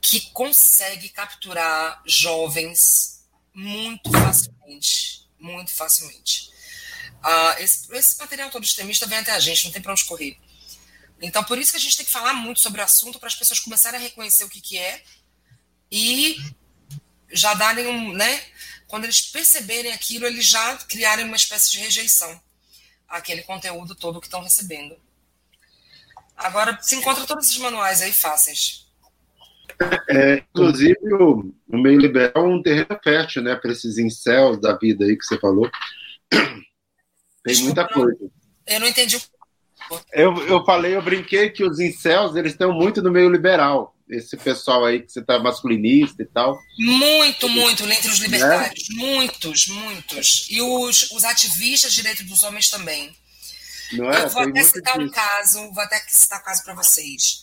que 0.00 0.20
consegue 0.32 1.08
capturar 1.08 2.02
jovens 2.04 3.24
muito 3.54 4.10
facilmente, 4.10 5.28
muito 5.38 5.72
facilmente. 5.72 6.50
Uh, 7.18 7.62
esse, 7.62 7.92
esse 7.94 8.18
material 8.18 8.50
todo 8.50 8.64
extremista 8.64 9.06
vem 9.06 9.18
até 9.18 9.32
a 9.32 9.40
gente, 9.40 9.64
não 9.64 9.72
tem 9.72 9.82
para 9.82 9.92
onde 9.92 10.04
correr. 10.04 10.36
Então, 11.20 11.42
por 11.42 11.58
isso 11.58 11.72
que 11.72 11.76
a 11.76 11.80
gente 11.80 11.96
tem 11.96 12.06
que 12.06 12.12
falar 12.12 12.32
muito 12.32 12.60
sobre 12.60 12.80
o 12.80 12.84
assunto 12.84 13.18
para 13.18 13.28
as 13.28 13.34
pessoas 13.34 13.58
começarem 13.58 13.98
a 13.98 14.02
reconhecer 14.02 14.44
o 14.44 14.48
que, 14.48 14.60
que 14.60 14.78
é 14.78 15.02
e 15.90 16.36
já 17.30 17.54
darem 17.54 17.86
um, 17.86 18.12
né? 18.12 18.40
Quando 18.86 19.04
eles 19.04 19.20
perceberem 19.20 19.92
aquilo, 19.92 20.26
eles 20.26 20.46
já 20.46 20.76
criarem 20.88 21.24
uma 21.24 21.36
espécie 21.36 21.70
de 21.72 21.78
rejeição 21.78 22.40
àquele 23.08 23.42
conteúdo 23.42 23.94
todo 23.94 24.20
que 24.20 24.26
estão 24.26 24.42
recebendo. 24.42 24.96
Agora, 26.36 26.78
se 26.80 26.96
encontra 26.96 27.26
todos 27.26 27.46
esses 27.46 27.58
manuais 27.58 28.00
aí 28.00 28.12
fáceis. 28.12 28.86
É, 30.08 30.38
inclusive, 30.38 31.14
o, 31.14 31.54
o 31.68 31.78
meio 31.78 31.98
liberal 31.98 32.46
é 32.46 32.48
um 32.48 32.62
terreno 32.62 32.98
fértil, 33.02 33.42
né, 33.42 33.54
para 33.56 33.72
esses 33.72 33.98
incels 33.98 34.60
da 34.60 34.76
vida 34.76 35.04
aí 35.04 35.16
que 35.16 35.24
você 35.24 35.38
falou. 35.38 35.70
Tem 36.30 36.64
Desculpa, 37.46 37.82
muita 37.82 37.88
coisa. 37.88 38.30
Eu 38.66 38.80
não 38.80 38.86
entendi 38.86 39.16
o 39.16 39.20
eu, 40.12 40.36
eu 40.46 40.64
falei, 40.64 40.94
eu 40.94 41.02
brinquei 41.02 41.50
que 41.50 41.64
os 41.64 41.78
incels, 41.78 42.36
eles 42.36 42.52
estão 42.52 42.72
muito 42.72 43.02
no 43.02 43.10
meio 43.10 43.30
liberal. 43.30 43.94
Esse 44.10 44.36
pessoal 44.36 44.84
aí 44.84 45.02
que 45.02 45.12
você 45.12 45.22
tá 45.22 45.38
masculinista 45.38 46.22
e 46.22 46.26
tal. 46.26 46.58
Muito, 46.78 47.48
muito, 47.48 47.84
entre 47.84 48.10
os 48.10 48.18
libertários. 48.18 48.88
Né? 48.88 48.96
Muitos, 48.96 49.66
muitos. 49.68 50.46
E 50.50 50.62
os, 50.62 51.10
os 51.10 51.24
ativistas 51.24 51.92
de 51.92 52.02
direitos 52.02 52.26
dos 52.26 52.42
homens 52.42 52.70
também. 52.70 53.14
Não 53.92 54.10
é? 54.10 54.24
Eu 54.24 54.28
vou 54.30 54.42
até 54.42 54.62
citar 54.62 54.98
um 54.98 55.10
caso, 55.10 55.72
vou 55.72 55.82
até 55.82 55.98
citar 56.08 56.40
um 56.40 56.44
caso 56.44 56.64
para 56.64 56.74
vocês. 56.74 57.42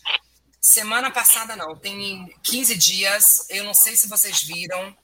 Semana 0.60 1.12
passada, 1.12 1.56
não, 1.56 1.76
tem 1.76 2.28
15 2.44 2.76
dias, 2.76 3.46
eu 3.50 3.64
não 3.64 3.74
sei 3.74 3.96
se 3.96 4.08
vocês 4.08 4.42
viram, 4.42 4.96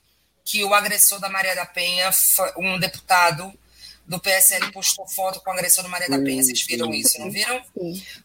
que 0.43 0.63
o 0.63 0.73
agressor 0.73 1.19
da 1.19 1.29
Maria 1.29 1.55
da 1.55 1.65
Penha, 1.65 2.09
um 2.57 2.79
deputado, 2.79 3.53
do 4.05 4.19
PSL 4.19 4.71
postou 4.71 5.07
foto 5.07 5.39
com 5.41 5.51
o 5.51 5.53
agressor 5.53 5.83
do 5.83 5.89
Maria 5.89 6.09
da 6.09 6.19
Penha. 6.19 6.43
Vocês 6.43 6.63
viram 6.63 6.93
isso, 6.93 7.19
não 7.19 7.31
viram? 7.31 7.61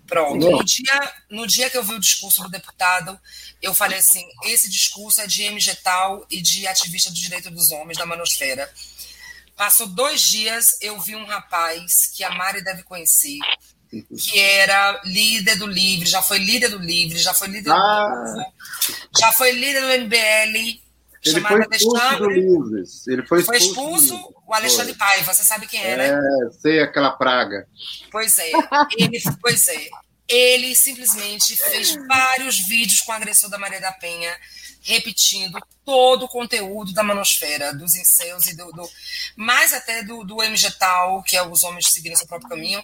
Pronto. 0.06 0.50
No 0.50 0.64
dia, 0.64 1.14
no 1.30 1.46
dia 1.46 1.70
que 1.70 1.76
eu 1.76 1.84
vi 1.84 1.94
o 1.94 2.00
discurso 2.00 2.42
do 2.42 2.48
deputado, 2.48 3.18
eu 3.62 3.72
falei 3.72 3.98
assim: 3.98 4.24
esse 4.44 4.68
discurso 4.68 5.20
é 5.20 5.26
de 5.26 5.44
MG 5.44 5.74
Tal 5.76 6.26
e 6.30 6.40
de 6.40 6.66
ativista 6.66 7.10
do 7.10 7.16
direito 7.16 7.50
dos 7.50 7.70
homens 7.70 7.98
da 7.98 8.06
Manosfera. 8.06 8.70
Passou 9.56 9.86
dois 9.86 10.20
dias, 10.20 10.76
eu 10.82 11.00
vi 11.00 11.16
um 11.16 11.24
rapaz 11.24 12.10
que 12.14 12.22
a 12.22 12.30
Mari 12.30 12.62
deve 12.62 12.82
conhecer, 12.82 13.38
que 13.90 14.38
era 14.38 15.00
líder 15.04 15.56
do 15.56 15.66
Livre, 15.66 16.06
já 16.06 16.20
foi 16.20 16.38
líder 16.38 16.68
do 16.68 16.78
Livre, 16.78 17.18
já 17.18 17.32
foi 17.32 17.48
líder 17.48 17.70
ah. 17.70 18.06
do 18.06 18.34
Povo, 18.34 18.52
já 19.18 19.32
foi 19.32 19.52
líder 19.52 19.80
do 19.80 20.04
MBL, 20.04 20.80
ele 21.30 21.40
expulso 21.40 21.96
Alexandre. 21.96 22.40
Livres. 22.40 23.06
Ele 23.06 23.26
foi 23.26 23.40
expulso. 23.40 23.58
Foi 23.58 23.68
expulso 23.68 24.36
o 24.46 24.54
Alexandre 24.54 24.94
foi. 24.94 24.98
Paiva, 24.98 25.34
você 25.34 25.44
sabe 25.44 25.66
quem 25.66 25.82
é, 25.82 25.96
né? 25.96 26.08
É, 26.08 26.50
sei 26.60 26.80
aquela 26.80 27.10
praga. 27.10 27.66
Pois 28.10 28.38
é. 28.38 28.52
Ele, 28.96 29.20
pois 29.40 29.66
é. 29.68 29.88
Ele 30.28 30.74
simplesmente 30.74 31.56
fez 31.56 31.94
vários 32.06 32.58
vídeos 32.58 33.00
com 33.00 33.12
o 33.12 33.14
agressor 33.14 33.48
da 33.48 33.58
Maria 33.58 33.80
da 33.80 33.92
Penha, 33.92 34.36
repetindo 34.82 35.58
todo 35.84 36.24
o 36.24 36.28
conteúdo 36.28 36.92
da 36.92 37.02
manosfera, 37.02 37.72
dos 37.72 37.94
incels 37.94 38.48
e 38.48 38.56
do, 38.56 38.72
do 38.72 38.88
mais 39.36 39.72
até 39.72 40.02
do, 40.02 40.24
do 40.24 40.42
MG 40.42 40.70
Tal, 40.72 41.22
que 41.22 41.36
é 41.36 41.46
os 41.46 41.62
homens 41.62 41.92
seguindo 41.92 42.16
seu 42.16 42.26
próprio 42.26 42.50
caminho, 42.50 42.82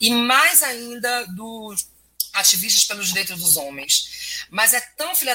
e 0.00 0.10
mais 0.10 0.62
ainda 0.62 1.26
dos 1.26 1.88
ativistas 2.32 2.84
pelos 2.84 3.08
direitos 3.08 3.40
dos 3.40 3.56
homens. 3.56 4.46
Mas 4.50 4.72
é 4.72 4.80
tão 4.96 5.14
filha 5.14 5.34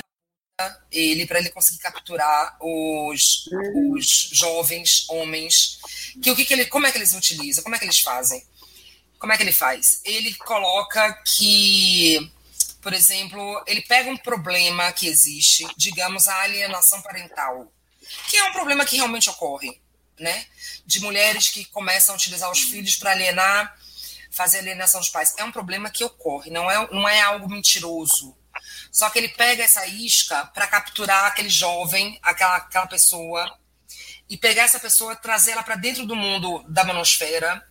ele 0.92 1.26
para 1.26 1.40
ele 1.40 1.50
conseguir 1.50 1.80
capturar 1.80 2.58
os, 2.60 3.48
os 3.92 4.30
jovens 4.32 5.08
homens. 5.10 5.80
Que 6.22 6.32
o 6.32 6.36
que, 6.36 6.46
que 6.46 6.54
ele, 6.54 6.66
como 6.66 6.88
é 6.88 6.92
que 6.92 6.98
eles 6.98 7.14
utilizam? 7.14 7.64
Como 7.64 7.76
é 7.76 7.80
que 7.80 7.86
eles 7.86 8.00
fazem? 8.00 8.44
Como 9.18 9.34
é 9.34 9.38
que 9.38 9.44
ele 9.44 9.52
faz? 9.52 10.02
Ele 10.06 10.34
coloca 10.36 11.14
que, 11.38 12.32
por 12.82 12.94
exemplo, 12.94 13.64
ele 13.68 13.82
pega 13.82 14.10
um 14.10 14.18
problema 14.18 14.92
que 14.92 15.08
existe, 15.08 15.68
digamos 15.76 16.28
a 16.28 16.42
alienação 16.42 17.02
parental, 17.02 17.72
que 18.30 18.38
é 18.38 18.44
um 18.46 18.54
problema 18.54 18.86
que 18.86 18.96
realmente 18.96 19.30
ocorre, 19.30 19.80
né? 20.18 20.46
De 20.86 21.00
mulheres 21.02 21.50
que 21.50 21.66
começam 21.66 22.16
a 22.16 22.18
utilizar 22.18 22.50
os 22.50 22.62
filhos 22.62 22.96
para 22.96 23.12
alienar, 23.12 23.78
fazer 24.32 24.60
alienação 24.60 25.02
dos 25.02 25.10
pais. 25.10 25.34
É 25.38 25.44
um 25.44 25.52
problema 25.52 25.90
que 25.90 26.04
ocorre, 26.04 26.50
não 26.50 26.72
é, 26.72 26.88
não 26.92 27.08
é 27.08 27.22
algo 27.22 27.50
mentiroso 27.50 28.39
só 28.92 29.10
que 29.10 29.20
ele 29.20 29.30
pega 29.30 29.64
essa 29.64 29.86
isca 29.86 30.46
para 30.48 30.68
capturar 30.68 31.26
aquele 31.26 31.50
jovem, 31.50 32.20
aquela, 32.22 32.58
aquela 32.58 32.88
pessoa, 32.88 33.58
e 34.30 34.38
pegar 34.38 34.64
essa 34.64 34.80
pessoa, 34.80 35.16
trazer 35.16 35.52
ela 35.52 35.64
para 35.64 35.76
dentro 35.76 36.06
do 36.06 36.16
mundo 36.16 36.64
da 36.68 36.84
manosfera, 36.84 37.66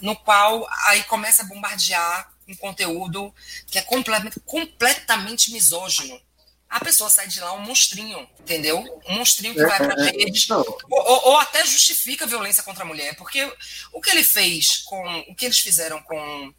no 0.00 0.14
qual 0.14 0.68
aí 0.86 1.02
começa 1.04 1.42
a 1.42 1.46
bombardear 1.46 2.30
um 2.46 2.54
conteúdo 2.54 3.34
que 3.66 3.78
é 3.78 3.82
completamente, 3.82 4.40
completamente 4.40 5.50
misógino. 5.52 6.20
A 6.68 6.80
pessoa 6.80 7.08
sai 7.08 7.28
de 7.28 7.40
lá 7.40 7.52
um 7.54 7.60
monstrinho, 7.60 8.28
entendeu? 8.40 8.84
Um 9.06 9.14
monstrinho 9.14 9.54
que 9.54 9.64
vai 9.64 9.78
para 9.78 10.04
é, 10.04 10.08
é, 10.08 10.12
redes, 10.12 10.50
ou, 10.50 10.80
ou, 10.90 11.36
até 11.38 11.64
justifica 11.64 12.24
a 12.24 12.28
violência 12.28 12.62
contra 12.62 12.82
a 12.82 12.86
mulher, 12.86 13.14
porque 13.16 13.50
o 13.92 14.00
que 14.00 14.10
ele 14.10 14.24
fez 14.24 14.78
com, 14.78 15.24
o 15.28 15.34
que 15.34 15.44
eles 15.44 15.60
fizeram 15.60 16.02
com 16.02 16.52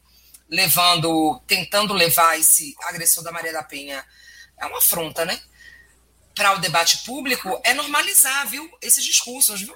levando, 0.49 1.41
tentando 1.45 1.93
levar 1.93 2.39
esse 2.39 2.75
agressor 2.83 3.23
da 3.23 3.31
Maria 3.31 3.53
da 3.53 3.63
Penha, 3.63 4.05
é 4.57 4.65
uma 4.65 4.79
afronta, 4.79 5.25
né? 5.25 5.39
Para 6.33 6.53
o 6.53 6.59
debate 6.59 7.03
público, 7.03 7.59
é 7.63 7.73
normalizar, 7.73 8.47
viu, 8.47 8.69
esses 8.81 9.03
discursos, 9.03 9.61
viu? 9.61 9.75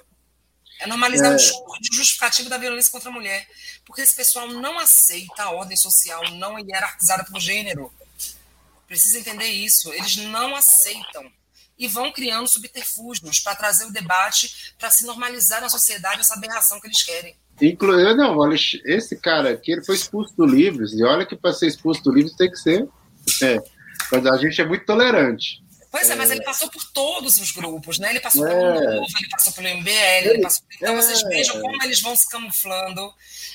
É 0.82 0.86
normalizar 0.86 1.30
é. 1.30 1.34
o 1.34 1.36
discurso 1.36 1.94
justificativo 1.94 2.48
da 2.48 2.58
violência 2.58 2.90
contra 2.90 3.08
a 3.08 3.12
mulher. 3.12 3.48
Porque 3.84 4.00
esse 4.00 4.14
pessoal 4.14 4.48
não 4.48 4.78
aceita 4.78 5.44
a 5.44 5.50
ordem 5.50 5.76
social 5.76 6.22
não 6.32 6.58
hierarquizada 6.58 7.24
por 7.24 7.40
gênero. 7.40 7.92
Precisa 8.86 9.18
entender 9.18 9.46
isso. 9.46 9.92
Eles 9.92 10.16
não 10.16 10.56
aceitam. 10.56 11.30
E 11.78 11.86
vão 11.86 12.12
criando 12.12 12.48
subterfúgios 12.48 13.40
para 13.40 13.56
trazer 13.56 13.84
o 13.84 13.92
debate, 13.92 14.74
para 14.78 14.90
se 14.90 15.04
normalizar 15.04 15.60
na 15.60 15.68
sociedade 15.68 16.20
essa 16.20 16.34
aberração 16.34 16.80
que 16.80 16.86
eles 16.86 17.02
querem. 17.02 17.36
Inclusive, 17.62 18.14
não, 18.14 18.36
olha, 18.36 18.56
esse 18.84 19.16
cara 19.16 19.50
aqui 19.50 19.72
ele 19.72 19.84
foi 19.84 19.94
expulso 19.94 20.34
do 20.36 20.44
Livros, 20.44 20.92
e 20.92 21.04
olha 21.04 21.24
que 21.24 21.36
para 21.36 21.52
ser 21.52 21.68
expulso 21.68 22.02
do 22.02 22.12
Livros 22.12 22.34
tem 22.34 22.50
que 22.50 22.56
ser. 22.56 22.88
É, 23.40 23.56
mas 24.10 24.26
a 24.26 24.36
gente 24.36 24.60
é 24.60 24.66
muito 24.66 24.84
tolerante. 24.84 25.62
Pois 25.92 26.08
é, 26.10 26.14
é, 26.14 26.16
mas 26.16 26.30
ele 26.30 26.42
passou 26.42 26.68
por 26.70 26.82
todos 26.92 27.38
os 27.38 27.52
grupos, 27.52 27.98
né? 27.98 28.10
Ele 28.10 28.20
passou 28.20 28.46
é. 28.46 28.50
pelo 28.50 28.96
Novo, 28.96 29.12
ele 29.18 29.28
passou 29.30 29.52
pelo 29.52 29.68
MBL, 29.68 29.90
ele, 29.90 30.28
ele 30.30 30.42
passou... 30.42 30.64
Então 30.74 30.94
é. 30.94 30.96
vocês 30.96 31.22
vejam 31.22 31.60
como 31.60 31.82
eles 31.84 32.00
vão 32.00 32.16
se 32.16 32.28
camuflando 32.28 33.12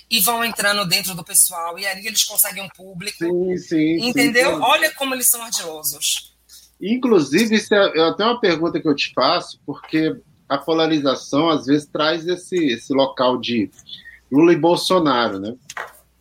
e 0.10 0.20
vão 0.20 0.46
entrando 0.46 0.88
dentro 0.88 1.14
do 1.14 1.24
pessoal, 1.24 1.78
e 1.78 1.86
ali 1.86 2.08
eles 2.08 2.24
conseguem 2.24 2.64
um 2.64 2.70
público. 2.70 3.18
Sim, 3.18 3.58
sim. 3.58 4.08
Entendeu? 4.08 4.52
Sim, 4.52 4.56
sim. 4.56 4.62
Olha 4.62 4.94
como 4.94 5.16
eles 5.16 5.28
são 5.28 5.42
ardilosos. 5.42 6.34
Inclusive, 6.80 7.56
isso 7.56 7.74
é, 7.74 7.98
é 7.98 8.02
até 8.08 8.24
uma 8.24 8.40
pergunta 8.40 8.80
que 8.80 8.88
eu 8.88 8.96
te 8.96 9.12
faço, 9.14 9.60
porque 9.66 10.16
a 10.48 10.58
polarização 10.58 11.50
às 11.50 11.66
vezes 11.66 11.88
traz 11.88 12.28
esse, 12.28 12.56
esse 12.56 12.94
local 12.94 13.38
de 13.38 13.70
Lula 14.32 14.54
e 14.54 14.58
Bolsonaro, 14.58 15.40
né? 15.40 15.56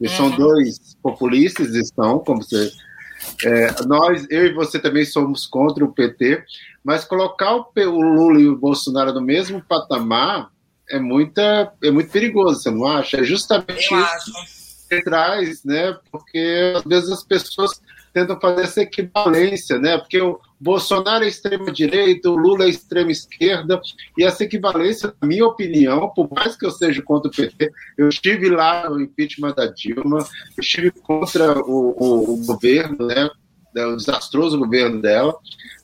Uhum. 0.01 0.09
são 0.09 0.31
dois 0.31 0.94
populistas, 1.03 1.74
estão, 1.74 2.19
como 2.19 2.43
você. 2.43 2.70
É, 3.44 3.85
nós, 3.86 4.27
eu 4.31 4.47
e 4.47 4.53
você 4.53 4.78
também 4.78 5.05
somos 5.05 5.47
contra 5.47 5.85
o 5.85 5.93
PT, 5.93 6.44
mas 6.85 7.05
colocar 7.05 7.57
o, 7.57 7.70
o 7.74 8.01
Lula 8.01 8.40
e 8.40 8.48
o 8.48 8.57
Bolsonaro 8.57 9.12
no 9.12 9.20
mesmo 9.20 9.62
patamar 9.62 10.51
é, 10.89 10.98
muita, 10.98 11.73
é 11.82 11.90
muito 11.90 12.11
perigoso, 12.11 12.61
você 12.61 12.70
não 12.70 12.86
acha? 12.86 13.19
É 13.19 13.24
justamente 13.24 13.93
eu 13.93 13.98
isso 13.98 14.11
acho. 14.15 14.89
que 14.89 15.03
traz, 15.03 15.65
né? 15.65 15.98
Porque 16.12 16.74
às 16.77 16.85
vezes 16.85 17.11
as 17.11 17.24
pessoas 17.24 17.81
tentam 18.16 18.40
fazer 18.40 18.62
essa 18.62 18.80
equivalência, 18.80 19.78
né? 19.78 19.98
Porque 19.98 20.18
o 20.18 20.40
Bolsonaro 20.59 21.22
é 21.22 21.28
extrema-direita, 21.28 22.30
o 22.30 22.34
Lula 22.34 22.64
é 22.64 22.70
extrema-esquerda, 22.70 23.78
e 24.16 24.24
essa 24.24 24.43
equivalência, 24.43 25.12
na 25.20 25.28
minha 25.28 25.44
opinião, 25.44 26.09
por 26.09 26.26
mais 26.32 26.56
que 26.56 26.64
eu 26.64 26.70
seja 26.70 27.02
contra 27.02 27.30
o 27.30 27.34
PT, 27.34 27.70
eu 27.98 28.09
estive 28.09 28.48
lá 28.48 28.88
no 28.88 29.02
impeachment 29.02 29.52
da 29.55 29.66
Dilma, 29.66 30.20
eu 30.20 30.62
estive 30.62 30.90
contra 30.93 31.60
o, 31.60 31.94
o, 32.02 32.32
o 32.32 32.47
governo, 32.47 33.06
né? 33.06 33.28
O 33.76 33.97
desastroso 33.97 34.59
governo 34.59 35.02
dela, 35.02 35.36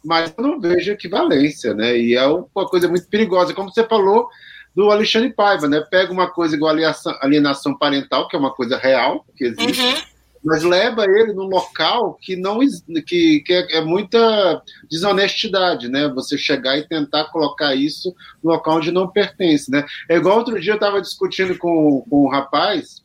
mas 0.02 0.32
eu 0.34 0.42
não 0.42 0.59
vejo 0.59 0.90
equivalência, 0.90 1.74
né? 1.74 1.98
E 1.98 2.14
é 2.14 2.26
uma 2.26 2.66
coisa 2.66 2.88
muito 2.88 3.06
perigosa. 3.09 3.52
Como 3.52 3.70
você 3.70 3.84
falou, 3.84 4.30
do 4.74 4.90
Alexandre 4.90 5.34
Paiva, 5.34 5.68
né? 5.68 5.84
Pega 5.90 6.10
uma 6.10 6.30
coisa 6.30 6.56
igual 6.56 6.74
alienação 7.20 7.76
parental, 7.76 8.26
que 8.26 8.34
é 8.34 8.38
uma 8.38 8.54
coisa 8.54 8.78
real, 8.78 9.26
que 9.36 9.44
existe, 9.44 9.82
uhum 9.82 10.11
mas 10.44 10.62
leva 10.62 11.05
ele 11.05 11.32
num 11.32 11.47
local 11.47 12.19
que 12.20 12.36
não 12.36 12.59
que, 13.06 13.40
que 13.40 13.52
é, 13.52 13.78
é, 13.78 13.81
muita 13.81 14.62
desonestidade, 14.90 15.89
né? 15.89 16.09
Você 16.09 16.36
chegar 16.36 16.77
e 16.77 16.86
tentar 16.86 17.27
colocar 17.27 17.74
isso 17.74 18.14
no 18.43 18.51
local 18.51 18.77
onde 18.77 18.90
não 18.90 19.09
pertence, 19.09 19.70
né? 19.70 19.85
É 20.09 20.16
igual 20.16 20.39
outro 20.39 20.60
dia 20.60 20.73
eu 20.73 20.77
estava 20.77 21.01
discutindo 21.01 21.56
com, 21.56 22.05
com 22.09 22.27
um 22.27 22.28
rapaz 22.28 23.01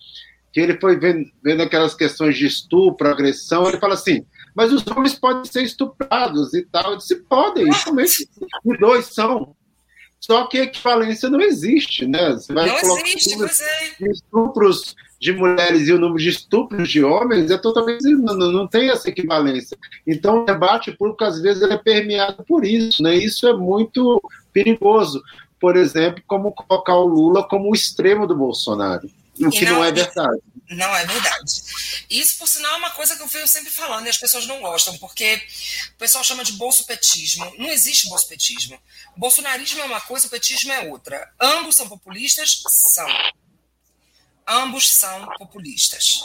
que 0.52 0.60
ele 0.60 0.80
foi 0.80 0.98
vendo, 0.98 1.30
vendo 1.44 1.62
aquelas 1.62 1.94
questões 1.94 2.36
de 2.36 2.48
estupro, 2.48 3.08
agressão, 3.08 3.68
ele 3.68 3.78
fala 3.78 3.94
assim, 3.94 4.26
mas 4.56 4.74
os 4.74 4.86
homens 4.88 5.14
podem 5.14 5.46
ser 5.46 5.62
estuprados 5.62 6.52
e 6.56 6.64
tal. 6.64 6.94
Eu 6.94 6.98
disse, 6.98 7.16
podem, 7.18 7.72
somente 7.74 8.28
os 8.66 8.80
dois 8.80 9.06
são. 9.06 9.56
Só 10.20 10.46
que 10.48 10.58
a 10.58 10.64
equivalência 10.64 11.30
não 11.30 11.40
existe, 11.40 12.06
né? 12.06 12.34
Você 12.34 12.54
vai 12.54 12.68
não 12.68 12.78
existe, 12.78 13.36
é. 13.42 14.12
estupros 14.12 14.96
de 15.20 15.34
mulheres 15.34 15.88
e 15.88 15.94
o 15.94 16.00
número 16.00 16.20
de 16.20 16.30
estupros 16.30 16.90
de 16.90 17.04
homens 17.04 17.50
é 17.50 17.58
totalmente 17.58 18.04
não, 18.10 18.36
não 18.36 18.68
tem 18.68 18.90
essa 18.90 19.10
equivalência. 19.10 19.78
Então 20.06 20.44
o 20.44 20.46
debate 20.46 20.92
público 20.92 21.24
às 21.24 21.42
vezes 21.42 21.64
é 21.64 21.78
permeado 21.78 22.44
por 22.44 22.66
isso, 22.66 23.02
né? 23.02 23.16
Isso 23.16 23.48
é 23.48 23.56
muito 23.56 24.22
perigoso. 24.54 25.22
Por 25.60 25.76
exemplo, 25.76 26.24
como 26.28 26.52
colocar 26.52 26.96
o 26.96 27.08
Lula 27.08 27.48
como 27.48 27.72
o 27.72 27.76
extremo 27.76 28.28
do 28.28 28.36
Bolsonaro, 28.36 29.10
o 29.40 29.50
que 29.50 29.66
não, 29.66 29.74
não 29.74 29.84
é 29.84 29.92
verdade. 29.92 30.42
Não 30.70 30.96
é 30.96 31.06
verdade. 31.06 31.54
Isso, 32.10 32.38
por 32.38 32.48
sinal, 32.48 32.74
é 32.74 32.78
uma 32.78 32.92
coisa 32.92 33.16
que 33.16 33.22
eu 33.22 33.28
venho 33.28 33.48
sempre 33.48 33.72
falando 33.72 34.06
e 34.06 34.10
as 34.10 34.18
pessoas 34.18 34.46
não 34.46 34.60
gostam, 34.60 34.98
porque 34.98 35.42
o 35.94 35.98
pessoal 35.98 36.24
chama 36.24 36.44
de 36.44 36.54
bolsopetismo. 36.54 37.54
Não 37.58 37.70
existe 37.70 38.10
bolsopetismo. 38.10 38.78
Bolsonarismo 39.16 39.82
é 39.82 39.86
uma 39.86 40.02
coisa, 40.02 40.28
o 40.28 40.30
petismo 40.30 40.72
é 40.74 40.82
outra. 40.90 41.34
Ambos 41.40 41.76
são 41.76 41.88
populistas? 41.88 42.62
São 42.94 43.08
ambos 44.48 44.92
são 44.92 45.26
populistas. 45.38 46.24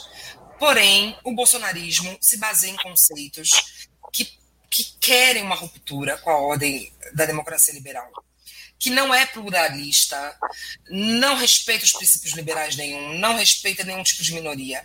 Porém, 0.58 1.18
o 1.24 1.34
bolsonarismo 1.34 2.16
se 2.20 2.36
baseia 2.36 2.70
em 2.70 2.76
conceitos 2.76 3.88
que, 4.12 4.24
que 4.70 4.84
querem 5.00 5.42
uma 5.42 5.56
ruptura 5.56 6.16
com 6.18 6.30
a 6.30 6.36
ordem 6.36 6.92
da 7.14 7.26
democracia 7.26 7.74
liberal, 7.74 8.10
que 8.82 8.90
não 8.90 9.14
é 9.14 9.24
pluralista, 9.24 10.36
não 10.90 11.36
respeita 11.36 11.84
os 11.84 11.92
princípios 11.92 12.34
liberais 12.34 12.74
nenhum, 12.74 13.16
não 13.16 13.36
respeita 13.36 13.84
nenhum 13.84 14.02
tipo 14.02 14.24
de 14.24 14.34
minoria. 14.34 14.84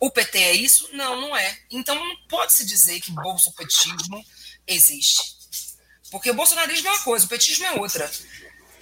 O 0.00 0.10
PT 0.10 0.38
é 0.38 0.52
isso? 0.54 0.88
Não, 0.94 1.20
não 1.20 1.36
é. 1.36 1.58
Então 1.70 1.94
não 1.94 2.16
pode 2.26 2.54
se 2.54 2.64
dizer 2.64 2.98
que 3.02 3.12
bolsopetismo 3.12 4.24
existe. 4.66 5.36
Porque 6.10 6.30
o 6.30 6.34
bolsonarismo 6.34 6.88
é 6.88 6.90
uma 6.90 7.02
coisa, 7.02 7.26
o 7.26 7.28
petismo 7.28 7.66
é 7.66 7.72
outra. 7.72 8.10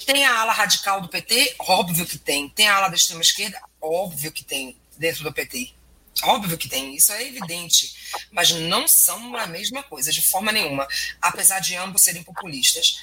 Tem 0.06 0.24
a 0.24 0.38
ala 0.38 0.52
radical 0.52 1.00
do 1.00 1.08
PT? 1.08 1.56
Óbvio 1.58 2.06
que 2.06 2.16
tem. 2.16 2.48
Tem 2.48 2.68
a 2.68 2.76
ala 2.76 2.88
da 2.88 2.94
extrema 2.94 3.22
esquerda? 3.22 3.60
Óbvio 3.80 4.30
que 4.30 4.44
tem 4.44 4.76
dentro 4.96 5.24
do 5.24 5.32
PT. 5.32 5.74
Óbvio 6.22 6.56
que 6.56 6.68
tem, 6.68 6.94
isso 6.94 7.12
é 7.12 7.26
evidente. 7.26 7.96
Mas 8.30 8.52
não 8.52 8.86
são 8.86 9.34
a 9.34 9.46
mesma 9.48 9.82
coisa, 9.82 10.12
de 10.12 10.22
forma 10.22 10.52
nenhuma. 10.52 10.86
Apesar 11.20 11.58
de 11.58 11.74
ambos 11.74 12.02
serem 12.02 12.22
populistas. 12.22 13.00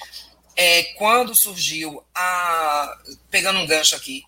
É, 0.56 0.84
quando 0.94 1.34
surgiu 1.34 2.04
a. 2.14 2.98
Pegando 3.30 3.58
um 3.58 3.66
gancho 3.66 3.96
aqui. 3.96 4.24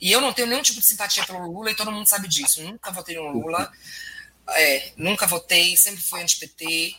E 0.00 0.10
eu 0.10 0.20
não 0.20 0.32
tenho 0.32 0.48
nenhum 0.48 0.62
tipo 0.62 0.80
de 0.80 0.86
simpatia 0.86 1.24
pelo 1.26 1.46
Lula 1.46 1.70
e 1.70 1.74
todo 1.74 1.92
mundo 1.92 2.08
sabe 2.08 2.26
disso. 2.26 2.62
Nunca 2.62 2.90
votei 2.90 3.16
no 3.16 3.28
Lula. 3.28 3.70
É, 4.48 4.92
nunca 4.96 5.26
votei, 5.26 5.76
sempre 5.76 6.00
fui 6.00 6.22
anti-PT. 6.22 6.94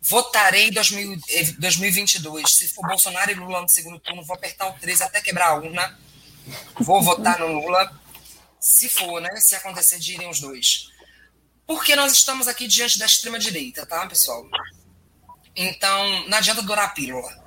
Votarei 0.00 0.68
em 0.68 0.72
2022. 0.72 2.44
Se 2.48 2.68
for 2.68 2.86
Bolsonaro 2.86 3.30
e 3.30 3.34
Lula 3.34 3.60
no 3.62 3.68
segundo 3.68 3.98
turno, 3.98 4.24
vou 4.24 4.36
apertar 4.36 4.68
o 4.68 4.74
3 4.74 5.00
até 5.00 5.20
quebrar 5.20 5.48
a 5.48 5.54
urna. 5.56 5.98
Vou 6.78 7.02
votar 7.02 7.38
no 7.38 7.48
Lula 7.48 7.90
se 8.60 8.88
for, 8.88 9.20
né? 9.20 9.30
Se 9.36 9.54
acontecer 9.54 9.98
de 9.98 10.14
irem 10.14 10.30
os 10.30 10.40
dois. 10.40 10.88
Porque 11.66 11.96
nós 11.96 12.12
estamos 12.12 12.46
aqui 12.46 12.66
diante 12.66 12.98
da 12.98 13.06
extrema-direita, 13.06 13.86
tá, 13.86 14.06
pessoal? 14.06 14.46
Então, 15.56 16.28
não 16.28 16.38
adianta 16.38 16.62
dourar 16.62 16.86
a 16.86 16.90
pílula. 16.90 17.43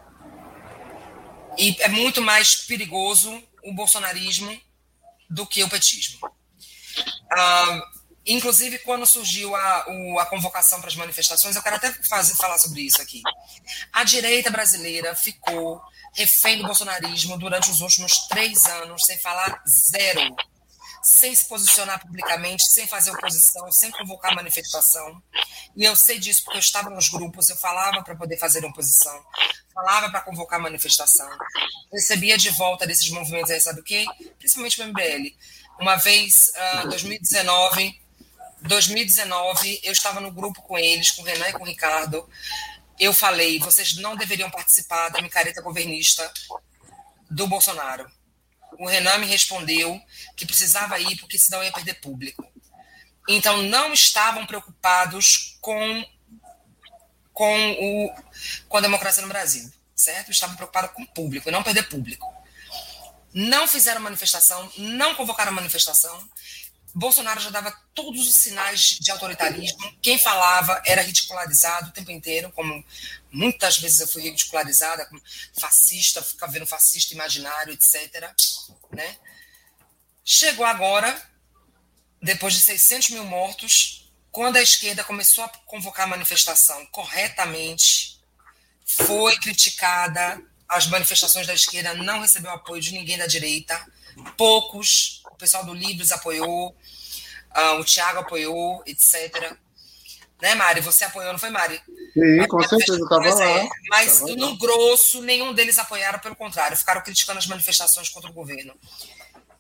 E 1.57 1.75
é 1.79 1.87
muito 1.87 2.21
mais 2.21 2.55
perigoso 2.55 3.41
o 3.63 3.73
bolsonarismo 3.73 4.59
do 5.29 5.45
que 5.45 5.63
o 5.63 5.69
petismo. 5.69 6.19
Ah, 7.31 7.81
inclusive, 8.25 8.79
quando 8.79 9.05
surgiu 9.05 9.55
a, 9.55 9.85
o, 9.89 10.19
a 10.19 10.25
convocação 10.25 10.79
para 10.79 10.89
as 10.89 10.95
manifestações, 10.95 11.55
eu 11.55 11.63
quero 11.63 11.75
até 11.75 11.91
fazer, 12.07 12.35
falar 12.35 12.57
sobre 12.57 12.81
isso 12.81 13.01
aqui. 13.01 13.21
A 13.91 14.03
direita 14.03 14.49
brasileira 14.49 15.15
ficou 15.15 15.81
refém 16.13 16.57
do 16.57 16.65
bolsonarismo 16.65 17.37
durante 17.37 17.69
os 17.69 17.81
últimos 17.81 18.27
três 18.27 18.65
anos, 18.65 19.03
sem 19.03 19.17
falar 19.19 19.61
zero 19.67 20.35
sem 21.07 21.33
se 21.33 21.45
posicionar 21.45 22.01
publicamente, 22.01 22.69
sem 22.69 22.85
fazer 22.85 23.11
oposição, 23.11 23.71
sem 23.71 23.89
convocar 23.91 24.35
manifestação. 24.35 25.23
E 25.75 25.85
eu 25.85 25.95
sei 25.95 26.19
disso 26.19 26.43
porque 26.43 26.57
eu 26.57 26.61
estava 26.61 26.89
nos 26.89 27.07
grupos, 27.07 27.49
eu 27.49 27.55
falava 27.55 28.03
para 28.03 28.15
poder 28.15 28.37
fazer 28.37 28.65
oposição, 28.65 29.25
falava 29.73 30.09
para 30.09 30.19
convocar 30.21 30.59
manifestação. 30.59 31.29
Recebia 31.93 32.37
de 32.37 32.49
volta 32.49 32.85
desses 32.85 33.09
movimentos 33.09 33.49
aí, 33.49 33.61
sabe 33.61 33.79
o 33.79 33.83
quê? 33.83 34.05
Principalmente 34.37 34.81
o 34.81 34.87
MBL. 34.87 35.33
Uma 35.79 35.95
vez, 35.95 36.51
uh, 36.83 36.89
2019, 36.89 38.01
2019, 38.63 39.79
eu 39.83 39.93
estava 39.93 40.19
no 40.19 40.31
grupo 40.31 40.61
com 40.61 40.77
eles, 40.77 41.11
com 41.11 41.21
o 41.21 41.25
Renan 41.25 41.47
e 41.47 41.53
com 41.53 41.63
o 41.63 41.67
Ricardo. 41.67 42.27
Eu 42.99 43.13
falei, 43.13 43.59
vocês 43.59 43.95
não 43.95 44.15
deveriam 44.17 44.51
participar 44.51 45.07
da 45.09 45.21
micareta 45.21 45.61
governista 45.61 46.29
do 47.29 47.47
Bolsonaro 47.47 48.16
o 48.73 48.87
Renan 48.87 49.17
me 49.17 49.27
respondeu 49.27 50.01
que 50.35 50.45
precisava 50.45 50.99
ir 50.99 51.17
porque 51.17 51.37
senão 51.37 51.63
ia 51.63 51.71
perder 51.71 51.95
público. 51.95 52.45
Então 53.27 53.63
não 53.63 53.93
estavam 53.93 54.45
preocupados 54.45 55.57
com 55.61 56.05
com 57.33 57.71
o 57.71 58.15
com 58.67 58.77
a 58.77 58.81
democracia 58.81 59.21
no 59.21 59.29
Brasil, 59.29 59.71
certo? 59.95 60.31
Estavam 60.31 60.55
preocupados 60.55 60.91
com 60.91 61.03
o 61.03 61.07
público, 61.07 61.51
não 61.51 61.63
perder 61.63 61.83
público. 61.89 62.33
Não 63.33 63.67
fizeram 63.67 64.01
manifestação, 64.01 64.71
não 64.77 65.13
convocaram 65.13 65.51
manifestação. 65.51 66.27
Bolsonaro 66.93 67.39
já 67.39 67.49
dava 67.49 67.71
todos 67.93 68.27
os 68.27 68.35
sinais 68.35 68.97
de 68.99 69.11
autoritarismo. 69.11 69.95
Quem 70.01 70.17
falava 70.17 70.81
era 70.85 71.01
ridicularizado 71.01 71.89
o 71.89 71.93
tempo 71.93 72.11
inteiro, 72.11 72.51
como 72.53 72.83
muitas 73.31 73.77
vezes 73.77 73.99
eu 73.99 74.07
fui 74.07 74.23
ridicularizada 74.23 75.05
como 75.05 75.21
fascista, 75.59 76.21
ficava 76.23 76.51
vendo 76.51 76.65
fascista 76.65 77.13
imaginário, 77.13 77.73
etc. 77.73 78.33
Né? 78.91 79.17
Chegou 80.23 80.65
agora, 80.65 81.21
depois 82.21 82.53
de 82.53 82.61
600 82.61 83.11
mil 83.11 83.25
mortos, 83.25 84.09
quando 84.31 84.57
a 84.57 84.61
esquerda 84.61 85.03
começou 85.03 85.43
a 85.43 85.49
convocar 85.65 86.07
manifestação 86.07 86.85
corretamente, 86.87 88.19
foi 88.85 89.37
criticada, 89.37 90.41
as 90.67 90.87
manifestações 90.87 91.47
da 91.47 91.53
esquerda 91.53 91.93
não 91.93 92.21
recebeu 92.21 92.51
apoio 92.51 92.81
de 92.81 92.91
ninguém 92.91 93.17
da 93.17 93.27
direita, 93.27 93.85
poucos, 94.35 95.16
o 95.37 95.39
pessoal 95.39 95.63
do 95.63 95.73
Livres 95.73 96.11
apoiou, 96.11 96.69
uh, 96.69 97.79
o 97.79 97.83
Tiago 97.83 98.19
apoiou, 98.19 98.81
etc. 98.87 99.55
Né, 100.41 100.55
Mari? 100.55 100.81
Você 100.81 101.05
apoiou, 101.05 101.31
não 101.31 101.39
foi, 101.39 101.51
Mari? 101.51 101.79
Sim, 102.13 102.47
com 102.47 102.61
certeza, 102.63 102.99
estava 102.99 103.29
lá. 103.29 103.59
É, 103.59 103.69
mas 103.87 104.19
tava 104.19 104.35
no 104.35 104.49
lá. 104.49 104.57
grosso, 104.57 105.21
nenhum 105.21 105.53
deles 105.53 105.77
apoiaram, 105.77 106.17
pelo 106.17 106.35
contrário, 106.35 106.75
ficaram 106.75 107.01
criticando 107.01 107.37
as 107.37 107.45
manifestações 107.45 108.09
contra 108.09 108.31
o 108.31 108.33
governo. 108.33 108.73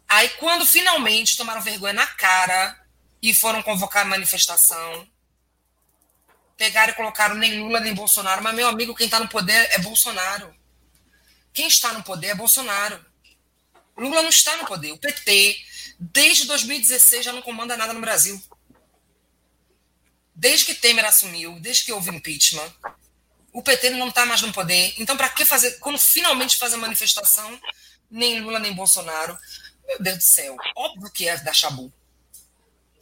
Aí, 0.09 0.29
quando 0.29 0.65
finalmente 0.65 1.37
tomaram 1.37 1.61
vergonha 1.61 1.93
na 1.93 2.07
cara 2.07 2.75
e 3.21 3.35
foram 3.35 3.61
convocar 3.61 4.01
a 4.01 4.09
manifestação, 4.09 5.07
pegaram 6.57 6.93
e 6.93 6.95
colocaram 6.95 7.35
nem 7.35 7.59
Lula 7.59 7.79
nem 7.79 7.93
Bolsonaro. 7.93 8.41
Mas, 8.41 8.55
meu 8.55 8.67
amigo, 8.67 8.95
quem 8.95 9.05
está 9.05 9.19
no 9.19 9.27
poder 9.27 9.69
é 9.71 9.77
Bolsonaro. 9.77 10.51
Quem 11.53 11.67
está 11.67 11.93
no 11.93 12.03
poder 12.03 12.27
é 12.27 12.35
Bolsonaro. 12.35 13.05
Lula 13.97 14.21
não 14.21 14.29
está 14.29 14.55
no 14.57 14.65
poder. 14.65 14.91
O 14.91 14.97
PT, 14.97 15.57
desde 15.99 16.45
2016, 16.45 17.25
já 17.25 17.33
não 17.33 17.41
comanda 17.41 17.77
nada 17.77 17.93
no 17.93 18.01
Brasil. 18.01 18.41
Desde 20.33 20.65
que 20.65 20.75
Temer 20.75 21.05
assumiu, 21.05 21.59
desde 21.59 21.85
que 21.85 21.91
houve 21.91 22.15
impeachment, 22.15 22.71
o 23.51 23.61
PT 23.63 23.89
não 23.91 24.09
está 24.09 24.25
mais 24.25 24.41
no 24.41 24.53
poder. 24.53 24.93
Então, 24.97 25.17
para 25.17 25.29
que 25.29 25.43
fazer? 25.43 25.79
Quando 25.79 25.97
finalmente 25.97 26.57
fazer 26.57 26.77
manifestação, 26.77 27.59
nem 28.09 28.39
Lula 28.39 28.59
nem 28.59 28.73
Bolsonaro. 28.73 29.37
Meu 29.87 29.99
Deus 29.99 30.17
do 30.17 30.23
céu, 30.23 30.55
óbvio 30.75 31.11
que 31.11 31.27
é 31.27 31.37
da 31.37 31.53
Chabu. 31.53 31.91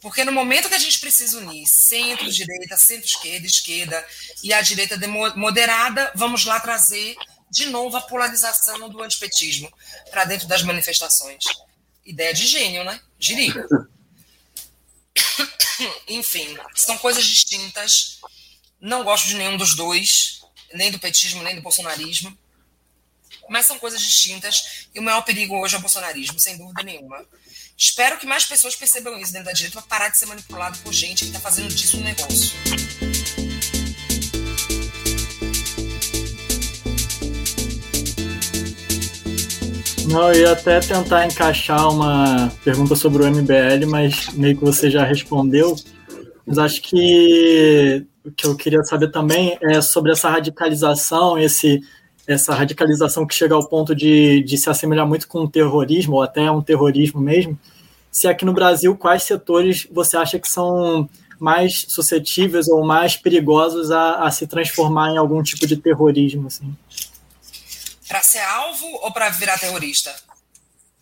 Porque 0.00 0.24
no 0.24 0.32
momento 0.32 0.68
que 0.68 0.74
a 0.74 0.78
gente 0.78 1.00
precisa 1.00 1.38
unir 1.38 1.66
centro-direita, 1.66 2.76
centro-esquerda, 2.76 3.46
esquerda 3.46 4.06
e 4.42 4.52
a 4.52 4.60
direita 4.60 4.96
moderada, 5.34 6.12
vamos 6.14 6.44
lá 6.44 6.60
trazer 6.60 7.16
de 7.50 7.66
novo 7.66 7.96
a 7.96 8.02
polarização 8.02 8.88
do 8.88 9.02
antipetismo 9.02 9.70
para 10.10 10.24
dentro 10.24 10.46
das 10.46 10.62
manifestações. 10.62 11.44
Ideia 12.06 12.32
de 12.32 12.46
gênio, 12.46 12.84
né? 12.84 13.00
Girico. 13.18 13.58
Enfim, 16.08 16.56
são 16.74 16.96
coisas 16.98 17.24
distintas. 17.24 18.20
Não 18.80 19.04
gosto 19.04 19.26
de 19.26 19.34
nenhum 19.34 19.56
dos 19.56 19.74
dois, 19.74 20.40
nem 20.72 20.90
do 20.90 20.98
petismo, 20.98 21.42
nem 21.42 21.56
do 21.56 21.62
bolsonarismo. 21.62 22.36
Mas 23.48 23.66
são 23.66 23.78
coisas 23.78 24.00
distintas 24.00 24.88
e 24.94 24.98
o 24.98 25.02
maior 25.02 25.22
perigo 25.22 25.58
hoje 25.58 25.74
é 25.74 25.78
o 25.78 25.80
bolsonarismo, 25.80 26.38
sem 26.38 26.56
dúvida 26.56 26.82
nenhuma. 26.82 27.24
Espero 27.76 28.18
que 28.18 28.26
mais 28.26 28.44
pessoas 28.44 28.74
percebam 28.74 29.18
isso 29.18 29.32
dentro 29.32 29.46
da 29.46 29.52
direita 29.52 29.80
para 29.80 29.88
parar 29.88 30.08
de 30.08 30.18
ser 30.18 30.26
manipulado 30.26 30.78
por 30.78 30.92
gente 30.92 31.24
que 31.24 31.26
está 31.26 31.40
fazendo 31.40 31.72
disso 31.72 31.98
um 31.98 32.02
negócio. 32.02 33.05
Não, 40.16 40.32
eu 40.32 40.40
ia 40.40 40.52
até 40.52 40.80
tentar 40.80 41.26
encaixar 41.26 41.90
uma 41.90 42.50
pergunta 42.64 42.96
sobre 42.96 43.22
o 43.22 43.26
MBL, 43.30 43.86
mas 43.86 44.32
meio 44.32 44.56
que 44.56 44.64
você 44.64 44.90
já 44.90 45.04
respondeu. 45.04 45.76
Mas 46.46 46.56
acho 46.56 46.80
que 46.80 48.02
o 48.24 48.30
que 48.30 48.46
eu 48.46 48.56
queria 48.56 48.82
saber 48.82 49.10
também 49.10 49.58
é 49.60 49.82
sobre 49.82 50.12
essa 50.12 50.30
radicalização, 50.30 51.38
esse, 51.38 51.82
essa 52.26 52.54
radicalização 52.54 53.26
que 53.26 53.34
chega 53.34 53.54
ao 53.54 53.68
ponto 53.68 53.94
de, 53.94 54.42
de 54.42 54.56
se 54.56 54.70
assemelhar 54.70 55.06
muito 55.06 55.28
com 55.28 55.40
o 55.40 55.50
terrorismo, 55.50 56.16
ou 56.16 56.22
até 56.22 56.50
um 56.50 56.62
terrorismo 56.62 57.20
mesmo. 57.20 57.58
Se 58.10 58.26
aqui 58.26 58.46
no 58.46 58.54
Brasil, 58.54 58.96
quais 58.96 59.22
setores 59.22 59.86
você 59.92 60.16
acha 60.16 60.38
que 60.38 60.48
são 60.48 61.06
mais 61.38 61.84
suscetíveis 61.88 62.68
ou 62.68 62.82
mais 62.82 63.18
perigosos 63.18 63.90
a, 63.90 64.22
a 64.22 64.30
se 64.30 64.46
transformar 64.46 65.10
em 65.12 65.18
algum 65.18 65.42
tipo 65.42 65.66
de 65.66 65.76
terrorismo? 65.76 66.46
Assim? 66.46 66.74
Para 68.08 68.22
ser 68.22 68.40
alvo 68.40 68.86
ou 68.86 69.12
para 69.12 69.28
virar 69.30 69.58
terrorista? 69.58 70.14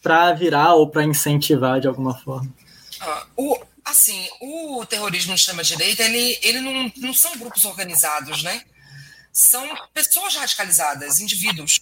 Para 0.03 0.33
virar 0.33 0.75
ou 0.75 0.89
para 0.89 1.05
incentivar 1.05 1.81
de 1.81 1.89
alguma 1.89 2.19
forma. 2.19 2.53
Ah, 3.01 3.27
o, 3.37 3.59
assim, 3.85 4.29
o 4.41 4.85
terrorismo 4.87 5.35
de 5.35 5.41
extrema-direita, 5.41 6.03
ele, 6.03 6.39
ele 6.43 6.61
não, 6.61 6.93
não 6.97 7.15
são 7.15 7.37
grupos 7.37 7.65
organizados, 7.65 8.43
né? 8.43 8.65
São 9.33 9.69
pessoas 9.93 10.37
radicalizadas, 10.37 11.19
indivíduos. 11.19 11.81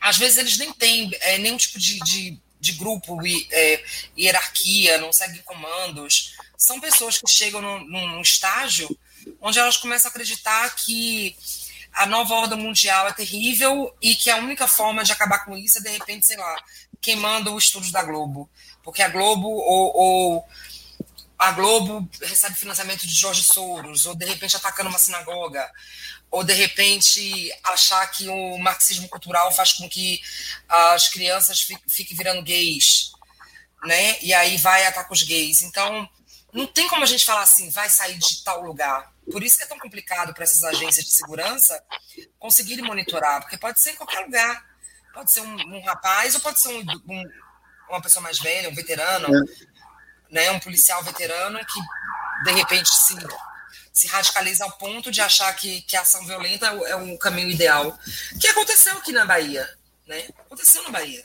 Às 0.00 0.16
vezes 0.16 0.38
eles 0.38 0.58
nem 0.58 0.72
têm 0.72 1.10
é, 1.20 1.38
nenhum 1.38 1.56
tipo 1.56 1.78
de, 1.78 1.98
de, 2.00 2.40
de 2.60 2.72
grupo, 2.72 3.24
e, 3.26 3.46
é, 3.50 3.84
hierarquia, 4.16 4.98
não 4.98 5.12
seguem 5.12 5.42
comandos. 5.42 6.34
São 6.56 6.80
pessoas 6.80 7.18
que 7.18 7.30
chegam 7.30 7.62
num, 7.62 7.84
num 7.86 8.20
estágio 8.20 8.88
onde 9.40 9.58
elas 9.58 9.76
começam 9.76 10.08
a 10.08 10.10
acreditar 10.10 10.74
que 10.74 11.36
a 11.98 12.06
nova 12.06 12.32
ordem 12.32 12.56
mundial 12.56 13.08
é 13.08 13.12
terrível 13.12 13.92
e 14.00 14.14
que 14.14 14.30
a 14.30 14.36
única 14.36 14.68
forma 14.68 15.02
de 15.02 15.10
acabar 15.10 15.44
com 15.44 15.56
isso 15.56 15.78
é, 15.78 15.80
de 15.80 15.88
repente, 15.90 16.28
sei 16.28 16.36
lá, 16.36 16.56
queimando 17.00 17.52
os 17.52 17.64
estudos 17.64 17.90
da 17.90 18.04
Globo. 18.04 18.48
Porque 18.84 19.02
a 19.02 19.08
Globo 19.08 19.48
ou, 19.48 19.96
ou 19.96 20.48
a 21.36 21.50
Globo 21.50 22.08
recebe 22.22 22.54
financiamento 22.54 23.04
de 23.04 23.12
Jorge 23.12 23.42
Soros, 23.42 24.06
ou 24.06 24.14
de 24.14 24.24
repente 24.24 24.54
atacando 24.54 24.88
uma 24.88 24.98
sinagoga, 24.98 25.68
ou 26.30 26.44
de 26.44 26.52
repente 26.52 27.52
achar 27.64 28.06
que 28.12 28.28
o 28.28 28.58
marxismo 28.58 29.08
cultural 29.08 29.50
faz 29.50 29.72
com 29.72 29.88
que 29.88 30.20
as 30.68 31.08
crianças 31.08 31.66
fiquem 31.88 32.16
virando 32.16 32.42
gays, 32.42 33.10
né? 33.82 34.16
E 34.22 34.32
aí 34.32 34.56
vai 34.56 34.86
atacar 34.86 35.10
os 35.10 35.24
gays. 35.24 35.62
Então, 35.62 36.08
não 36.52 36.66
tem 36.68 36.86
como 36.86 37.02
a 37.02 37.06
gente 37.06 37.24
falar 37.24 37.42
assim, 37.42 37.70
vai 37.70 37.90
sair 37.90 38.18
de 38.18 38.44
tal 38.44 38.62
lugar. 38.62 39.12
Por 39.30 39.42
isso 39.42 39.56
que 39.56 39.64
é 39.64 39.66
tão 39.66 39.78
complicado 39.78 40.32
para 40.32 40.44
essas 40.44 40.62
agências 40.64 41.04
de 41.04 41.12
segurança 41.12 41.82
conseguirem 42.38 42.84
monitorar, 42.84 43.40
porque 43.40 43.58
pode 43.58 43.80
ser 43.80 43.90
em 43.90 43.96
qualquer 43.96 44.20
lugar. 44.20 44.66
Pode 45.12 45.32
ser 45.32 45.40
um, 45.40 45.76
um 45.76 45.84
rapaz 45.84 46.34
ou 46.34 46.40
pode 46.40 46.60
ser 46.60 46.68
um, 46.68 46.84
um, 47.08 47.24
uma 47.88 48.00
pessoa 48.00 48.22
mais 48.22 48.38
velha, 48.38 48.68
um 48.68 48.74
veterano, 48.74 49.28
é. 49.34 49.40
né, 50.30 50.50
um 50.50 50.60
policial 50.60 51.02
veterano 51.02 51.58
que, 51.58 52.44
de 52.44 52.52
repente, 52.52 52.88
se, 52.88 53.16
se 53.92 54.06
radicaliza 54.06 54.64
ao 54.64 54.72
ponto 54.72 55.10
de 55.10 55.20
achar 55.20 55.52
que, 55.54 55.82
que 55.82 55.96
a 55.96 56.02
ação 56.02 56.24
violenta 56.24 56.66
é 56.66 56.96
o 56.96 57.14
é 57.14 57.18
caminho 57.18 57.50
ideal. 57.50 57.98
Que 58.40 58.48
aconteceu 58.48 58.96
aqui 58.96 59.12
na 59.12 59.24
Bahia. 59.24 59.68
Né? 60.06 60.28
Aconteceu 60.38 60.82
na 60.84 60.90
Bahia. 60.90 61.24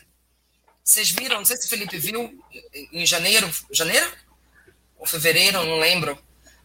Vocês 0.84 1.12
viram, 1.12 1.38
não 1.38 1.46
sei 1.46 1.56
se 1.56 1.68
o 1.68 1.70
Felipe 1.70 1.98
viu, 1.98 2.44
em 2.92 3.06
janeiro, 3.06 3.50
janeiro? 3.72 4.12
Ou 4.98 5.06
fevereiro, 5.06 5.64
não 5.66 5.80
lembro 5.80 6.22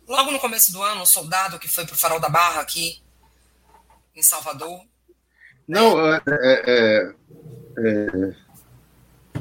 logo 0.08 0.30
no 0.30 0.38
começo 0.40 0.72
do 0.72 0.82
ano, 0.82 1.02
um 1.02 1.06
soldado 1.06 1.58
que 1.58 1.68
foi 1.68 1.84
para 1.84 1.94
o 1.94 1.98
Farol 1.98 2.18
da 2.18 2.28
Barra 2.28 2.60
aqui, 2.60 3.00
em 4.16 4.22
Salvador. 4.22 4.80
Não, 5.66 6.00
é, 6.12 6.20
é, 6.26 6.62
é, 6.66 7.12
é 7.78 8.48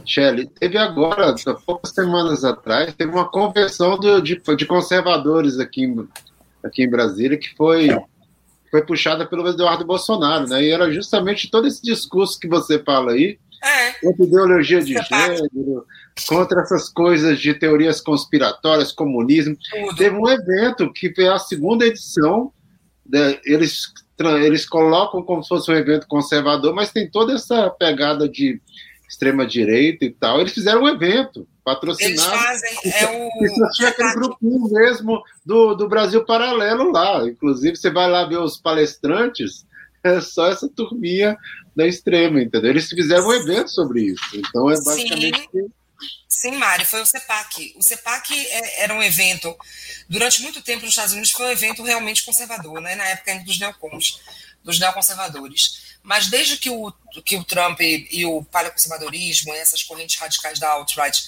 Shelley, 0.05 0.47
teve 0.47 0.77
agora, 0.77 1.33
poucas 1.65 1.91
semanas 1.91 2.43
atrás, 2.43 2.93
teve 2.93 3.11
uma 3.11 3.29
convenção 3.29 3.97
de, 3.97 4.21
de, 4.21 4.55
de 4.55 4.65
conservadores 4.65 5.59
aqui 5.59 5.83
em, 5.83 6.07
aqui 6.63 6.83
em 6.83 6.89
Brasília 6.89 7.37
que 7.37 7.55
foi, 7.55 7.89
foi 8.69 8.85
puxada 8.85 9.25
pelo 9.25 9.47
Eduardo 9.47 9.85
Bolsonaro, 9.85 10.47
né? 10.47 10.63
E 10.63 10.71
era 10.71 10.91
justamente 10.91 11.49
todo 11.49 11.67
esse 11.67 11.81
discurso 11.81 12.39
que 12.39 12.47
você 12.47 12.79
fala 12.79 13.13
aí, 13.13 13.39
é. 13.63 13.91
contra 13.93 14.25
ideologia 14.25 14.81
de 14.81 14.93
gênero, 14.93 15.85
contra 16.27 16.61
essas 16.61 16.89
coisas 16.89 17.39
de 17.39 17.53
teorias 17.53 18.01
conspiratórias, 18.01 18.91
comunismo. 18.91 19.57
Tudo. 19.69 19.95
Teve 19.95 20.15
um 20.15 20.29
evento 20.29 20.91
que 20.93 21.13
foi 21.13 21.27
a 21.27 21.39
segunda 21.39 21.85
edição, 21.85 22.51
né, 23.07 23.39
eles, 23.45 23.93
eles 24.19 24.65
colocam 24.65 25.23
como 25.23 25.41
se 25.41 25.49
fosse 25.49 25.71
um 25.71 25.75
evento 25.75 26.07
conservador, 26.07 26.73
mas 26.73 26.91
tem 26.91 27.09
toda 27.09 27.33
essa 27.33 27.69
pegada 27.69 28.27
de 28.27 28.61
extrema-direita 29.07 30.05
e 30.05 30.11
tal. 30.11 30.41
Eles 30.41 30.53
fizeram 30.53 30.83
um 30.83 30.87
evento 30.87 31.47
patrocinado. 31.63 32.11
Eles 32.11 32.23
fazem, 32.23 32.77
é 32.85 33.27
o... 33.27 33.71
tinha 33.71 33.89
aquele 33.89 34.13
grupinho 34.13 34.69
mesmo 34.69 35.21
do, 35.45 35.73
do 35.75 35.87
Brasil 35.87 36.25
Paralelo 36.25 36.91
lá. 36.91 37.25
Inclusive, 37.25 37.75
você 37.75 37.89
vai 37.89 38.09
lá 38.09 38.25
ver 38.25 38.39
os 38.39 38.57
palestrantes, 38.57 39.65
é 40.03 40.19
só 40.21 40.47
essa 40.47 40.69
turminha 40.69 41.37
da 41.77 41.87
extrema, 41.87 42.41
entendeu? 42.41 42.71
Eles 42.71 42.89
fizeram 42.89 43.27
um 43.27 43.33
evento 43.33 43.69
sobre 43.69 44.01
isso. 44.01 44.23
Então, 44.33 44.69
é 44.69 44.81
basicamente... 44.81 45.39
Sim. 45.51 45.71
Sim, 46.27 46.51
Mari, 46.51 46.85
foi 46.85 47.01
o 47.01 47.05
CEPAC. 47.05 47.73
O 47.77 47.81
CEPAC 47.81 48.33
é, 48.33 48.83
era 48.83 48.93
um 48.93 49.01
evento, 49.01 49.55
durante 50.09 50.41
muito 50.41 50.61
tempo 50.61 50.81
nos 50.81 50.91
Estados 50.91 51.13
Unidos, 51.13 51.31
foi 51.31 51.47
um 51.47 51.51
evento 51.51 51.83
realmente 51.83 52.23
conservador, 52.23 52.79
né? 52.81 52.95
na 52.95 53.05
época 53.05 53.31
ainda 53.31 53.43
dos 53.43 53.59
neocons, 53.59 54.19
dos 54.63 54.79
neoconservadores. 54.79 55.97
Mas 56.03 56.27
desde 56.27 56.57
que 56.57 56.69
o, 56.69 56.91
que 57.25 57.35
o 57.35 57.43
Trump 57.43 57.79
e, 57.79 58.07
e 58.11 58.25
o 58.25 58.43
paleoconservadorismo, 58.43 59.53
essas 59.53 59.81
correntes 59.81 60.19
radicais 60.19 60.59
da 60.59 60.69
alt-right, 60.69 61.23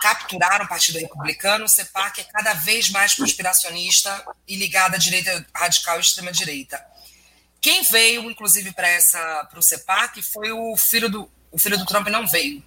capturaram 0.00 0.64
o 0.64 0.68
Partido 0.68 0.98
Republicano, 0.98 1.64
o 1.64 1.68
CEPAC 1.68 2.20
é 2.20 2.24
cada 2.24 2.54
vez 2.54 2.88
mais 2.90 3.14
conspiracionista 3.14 4.24
e 4.46 4.56
ligado 4.56 4.94
à 4.94 4.98
direita 4.98 5.46
radical 5.54 5.98
e 5.98 6.00
extrema-direita. 6.00 6.84
Quem 7.60 7.82
veio, 7.82 8.30
inclusive, 8.30 8.72
para 8.72 9.48
o 9.56 9.62
CEPAC 9.62 10.22
foi 10.22 10.52
o 10.52 10.76
filho 10.76 11.08
do. 11.08 11.30
O 11.50 11.58
filho 11.58 11.78
do 11.78 11.86
Trump 11.86 12.08
não 12.08 12.26
veio 12.26 12.62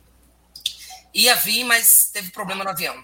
ia 1.14 1.36
vir, 1.36 1.64
mas 1.64 2.10
teve 2.12 2.32
problema 2.32 2.64
no 2.64 2.70
avião. 2.70 3.04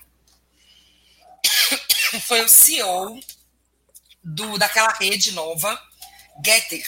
Foi 2.26 2.42
o 2.42 2.50
CEO 2.50 3.20
do, 4.24 4.58
daquela 4.58 4.92
rede 4.94 5.32
nova, 5.32 5.80
Getter, 6.44 6.86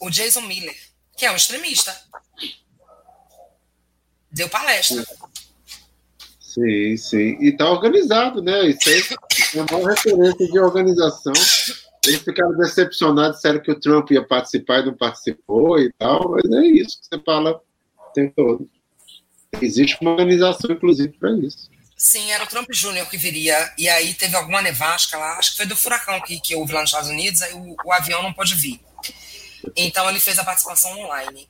o 0.00 0.10
Jason 0.10 0.42
Miller, 0.42 0.76
que 1.16 1.26
é 1.26 1.32
um 1.32 1.36
extremista. 1.36 1.96
Deu 4.30 4.48
palestra. 4.48 5.04
Sim, 6.40 6.96
sim. 6.96 7.38
E 7.40 7.56
tá 7.56 7.70
organizado, 7.70 8.42
né? 8.42 8.68
Isso 8.68 8.90
é 8.90 9.62
uma 9.74 9.90
referência 9.90 10.46
de 10.46 10.58
organização. 10.58 11.32
Eles 12.06 12.22
ficaram 12.22 12.56
decepcionados, 12.56 13.36
disseram 13.36 13.60
que 13.60 13.70
o 13.70 13.78
Trump 13.78 14.10
ia 14.10 14.24
participar 14.24 14.80
e 14.80 14.86
não 14.86 14.94
participou 14.94 15.78
e 15.78 15.92
tal, 15.98 16.30
mas 16.30 16.50
é 16.50 16.66
isso 16.66 17.00
que 17.00 17.06
você 17.06 17.22
fala 17.24 17.60
o 17.98 18.12
tempo 18.12 18.32
todo. 18.36 18.70
Existe 19.60 19.98
uma 20.00 20.12
organização, 20.12 20.70
inclusive, 20.70 21.12
para 21.18 21.32
isso. 21.32 21.68
Sim, 21.96 22.30
era 22.30 22.44
o 22.44 22.46
Trump 22.46 22.70
Jr. 22.70 23.08
que 23.10 23.16
viria. 23.16 23.72
E 23.76 23.88
aí 23.88 24.14
teve 24.14 24.36
alguma 24.36 24.62
nevasca 24.62 25.18
lá, 25.18 25.38
acho 25.38 25.52
que 25.52 25.56
foi 25.56 25.66
do 25.66 25.76
furacão 25.76 26.20
que, 26.20 26.40
que 26.40 26.54
houve 26.54 26.72
lá 26.72 26.80
nos 26.80 26.90
Estados 26.90 27.10
Unidos, 27.10 27.42
aí 27.42 27.52
o, 27.54 27.76
o 27.84 27.92
avião 27.92 28.22
não 28.22 28.32
pôde 28.32 28.54
vir. 28.54 28.80
Então 29.74 30.08
ele 30.08 30.20
fez 30.20 30.38
a 30.38 30.44
participação 30.44 30.96
online. 31.00 31.48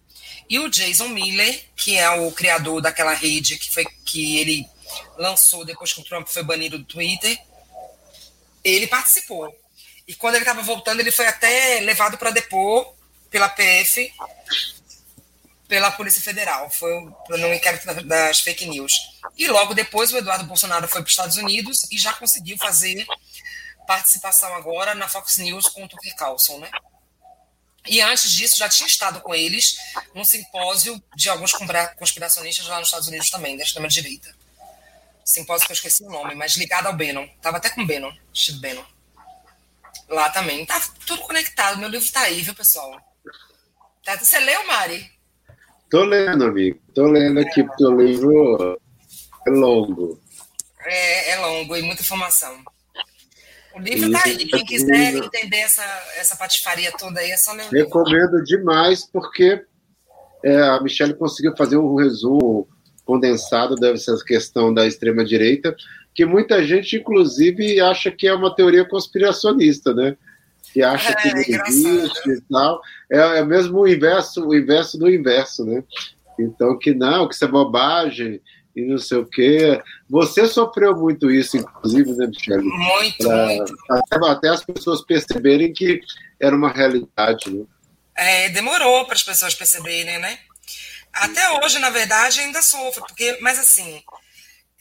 E 0.49 0.59
o 0.59 0.71
Jason 0.71 1.09
Miller, 1.09 1.65
que 1.77 1.97
é 1.97 2.09
o 2.09 2.33
criador 2.33 2.81
daquela 2.81 3.13
rede 3.13 3.59
que 3.59 3.71
foi 3.71 3.85
que 4.07 4.39
ele 4.39 4.67
lançou 5.19 5.65
depois 5.65 5.93
que 5.93 6.01
o 6.01 6.05
Trump 6.05 6.27
foi 6.27 6.43
banido 6.43 6.79
do 6.79 6.85
Twitter, 6.85 7.39
ele 8.65 8.87
participou. 8.87 9.55
E 10.09 10.15
quando 10.15 10.37
ele 10.37 10.43
estava 10.43 10.63
voltando, 10.63 11.01
ele 11.01 11.13
foi 11.13 11.27
até 11.27 11.81
levado 11.81 12.17
para 12.17 12.31
depor 12.31 12.95
pela 13.31 13.47
PF, 13.47 14.11
pela 15.69 15.91
Polícia 15.91 16.23
Federal. 16.23 16.71
Foi 16.71 16.91
no 17.29 17.53
inquérito 17.53 18.03
das 18.05 18.41
fake 18.41 18.65
news. 18.65 18.95
E 19.37 19.47
logo 19.47 19.75
depois 19.75 20.11
o 20.11 20.17
Eduardo 20.17 20.45
Bolsonaro 20.45 20.89
foi 20.89 21.03
para 21.03 21.09
os 21.09 21.13
Estados 21.13 21.37
Unidos 21.37 21.87
e 21.93 21.99
já 21.99 22.15
conseguiu 22.15 22.57
fazer 22.57 23.07
participação 23.87 24.55
agora 24.55 24.95
na 24.95 25.09
Fox 25.09 25.37
News 25.37 25.69
com 25.69 25.85
o 25.85 25.89
Tucker 25.89 26.17
Carlson, 26.17 26.59
né? 26.59 26.71
E 27.87 28.01
antes 28.01 28.31
disso, 28.31 28.57
já 28.57 28.69
tinha 28.69 28.87
estado 28.87 29.21
com 29.21 29.35
eles 29.35 29.77
num 30.15 30.25
simpósio 30.25 31.03
de 31.15 31.29
alguns 31.29 31.53
conspiracionistas 31.97 32.67
lá 32.67 32.79
nos 32.79 32.89
Estados 32.89 33.09
Unidos 33.09 33.29
também, 33.31 33.57
da 33.57 33.63
extrema-direita. 33.63 34.35
Simpósio 35.25 35.67
que 35.67 35.73
eu 35.73 35.75
esqueci 35.75 36.03
o 36.03 36.11
nome, 36.11 36.35
mas 36.35 36.57
ligado 36.57 36.87
ao 36.87 36.97
Bannon. 36.97 37.29
Tava 37.43 37.59
até 37.59 37.69
com 37.69 37.87
Bannon, 37.87 38.13
Steve 38.35 38.61
Bannon. 38.61 38.85
Lá 40.09 40.31
também. 40.31 40.65
Tá 40.65 40.81
tudo 41.07 41.23
conectado. 41.23 41.79
Meu 41.79 41.89
livro 41.89 42.11
tá 42.13 42.23
aí, 42.23 42.41
viu, 42.43 42.55
pessoal? 42.55 42.99
Tá, 44.05 44.17
você 44.17 44.39
leu, 44.39 44.67
Mari? 44.67 45.11
Tô 45.91 46.05
lendo, 46.05 46.45
amigo. 46.45 46.81
Tô 46.95 47.07
lendo 47.07 47.41
aqui, 47.41 47.63
porque 47.63 47.85
o 47.85 48.01
livro 48.01 48.79
é 49.47 49.51
longo. 49.51 50.21
É, 50.81 51.31
é 51.33 51.37
longo 51.39 51.77
e 51.77 51.83
muita 51.83 52.03
informação. 52.03 52.63
O 53.75 53.81
livro 53.81 54.07
está 54.07 54.23
aí. 54.27 54.37
Quem 54.37 54.65
quiser 54.65 55.15
entender 55.15 55.59
essa, 55.59 55.85
essa 56.17 56.37
patifaria 56.37 56.93
toda 56.93 57.21
aí, 57.21 57.31
é 57.31 57.37
só 57.37 57.53
ler 57.53 57.69
Recomendo 57.71 58.43
demais, 58.45 59.07
porque 59.07 59.65
é, 60.45 60.61
a 60.63 60.81
Michelle 60.81 61.15
conseguiu 61.15 61.57
fazer 61.57 61.77
um 61.77 61.95
resumo 61.95 62.69
condensado 63.09 63.75
dessa 63.75 64.23
questão 64.23 64.73
da 64.73 64.87
extrema-direita, 64.87 65.75
que 66.15 66.27
muita 66.27 66.63
gente, 66.63 66.97
inclusive, 66.97 67.81
acha 67.81 68.11
que 68.11 68.29
é 68.29 68.35
uma 68.35 68.55
teoria 68.55 68.85
conspiracionista, 68.85 69.95
né? 69.95 70.15
Que 70.75 70.83
acha 70.83 71.13
é, 71.13 71.15
que 71.15 71.33
não 71.57 71.67
existe 71.67 72.31
e 72.31 72.41
tal. 72.53 72.83
É, 73.11 73.39
é 73.39 73.45
mesmo 73.47 73.79
o 73.79 73.89
inverso, 73.89 74.47
o 74.47 74.55
inverso 74.55 74.99
do 74.99 75.09
inverso, 75.09 75.65
né? 75.65 75.83
Então, 76.39 76.79
que 76.79 76.93
não, 76.93 77.27
que 77.27 77.35
isso 77.35 77.47
é 77.47 77.49
bobagem, 77.49 78.43
e 78.77 78.83
não 78.83 78.99
sei 78.99 79.17
o 79.17 79.25
quê. 79.25 79.81
Você 80.11 80.47
sofreu 80.47 80.95
muito 80.95 81.31
isso, 81.31 81.57
inclusive, 81.57 82.13
né, 82.13 82.27
Michele? 82.27 82.63
Muito, 82.63 83.27
pra, 83.27 83.47
muito. 83.47 83.75
Até, 83.91 84.31
até, 84.31 84.49
as 84.51 84.63
pessoas 84.63 85.01
perceberem 85.01 85.73
que 85.73 86.03
era 86.39 86.55
uma 86.55 86.71
realidade, 86.71 87.51
né? 87.51 87.65
É, 88.15 88.51
demorou 88.51 89.07
para 89.07 89.15
as 89.15 89.23
pessoas 89.23 89.55
perceberem, 89.55 90.19
né? 90.19 90.39
Até 91.13 91.51
hoje, 91.59 91.79
na 91.79 91.91
verdade, 91.91 92.41
ainda 92.41 92.63
sofro, 92.63 93.05
porque, 93.07 93.39
mas 93.41 93.59
assim, 93.59 94.03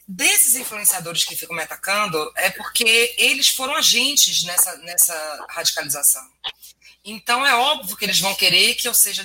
desses 0.06 0.56
influenciadores 0.56 1.24
que 1.24 1.36
ficam 1.36 1.54
me 1.54 1.62
atacando, 1.62 2.32
é 2.36 2.50
porque 2.50 3.14
eles 3.18 3.48
foram 3.48 3.74
agentes 3.74 4.44
nessa, 4.44 4.76
nessa 4.78 5.46
radicalização. 5.50 6.26
Então, 7.04 7.46
é 7.46 7.54
óbvio 7.54 7.96
que 7.96 8.04
eles 8.04 8.18
vão 8.18 8.34
querer 8.34 8.74
que 8.74 8.88
eu 8.88 8.94
seja 8.94 9.24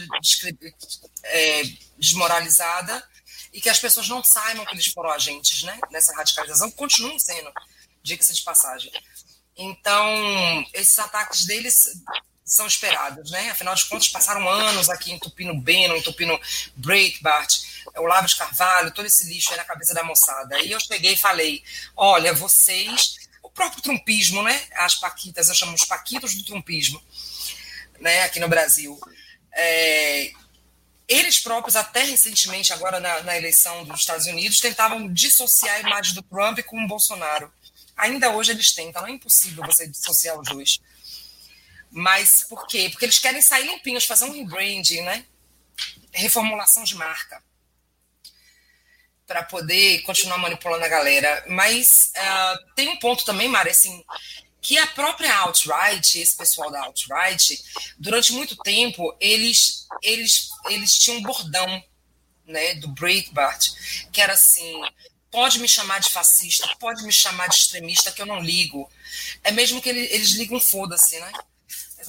é, 1.23 1.63
desmoralizada 1.97 3.03
e 3.51 3.61
que 3.61 3.69
as 3.69 3.79
pessoas 3.79 4.07
não 4.09 4.23
saibam 4.23 4.65
que 4.65 4.73
eles 4.73 4.87
foram 4.87 5.11
agentes 5.11 5.63
né, 5.63 5.79
nessa 5.91 6.13
radicalização, 6.15 6.71
continuam 6.71 7.17
sendo, 7.19 7.51
diga-se 8.01 8.33
de 8.33 8.41
passagem. 8.41 8.91
Então, 9.55 10.65
esses 10.73 10.97
ataques 10.97 11.45
deles 11.45 12.01
são 12.45 12.67
esperados, 12.67 13.31
né? 13.31 13.49
Afinal 13.51 13.73
de 13.73 13.85
contas, 13.85 14.09
passaram 14.09 14.47
anos 14.47 14.89
aqui 14.89 15.11
entupindo 15.11 15.53
Bannon, 15.55 15.97
entupindo 15.97 16.39
Breitbart, 16.75 17.59
Olavo 17.95 18.27
de 18.27 18.35
Carvalho, 18.35 18.91
todo 18.91 19.05
esse 19.05 19.25
lixo 19.25 19.51
aí 19.51 19.57
na 19.57 19.63
cabeça 19.63 19.93
da 19.93 20.03
moçada. 20.03 20.55
Aí 20.55 20.71
eu 20.71 20.79
cheguei 20.79 21.13
e 21.13 21.17
falei: 21.17 21.63
olha, 21.95 22.33
vocês, 22.33 23.15
o 23.41 23.49
próprio 23.49 23.81
trumpismo, 23.81 24.43
né? 24.43 24.61
As 24.75 24.95
paquitas, 24.95 25.49
eu 25.49 25.55
chamo 25.55 25.73
os 25.73 25.85
paquitos 25.85 26.35
do 26.35 26.43
trumpismo, 26.43 27.01
né? 27.99 28.23
Aqui 28.23 28.39
no 28.39 28.49
Brasil. 28.49 28.99
É, 29.55 30.31
eles 31.07 31.39
próprios, 31.39 31.75
até 31.75 32.03
recentemente, 32.03 32.73
agora 32.73 32.99
na, 32.99 33.21
na, 33.23 33.37
eleição 33.37 33.83
dos 33.83 33.99
Estados 33.99 34.25
Unidos, 34.25 34.59
tentavam 34.59 35.11
dissociar 35.11 35.77
a 35.77 35.79
imagem 35.79 36.13
do 36.15 36.21
Trump 36.23 36.59
com 36.61 36.83
o 36.83 36.87
Bolsonaro. 36.87 37.51
Ainda 37.95 38.31
hoje 38.31 38.51
eles 38.51 38.73
tentam, 38.73 39.01
não 39.01 39.09
é 39.09 39.11
impossível 39.11 39.63
você 39.65 39.87
dissociar 39.87 40.39
os 40.39 40.47
dois. 40.47 40.79
Mas 41.95 42.43
por 42.49 42.65
quê? 42.65 42.89
Porque 42.89 43.05
eles 43.05 43.19
querem 43.19 43.39
sair 43.39 43.67
limpinhos, 43.67 44.05
fazer 44.05 44.25
um 44.25 44.31
rebranding, 44.31 45.01
né? 45.01 45.23
Reformulação 46.11 46.83
de 46.83 46.95
marca. 46.95 47.41
Para 49.27 49.43
poder 49.43 50.01
continuar 50.01 50.39
manipulando 50.39 50.83
a 50.83 50.89
galera. 50.89 51.45
Mas 51.47 52.11
uh, 52.17 52.73
tem 52.75 52.89
um 52.89 52.97
ponto 52.97 53.23
também, 53.23 53.47
Mari, 53.47 53.69
assim, 53.69 54.03
que 54.59 54.75
a 54.79 54.87
própria 54.87 55.35
alt-right, 55.35 56.19
esse 56.19 56.35
pessoal 56.35 56.71
da 56.71 56.81
alt-right, 56.81 57.63
durante 57.99 58.33
muito 58.33 58.55
tempo, 58.57 59.15
eles, 59.19 59.87
eles, 60.01 60.49
eles 60.69 60.97
tinham 60.97 61.19
um 61.19 61.21
bordão 61.21 61.83
né, 62.47 62.73
do 62.75 62.87
Breitbart, 62.87 63.69
que 64.11 64.19
era 64.19 64.33
assim, 64.33 64.81
pode 65.29 65.59
me 65.59 65.69
chamar 65.69 65.99
de 65.99 66.09
fascista, 66.09 66.67
pode 66.79 67.03
me 67.03 67.13
chamar 67.13 67.49
de 67.49 67.55
extremista, 67.55 68.11
que 68.11 68.21
eu 68.21 68.25
não 68.25 68.39
ligo. 68.39 68.89
É 69.43 69.51
mesmo 69.51 69.79
que 69.79 69.89
eles 69.89 70.31
ligam 70.31 70.59
foda-se, 70.59 71.19
né? 71.19 71.31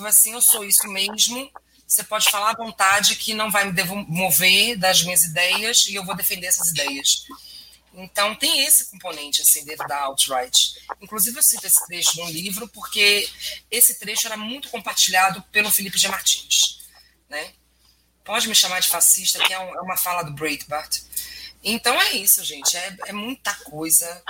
Assim, 0.00 0.32
eu 0.32 0.42
sou 0.42 0.64
isso 0.64 0.86
mesmo, 0.88 1.50
você 1.86 2.02
pode 2.02 2.30
falar 2.30 2.50
à 2.50 2.56
vontade 2.56 3.16
que 3.16 3.34
não 3.34 3.50
vai 3.50 3.66
me 3.66 3.72
demover 3.72 4.78
das 4.78 5.02
minhas 5.02 5.24
ideias 5.24 5.86
e 5.86 5.94
eu 5.94 6.04
vou 6.04 6.16
defender 6.16 6.46
essas 6.46 6.70
ideias. 6.70 7.26
Então, 7.92 8.34
tem 8.34 8.64
esse 8.64 8.90
componente, 8.90 9.40
assim, 9.40 9.64
dentro 9.64 9.86
da 9.86 9.96
alt-right. 10.00 10.74
Inclusive, 11.00 11.38
eu 11.38 11.42
cito 11.42 11.66
esse 11.66 11.86
trecho 11.86 12.20
no 12.20 12.28
livro 12.28 12.66
porque 12.68 13.28
esse 13.70 13.98
trecho 13.98 14.26
era 14.26 14.36
muito 14.36 14.68
compartilhado 14.68 15.40
pelo 15.52 15.70
Felipe 15.70 15.96
G. 15.96 16.08
Martins, 16.08 16.80
né? 17.28 17.52
Pode 18.24 18.48
me 18.48 18.54
chamar 18.54 18.80
de 18.80 18.88
fascista, 18.88 19.38
que 19.38 19.52
é, 19.52 19.56
é 19.56 19.80
uma 19.80 19.96
fala 19.96 20.24
do 20.24 20.32
Breitbart. 20.32 21.02
Então, 21.62 22.00
é 22.00 22.14
isso, 22.14 22.42
gente. 22.42 22.76
É, 22.76 22.96
é 23.06 23.12
muita 23.12 23.54
coisa. 23.54 24.22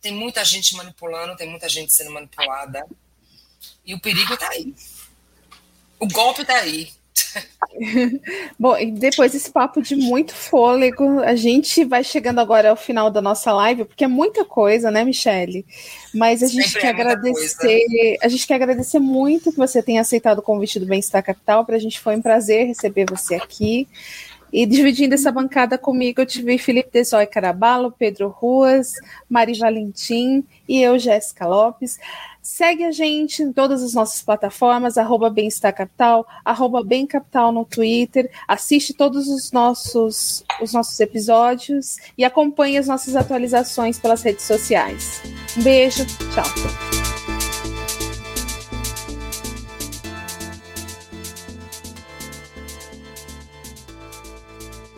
Tem 0.00 0.12
muita 0.12 0.42
gente 0.44 0.74
manipulando, 0.74 1.36
tem 1.36 1.48
muita 1.48 1.68
gente 1.68 1.92
sendo 1.92 2.10
manipulada. 2.12 2.86
E 3.84 3.92
o 3.92 4.00
perigo 4.00 4.32
está 4.32 4.48
aí. 4.48 4.74
O 6.00 6.08
golpe 6.08 6.42
está 6.42 6.56
aí. 6.56 6.88
Bom, 8.58 8.76
e 8.76 8.90
depois 8.90 9.32
desse 9.32 9.50
papo 9.50 9.80
de 9.82 9.94
muito 9.94 10.34
fôlego, 10.34 11.20
a 11.20 11.34
gente 11.34 11.84
vai 11.84 12.02
chegando 12.02 12.40
agora 12.40 12.70
ao 12.70 12.76
final 12.76 13.10
da 13.10 13.20
nossa 13.20 13.52
live, 13.52 13.84
porque 13.84 14.04
é 14.04 14.08
muita 14.08 14.44
coisa, 14.44 14.90
né, 14.90 15.04
Michele? 15.04 15.64
Mas 16.14 16.42
a 16.42 16.46
gente 16.46 16.68
Sempre 16.68 16.80
quer 16.80 16.86
é 16.86 16.90
agradecer, 16.90 18.16
a 18.22 18.28
gente 18.28 18.46
quer 18.46 18.54
agradecer 18.54 18.98
muito 18.98 19.50
que 19.50 19.58
você 19.58 19.82
tenha 19.82 20.00
aceitado 20.00 20.38
o 20.38 20.42
convite 20.42 20.80
do 20.80 20.86
Bem-Estar 20.86 21.22
Capital. 21.22 21.64
Para 21.64 21.76
a 21.76 21.80
gente 21.80 22.00
foi 22.00 22.16
um 22.16 22.22
prazer 22.22 22.66
receber 22.66 23.06
você 23.08 23.36
aqui. 23.36 23.86
E 24.52 24.66
dividindo 24.66 25.14
essa 25.14 25.30
bancada 25.30 25.78
comigo, 25.78 26.20
eu 26.20 26.26
tive 26.26 26.58
Felipe 26.58 26.90
Desói 26.92 27.24
Carabalo, 27.24 27.94
Pedro 27.96 28.28
Ruas, 28.28 28.94
Mari 29.28 29.56
Valentim 29.56 30.44
e 30.68 30.82
eu, 30.82 30.98
Jéssica 30.98 31.46
Lopes. 31.46 31.98
Segue 32.42 32.84
a 32.84 32.90
gente 32.90 33.42
em 33.42 33.52
todas 33.52 33.82
as 33.82 33.94
nossas 33.94 34.22
plataformas, 34.22 34.96
arroba 34.96 35.28
Bem-Estar 35.28 35.74
Capital, 35.74 36.26
arroba 36.44 36.82
Bem 36.82 37.06
Capital 37.06 37.52
no 37.52 37.64
Twitter, 37.64 38.30
assiste 38.48 38.94
todos 38.94 39.28
os 39.28 39.52
nossos, 39.52 40.44
os 40.60 40.72
nossos 40.72 40.98
episódios 41.00 41.96
e 42.16 42.24
acompanhe 42.24 42.78
as 42.78 42.86
nossas 42.86 43.14
atualizações 43.14 43.98
pelas 43.98 44.22
redes 44.22 44.44
sociais. 44.44 45.22
Um 45.58 45.62
beijo, 45.62 46.04
tchau. 46.06 46.99